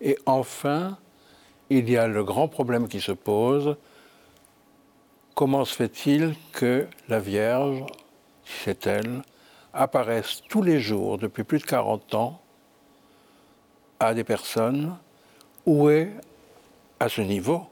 Et 0.00 0.18
enfin, 0.26 0.98
il 1.70 1.88
y 1.90 1.96
a 1.96 2.06
le 2.06 2.24
grand 2.24 2.48
problème 2.48 2.88
qui 2.88 3.00
se 3.00 3.12
pose. 3.12 3.76
Comment 5.34 5.64
se 5.64 5.74
fait-il 5.74 6.34
que 6.52 6.86
la 7.08 7.20
Vierge, 7.20 7.84
si 8.48 8.64
c'est 8.64 8.86
elle, 8.86 9.22
apparaisse 9.72 10.42
tous 10.48 10.62
les 10.62 10.80
jours 10.80 11.18
depuis 11.18 11.44
plus 11.44 11.58
de 11.58 11.64
40 11.64 12.14
ans 12.14 12.40
à 14.00 14.14
des 14.14 14.24
personnes 14.24 14.96
où 15.66 15.90
est, 15.90 16.10
à 16.98 17.08
ce 17.08 17.20
niveau, 17.20 17.66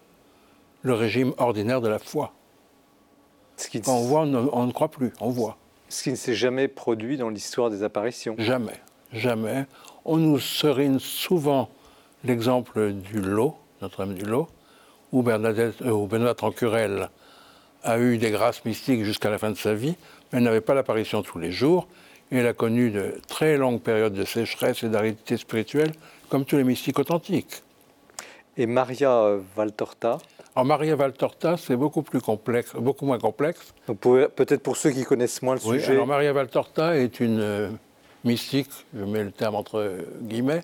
le 0.83 0.93
régime 0.93 1.33
ordinaire 1.39 1.81
de 1.81 1.89
la 1.89 1.99
foi 1.99 2.33
Quand 3.73 3.89
on 3.89 4.03
voit, 4.03 4.21
on 4.21 4.67
ne, 4.67 4.73
croit 4.73 4.91
plus, 4.91 5.13
on 5.21 5.31
voit. 5.31 5.57
Ce 5.89 6.03
qui 6.03 6.11
ne 6.11 6.17
s'est 6.17 6.35
jamais 6.35 6.69
produit 6.69 7.17
dans 7.17 7.31
l'histoire 7.31 7.71
des 7.71 7.83
apparitions 7.83 8.35
Jamais, 8.39 8.81
jamais. 9.13 9.67
On 10.05 10.19
nous 10.19 10.39
serine 10.39 11.01
souvent 11.01 11.71
l'exemple 12.23 12.93
du 12.93 13.21
lot, 13.21 13.57
Notre-Dame 13.81 14.15
du 14.15 14.25
Lot, 14.25 14.49
où, 15.13 15.23
Bernadette, 15.23 15.81
euh, 15.83 15.91
où 15.91 16.07
Benoît 16.07 16.35
Trancurel 16.35 17.09
a 17.83 17.99
eu 17.99 18.19
des 18.19 18.31
grâces 18.31 18.65
mystiques 18.65 19.05
jusqu'à 19.05 19.31
la 19.31 19.39
fin 19.39 19.51
de 19.51 19.57
sa 19.57 19.75
vie, 19.75 19.97
elle 20.33 20.43
n'avait 20.43 20.61
pas 20.61 20.75
l'apparition 20.75 21.23
tous 21.23 21.39
les 21.39 21.53
jours, 21.53 21.87
et 22.31 22.39
elle 22.39 22.47
a 22.47 22.53
connu 22.53 22.91
de 22.91 23.15
très 23.29 23.57
longues 23.57 23.81
périodes 23.81 24.15
de 24.15 24.25
sécheresse 24.25 24.83
et 24.83 24.89
d'aridité 24.89 25.37
spirituelle, 25.37 25.93
comme 26.29 26.45
tous 26.45 26.57
les 26.57 26.65
mystiques 26.65 26.99
authentiques. 26.99 27.63
Et 28.57 28.67
Maria 28.67 29.37
Valtorta 29.55 30.19
Alors 30.55 30.65
Maria 30.65 30.97
Valtorta, 30.97 31.57
c'est 31.57 31.77
beaucoup 31.77 32.03
plus 32.03 32.21
complexe, 32.21 32.73
beaucoup 32.75 33.05
moins 33.05 33.19
complexe. 33.19 33.75
Peut-être 33.87 34.63
pour 34.63 34.77
ceux 34.77 34.91
qui 34.91 35.05
connaissent 35.05 35.43
moins 35.43 35.55
le 35.57 35.61
oui, 35.67 35.79
sujet. 35.79 35.93
Alors 35.93 36.07
Maria 36.07 36.33
Valtorta 36.33 36.97
est 36.97 37.21
une 37.21 37.41
euh, 37.41 37.69
mystique, 38.25 38.71
je 38.95 39.05
mets 39.05 39.25
le 39.25 39.31
terme 39.31 39.55
entre 39.57 39.99
guillemets, 40.23 40.63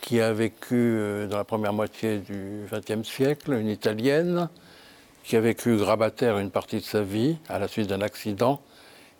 qui 0.00 0.20
a 0.20 0.32
vécu 0.32 0.74
euh, 0.74 1.26
dans 1.26 1.38
la 1.38 1.44
première 1.44 1.72
moitié 1.72 2.18
du 2.18 2.66
XXe 2.70 3.08
siècle, 3.08 3.52
une 3.54 3.68
italienne, 3.68 4.48
qui 5.24 5.36
a 5.36 5.40
vécu 5.40 5.76
grabataire 5.76 6.38
une 6.38 6.50
partie 6.50 6.76
de 6.76 6.84
sa 6.84 7.02
vie 7.02 7.38
à 7.48 7.58
la 7.58 7.66
suite 7.66 7.88
d'un 7.88 8.02
accident 8.02 8.60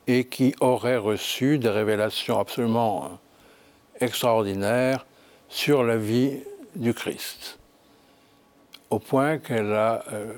et 0.06 0.26
qui 0.26 0.54
aurait 0.60 0.98
reçu 0.98 1.58
des 1.58 1.70
révélations 1.70 2.38
absolument 2.38 3.04
euh, 3.04 3.08
extraordinaires 4.04 5.06
sur 5.48 5.82
la 5.82 5.96
vie 5.96 6.40
du 6.76 6.92
Christ, 6.92 7.58
au 8.90 8.98
point 8.98 9.38
qu'elle 9.38 9.72
a 9.72 10.04
euh, 10.12 10.34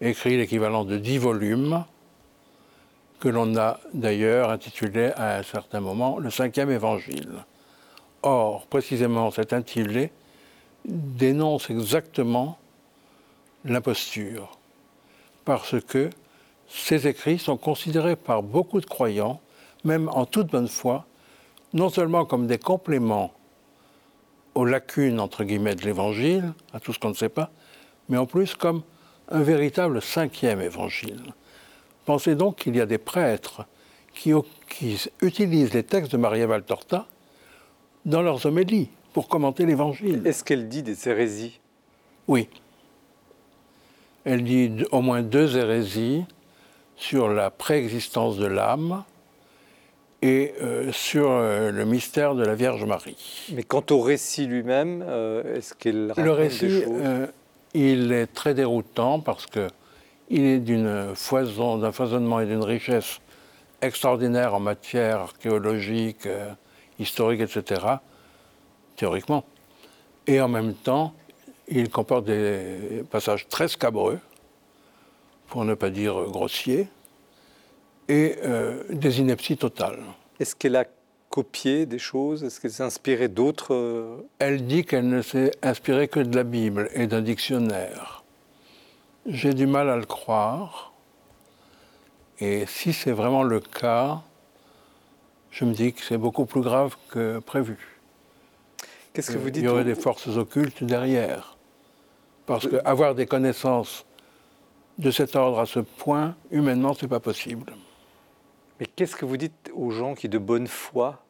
écrit 0.00 0.38
l'équivalent 0.38 0.84
de 0.84 0.96
dix 0.96 1.18
volumes 1.18 1.84
que 3.18 3.28
l'on 3.28 3.54
a 3.58 3.80
d'ailleurs 3.92 4.50
intitulé 4.50 5.12
à 5.16 5.36
un 5.36 5.42
certain 5.42 5.80
moment 5.80 6.18
le 6.18 6.30
cinquième 6.30 6.70
évangile. 6.70 7.44
Or, 8.22 8.66
précisément, 8.66 9.30
cet 9.30 9.52
intitulé 9.52 10.10
dénonce 10.86 11.68
exactement 11.68 12.58
l'imposture, 13.66 14.58
parce 15.44 15.80
que 15.80 16.10
ces 16.68 17.06
écrits 17.06 17.38
sont 17.38 17.56
considérés 17.56 18.16
par 18.16 18.42
beaucoup 18.42 18.80
de 18.80 18.86
croyants, 18.86 19.40
même 19.84 20.08
en 20.08 20.26
toute 20.26 20.48
bonne 20.48 20.68
foi, 20.68 21.06
non 21.72 21.88
seulement 21.88 22.24
comme 22.24 22.46
des 22.46 22.58
compléments 22.58 23.32
aux 24.54 24.64
lacunes, 24.64 25.20
entre 25.20 25.44
guillemets, 25.44 25.74
de 25.74 25.84
l'Évangile, 25.84 26.52
à 26.72 26.80
tout 26.80 26.92
ce 26.92 26.98
qu'on 26.98 27.10
ne 27.10 27.14
sait 27.14 27.28
pas, 27.28 27.50
mais 28.08 28.18
en 28.18 28.26
plus 28.26 28.54
comme 28.54 28.82
un 29.28 29.42
véritable 29.42 30.02
cinquième 30.02 30.60
Évangile. 30.60 31.32
Pensez 32.04 32.34
donc 32.34 32.56
qu'il 32.56 32.76
y 32.76 32.80
a 32.80 32.86
des 32.86 32.98
prêtres 32.98 33.64
qui, 34.14 34.32
qui 34.68 35.00
utilisent 35.22 35.72
les 35.72 35.84
textes 35.84 36.12
de 36.12 36.16
Maria 36.16 36.46
Valtorta 36.46 37.06
dans 38.04 38.22
leurs 38.22 38.46
homélies 38.46 38.90
pour 39.12 39.28
commenter 39.28 39.66
l'Évangile. 39.66 40.26
Est-ce 40.26 40.42
qu'elle 40.42 40.68
dit 40.68 40.82
des 40.82 41.08
hérésies? 41.08 41.60
Oui. 42.26 42.48
Elle 44.24 44.44
dit 44.44 44.84
au 44.92 45.00
moins 45.00 45.22
deux 45.22 45.56
hérésies 45.56 46.24
sur 46.96 47.28
la 47.28 47.50
préexistence 47.50 48.36
de 48.36 48.46
l'âme 48.46 49.04
et 50.22 50.52
euh, 50.60 50.92
sur 50.92 51.30
euh, 51.30 51.70
le 51.70 51.84
mystère 51.86 52.34
de 52.34 52.44
la 52.44 52.54
Vierge 52.54 52.84
Marie. 52.84 53.46
Mais 53.54 53.62
quant 53.62 53.84
au 53.90 54.00
récit 54.00 54.46
lui-même, 54.46 55.02
euh, 55.06 55.56
est-ce 55.56 55.74
qu'elle 55.74 56.12
Le 56.16 56.32
récit, 56.32 56.84
il 57.72 58.12
est 58.12 58.26
très 58.26 58.52
déroutant 58.52 59.20
parce 59.20 59.46
que 59.46 59.68
il 60.28 60.44
est 60.44 60.58
d'une 60.58 61.14
foison, 61.14 61.78
d'un 61.78 61.90
foisonnement 61.90 62.40
et 62.40 62.46
d'une 62.46 62.62
richesse 62.62 63.20
extraordinaire 63.82 64.54
en 64.54 64.60
matière 64.60 65.20
archéologique, 65.20 66.28
historique, 67.00 67.40
etc., 67.40 67.80
théoriquement. 68.94 69.44
Et 70.28 70.40
en 70.40 70.46
même 70.46 70.74
temps, 70.74 71.14
il 71.70 71.88
comporte 71.88 72.24
des 72.24 73.04
passages 73.10 73.48
très 73.48 73.68
scabreux, 73.68 74.18
pour 75.46 75.64
ne 75.64 75.74
pas 75.74 75.90
dire 75.90 76.24
grossiers, 76.26 76.88
et 78.08 78.36
euh, 78.42 78.82
des 78.90 79.20
inepties 79.20 79.56
totales. 79.56 80.02
Est-ce 80.40 80.56
qu'elle 80.56 80.76
a 80.76 80.84
copié 81.28 81.86
des 81.86 81.98
choses? 81.98 82.42
Est-ce 82.42 82.60
qu'elle 82.60 82.72
s'est 82.72 82.82
inspirée 82.82 83.28
d'autres 83.28 83.74
euh, 83.74 84.16
Elle 84.40 84.66
dit 84.66 84.84
qu'elle 84.84 85.08
ne 85.08 85.22
s'est 85.22 85.52
inspirée 85.62 86.08
que 86.08 86.20
de 86.20 86.34
la 86.36 86.42
Bible 86.42 86.90
et 86.94 87.06
d'un 87.06 87.22
dictionnaire. 87.22 88.24
J'ai 89.26 89.54
du 89.54 89.66
mal 89.66 89.88
à 89.90 89.96
le 89.96 90.06
croire. 90.06 90.92
Et 92.40 92.64
si 92.66 92.92
c'est 92.92 93.12
vraiment 93.12 93.42
le 93.42 93.60
cas, 93.60 94.22
je 95.50 95.64
me 95.64 95.72
dis 95.72 95.92
que 95.92 96.02
c'est 96.02 96.18
beaucoup 96.18 96.46
plus 96.46 96.62
grave 96.62 96.96
que 97.10 97.38
prévu. 97.38 97.76
Qu'est-ce 99.12 99.30
que 99.30 99.38
vous 99.38 99.50
dites 99.50 99.62
Il 99.62 99.66
y 99.66 99.68
aurait 99.68 99.84
des 99.84 99.94
forces 99.94 100.28
occultes 100.28 100.82
derrière. 100.82 101.49
Parce 102.50 102.66
qu'avoir 102.66 103.14
des 103.14 103.26
connaissances 103.26 104.04
de 104.98 105.12
cet 105.12 105.36
ordre 105.36 105.60
à 105.60 105.66
ce 105.66 105.78
point, 105.78 106.34
humainement, 106.50 106.94
ce 106.94 107.04
n'est 107.04 107.08
pas 107.08 107.20
possible. 107.20 107.72
Mais 108.80 108.86
qu'est-ce 108.86 109.14
que 109.14 109.24
vous 109.24 109.36
dites 109.36 109.70
aux 109.72 109.92
gens 109.92 110.16
qui, 110.16 110.28
de 110.28 110.36
bonne 110.36 110.66
foi, 110.66 111.22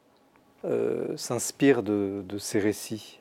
euh, 0.64 1.14
s'inspirent 1.18 1.82
de, 1.82 2.24
de 2.26 2.38
ces 2.38 2.58
récits? 2.58 3.20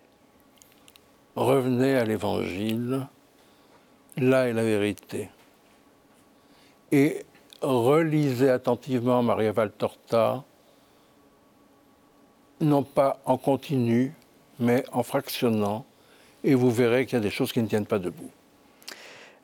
Revenez 1.35 1.95
à 1.95 2.05
l'Évangile, 2.05 3.05
là 4.15 4.47
est 4.47 4.53
la 4.53 4.63
vérité. 4.63 5.29
Et 6.93 7.25
relisez 7.61 8.49
attentivement 8.49 9.21
Maria 9.23 9.51
Valtorta, 9.51 10.45
non 12.61 12.83
pas 12.83 13.19
en 13.25 13.37
continu, 13.37 14.13
mais 14.57 14.85
en 14.93 15.03
fractionnant, 15.03 15.85
et 16.43 16.55
vous 16.55 16.71
verrez 16.71 17.05
qu'il 17.05 17.17
y 17.17 17.21
a 17.21 17.23
des 17.23 17.29
choses 17.29 17.51
qui 17.51 17.61
ne 17.61 17.67
tiennent 17.67 17.85
pas 17.85 17.99
debout. 17.99 18.29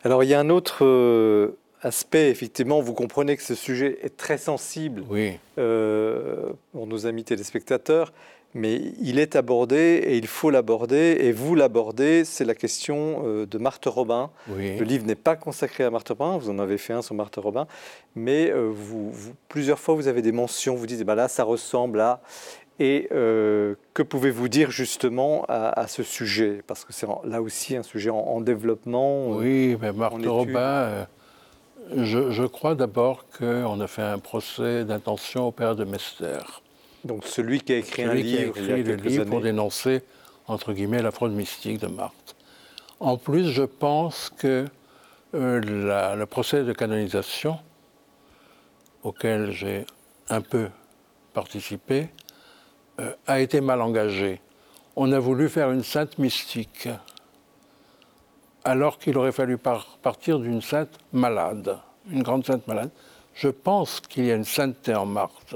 Alors 0.04 0.24
il 0.24 0.30
y 0.30 0.34
a 0.34 0.40
un 0.40 0.50
autre 0.50 0.86
euh, 0.86 1.58
aspect, 1.82 2.30
effectivement, 2.30 2.80
vous 2.80 2.94
comprenez 2.94 3.36
que 3.36 3.44
ce 3.44 3.56
sujet 3.56 3.98
est 4.04 4.16
très 4.16 4.38
sensible 4.38 5.04
euh, 5.58 6.52
pour 6.72 6.86
nos 6.86 7.08
amis 7.08 7.24
téléspectateurs, 7.24 8.14
mais 8.54 8.80
il 9.02 9.20
est 9.20 9.36
abordé 9.36 10.02
et 10.06 10.16
il 10.16 10.28
faut 10.28 10.52
l'aborder, 10.52 11.18
et 11.20 11.32
vous 11.32 11.56
l'abordez, 11.56 12.24
c'est 12.24 12.46
la 12.46 12.54
question 12.56 13.24
euh, 13.26 13.46
de 13.48 13.58
Marthe 13.58 13.88
Robin. 13.88 14.30
Le 14.48 14.84
livre 14.84 15.06
n'est 15.06 15.16
pas 15.16 15.36
consacré 15.36 15.84
à 15.84 15.90
Marthe 15.90 16.10
Robin, 16.10 16.38
vous 16.38 16.52
en 16.52 16.60
avez 16.60 16.78
fait 16.78 16.94
un 16.94 17.02
sur 17.02 17.16
Marthe 17.16 17.38
Robin, 17.38 17.68
mais 18.16 18.54
vous, 18.54 19.12
plusieurs 19.50 19.80
fois 19.80 19.96
vous 19.96 20.08
avez 20.08 20.22
des 20.22 20.32
mentions, 20.32 20.76
vous 20.76 20.86
dites, 20.86 21.04
bah 21.04 21.16
là 21.16 21.28
ça 21.28 21.44
ressemble 21.44 22.00
à... 22.00 22.22
Et 22.80 23.08
euh, 23.12 23.76
que 23.94 24.04
pouvez-vous 24.04 24.50
dire 24.50 24.70
justement 24.70 25.46
à, 25.48 25.88
ce 25.88 26.04
sujet? 26.04 26.62
Parce 26.68 26.84
que 26.84 26.92
c'est 26.92 27.08
là 27.24 27.42
aussi 27.42 27.76
un 27.78 27.84
sujet 27.84 28.10
en, 28.10 28.42
développement. 28.42 29.34
Euh, 29.34 29.38
oui, 29.38 29.78
mais 29.82 29.94
Marthe 29.94 30.26
Robin, 30.26 30.60
euh, 30.60 31.06
je, 31.96 32.46
crois 32.46 32.76
d'abord 32.76 33.26
qu'on 33.38 33.80
a 33.80 33.88
fait 33.88 34.02
un 34.02 34.20
procès 34.20 34.84
d'intention 34.84 35.48
au 35.48 35.52
père 35.52 35.76
de 35.76 35.86
Mester. 35.86 36.40
Donc 37.06 37.24
celui 37.24 37.62
qui 37.62 37.74
a 37.74 37.78
écrit 37.78 38.04
un 38.04 38.14
livre, 38.14 38.54
qui 38.54 38.72
a 38.72 38.78
écrit 38.78 38.84
le 38.84 38.96
livre 38.96 39.26
pour 39.26 39.40
dénoncer, 39.40 40.02
entre 40.48 40.74
guillemets, 40.74 41.02
la 41.02 41.12
fraude 41.12 41.32
mystique 41.32 41.80
de 41.80 41.88
Marthe. 41.88 42.36
En 43.00 43.16
plus, 43.18 43.52
je 43.52 43.64
pense 43.64 44.30
que 44.38 44.66
le 45.32 46.26
procès 46.26 46.64
de 46.64 46.74
canonisation, 46.74 47.58
auquel 49.04 49.52
j'ai 49.52 49.86
un 50.30 50.42
peu 50.42 50.68
participé, 51.34 52.10
a 53.28 53.40
été 53.40 53.62
mal 53.62 53.82
engagé. 53.82 54.42
On 54.96 55.12
a 55.12 55.20
voulu 55.20 55.50
faire 55.50 55.72
une 55.72 55.84
sainte 55.84 56.18
mystique, 56.18 56.88
alors 58.64 58.98
qu'il 58.98 59.18
aurait 59.18 59.32
fallu 59.32 59.58
partir 59.58 60.40
d'une 60.40 60.62
sainte 60.62 60.98
malade. 61.14 61.78
une 62.10 62.24
grande 62.24 62.46
sainte 62.46 62.68
malade. 62.68 62.90
Je 63.34 63.50
pense 63.50 64.00
qu'il 64.00 64.26
y 64.26 64.32
a 64.32 64.36
une 64.36 64.46
sainteté 64.46 64.96
en 64.96 65.06
Marthe. 65.06 65.56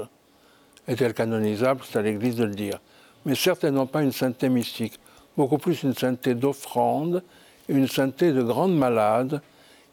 Est-elle 0.86 1.14
canonisable? 1.14 1.80
C'est 1.84 1.98
à 1.98 2.02
l'Église 2.02 2.36
de 2.36 2.44
le 2.44 2.54
dire. 2.54 2.78
Mais 3.24 3.34
certainement 3.34 3.86
pas 3.86 4.02
une 4.02 4.12
sainteté 4.12 4.48
mystique. 4.48 4.98
Beaucoup 5.36 5.58
plus 5.58 5.82
une 5.82 5.94
sainteté 5.94 6.34
d'offrande, 6.34 7.22
une 7.68 7.88
sainteté 7.88 8.32
de 8.32 8.42
grande 8.42 8.76
malade 8.76 9.40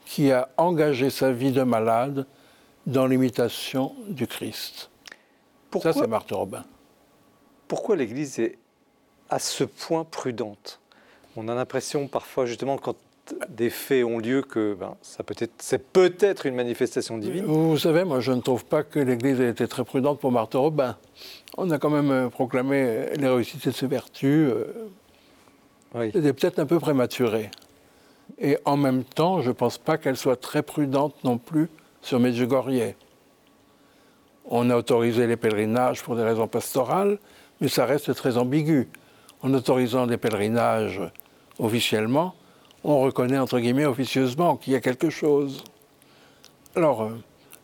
qui 0.05 0.31
a 0.31 0.49
engagé 0.57 1.09
sa 1.09 1.31
vie 1.31 1.51
de 1.51 1.63
malade 1.63 2.25
dans 2.85 3.05
l'imitation 3.05 3.93
du 4.07 4.27
Christ. 4.27 4.89
Pourquoi, 5.69 5.93
Ça, 5.93 6.01
c'est 6.01 6.07
Marthe 6.07 6.31
Robin. 6.31 6.63
Pourquoi 7.67 7.95
l'Église 7.95 8.39
est 8.39 8.57
à 9.29 9.39
ce 9.39 9.63
point 9.63 10.03
prudente? 10.03 10.79
On 11.35 11.47
a 11.47 11.55
l'impression 11.55 12.07
parfois, 12.07 12.45
justement, 12.45 12.77
quand 12.77 12.95
des 13.49 13.69
faits 13.69 14.05
ont 14.05 14.19
lieu, 14.19 14.41
que 14.41 14.73
ben, 14.73 14.95
ça 15.01 15.21
peut 15.21 15.35
être, 15.37 15.51
c'est 15.57 15.83
peut-être 15.91 16.45
une 16.45 16.55
manifestation 16.55 17.17
divine. 17.17 17.43
Vous 17.45 17.77
savez, 17.77 18.05
moi, 18.05 18.21
je 18.21 18.31
ne 18.31 18.39
trouve 18.39 18.63
pas 18.63 18.83
que 18.83 18.99
l'Église 18.99 19.41
ait 19.41 19.49
été 19.49 19.67
très 19.67 19.83
prudente 19.83 20.19
pour 20.19 20.31
Marthe 20.31 20.53
Robin. 20.53 20.95
On 21.57 21.69
a 21.71 21.77
quand 21.77 21.89
même 21.89 22.09
euh, 22.09 22.29
proclamé 22.29 23.07
l'héroïcité 23.17 23.69
de 23.71 23.75
ses 23.75 23.87
vertus. 23.87 24.49
euh, 24.49 24.89
Oui. 25.93 26.11
C'était 26.13 26.31
peut-être 26.31 26.59
un 26.59 26.65
peu 26.65 26.79
prématuré. 26.79 27.51
Et 28.39 28.57
en 28.65 28.77
même 28.77 29.03
temps, 29.03 29.41
je 29.41 29.49
ne 29.49 29.53
pense 29.53 29.77
pas 29.77 29.97
qu'elle 29.97 30.17
soit 30.17 30.39
très 30.39 30.63
prudente 30.63 31.21
non 31.23 31.37
plus 31.37 31.69
sur 32.01 32.19
Medjugorje. 32.19 32.93
On 34.49 34.69
a 34.69 34.77
autorisé 34.77 35.27
les 35.27 35.35
pèlerinages 35.35 36.01
pour 36.01 36.15
des 36.15 36.23
raisons 36.23 36.47
pastorales, 36.47 37.19
mais 37.61 37.67
ça 37.67 37.85
reste 37.85 38.13
très 38.13 38.37
ambigu. 38.37 38.87
En 39.41 39.53
autorisant 39.53 40.07
des 40.07 40.17
pèlerinages 40.17 41.01
officiellement, 41.59 42.33
on 42.83 42.99
reconnaît 43.01 43.37
entre 43.37 43.59
guillemets 43.59 43.85
officieusement 43.85 44.57
qu'il 44.57 44.73
y 44.73 44.75
a 44.75 44.81
quelque 44.81 45.09
chose. 45.09 45.63
Alors, 46.75 47.03
euh, 47.03 47.09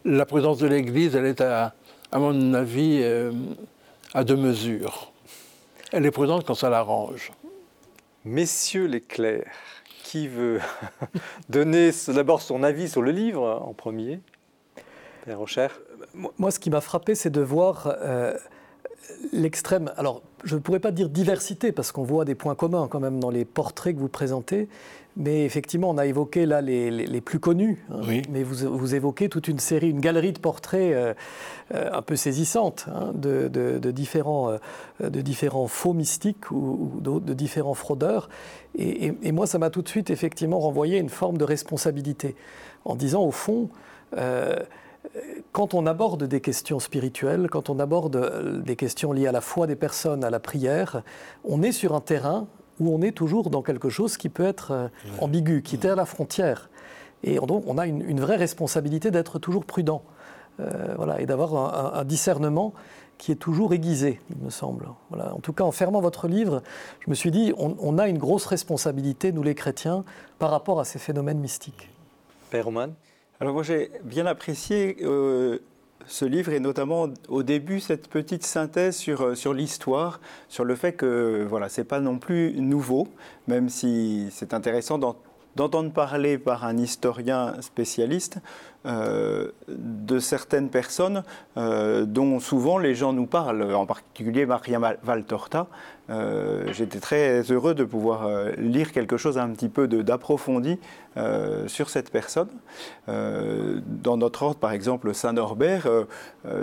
la 0.06 0.26
prudence 0.26 0.60
de 0.60 0.68
l'Église, 0.68 1.16
elle 1.16 1.26
est 1.26 1.42
à, 1.42 1.74
à 2.12 2.20
mon 2.20 2.54
avis 2.54 3.00
euh, 3.02 3.32
à 4.14 4.24
deux 4.24 4.36
mesures. 4.36 5.12
Elle 5.92 6.06
est 6.06 6.12
prudente 6.12 6.46
quand 6.46 6.56
ça 6.56 6.70
l'arrange. 6.70 7.32
Messieurs 8.26 8.86
les 8.86 9.02
clercs, 9.02 9.52
qui 10.04 10.28
veut 10.28 10.60
donner 11.50 11.92
d'abord 12.08 12.42
son 12.42 12.64
avis 12.64 12.88
sur 12.90 13.02
le 13.02 13.12
livre 13.12 13.62
en 13.66 13.74
premier? 13.74 14.20
Père 15.26 15.40
Rocher 15.40 15.68
Moi, 16.14 16.32
moi, 16.38 16.52
ce 16.52 16.60
qui 16.60 16.70
m'a 16.70 16.82
frappé, 16.82 17.16
c'est 17.16 17.30
de 17.30 17.42
voir 17.42 17.96
euh, 18.02 18.38
l'extrême. 19.32 19.92
Alors, 19.98 20.22
je 20.44 20.56
ne 20.56 20.62
pourrais 20.62 20.80
pas 20.80 20.92
dire 20.92 21.10
diversité, 21.10 21.72
parce 21.72 21.92
qu'on 21.92 22.04
voit 22.04 22.26
des 22.26 22.36
points 22.36 22.56
communs 22.56 22.88
quand 22.90 23.00
même 23.00 23.20
dans 23.20 23.30
les 23.30 23.46
portraits 23.46 23.96
que 23.96 24.00
vous 24.00 24.10
présentez. 24.10 24.68
Mais 25.16 25.46
effectivement, 25.46 25.92
on 25.92 25.98
a 26.00 26.08
évoqué 26.08 26.48
là 26.48 26.60
les, 26.62 26.90
les- 26.90 27.06
les 27.06 27.22
plus 27.22 27.40
connus. 27.40 27.86
hein. 27.92 28.02
Oui. 28.08 28.24
Mais 28.32 28.42
vous, 28.42 28.68
vous 28.76 28.96
évoquez 28.96 29.30
toute 29.30 29.48
une 29.48 29.60
série, 29.60 29.92
une 29.92 30.00
galerie 30.00 30.34
de 30.34 30.40
portraits 30.40 30.92
euh, 30.92 31.14
euh, 31.76 31.90
un 31.94 32.02
peu 32.02 32.16
saisissante 32.16 32.88
hein, 32.92 33.12
de, 33.14 33.48
de- 33.48 33.78
de 33.78 33.92
différents, 33.92 34.50
euh, 35.04 35.10
de 35.12 35.22
différents 35.22 35.68
faux 35.68 35.94
mystiques 35.94 36.50
ou, 36.50 36.94
de 37.00 37.34
différents 37.36 37.76
fraudeurs. 37.76 38.28
Et, 38.76 39.06
et- 39.08 39.14
et 39.22 39.32
moi, 39.32 39.46
ça 39.46 39.60
m'a 39.60 39.70
tout 39.70 39.84
de 39.84 39.88
suite 39.90 40.10
effectivement 40.10 40.60
renvoyé 40.60 40.98
une 40.98 41.10
forme 41.10 41.38
de 41.38 41.44
responsabilité 41.46 42.36
en 42.84 42.96
disant 42.96 43.22
au 43.24 43.32
fond. 43.32 43.70
Quand 45.52 45.74
on 45.74 45.86
aborde 45.86 46.24
des 46.24 46.42
questions 46.42 46.80
spirituelles, 46.80 47.50
quand 47.50 47.70
on 47.70 47.80
aborde 47.80 48.16
euh, 48.16 48.60
des 48.62 48.76
questions 48.76 49.12
liées 49.12 49.28
à 49.28 49.32
la 49.32 49.42
foi 49.42 49.68
des 49.68 49.76
personnes, 49.76 50.24
à 50.24 50.30
la 50.30 50.40
prière, 50.40 51.04
on 51.44 51.62
est 51.62 51.72
sur 51.72 51.94
un 51.94 52.02
terrain 52.02 52.48
où 52.80 52.94
on 52.94 53.02
est 53.02 53.12
toujours 53.12 53.50
dans 53.50 53.62
quelque 53.62 53.90
chose 53.90 54.18
qui 54.18 54.30
peut 54.30 54.46
être 54.46 54.72
euh, 54.72 54.88
ambigu, 55.20 55.62
qui 55.62 55.76
est 55.76 55.86
à 55.86 55.96
la 55.96 56.06
frontière. 56.06 56.70
Et 57.24 57.40
on- 57.40 57.46
donc 57.46 57.64
on 57.68 57.78
a 57.78 57.86
une, 57.86 58.02
une 58.02 58.20
vraie 58.20 58.38
responsabilité 58.38 59.12
d'être 59.12 59.40
toujours 59.40 59.66
prudent 59.66 60.02
euh, 60.60 60.94
voilà, 60.98 61.20
et 61.22 61.26
d'avoir 61.26 61.96
un 61.96 62.04
discernement 62.06 62.74
qui 63.18 63.32
est 63.32 63.36
toujours 63.36 63.74
aiguisé, 63.74 64.20
il 64.32 64.44
me 64.44 64.50
semble. 64.50 64.88
Voilà. 65.10 65.34
En 65.34 65.40
tout 65.40 65.54
cas, 65.54 65.64
en 65.64 65.72
fermant 65.72 66.02
votre 66.02 66.28
livre, 66.28 66.62
je 67.00 67.10
me 67.10 67.16
suis 67.16 67.32
dit, 67.32 67.54
on, 67.58 67.76
on 67.80 67.98
a 67.98 68.08
une 68.08 68.18
grosse 68.18 68.46
responsabilité, 68.48 69.32
nous 69.32 69.44
les 69.44 69.56
chrétiens, 69.56 70.04
par 70.40 70.50
rapport 70.52 70.80
à 70.80 70.86
ces 70.86 71.00
phénomènes 71.00 71.40
mystiques. 71.40 71.90
Père 72.50 72.66
Roman? 72.66 72.88
Alors 73.44 73.56
moi 73.56 73.64
j'ai 73.64 73.92
bien 74.06 74.26
apprécié 74.26 74.96
euh, 75.02 75.58
ce 76.06 76.24
livre 76.24 76.54
et 76.54 76.62
notamment 76.62 77.10
au 77.28 77.44
début 77.44 77.82
cette 77.82 78.08
petite 78.08 78.46
synthèse 78.46 78.96
sur, 78.96 79.22
euh, 79.22 79.36
sur 79.36 79.54
l'histoire, 79.54 80.22
sur 80.48 80.64
le 80.64 80.76
fait 80.76 80.94
que 80.94 81.46
voilà, 81.50 81.68
c'est 81.68 81.84
pas 81.84 82.00
non 82.00 82.20
plus 82.20 82.54
nouveau, 82.62 83.06
même 83.50 83.68
si 83.68 84.30
c'est 84.32 84.54
intéressant 84.54 84.98
d'en- 84.98 85.18
d'entendre 85.58 85.92
parler 85.92 86.38
par 86.38 86.64
un 86.64 86.78
historien 86.78 87.56
spécialiste 87.60 88.38
euh, 88.86 89.50
de 89.70 90.20
certaines 90.20 90.70
personnes 90.70 91.24
euh, 91.58 92.06
dont 92.06 92.40
souvent 92.40 92.78
les 92.78 92.96
gens 92.96 93.14
nous 93.14 93.26
parlent, 93.28 93.74
en 93.74 93.86
particulier 93.86 94.46
Maria 94.46 94.80
Val- 94.80 95.00
Valtorta. 95.04 95.68
Euh, 96.10 96.66
J'étais 96.74 97.00
très 97.00 97.42
heureux 97.44 97.74
de 97.76 97.86
pouvoir 97.86 98.28
lire 98.58 98.92
quelque 98.92 99.16
chose 99.16 99.38
un 99.38 99.50
petit 99.52 99.70
peu 99.70 99.88
d'approfondi 99.88 100.78
sur 101.68 101.90
cette 101.90 102.10
personne. 102.10 102.50
Dans 103.08 104.18
notre 104.18 104.44
ordre, 104.44 104.58
par 104.60 104.72
exemple, 104.72 105.14
Saint 105.14 105.34
Norbert, 105.34 105.88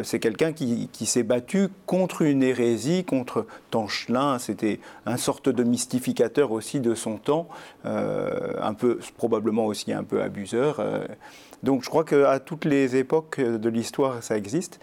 c'est 0.03 0.19
quelqu'un 0.19 0.53
qui, 0.53 0.89
s'est 1.07 1.23
battu 1.23 1.69
contre 1.87 2.23
une 2.23 2.43
hérésie, 2.43 3.05
contre 3.05 3.47
Tanchelin. 3.71 4.39
C'était 4.39 4.81
un 5.07 5.17
sorte 5.17 5.49
de 5.49 5.63
mystificateur 5.63 6.51
aussi 6.53 6.81
de 6.81 6.95
son 6.95 7.17
temps, 7.17 7.49
un 7.85 8.75
peu, 8.75 8.99
probablement 9.17 9.67
aussi 9.67 9.93
un 9.93 10.05
peu 10.05 10.21
abuseur. 10.21 10.83
Donc 11.63 11.83
je 11.85 11.89
crois 11.89 12.05
qu'à 12.05 12.39
toutes 12.41 12.65
les 12.65 12.97
époques 12.97 13.41
de 13.41 13.69
l'histoire, 13.69 14.23
ça 14.23 14.37
existe. 14.37 14.81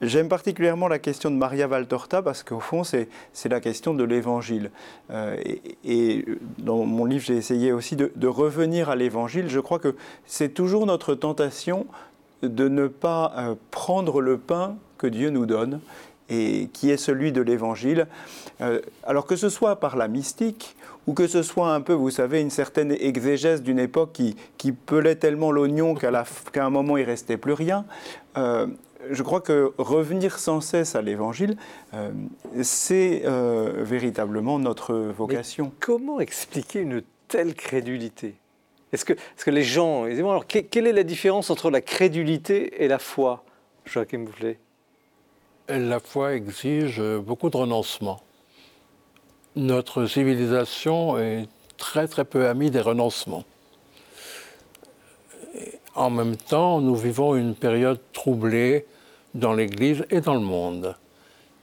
J'aime 0.00 0.28
particulièrement 0.28 0.88
la 0.88 0.98
question 0.98 1.30
de 1.30 1.36
Maria 1.36 1.66
Valtorta 1.66 2.20
parce 2.20 2.42
qu'au 2.42 2.60
fond, 2.60 2.82
c'est 2.84 3.08
la 3.44 3.60
question 3.60 3.94
de 3.94 4.04
l'évangile. 4.04 4.70
Euh, 5.10 5.36
et, 5.84 6.24
dans 6.58 6.84
mon 6.84 7.04
livre, 7.04 7.24
j'ai 7.24 7.36
essayé 7.36 7.72
aussi 7.72 7.96
de, 7.96 8.12
de 8.14 8.26
revenir 8.26 8.90
à 8.90 8.96
l'évangile. 8.96 9.48
Je 9.48 9.60
crois 9.60 9.78
que 9.78 9.94
c'est 10.26 10.50
toujours 10.50 10.84
notre 10.84 11.14
tentation 11.14 11.86
de 12.42 12.68
ne 12.68 12.88
pas 12.88 13.32
euh, 13.36 13.54
prendre 13.70 14.20
le 14.20 14.36
pain 14.36 14.76
que 14.98 15.06
Dieu 15.06 15.30
nous 15.30 15.46
donne 15.46 15.80
et 16.28 16.68
qui 16.72 16.90
est 16.90 16.96
celui 16.96 17.32
de 17.32 17.40
l'évangile. 17.40 18.06
Euh, 18.60 18.80
alors 19.04 19.26
que 19.26 19.36
ce 19.36 19.48
soit 19.48 19.76
par 19.76 19.96
la 19.96 20.08
mystique 20.08 20.76
ou 21.06 21.14
que 21.14 21.26
ce 21.26 21.42
soit 21.42 21.72
un 21.74 21.80
peu, 21.80 21.92
vous 21.92 22.10
savez, 22.10 22.40
une 22.40 22.50
certaine 22.50 22.92
exégèse 22.92 23.62
d'une 23.62 23.78
époque 23.78 24.12
qui, 24.12 24.36
qui 24.58 24.72
pelait 24.72 25.16
tellement 25.16 25.52
l'oignon 25.52 25.94
qu'à 25.94 26.10
la 26.10 26.22
f- 26.22 26.50
qu'à 26.52 26.64
un 26.64 26.70
moment 26.70 26.96
il 26.96 27.04
restait 27.04 27.36
plus 27.36 27.52
rien. 27.52 27.84
euh, 28.36 28.66
je 29.10 29.22
crois 29.22 29.42
que 29.42 29.72
revenir 29.76 30.38
sans 30.38 30.62
cesse 30.62 30.94
à 30.94 31.02
l'évangile, 31.02 31.58
euh, 31.92 32.10
c'est 32.62 33.20
euh, 33.26 33.72
véritablement 33.82 34.58
notre 34.58 34.94
vocation. 34.94 35.72
Comment 35.78 36.20
expliquer 36.20 36.80
une 36.80 37.02
telle 37.28 37.54
crédulité? 37.54 38.34
Est-ce 38.94 39.04
que, 39.04 39.12
est-ce 39.12 39.44
que 39.44 39.50
les 39.50 39.62
gens. 39.62 40.04
alors, 40.04 40.46
que- 40.46 40.60
quelle 40.60 40.86
est 40.86 40.92
la 40.94 41.02
différence 41.02 41.50
entre 41.50 41.70
la 41.70 41.82
crédulité 41.82 42.82
et 42.82 42.88
la 42.88 42.98
foi 42.98 43.44
Joachim 43.84 44.20
Boufflet 44.20 44.58
La 45.68 46.00
foi 46.00 46.32
exige 46.34 47.02
beaucoup 47.18 47.50
de 47.50 47.56
renoncement. 47.58 48.20
Notre 49.56 50.06
civilisation 50.06 51.16
est 51.16 51.46
très 51.76 52.08
très 52.08 52.24
peu 52.24 52.48
amie 52.48 52.72
des 52.72 52.80
renoncements. 52.80 53.44
En 55.94 56.10
même 56.10 56.36
temps, 56.36 56.80
nous 56.80 56.96
vivons 56.96 57.36
une 57.36 57.54
période 57.54 58.00
troublée 58.12 58.84
dans 59.34 59.52
l'Église 59.52 60.04
et 60.10 60.20
dans 60.20 60.34
le 60.34 60.40
monde. 60.40 60.96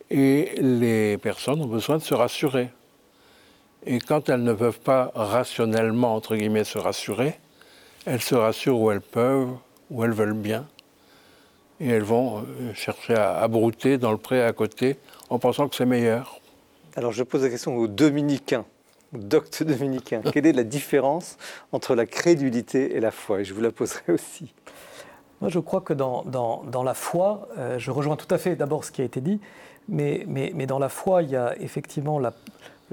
Et 0.10 0.54
les 0.62 1.18
personnes 1.18 1.62
ont 1.62 1.68
besoin 1.68 1.98
de 1.98 2.02
se 2.02 2.14
rassurer. 2.14 2.70
Et 3.86 4.00
quand 4.00 4.30
elles 4.30 4.44
ne 4.44 4.54
peuvent 4.54 4.80
pas 4.80 5.12
rationnellement, 5.14 6.16
entre 6.16 6.38
guillemets, 6.38 6.64
se 6.64 6.78
rassurer, 6.78 7.40
elles 8.06 8.22
se 8.22 8.36
rassurent 8.36 8.80
où 8.80 8.90
elles 8.92 9.02
peuvent, 9.02 9.56
où 9.90 10.06
elles 10.06 10.14
veulent 10.14 10.34
bien. 10.34 10.66
Et 11.82 11.90
elles 11.90 12.04
vont 12.04 12.38
euh, 12.40 12.74
chercher 12.74 13.16
à, 13.16 13.40
à 13.40 13.48
brouter 13.50 13.98
dans 13.98 14.12
le 14.12 14.18
pré 14.18 14.42
à 14.42 14.54
côté 14.54 14.98
en 15.30 15.40
pensant 15.40 15.68
que 15.68 15.76
c'est 15.76 15.86
meilleur. 15.86 16.41
Alors, 16.96 17.12
je 17.12 17.24
pose 17.24 17.44
la 17.44 17.50
question 17.50 17.76
aux 17.78 17.88
dominicains, 17.88 18.66
aux 19.14 19.20
doctes 19.20 19.64
dominicains. 19.64 20.22
Quelle 20.22 20.46
est 20.46 20.54
la 20.54 20.64
différence 20.64 21.38
entre 21.72 21.96
la 21.96 22.06
crédulité 22.06 22.96
et 22.96 23.00
la 23.00 23.12
foi? 23.12 23.42
Et 23.42 23.46
je 23.46 23.54
vous 23.54 23.62
la 23.62 23.72
poserai 23.72 24.04
aussi. 24.14 24.54
Moi, 25.40 25.50
je 25.50 25.60
crois 25.60 25.82
que 25.82 25.94
dans, 25.94 26.24
dans, 26.24 26.84
la 26.84 26.94
foi, 26.94 27.48
euh, 27.58 27.80
je 27.80 27.90
rejoins 27.90 28.16
tout 28.16 28.34
à 28.34 28.38
fait 28.38 28.56
d'abord 28.56 28.84
ce 28.84 28.92
qui 28.92 29.02
a 29.02 29.06
été 29.06 29.22
dit, 29.22 29.40
mais, 29.90 30.24
mais, 30.28 30.52
mais 30.54 30.68
dans 30.68 30.78
la 30.78 30.90
foi, 30.90 31.24
il 31.24 31.32
y 31.32 31.36
a 31.36 31.56
effectivement 31.60 32.20
la- 32.20 32.34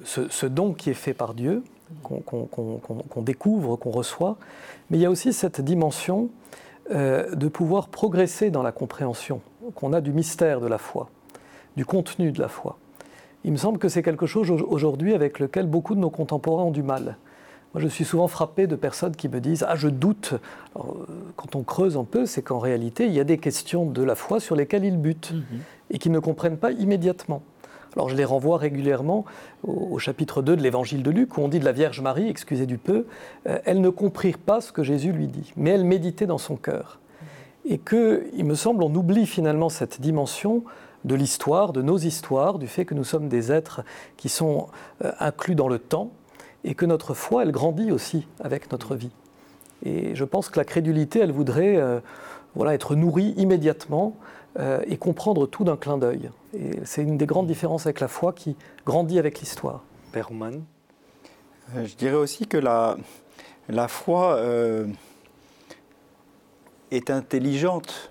ce, 0.04 0.46
don 0.46 0.72
qui 0.72 0.90
est 0.90 0.94
fait 0.94 1.12
par 1.12 1.34
Dieu, 1.34 1.62
qu'on 2.02 3.22
découvre, 3.22 3.76
qu'on 3.76 3.90
reçoit, 3.90 4.36
mais 4.90 4.98
il 4.98 5.00
y 5.00 5.06
a 5.06 5.10
aussi 5.10 5.32
cette 5.32 5.60
dimension 5.60 6.30
euh, 6.90 7.34
de 7.34 7.48
pouvoir 7.48 7.88
progresser 7.88 8.50
dans 8.50 8.62
la 8.62 8.72
compréhension 8.72 9.40
qu'on 9.74 9.92
a 9.92 10.00
du 10.00 10.12
mystère 10.12 10.60
de 10.60 10.66
la 10.66 10.78
foi, 10.78 11.10
du 11.76 11.84
contenu 11.84 12.32
de 12.32 12.40
la 12.40 12.48
foi. 12.48 12.78
Il 13.44 13.52
me 13.52 13.56
semble 13.56 13.78
que 13.78 13.88
c'est 13.88 14.02
quelque 14.02 14.26
chose 14.26 14.50
au- 14.50 14.66
aujourd'hui 14.68 15.14
avec 15.14 15.38
lequel 15.38 15.66
beaucoup 15.66 15.94
de 15.94 16.00
nos 16.00 16.10
contemporains 16.10 16.64
ont 16.64 16.70
du 16.70 16.82
mal. 16.82 17.16
Moi, 17.74 17.82
je 17.82 17.88
suis 17.88 18.04
souvent 18.04 18.28
frappé 18.28 18.66
de 18.66 18.76
personnes 18.76 19.14
qui 19.14 19.28
me 19.28 19.40
disent 19.40 19.64
Ah, 19.68 19.76
je 19.76 19.88
doute. 19.88 20.34
quand 21.36 21.54
on 21.54 21.62
creuse 21.62 21.96
un 21.96 22.04
peu, 22.04 22.24
c'est 22.24 22.42
qu'en 22.42 22.58
réalité, 22.58 23.06
il 23.06 23.12
y 23.12 23.20
a 23.20 23.24
des 23.24 23.38
questions 23.38 23.84
de 23.84 24.02
la 24.02 24.14
foi 24.14 24.40
sur 24.40 24.56
lesquelles 24.56 24.84
ils 24.84 24.96
butent 24.96 25.32
mhm. 25.32 25.60
et 25.90 25.98
qu'ils 25.98 26.12
ne 26.12 26.18
comprennent 26.18 26.56
pas 26.56 26.72
immédiatement. 26.72 27.42
Alors, 27.94 28.08
je 28.08 28.16
les 28.16 28.24
renvoie 28.24 28.58
régulièrement 28.58 29.24
au, 29.66 29.98
chapitre 29.98 30.42
2 30.42 30.56
de 30.56 30.62
l'évangile 30.62 31.02
de 31.02 31.10
Luc, 31.10 31.36
où 31.36 31.40
on 31.40 31.48
dit 31.48 31.58
de 31.58 31.64
la 31.64 31.72
Vierge 31.72 32.00
Marie, 32.00 32.28
excusez 32.28 32.66
du 32.66 32.78
peu, 32.78 33.06
euh, 33.46 33.58
elle 33.64 33.80
ne 33.80 33.88
comprit 33.88 34.32
pas 34.32 34.60
ce 34.60 34.72
que 34.72 34.82
Jésus 34.82 35.12
lui 35.12 35.26
dit, 35.26 35.52
mais 35.56 35.70
elle 35.70 35.84
méditait 35.84 36.26
dans 36.26 36.38
son 36.38 36.56
cœur. 36.56 37.00
Et 37.64 37.78
que, 37.78 38.26
il 38.34 38.44
me 38.44 38.54
semble, 38.54 38.82
on 38.82 38.94
oublie 38.94 39.26
finalement 39.26 39.68
cette 39.68 40.00
dimension 40.00 40.64
de 41.04 41.14
l'histoire, 41.14 41.72
de 41.72 41.82
nos 41.82 41.98
histoires, 41.98 42.58
du 42.58 42.66
fait 42.66 42.84
que 42.84 42.94
nous 42.94 43.04
sommes 43.04 43.28
des 43.28 43.52
êtres 43.52 43.82
qui 44.16 44.28
sont 44.28 44.68
euh, 45.04 45.12
inclus 45.20 45.54
dans 45.54 45.68
le 45.68 45.78
temps, 45.78 46.10
et 46.64 46.74
que 46.74 46.86
notre 46.86 47.14
foi, 47.14 47.42
elle 47.42 47.52
grandit 47.52 47.92
aussi 47.92 48.26
avec 48.40 48.70
notre 48.72 48.94
vie. 48.94 49.10
Et 49.84 50.14
je 50.14 50.24
pense 50.24 50.48
que 50.48 50.58
la 50.58 50.64
crédulité, 50.64 51.20
elle 51.20 51.32
voudrait 51.32 51.76
euh, 51.76 52.00
voilà, 52.54 52.74
être 52.74 52.94
nourrie 52.94 53.34
immédiatement 53.36 54.16
euh, 54.58 54.80
et 54.86 54.96
comprendre 54.96 55.46
tout 55.46 55.64
d'un 55.64 55.76
clin 55.76 55.98
d'œil. 55.98 56.30
Et 56.54 56.80
c'est 56.84 57.02
une 57.02 57.16
des 57.16 57.26
grandes 57.26 57.46
différences 57.46 57.86
avec 57.86 58.00
la 58.00 58.08
foi 58.08 58.32
qui 58.32 58.56
grandit 58.84 59.18
avec 59.18 59.40
l'histoire. 59.40 59.82
Père 60.12 60.30
Ouman 60.30 60.62
euh, 61.76 61.86
Je 61.86 61.94
dirais 61.94 62.16
aussi 62.16 62.46
que 62.46 62.56
la, 62.56 62.96
la 63.68 63.86
foi 63.86 64.40
est 66.90 67.10
intelligente, 67.10 68.10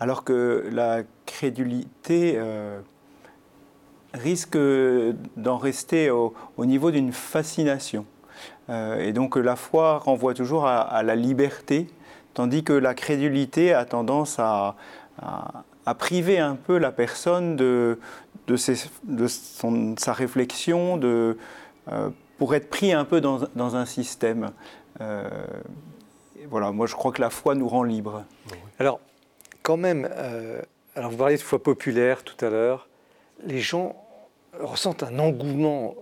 alors 0.00 0.24
que 0.24 0.68
la 0.70 1.02
crédulité 1.26 2.38
risque 4.14 4.58
d'en 5.36 5.56
rester 5.56 6.10
au, 6.10 6.34
niveau 6.58 6.90
d'une 6.90 7.12
fascination. 7.12 8.06
Euh, 8.70 9.00
et 9.00 9.12
donc 9.12 9.36
la 9.36 9.56
foi 9.56 9.98
renvoie 9.98 10.34
toujours 10.34 10.66
à, 10.66 11.02
la 11.02 11.16
liberté, 11.16 11.88
tandis 12.34 12.62
que 12.64 12.72
la 12.72 12.94
crédulité 12.94 13.72
a 13.72 13.84
tendance 13.84 14.38
à, 14.38 14.76
priver 15.98 16.38
un 16.38 16.54
peu 16.54 16.78
la 16.78 16.92
personne 16.92 17.56
de, 17.56 17.98
sa 18.56 20.12
réflexion, 20.12 20.96
de, 20.96 21.38
euh, 21.90 22.10
pour 22.36 22.54
être 22.54 22.68
pris 22.68 22.92
un 22.92 23.04
peu 23.04 23.20
dans, 23.20 23.76
un 23.76 23.86
système. 23.86 24.50
Euh, 25.00 25.28
voilà, 26.50 26.72
moi 26.72 26.86
je 26.86 26.94
crois 26.94 27.12
que 27.12 27.20
la 27.20 27.30
foi 27.30 27.54
nous 27.54 27.68
rend 27.68 27.82
libres. 27.82 28.24
Alors, 28.78 29.00
quand 29.68 29.76
même, 29.76 30.08
alors 30.96 31.10
vous 31.10 31.16
parliez 31.18 31.36
de 31.36 31.42
foi 31.42 31.62
populaire 31.62 32.24
tout 32.24 32.42
à 32.44 32.48
l'heure 32.48 32.88
les 33.44 33.60
gens 33.60 33.96
ressentent 34.60 35.02
un 35.02 35.18
engouement. 35.18 35.94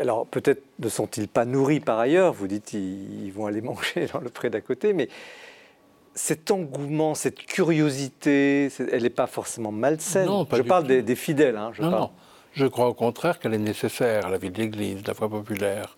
Alors 0.00 0.26
peut-être 0.26 0.62
ne 0.78 0.88
sont-ils 0.88 1.28
pas 1.28 1.44
nourris 1.44 1.80
par 1.80 1.98
ailleurs, 1.98 2.32
vous 2.32 2.46
dites 2.46 2.72
ils 2.72 3.30
vont 3.30 3.46
aller 3.46 3.60
manger 3.62 4.06
dans 4.12 4.20
le 4.20 4.30
pré 4.30 4.50
d'à 4.50 4.60
côté, 4.60 4.92
mais 4.92 5.08
cet 6.14 6.50
engouement, 6.50 7.14
cette 7.14 7.38
curiosité, 7.38 8.70
elle 8.90 9.02
n'est 9.02 9.10
pas 9.10 9.26
forcément 9.26 9.70
malsaine. 9.70 10.26
Non, 10.26 10.46
je 10.52 10.62
parle 10.62 10.86
des, 10.86 11.14
fidèles. 11.14 11.56
Hein, 11.56 11.70
je, 11.74 11.82
non, 11.82 12.10
je 12.54 12.66
crois 12.66 12.88
au 12.88 12.94
contraire 12.94 13.38
qu'elle 13.38 13.54
est 13.54 13.58
nécessaire 13.58 14.26
à 14.26 14.30
la 14.30 14.38
vie 14.38 14.50
de 14.50 14.58
l'Église, 14.58 15.06
la 15.06 15.14
foi 15.14 15.28
populaire. 15.28 15.96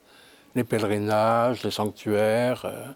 Les 0.55 0.65
pèlerinages, 0.65 1.63
les 1.63 1.71
sanctuaires, 1.71 2.65
euh, 2.65 2.87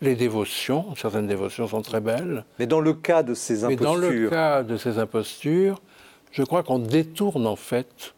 les 0.00 0.14
dévotions, 0.14 0.94
certaines 0.96 1.26
dévotions 1.26 1.66
sont 1.66 1.82
très 1.82 2.00
belles. 2.00 2.44
Mais 2.58 2.66
dans 2.66 2.80
le 2.80 2.94
cas 2.94 3.22
de 3.22 3.34
ces 3.34 3.64
impostures. 3.64 3.80
Mais 3.80 3.86
dans 3.86 3.96
le 3.96 4.30
cas 4.30 4.62
de 4.62 4.76
ces 4.76 4.98
impostures, 4.98 5.80
je 6.30 6.42
crois 6.42 6.62
qu'on 6.62 6.78
détourne 6.78 7.46
en 7.46 7.56
fait 7.56 8.14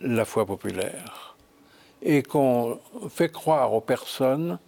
la 0.00 0.24
foi 0.24 0.46
populaire 0.46 1.36
et 2.02 2.22
qu'on 2.22 2.78
fait 3.10 3.30
croire 3.30 3.74
aux 3.74 3.80
personnes 3.80 4.58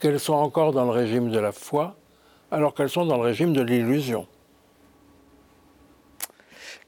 qu'elles 0.00 0.20
sont 0.20 0.32
encore 0.32 0.72
dans 0.72 0.84
le 0.84 0.90
régime 0.90 1.30
de 1.30 1.38
la 1.38 1.52
foi 1.52 1.94
alors 2.50 2.74
qu'elles 2.74 2.90
sont 2.90 3.06
dans 3.06 3.16
le 3.16 3.22
régime 3.22 3.52
de 3.52 3.62
l'illusion. 3.62 4.26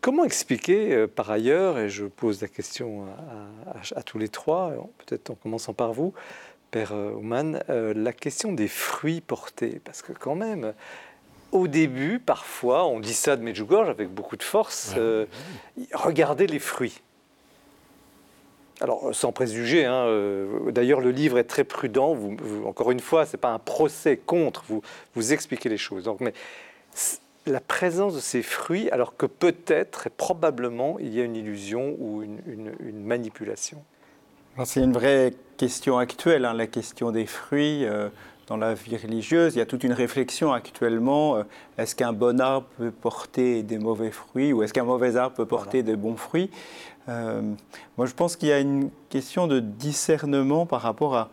Comment 0.00 0.24
expliquer 0.24 0.92
euh, 0.92 1.06
par 1.06 1.30
ailleurs, 1.30 1.78
et 1.78 1.88
je 1.88 2.04
pose 2.04 2.42
la 2.42 2.48
question 2.48 3.06
à, 3.96 4.02
tous 4.02 4.18
les 4.18 4.28
trois, 4.28 4.72
peut-être 4.98 5.30
en 5.30 5.34
commençant 5.34 5.72
par 5.72 5.94
vous, 5.94 6.12
Père 6.74 6.92
Ouman, 6.92 7.60
euh, 7.70 7.94
la 7.94 8.12
question 8.12 8.52
des 8.52 8.66
fruits 8.66 9.20
portés, 9.20 9.80
parce 9.84 10.02
que 10.02 10.10
quand 10.10 10.34
même, 10.34 10.74
au 11.52 11.68
début, 11.68 12.18
parfois, 12.18 12.84
on 12.88 12.98
dit 12.98 13.14
ça 13.14 13.36
de 13.36 13.44
Medjugorje 13.44 13.88
avec 13.88 14.08
beaucoup 14.08 14.36
de 14.36 14.42
force, 14.42 14.92
euh, 14.96 15.26
regardez 15.92 16.48
les 16.48 16.58
fruits. 16.58 17.00
Alors, 18.80 19.14
sans 19.14 19.30
préjugés, 19.30 19.84
hein, 19.84 20.04
euh, 20.06 20.72
d'ailleurs, 20.72 21.00
le 21.00 21.12
livre 21.12 21.38
est 21.38 21.44
très 21.44 21.62
prudent. 21.62 22.12
Vous, 22.12 22.36
encore 22.66 22.90
une 22.90 22.98
fois, 22.98 23.24
ce 23.24 23.36
n'est 23.36 23.40
pas 23.40 23.52
un 23.52 23.60
procès 23.60 24.16
contre, 24.16 24.64
vous, 24.68 24.82
vous 25.14 25.32
expliquez 25.32 25.68
les 25.68 25.78
choses. 25.78 26.02
Donc, 26.02 26.20
mais 26.20 26.32
la 27.46 27.60
présence 27.60 28.16
de 28.16 28.20
ces 28.20 28.42
fruits, 28.42 28.90
alors 28.90 29.16
que 29.16 29.26
peut-être 29.26 30.08
et 30.08 30.10
probablement 30.10 30.98
il 30.98 31.14
y 31.14 31.20
a 31.20 31.24
une 31.24 31.36
illusion 31.36 31.94
ou 32.00 32.24
une, 32.24 32.72
manipulation. 33.04 33.84
C'est 34.62 34.80
une 34.80 34.92
vraie 34.92 35.34
question 35.56 35.98
actuelle, 35.98 36.44
hein, 36.44 36.52
la 36.52 36.68
question 36.68 37.10
des 37.10 37.26
fruits. 37.26 37.84
Euh, 37.84 38.08
dans 38.46 38.58
la 38.58 38.74
vie 38.74 38.96
religieuse. 38.98 39.54
Il 39.54 39.58
y 39.58 39.62
a 39.62 39.66
toute 39.66 39.84
une 39.84 39.94
réflexion 39.94 40.52
actuellement. 40.52 41.36
Euh, 41.36 41.42
est-ce 41.78 41.94
qu'un 41.94 42.12
bon 42.12 42.42
arbre 42.42 42.66
peut 42.76 42.90
porter 42.90 43.62
des 43.62 43.78
mauvais 43.78 44.10
fruits 44.10 44.52
ou 44.52 44.62
est-ce 44.62 44.74
qu'un 44.74 44.84
mauvais 44.84 45.16
arbre 45.16 45.34
peut 45.34 45.46
porter 45.46 45.82
des 45.82 45.96
bons 45.96 46.16
fruits? 46.16 46.50
Euh, 47.08 47.40
Moi, 47.96 48.06
je 48.06 48.12
pense 48.12 48.36
qu'il 48.36 48.50
y 48.50 48.52
a 48.52 48.60
une 48.60 48.90
question 49.08 49.46
de 49.46 49.60
discernement 49.60 50.66
par 50.66 50.82
rapport 50.82 51.16
à 51.16 51.30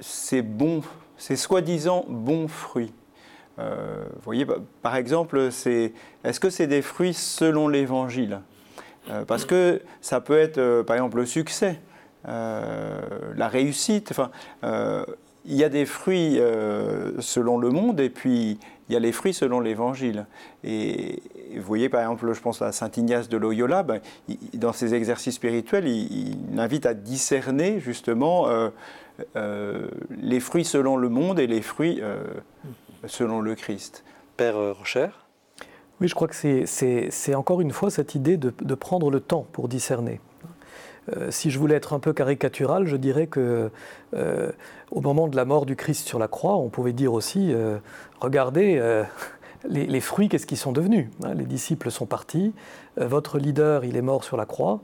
ces 0.00 0.40
bons, 0.40 0.82
ces 1.18 1.36
soi-disant 1.36 2.06
bons 2.08 2.48
fruits. 2.48 2.94
Vous 3.58 4.22
voyez, 4.22 4.46
bah, 4.46 4.56
par 4.80 4.96
exemple, 4.96 5.50
c'est, 5.50 5.92
est-ce 6.24 6.40
que 6.40 6.48
c'est 6.48 6.66
des 6.66 6.82
fruits 6.82 7.14
selon 7.14 7.68
l'Évangile? 7.68 8.40
Parce 9.26 9.44
que 9.44 9.80
ça 10.00 10.20
peut 10.20 10.38
être, 10.38 10.82
par 10.82 10.96
exemple, 10.96 11.18
le 11.18 11.26
succès. 11.26 11.78
La 12.26 13.48
réussite. 13.48 14.10
Enfin, 14.10 14.30
il 15.46 15.54
y 15.54 15.64
a 15.64 15.68
des 15.68 15.86
fruits 15.86 16.38
euh, 16.40 17.12
selon 17.20 17.56
le 17.58 17.70
monde 17.70 18.00
et 18.00 18.10
puis 18.10 18.58
il 18.88 18.92
y 18.92 18.96
a 18.96 19.00
les 19.00 19.12
fruits 19.12 19.34
selon 19.34 19.60
l'évangile. 19.60 20.26
Et, 20.64 21.22
vous 21.56 21.62
voyez, 21.62 21.88
par 21.88 22.00
exemple, 22.00 22.32
je 22.32 22.40
pense 22.40 22.62
à 22.62 22.72
saint 22.72 22.90
Ignace 22.96 23.28
de 23.28 23.36
Loyola, 23.36 23.82
ben, 23.82 24.00
dans 24.54 24.72
ses 24.72 24.94
exercices 24.94 25.36
spirituels, 25.36 25.88
il, 25.88 26.36
invite 26.58 26.86
à 26.86 26.94
discerner 26.94 27.80
justement 27.80 28.48
euh, 28.48 28.68
euh, 29.36 29.88
les 30.20 30.40
fruits 30.40 30.64
selon 30.64 30.96
le 30.96 31.08
monde 31.08 31.40
et 31.40 31.46
les 31.46 31.62
fruits 31.62 32.00
selon 33.06 33.40
le 33.40 33.54
Christ. 33.54 34.04
Père 34.36 34.56
Rocher? 34.76 35.08
Oui, 36.00 36.08
je 36.08 36.14
crois 36.14 36.28
que 36.28 36.34
c'est 36.66 37.34
encore 37.34 37.60
une 37.60 37.72
fois 37.72 37.90
cette 37.90 38.14
idée 38.14 38.36
de 38.36 38.74
prendre 38.74 39.10
le 39.10 39.20
temps 39.20 39.46
pour 39.52 39.68
discerner. 39.68 40.20
Euh, 41.14 41.30
si 41.30 41.50
je 41.50 41.58
voulais 41.58 41.74
être 41.74 41.92
un 41.92 42.00
peu 42.00 42.12
caricatural, 42.12 42.86
je 42.86 42.96
dirais 42.96 43.26
que 43.26 43.70
euh, 44.14 44.52
au 44.90 45.00
moment 45.00 45.28
de 45.28 45.36
la 45.36 45.44
mort 45.44 45.66
du 45.66 45.76
Christ 45.76 46.06
sur 46.06 46.18
la 46.18 46.28
croix, 46.28 46.56
on 46.56 46.68
pouvait 46.68 46.92
dire 46.92 47.12
aussi, 47.12 47.52
euh, 47.52 47.78
regardez 48.20 48.80
les, 49.68 50.00
fruits, 50.00 50.28
qu'est-ce 50.28 50.46
qu'ils 50.46 50.58
sont 50.58 50.72
devenus 50.72 51.08
hein, 51.24 51.34
Les 51.34 51.44
disciples 51.44 51.90
sont 51.90 52.06
partis, 52.06 52.52
votre 52.96 53.38
leader, 53.38 53.84
il 53.84 53.96
est 53.96 54.02
mort 54.02 54.24
sur 54.24 54.36
la 54.36 54.46
croix, 54.46 54.80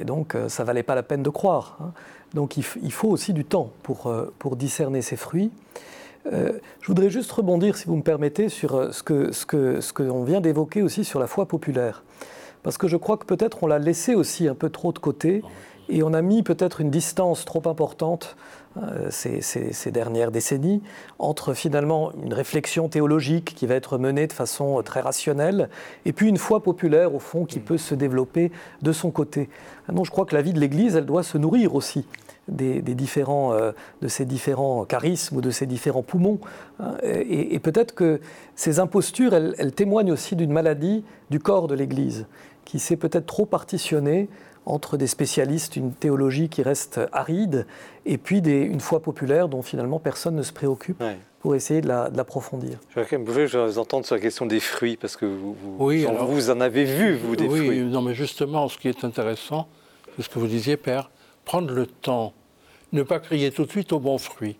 et 0.00 0.04
donc 0.04 0.36
ça 0.46 0.62
valait 0.64 0.84
pas 0.84 0.94
la 0.94 1.02
peine 1.02 1.22
de 1.22 1.30
croire. 1.30 1.78
Hein. 1.80 1.92
Donc 2.34 2.56
il, 2.56 2.62
faut 2.92 3.08
aussi 3.08 3.32
du 3.32 3.44
temps 3.44 3.70
pour, 3.82 4.14
pour 4.38 4.56
discerner 4.56 5.02
ces 5.02 5.16
fruits. 5.16 5.50
je 6.30 6.86
voudrais 6.86 7.10
juste 7.10 7.30
rebondir, 7.32 7.76
si 7.76 7.86
vous 7.86 7.96
me 7.96 8.02
permettez, 8.02 8.48
sur 8.48 8.94
ce 8.94 9.02
que 9.02 9.32
ce 9.32 9.46
que 9.46 9.80
ce 9.80 9.92
que 9.92 10.24
vient 10.24 10.40
d'évoquer 10.40 10.82
aussi 10.82 11.04
sur 11.04 11.20
la 11.20 11.26
foi 11.26 11.46
populaire 11.46 12.02
parce 12.68 12.76
que 12.76 12.86
je 12.86 12.98
crois 12.98 13.16
que 13.16 13.24
peut-être 13.24 13.62
on 13.62 13.66
l'a 13.66 13.78
laissé 13.78 14.14
aussi 14.14 14.46
un 14.46 14.54
peu 14.54 14.68
trop 14.68 14.92
de 14.92 14.98
côté 14.98 15.42
et 15.88 16.02
on 16.02 16.12
a 16.12 16.20
mis 16.20 16.42
peut-être 16.42 16.82
une 16.82 16.90
distance 16.90 17.46
trop 17.46 17.62
importante 17.66 18.36
euh, 18.76 19.08
ces, 19.10 19.90
dernières 19.90 20.30
décennies 20.30 20.82
entre 21.18 21.54
finalement 21.54 22.12
une 22.22 22.34
réflexion 22.34 22.90
théologique 22.90 23.54
qui 23.54 23.66
va 23.66 23.74
être 23.74 23.96
menée 23.96 24.26
de 24.26 24.34
façon 24.34 24.82
très 24.82 25.00
rationnelle 25.00 25.70
et 26.04 26.12
puis 26.12 26.28
une 26.28 26.36
foi 26.36 26.62
populaire 26.62 27.14
au 27.14 27.20
fond 27.20 27.46
qui 27.46 27.58
peut 27.58 27.78
se 27.78 27.94
développer 27.94 28.52
de 28.82 28.92
son 28.92 29.10
côté. 29.10 29.48
Non, 29.90 30.04
je 30.04 30.10
crois 30.10 30.26
que 30.26 30.34
la 30.34 30.42
vie 30.42 30.52
de 30.52 30.60
l'Église, 30.60 30.94
elle 30.94 31.06
doit 31.06 31.22
se 31.22 31.38
nourrir 31.38 31.74
aussi 31.74 32.04
des, 32.48 32.80
différents, 32.82 33.52
euh, 33.52 33.72
de 34.02 34.08
ces 34.08 34.24
différents 34.24 34.84
charismes 34.84 35.36
ou 35.36 35.40
de 35.40 35.50
ces 35.50 35.66
différents 35.66 36.02
poumons. 36.02 36.38
Hein. 36.80 36.96
et, 37.02 37.58
peut-être 37.58 37.94
que 37.94 38.20
ces 38.54 38.78
impostures, 38.80 39.34
elles, 39.34 39.72
témoignent 39.72 40.12
aussi 40.12 40.36
d'une 40.36 40.52
maladie 40.52 41.04
du 41.30 41.40
corps 41.40 41.68
de 41.68 41.74
l'Église, 41.74 42.26
qui 42.68 42.78
s'est 42.78 42.98
peut-être 42.98 43.24
trop 43.24 43.46
partitionnée 43.46 44.28
entre 44.66 44.98
des 44.98 45.06
spécialistes, 45.06 45.76
une 45.76 45.92
théologie 45.92 46.50
qui 46.50 46.60
reste 46.60 47.00
aride, 47.12 47.66
et 48.04 48.18
puis 48.18 48.42
des, 48.42 48.60
une 48.60 48.80
foi 48.80 49.00
populaire 49.00 49.48
dont 49.48 49.62
finalement 49.62 49.98
personne 49.98 50.36
ne 50.36 50.42
se 50.42 50.52
préoccupe. 50.52 51.02
pour 51.40 51.54
essayer 51.54 51.80
de 51.80 51.88
l'approfondir. 51.88 52.78
La, 52.94 53.04
je 53.04 53.16
voulais 53.16 53.46
vous 53.46 53.78
entendre 53.78 54.04
sur 54.04 54.16
la 54.16 54.20
question 54.20 54.44
des 54.44 54.60
fruits, 54.60 54.98
parce 54.98 55.16
que 55.16 55.24
vous, 55.24 55.56
oui, 55.78 56.04
vous 56.04 56.50
en 56.50 56.60
avez 56.60 56.84
vu, 56.84 57.14
vous, 57.14 57.36
des 57.36 57.46
oui, 57.46 57.64
fruits. 57.64 57.82
Non, 57.84 58.02
mais 58.02 58.12
justement, 58.12 58.68
ce 58.68 58.76
qui 58.76 58.88
est 58.88 59.04
intéressant, 59.04 59.66
c'est 60.16 60.22
ce 60.24 60.28
que 60.28 60.38
vous 60.38 60.48
disiez, 60.48 60.76
Père, 60.76 61.10
prendre 61.46 61.72
le 61.72 61.86
temps, 61.86 62.34
ne 62.92 63.02
pas 63.02 63.20
crier 63.20 63.50
tout 63.50 63.64
de 63.64 63.70
suite 63.70 63.92
au 63.92 64.00
bon 64.00 64.18
fruit. 64.18 64.58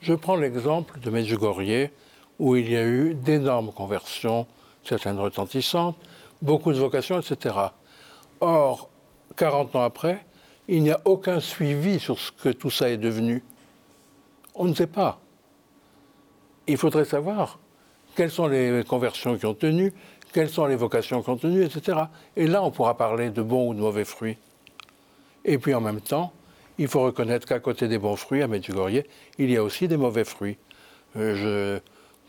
Je 0.00 0.12
prends 0.12 0.36
l'exemple 0.36 1.00
de 1.00 1.10
Medjugorje, 1.10 1.88
où 2.38 2.54
il 2.54 2.70
y 2.70 2.76
a 2.76 2.84
eu 2.84 3.14
d'énormes 3.14 3.72
conversions, 3.72 4.46
certaines 4.84 5.18
retentissantes, 5.18 5.96
beaucoup 6.42 6.72
de 6.72 6.78
vocations, 6.78 7.18
etc. 7.18 7.54
Or, 8.40 8.90
40 9.36 9.76
ans 9.76 9.82
après, 9.82 10.26
il 10.68 10.82
n'y 10.82 10.90
a 10.90 11.00
aucun 11.04 11.40
suivi 11.40 11.98
sur 11.98 12.18
ce 12.18 12.30
que 12.32 12.50
tout 12.50 12.70
ça 12.70 12.90
est 12.90 12.98
devenu. 12.98 13.42
On 14.54 14.66
ne 14.66 14.74
sait 14.74 14.86
pas. 14.86 15.20
Il 16.66 16.76
faudrait 16.76 17.06
savoir 17.06 17.58
quelles 18.14 18.30
sont 18.30 18.46
les 18.46 18.84
conversions 18.86 19.36
qui 19.38 19.46
ont 19.46 19.54
tenu, 19.54 19.92
quelles 20.32 20.50
sont 20.50 20.66
les 20.66 20.76
vocations 20.76 21.22
qui 21.22 21.30
ont 21.30 21.36
tenu, 21.36 21.64
etc. 21.64 21.98
Et 22.36 22.46
là, 22.46 22.62
on 22.62 22.70
pourra 22.70 22.96
parler 22.96 23.30
de 23.30 23.42
bons 23.42 23.70
ou 23.70 23.74
de 23.74 23.80
mauvais 23.80 24.04
fruits. 24.04 24.36
Et 25.44 25.58
puis 25.58 25.74
en 25.74 25.80
même 25.80 26.00
temps, 26.00 26.32
il 26.78 26.88
faut 26.88 27.02
reconnaître 27.02 27.46
qu'à 27.46 27.60
côté 27.60 27.88
des 27.88 27.98
bons 27.98 28.16
fruits, 28.16 28.42
à 28.42 28.48
Medjugorje, 28.48 29.02
il 29.38 29.50
y 29.50 29.56
a 29.56 29.62
aussi 29.62 29.88
des 29.88 29.96
mauvais 29.96 30.24
fruits. 30.24 30.58
Euh, 31.16 31.34
je 31.36 31.80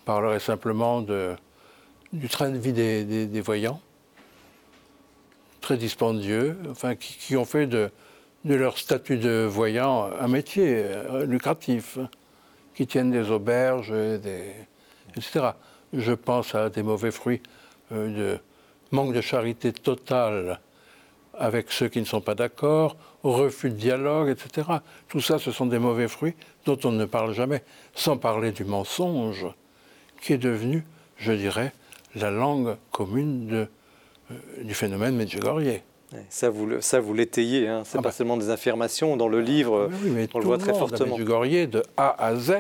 parlerai 0.05 0.39
simplement 0.39 1.01
du 1.01 2.27
train 2.29 2.49
de 2.49 2.57
vie 2.57 2.73
des, 2.73 3.41
voyants, 3.41 3.79
très 5.63 5.77
dispendieux, 5.77 6.57
enfin, 6.69 6.95
qui, 6.95 7.37
ont 7.37 7.45
fait 7.45 7.67
de, 7.67 7.89
leur 8.43 8.77
statut 8.77 9.17
de 9.17 9.47
voyant 9.49 10.09
un 10.19 10.27
métier 10.27 10.83
euh, 10.83 11.25
lucratif, 11.25 11.97
qui 12.75 12.85
tiennent 12.85 13.11
des 13.11 13.31
auberges, 13.31 13.93
etc. 15.15 15.51
Je 15.93 16.11
pense 16.11 16.53
à 16.53 16.69
des 16.69 16.83
mauvais 16.83 17.11
fruits 17.11 17.41
euh, 17.93 18.35
de 18.35 18.39
manque 18.91 19.13
de 19.13 19.21
charité 19.21 19.71
totale 19.71 20.59
avec 21.33 21.71
ceux 21.71 21.87
qui 21.87 21.99
ne 21.99 22.05
sont 22.05 22.21
pas 22.21 22.35
d'accord, 22.35 22.97
refus 23.23 23.69
de 23.69 23.75
dialogue, 23.75 24.29
etc. 24.29 24.67
Tout 25.07 25.21
ça, 25.21 25.39
ce 25.39 25.51
sont 25.51 25.65
des 25.65 25.79
mauvais 25.79 26.09
fruits 26.09 26.35
dont 26.65 26.77
on 26.83 26.91
ne 26.91 27.05
parle 27.05 27.33
jamais, 27.33 27.63
sans 27.95 28.17
parler 28.17 28.51
du 28.51 28.65
mensonge, 28.65 29.47
qui 30.21 30.33
est 30.33 30.37
devenu, 30.37 30.83
je 31.17 31.31
dirais, 31.31 31.71
la 32.15 32.31
langue 32.31 32.75
commune 32.91 33.47
de, 33.47 33.67
du 34.61 34.73
phénomène 34.73 35.15
Medjugorje. 35.15 35.81
Ça, 36.29 36.49
vous, 36.49 36.79
ça, 36.79 36.99
vous 36.99 37.13
l'étayez, 37.13 37.67
hein. 37.67 37.81
c'est 37.85 37.97
ah 37.97 38.01
pas 38.01 38.09
bah. 38.09 38.13
seulement 38.13 38.37
des 38.37 38.51
affirmations. 38.51 39.17
Dans 39.17 39.27
le 39.27 39.41
livre, 39.41 39.89
on 40.33 40.39
le 40.39 40.45
voit 40.45 40.59
très 40.59 40.73
fortement. 40.73 41.17
Medjugorje, 41.17 41.67
de 41.69 41.83
A 41.97 42.23
à 42.23 42.35
Z, 42.35 42.53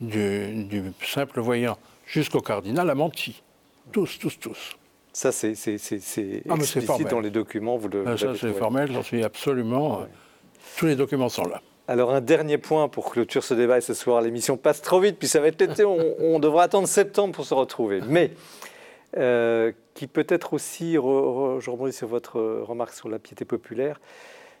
du, 0.00 0.64
du 0.64 0.82
simple 1.04 1.40
voyant 1.40 1.78
jusqu'au 2.08 2.40
cardinal, 2.40 2.90
a 2.90 2.94
menti. 2.94 3.42
Tous, 3.92 4.18
tous, 4.18 4.38
tous. 4.38 4.76
Ça, 5.12 5.32
c'est 5.32 5.54
ah, 6.48 6.54
explicite 6.54 7.08
dans 7.08 7.20
les 7.20 7.30
documents. 7.30 7.76
Vous 7.76 7.88
le, 7.88 8.04
ah, 8.06 8.16
ça, 8.16 8.34
c'est 8.38 8.52
formel, 8.52 8.92
j'en 8.92 9.02
suis 9.02 9.24
absolument. 9.24 10.00
Euh, 10.00 10.04
tous 10.76 10.86
les 10.86 10.96
documents 10.96 11.28
sont 11.28 11.44
là. 11.44 11.60
Alors, 11.88 12.12
un 12.12 12.20
dernier 12.20 12.58
point 12.58 12.88
pour 12.88 13.10
clôturer 13.10 13.44
ce 13.44 13.54
débat 13.54 13.78
et 13.78 13.80
ce 13.80 13.94
soir. 13.94 14.20
L'émission 14.20 14.56
passe 14.56 14.82
trop 14.82 15.00
vite, 15.00 15.16
puis 15.18 15.26
ça 15.26 15.40
va 15.40 15.48
être 15.48 15.60
l'été. 15.60 15.84
on, 15.84 16.38
devra 16.38 16.64
attendre 16.64 16.86
septembre 16.86 17.34
pour 17.34 17.46
se 17.46 17.54
retrouver. 17.54 18.00
Mais 18.06 18.30
euh, 19.16 19.72
qui 19.94 20.06
peut-être 20.06 20.54
aussi, 20.54 20.94
je 20.94 21.70
rebondis 21.70 21.92
sur 21.92 22.08
votre 22.08 22.40
remarque 22.40 22.92
sur 22.92 23.08
la 23.08 23.18
piété 23.18 23.44
populaire, 23.44 24.00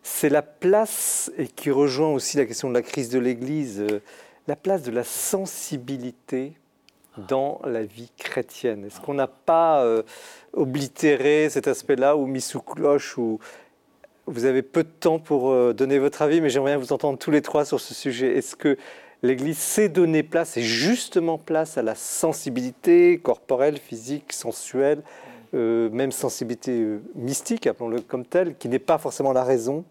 c'est 0.02 0.28
la 0.28 0.42
place, 0.42 1.30
et 1.36 1.46
qui 1.46 1.70
rejoint 1.70 2.08
aussi 2.08 2.36
la 2.36 2.46
question 2.46 2.68
de 2.68 2.74
la 2.74 2.82
crise 2.82 3.10
de 3.10 3.18
l'Église, 3.18 3.80
euh, 3.80 4.00
la 4.46 4.56
place 4.56 4.82
de 4.82 4.90
la 4.90 5.04
sensibilité 5.04 6.54
dans 7.28 7.60
la 7.64 7.82
vie 7.82 8.10
chrétienne 8.16 8.84
Est-ce 8.84 9.00
qu'on 9.00 9.14
n'a 9.14 9.26
pas 9.26 9.82
euh, 9.82 10.02
oblitéré 10.52 11.48
cet 11.50 11.66
aspect-là 11.66 12.16
ou 12.16 12.26
mis 12.26 12.40
sous 12.40 12.60
cloche 12.60 13.18
ou... 13.18 13.38
Vous 14.26 14.44
avez 14.44 14.62
peu 14.62 14.82
de 14.82 14.88
temps 14.88 15.18
pour 15.18 15.50
euh, 15.50 15.72
donner 15.72 15.98
votre 15.98 16.20
avis, 16.20 16.42
mais 16.42 16.50
j'aimerais 16.50 16.72
bien 16.72 16.78
vous 16.78 16.92
entendre 16.92 17.18
tous 17.18 17.30
les 17.30 17.40
trois 17.40 17.64
sur 17.64 17.80
ce 17.80 17.94
sujet. 17.94 18.36
Est-ce 18.36 18.56
que 18.56 18.76
l'Église 19.22 19.58
sait 19.58 19.88
donner 19.88 20.22
place, 20.22 20.56
et 20.56 20.62
justement 20.62 21.38
place, 21.38 21.78
à 21.78 21.82
la 21.82 21.94
sensibilité 21.94 23.18
corporelle, 23.18 23.78
physique, 23.78 24.32
sensuelle, 24.32 25.02
euh, 25.54 25.88
même 25.90 26.12
sensibilité 26.12 26.98
mystique, 27.14 27.66
appelons-le 27.66 28.00
comme 28.00 28.24
telle, 28.24 28.56
qui 28.56 28.68
n'est 28.68 28.78
pas 28.78 28.98
forcément 28.98 29.32
la 29.32 29.44
raison 29.44 29.84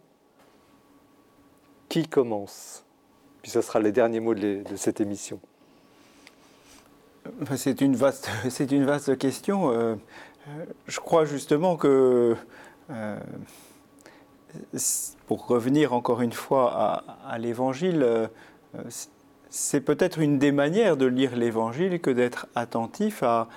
Qui 1.90 2.08
commence? 2.08 2.84
Puis 3.42 3.52
ce 3.52 3.62
sera 3.62 3.80
les 3.80 3.92
derniers 3.92 4.20
mots 4.20 4.36
de 4.36 4.64
cette 4.76 5.02
émission. 5.02 5.40
C'est 7.56 7.82
une, 7.82 7.96
vaste, 7.96 9.18
question. 9.18 9.72
Euh, 9.72 9.96
euh, 10.48 10.66
je 10.88 11.00
crois 11.00 11.26
justement 11.26 11.76
que, 11.76 12.36
euh, 12.90 13.20
pour 15.28 15.48
revenir 15.48 15.94
encore 15.94 16.22
une 16.22 16.32
fois 16.32 17.04
à, 17.26 17.38
l'Évangile, 17.38 18.30
c'est 19.58 19.82
peut-être 19.82 20.20
une 20.20 20.38
des 20.38 20.52
manières 20.52 20.98
de 20.98 21.06
lire 21.06 21.36
l'Évangile 21.36 22.00
que 22.00 22.10
d'être 22.10 22.48
attentif 22.56 23.24
à, 23.24 23.48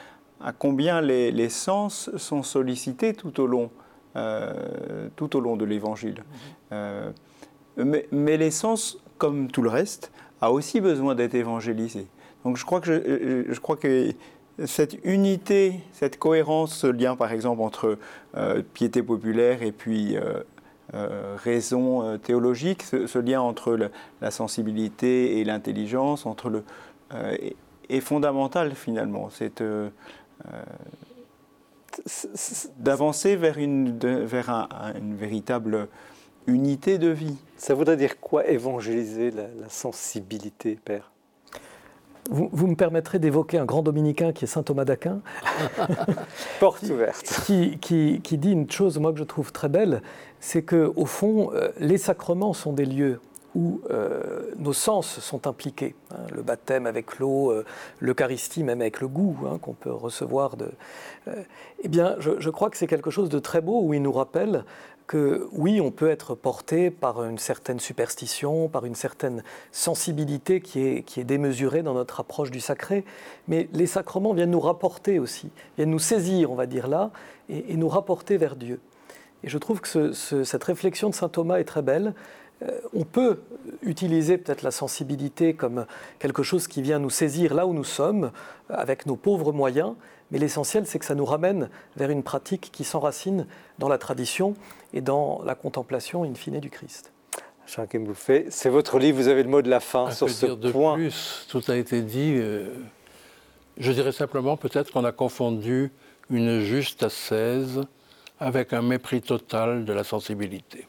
à 0.40 0.52
combien 0.52 1.00
les, 1.00 1.48
sens 1.48 2.10
sont 2.16 2.42
sollicités 2.42 3.12
tout 3.12 3.40
au 3.40 3.46
long, 3.46 3.70
tout 5.16 5.36
au 5.36 5.40
long 5.40 5.56
de 5.56 5.64
l'Évangile. 5.64 6.24
mais, 7.76 8.08
mais 8.10 8.36
les 8.36 8.50
sens, 8.50 8.98
comme 9.18 9.50
tout 9.50 9.62
le 9.62 9.68
reste, 9.68 10.10
a 10.40 10.50
aussi 10.50 10.80
besoin 10.80 11.14
d'être 11.14 11.34
évangélisés. 11.34 12.06
Donc 12.44 12.56
je 12.56 12.64
crois 12.64 12.80
que, 12.80 12.90
euh, 12.90 13.44
je, 13.48 13.60
crois 13.60 13.76
que 13.76 14.12
cette 14.64 14.96
unité, 15.04 15.80
cette 15.92 16.18
cohérence, 16.18 16.74
ce 16.74 16.86
lien 16.86 17.16
par 17.16 17.32
exemple 17.32 17.60
entre 17.62 17.98
euh, 18.36 18.62
piété 18.74 19.02
populaire 19.02 19.62
et 19.62 19.72
puis 19.72 20.16
euh, 20.16 20.42
raison 20.92 22.18
théologique, 22.18 22.82
ce, 22.82 23.18
lien 23.18 23.40
entre 23.40 23.78
la 24.20 24.30
sensibilité 24.30 25.38
et 25.38 25.44
l'intelligence, 25.44 26.26
entre 26.26 26.50
le 26.50 26.64
est, 27.88 28.00
fondamental 28.00 28.74
finalement. 28.74 29.30
C'est 29.30 29.62
d'avancer 32.78 33.36
vers, 33.36 33.58
une, 33.58 33.98
vers 33.98 34.68
une 34.96 35.14
véritable 35.16 35.88
unité 36.46 36.98
de 36.98 37.08
vie. 37.08 37.36
Ça 37.56 37.74
voudrait 37.74 37.96
dire 37.96 38.20
quoi 38.20 38.46
évangéliser 38.48 39.30
la 39.30 39.68
sensibilité, 39.68 40.78
Père? 40.84 41.10
Vous, 42.30 42.66
me 42.66 42.76
permettrez 42.76 43.18
d'évoquer 43.18 43.58
un 43.58 43.64
grand 43.64 43.82
dominicain 43.82 44.32
qui 44.32 44.44
est 44.44 44.48
saint 44.48 44.62
Thomas 44.62 44.84
d'Aquin. 44.84 45.20
Porte 46.60 46.82
ouverte. 46.84 47.42
Qui, 47.44 47.78
qui, 47.78 48.38
dit 48.38 48.52
une 48.52 48.70
chose, 48.70 48.98
moi, 48.98 49.12
que 49.12 49.18
je 49.18 49.24
trouve 49.24 49.52
très 49.52 49.68
belle, 49.68 50.02
c'est 50.38 50.62
qu'au 50.62 51.06
fond, 51.06 51.50
euh, 51.52 51.70
les 51.78 51.98
sacrements 51.98 52.52
sont 52.52 52.72
des 52.72 52.86
lieux 52.86 53.20
où 53.56 53.80
euh, 53.90 54.52
nos 54.58 54.72
sens 54.72 55.18
sont 55.18 55.48
impliqués. 55.48 55.96
Hein. 56.12 56.18
le 56.32 56.42
baptême 56.42 56.86
avec 56.86 57.18
l'eau, 57.18 57.50
euh, 57.50 57.64
l'Eucharistie 57.98 58.62
même 58.62 58.80
avec 58.80 59.00
le 59.00 59.08
goût 59.08 59.36
hein, 59.44 59.58
qu'on 59.60 59.74
peut 59.74 59.92
recevoir. 59.92 60.56
De, 60.56 60.70
eh 61.82 61.88
bien, 61.88 62.14
je, 62.20 62.38
je, 62.38 62.50
crois 62.50 62.70
que 62.70 62.76
c'est 62.76 62.86
quelque 62.86 63.10
chose 63.10 63.28
de 63.28 63.40
très 63.40 63.60
beau 63.60 63.82
où 63.82 63.92
il 63.92 64.02
nous 64.02 64.12
rappelle 64.12 64.64
que 65.10 65.48
oui, 65.50 65.80
on 65.80 65.90
peut 65.90 66.08
être 66.08 66.36
porté 66.36 66.88
par 66.88 67.24
une 67.24 67.38
certaine 67.38 67.80
superstition, 67.80 68.68
par 68.68 68.84
une 68.84 68.94
certaine 68.94 69.42
sensibilité 69.72 70.60
qui 70.60 70.78
est, 70.78 71.24
démesurée 71.24 71.82
dans 71.82 71.94
notre 71.94 72.20
approche 72.20 72.52
du 72.52 72.60
sacré, 72.60 73.04
mais 73.48 73.68
les 73.72 73.88
sacrements 73.88 74.34
viennent 74.34 74.52
nous 74.52 74.60
rapporter 74.60 75.18
aussi, 75.18 75.48
viennent 75.76 75.90
nous 75.90 75.98
saisir, 75.98 76.52
on 76.52 76.54
va 76.54 76.66
dire 76.66 76.86
là, 76.86 77.10
et, 77.48 77.76
nous 77.76 77.88
rapporter 77.88 78.36
vers 78.36 78.54
Dieu. 78.54 78.78
Et 79.42 79.48
je 79.48 79.58
trouve 79.58 79.80
que 79.80 80.12
cette 80.12 80.62
réflexion 80.62 81.10
de 81.10 81.14
saint 81.16 81.28
Thomas 81.28 81.58
est 81.58 81.64
très 81.64 81.82
belle. 81.82 82.14
Euh, 82.62 82.78
on 82.94 83.02
peut 83.02 83.40
utiliser 83.82 84.38
peut-être 84.38 84.62
la 84.62 84.70
sensibilité 84.70 85.54
comme 85.54 85.86
quelque 86.20 86.44
chose 86.44 86.68
qui 86.68 86.82
vient 86.82 87.00
nous 87.00 87.10
saisir 87.10 87.52
là 87.52 87.66
où 87.66 87.74
nous 87.74 87.82
sommes, 87.82 88.30
avec 88.68 89.06
nos 89.06 89.16
pauvres 89.16 89.50
moyens, 89.50 89.94
mais 90.30 90.38
l'essentiel, 90.38 90.86
c'est 90.86 90.98
que 90.98 91.04
ça 91.04 91.14
nous 91.14 91.24
ramène 91.24 91.68
vers 91.96 92.10
une 92.10 92.22
pratique 92.22 92.70
qui 92.72 92.84
s'enracine 92.84 93.46
dans 93.78 93.88
la 93.88 93.98
tradition 93.98 94.54
et 94.92 95.00
dans 95.00 95.42
la 95.44 95.54
contemplation 95.54 96.24
in 96.24 96.34
fine 96.34 96.60
du 96.60 96.70
Christ. 96.70 97.12
Fait. 98.14 98.46
C'est 98.50 98.68
votre 98.68 98.98
livre, 98.98 99.16
vous 99.18 99.28
avez 99.28 99.44
le 99.44 99.48
mot 99.48 99.62
de 99.62 99.70
la 99.70 99.78
fin 99.78 100.10
sur 100.10 100.28
ce 100.28 100.46
dire 100.46 100.72
point. 100.72 100.96
De 100.96 101.02
plus, 101.02 101.46
tout 101.48 101.62
a 101.68 101.76
été 101.76 102.02
dit. 102.02 102.34
Euh, 102.36 102.74
je 103.76 103.92
dirais 103.92 104.10
simplement 104.10 104.56
peut-être 104.56 104.90
qu'on 104.90 105.04
a 105.04 105.12
confondu 105.12 105.92
une 106.30 106.60
juste 106.60 107.04
ascèse 107.04 107.80
avec 108.40 108.72
un 108.72 108.82
mépris 108.82 109.22
total 109.22 109.84
de 109.84 109.92
la 109.92 110.02
sensibilité. 110.02 110.88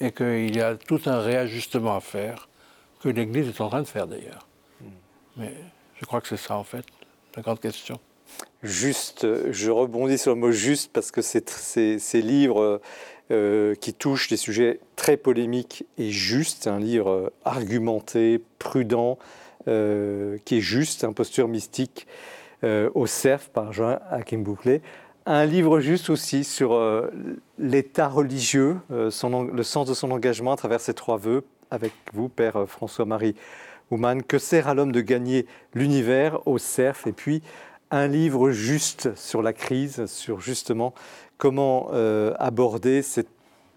Et 0.00 0.12
qu'il 0.12 0.56
y 0.56 0.62
a 0.62 0.76
tout 0.76 1.00
un 1.04 1.20
réajustement 1.20 1.96
à 1.96 2.00
faire, 2.00 2.48
que 3.00 3.10
l'Église 3.10 3.48
est 3.48 3.60
en 3.60 3.68
train 3.68 3.82
de 3.82 3.86
faire 3.86 4.06
d'ailleurs. 4.06 4.46
Hmm. 4.80 4.86
Mais 5.36 5.54
je 6.00 6.06
crois 6.06 6.22
que 6.22 6.28
c'est 6.28 6.38
ça 6.38 6.56
en 6.56 6.64
fait 6.64 6.86
grande 7.40 7.60
question. 7.60 7.98
Juste, 8.62 9.26
je 9.52 9.70
rebondis 9.70 10.18
sur 10.18 10.34
le 10.34 10.40
mot 10.40 10.50
juste 10.50 10.90
parce 10.92 11.10
que 11.10 11.22
ces 11.22 12.22
livres 12.22 12.80
euh, 13.30 13.74
qui 13.74 13.92
touchent 13.92 14.28
des 14.28 14.38
sujets 14.38 14.80
très 14.96 15.18
polémiques 15.18 15.84
et 15.98 16.10
justes, 16.10 16.66
un 16.66 16.78
livre 16.78 17.30
argumenté, 17.44 18.42
prudent, 18.58 19.18
euh, 19.68 20.38
qui 20.46 20.56
est 20.56 20.60
juste, 20.62 21.04
un 21.04 21.12
posture 21.12 21.46
mystique 21.46 22.06
euh, 22.64 22.88
au 22.94 23.06
CERF 23.06 23.50
par 23.50 23.74
Jean 23.74 23.98
Hakim 24.10 24.42
Bouclé, 24.42 24.80
un 25.26 25.44
livre 25.44 25.80
juste 25.80 26.08
aussi 26.08 26.42
sur 26.42 26.80
l'état 27.58 28.08
religieux, 28.08 28.78
le 28.88 29.10
sens 29.10 29.86
de 29.86 29.92
son 29.92 30.10
engagement 30.10 30.52
à 30.52 30.56
travers 30.56 30.80
ces 30.80 30.94
trois 30.94 31.18
vœux, 31.18 31.44
avec 31.70 31.92
vous, 32.14 32.30
Père 32.30 32.64
François-Marie 32.66 33.34
Que 34.26 34.38
sert 34.38 34.68
à 34.68 34.74
l'homme 34.74 34.92
de 34.92 35.00
gagner 35.00 35.46
l'univers 35.74 36.46
au 36.46 36.58
cerf? 36.58 37.06
Et 37.06 37.12
puis, 37.12 37.42
un 37.90 38.06
livre 38.06 38.50
juste 38.50 39.14
sur 39.16 39.42
la 39.42 39.52
crise, 39.52 40.06
sur 40.06 40.40
justement 40.40 40.92
comment 41.38 41.90
aborder 42.38 43.02
cette 43.02 43.28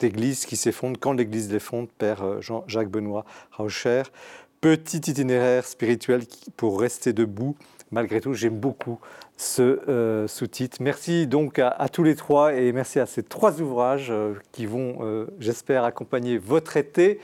Église 0.02 0.46
qui 0.46 0.58
s'effondre, 0.58 0.98
quand 1.00 1.14
l'Église 1.14 1.52
l'effondre, 1.52 1.88
Père 1.98 2.42
Jean-Jacques 2.42 2.90
Benoît 2.90 3.24
Raucher. 3.52 4.04
Petit 4.60 4.98
itinéraire 4.98 5.66
spirituel 5.66 6.24
pour 6.58 6.82
rester 6.82 7.14
debout. 7.14 7.56
Malgré 7.92 8.22
tout, 8.22 8.34
j'aime 8.34 8.58
beaucoup 8.58 9.00
ce 9.36 9.82
euh, 9.90 10.28
sous-titre. 10.28 10.78
Merci 10.82 11.26
donc 11.26 11.60
à, 11.60 11.90
tous 11.92 12.04
les 12.04 12.16
trois 12.16 12.54
et 12.54 12.72
merci 12.72 13.00
à 13.00 13.06
ces 13.06 13.24
trois 13.24 13.60
ouvrages 13.60 14.10
euh, 14.12 14.36
qui 14.52 14.68
vont, 14.68 15.00
euh, 15.02 15.26
j'espère, 15.40 15.84
accompagner 15.84 16.38
votre 16.38 16.78
été. 16.78 17.20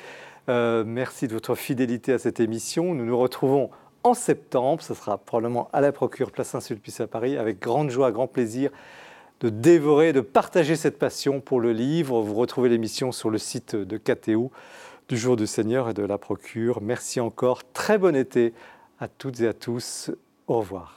Merci 0.48 1.28
de 1.28 1.34
votre 1.34 1.56
fidélité 1.56 2.14
à 2.14 2.20
cette 2.20 2.40
émission. 2.40 2.94
Nous 2.94 3.06
nous 3.06 3.18
retrouvons 3.18 3.70
en 4.04 4.14
septembre. 4.14 4.82
Ce 4.82 4.94
sera 4.94 5.18
probablement 5.18 5.70
à 5.74 5.82
la 5.82 5.92
Procure, 5.92 6.32
place 6.32 6.50
Saint-Sulpice 6.50 7.02
à 7.02 7.08
Paris, 7.08 7.38
avec 7.38 7.60
grande 7.60 7.90
joie, 7.90 8.12
grand 8.12 8.28
plaisir 8.28 8.72
de 9.40 9.50
dévorer, 9.50 10.14
de 10.14 10.22
partager 10.22 10.76
cette 10.76 10.98
passion 10.98 11.42
pour 11.42 11.60
le 11.60 11.72
livre. 11.72 12.22
Vous 12.22 12.34
retrouvez 12.34 12.70
l'émission 12.70 13.12
sur 13.12 13.30
le 13.30 13.38
site 13.38 13.76
de 13.76 13.98
KTO 13.98 14.52
du 15.10 15.18
Jour 15.18 15.36
du 15.36 15.48
Seigneur 15.48 15.90
et 15.90 15.94
de 15.94 16.04
la 16.04 16.18
Procure. 16.18 16.82
Merci 16.82 17.20
encore. 17.20 17.62
Très 17.72 17.98
bon 17.98 18.16
été 18.16 18.54
à 19.00 19.08
toutes 19.08 19.42
et 19.42 19.48
à 19.48 19.54
tous. 19.54 20.12
Au 20.48 20.60
revoir. 20.60 20.97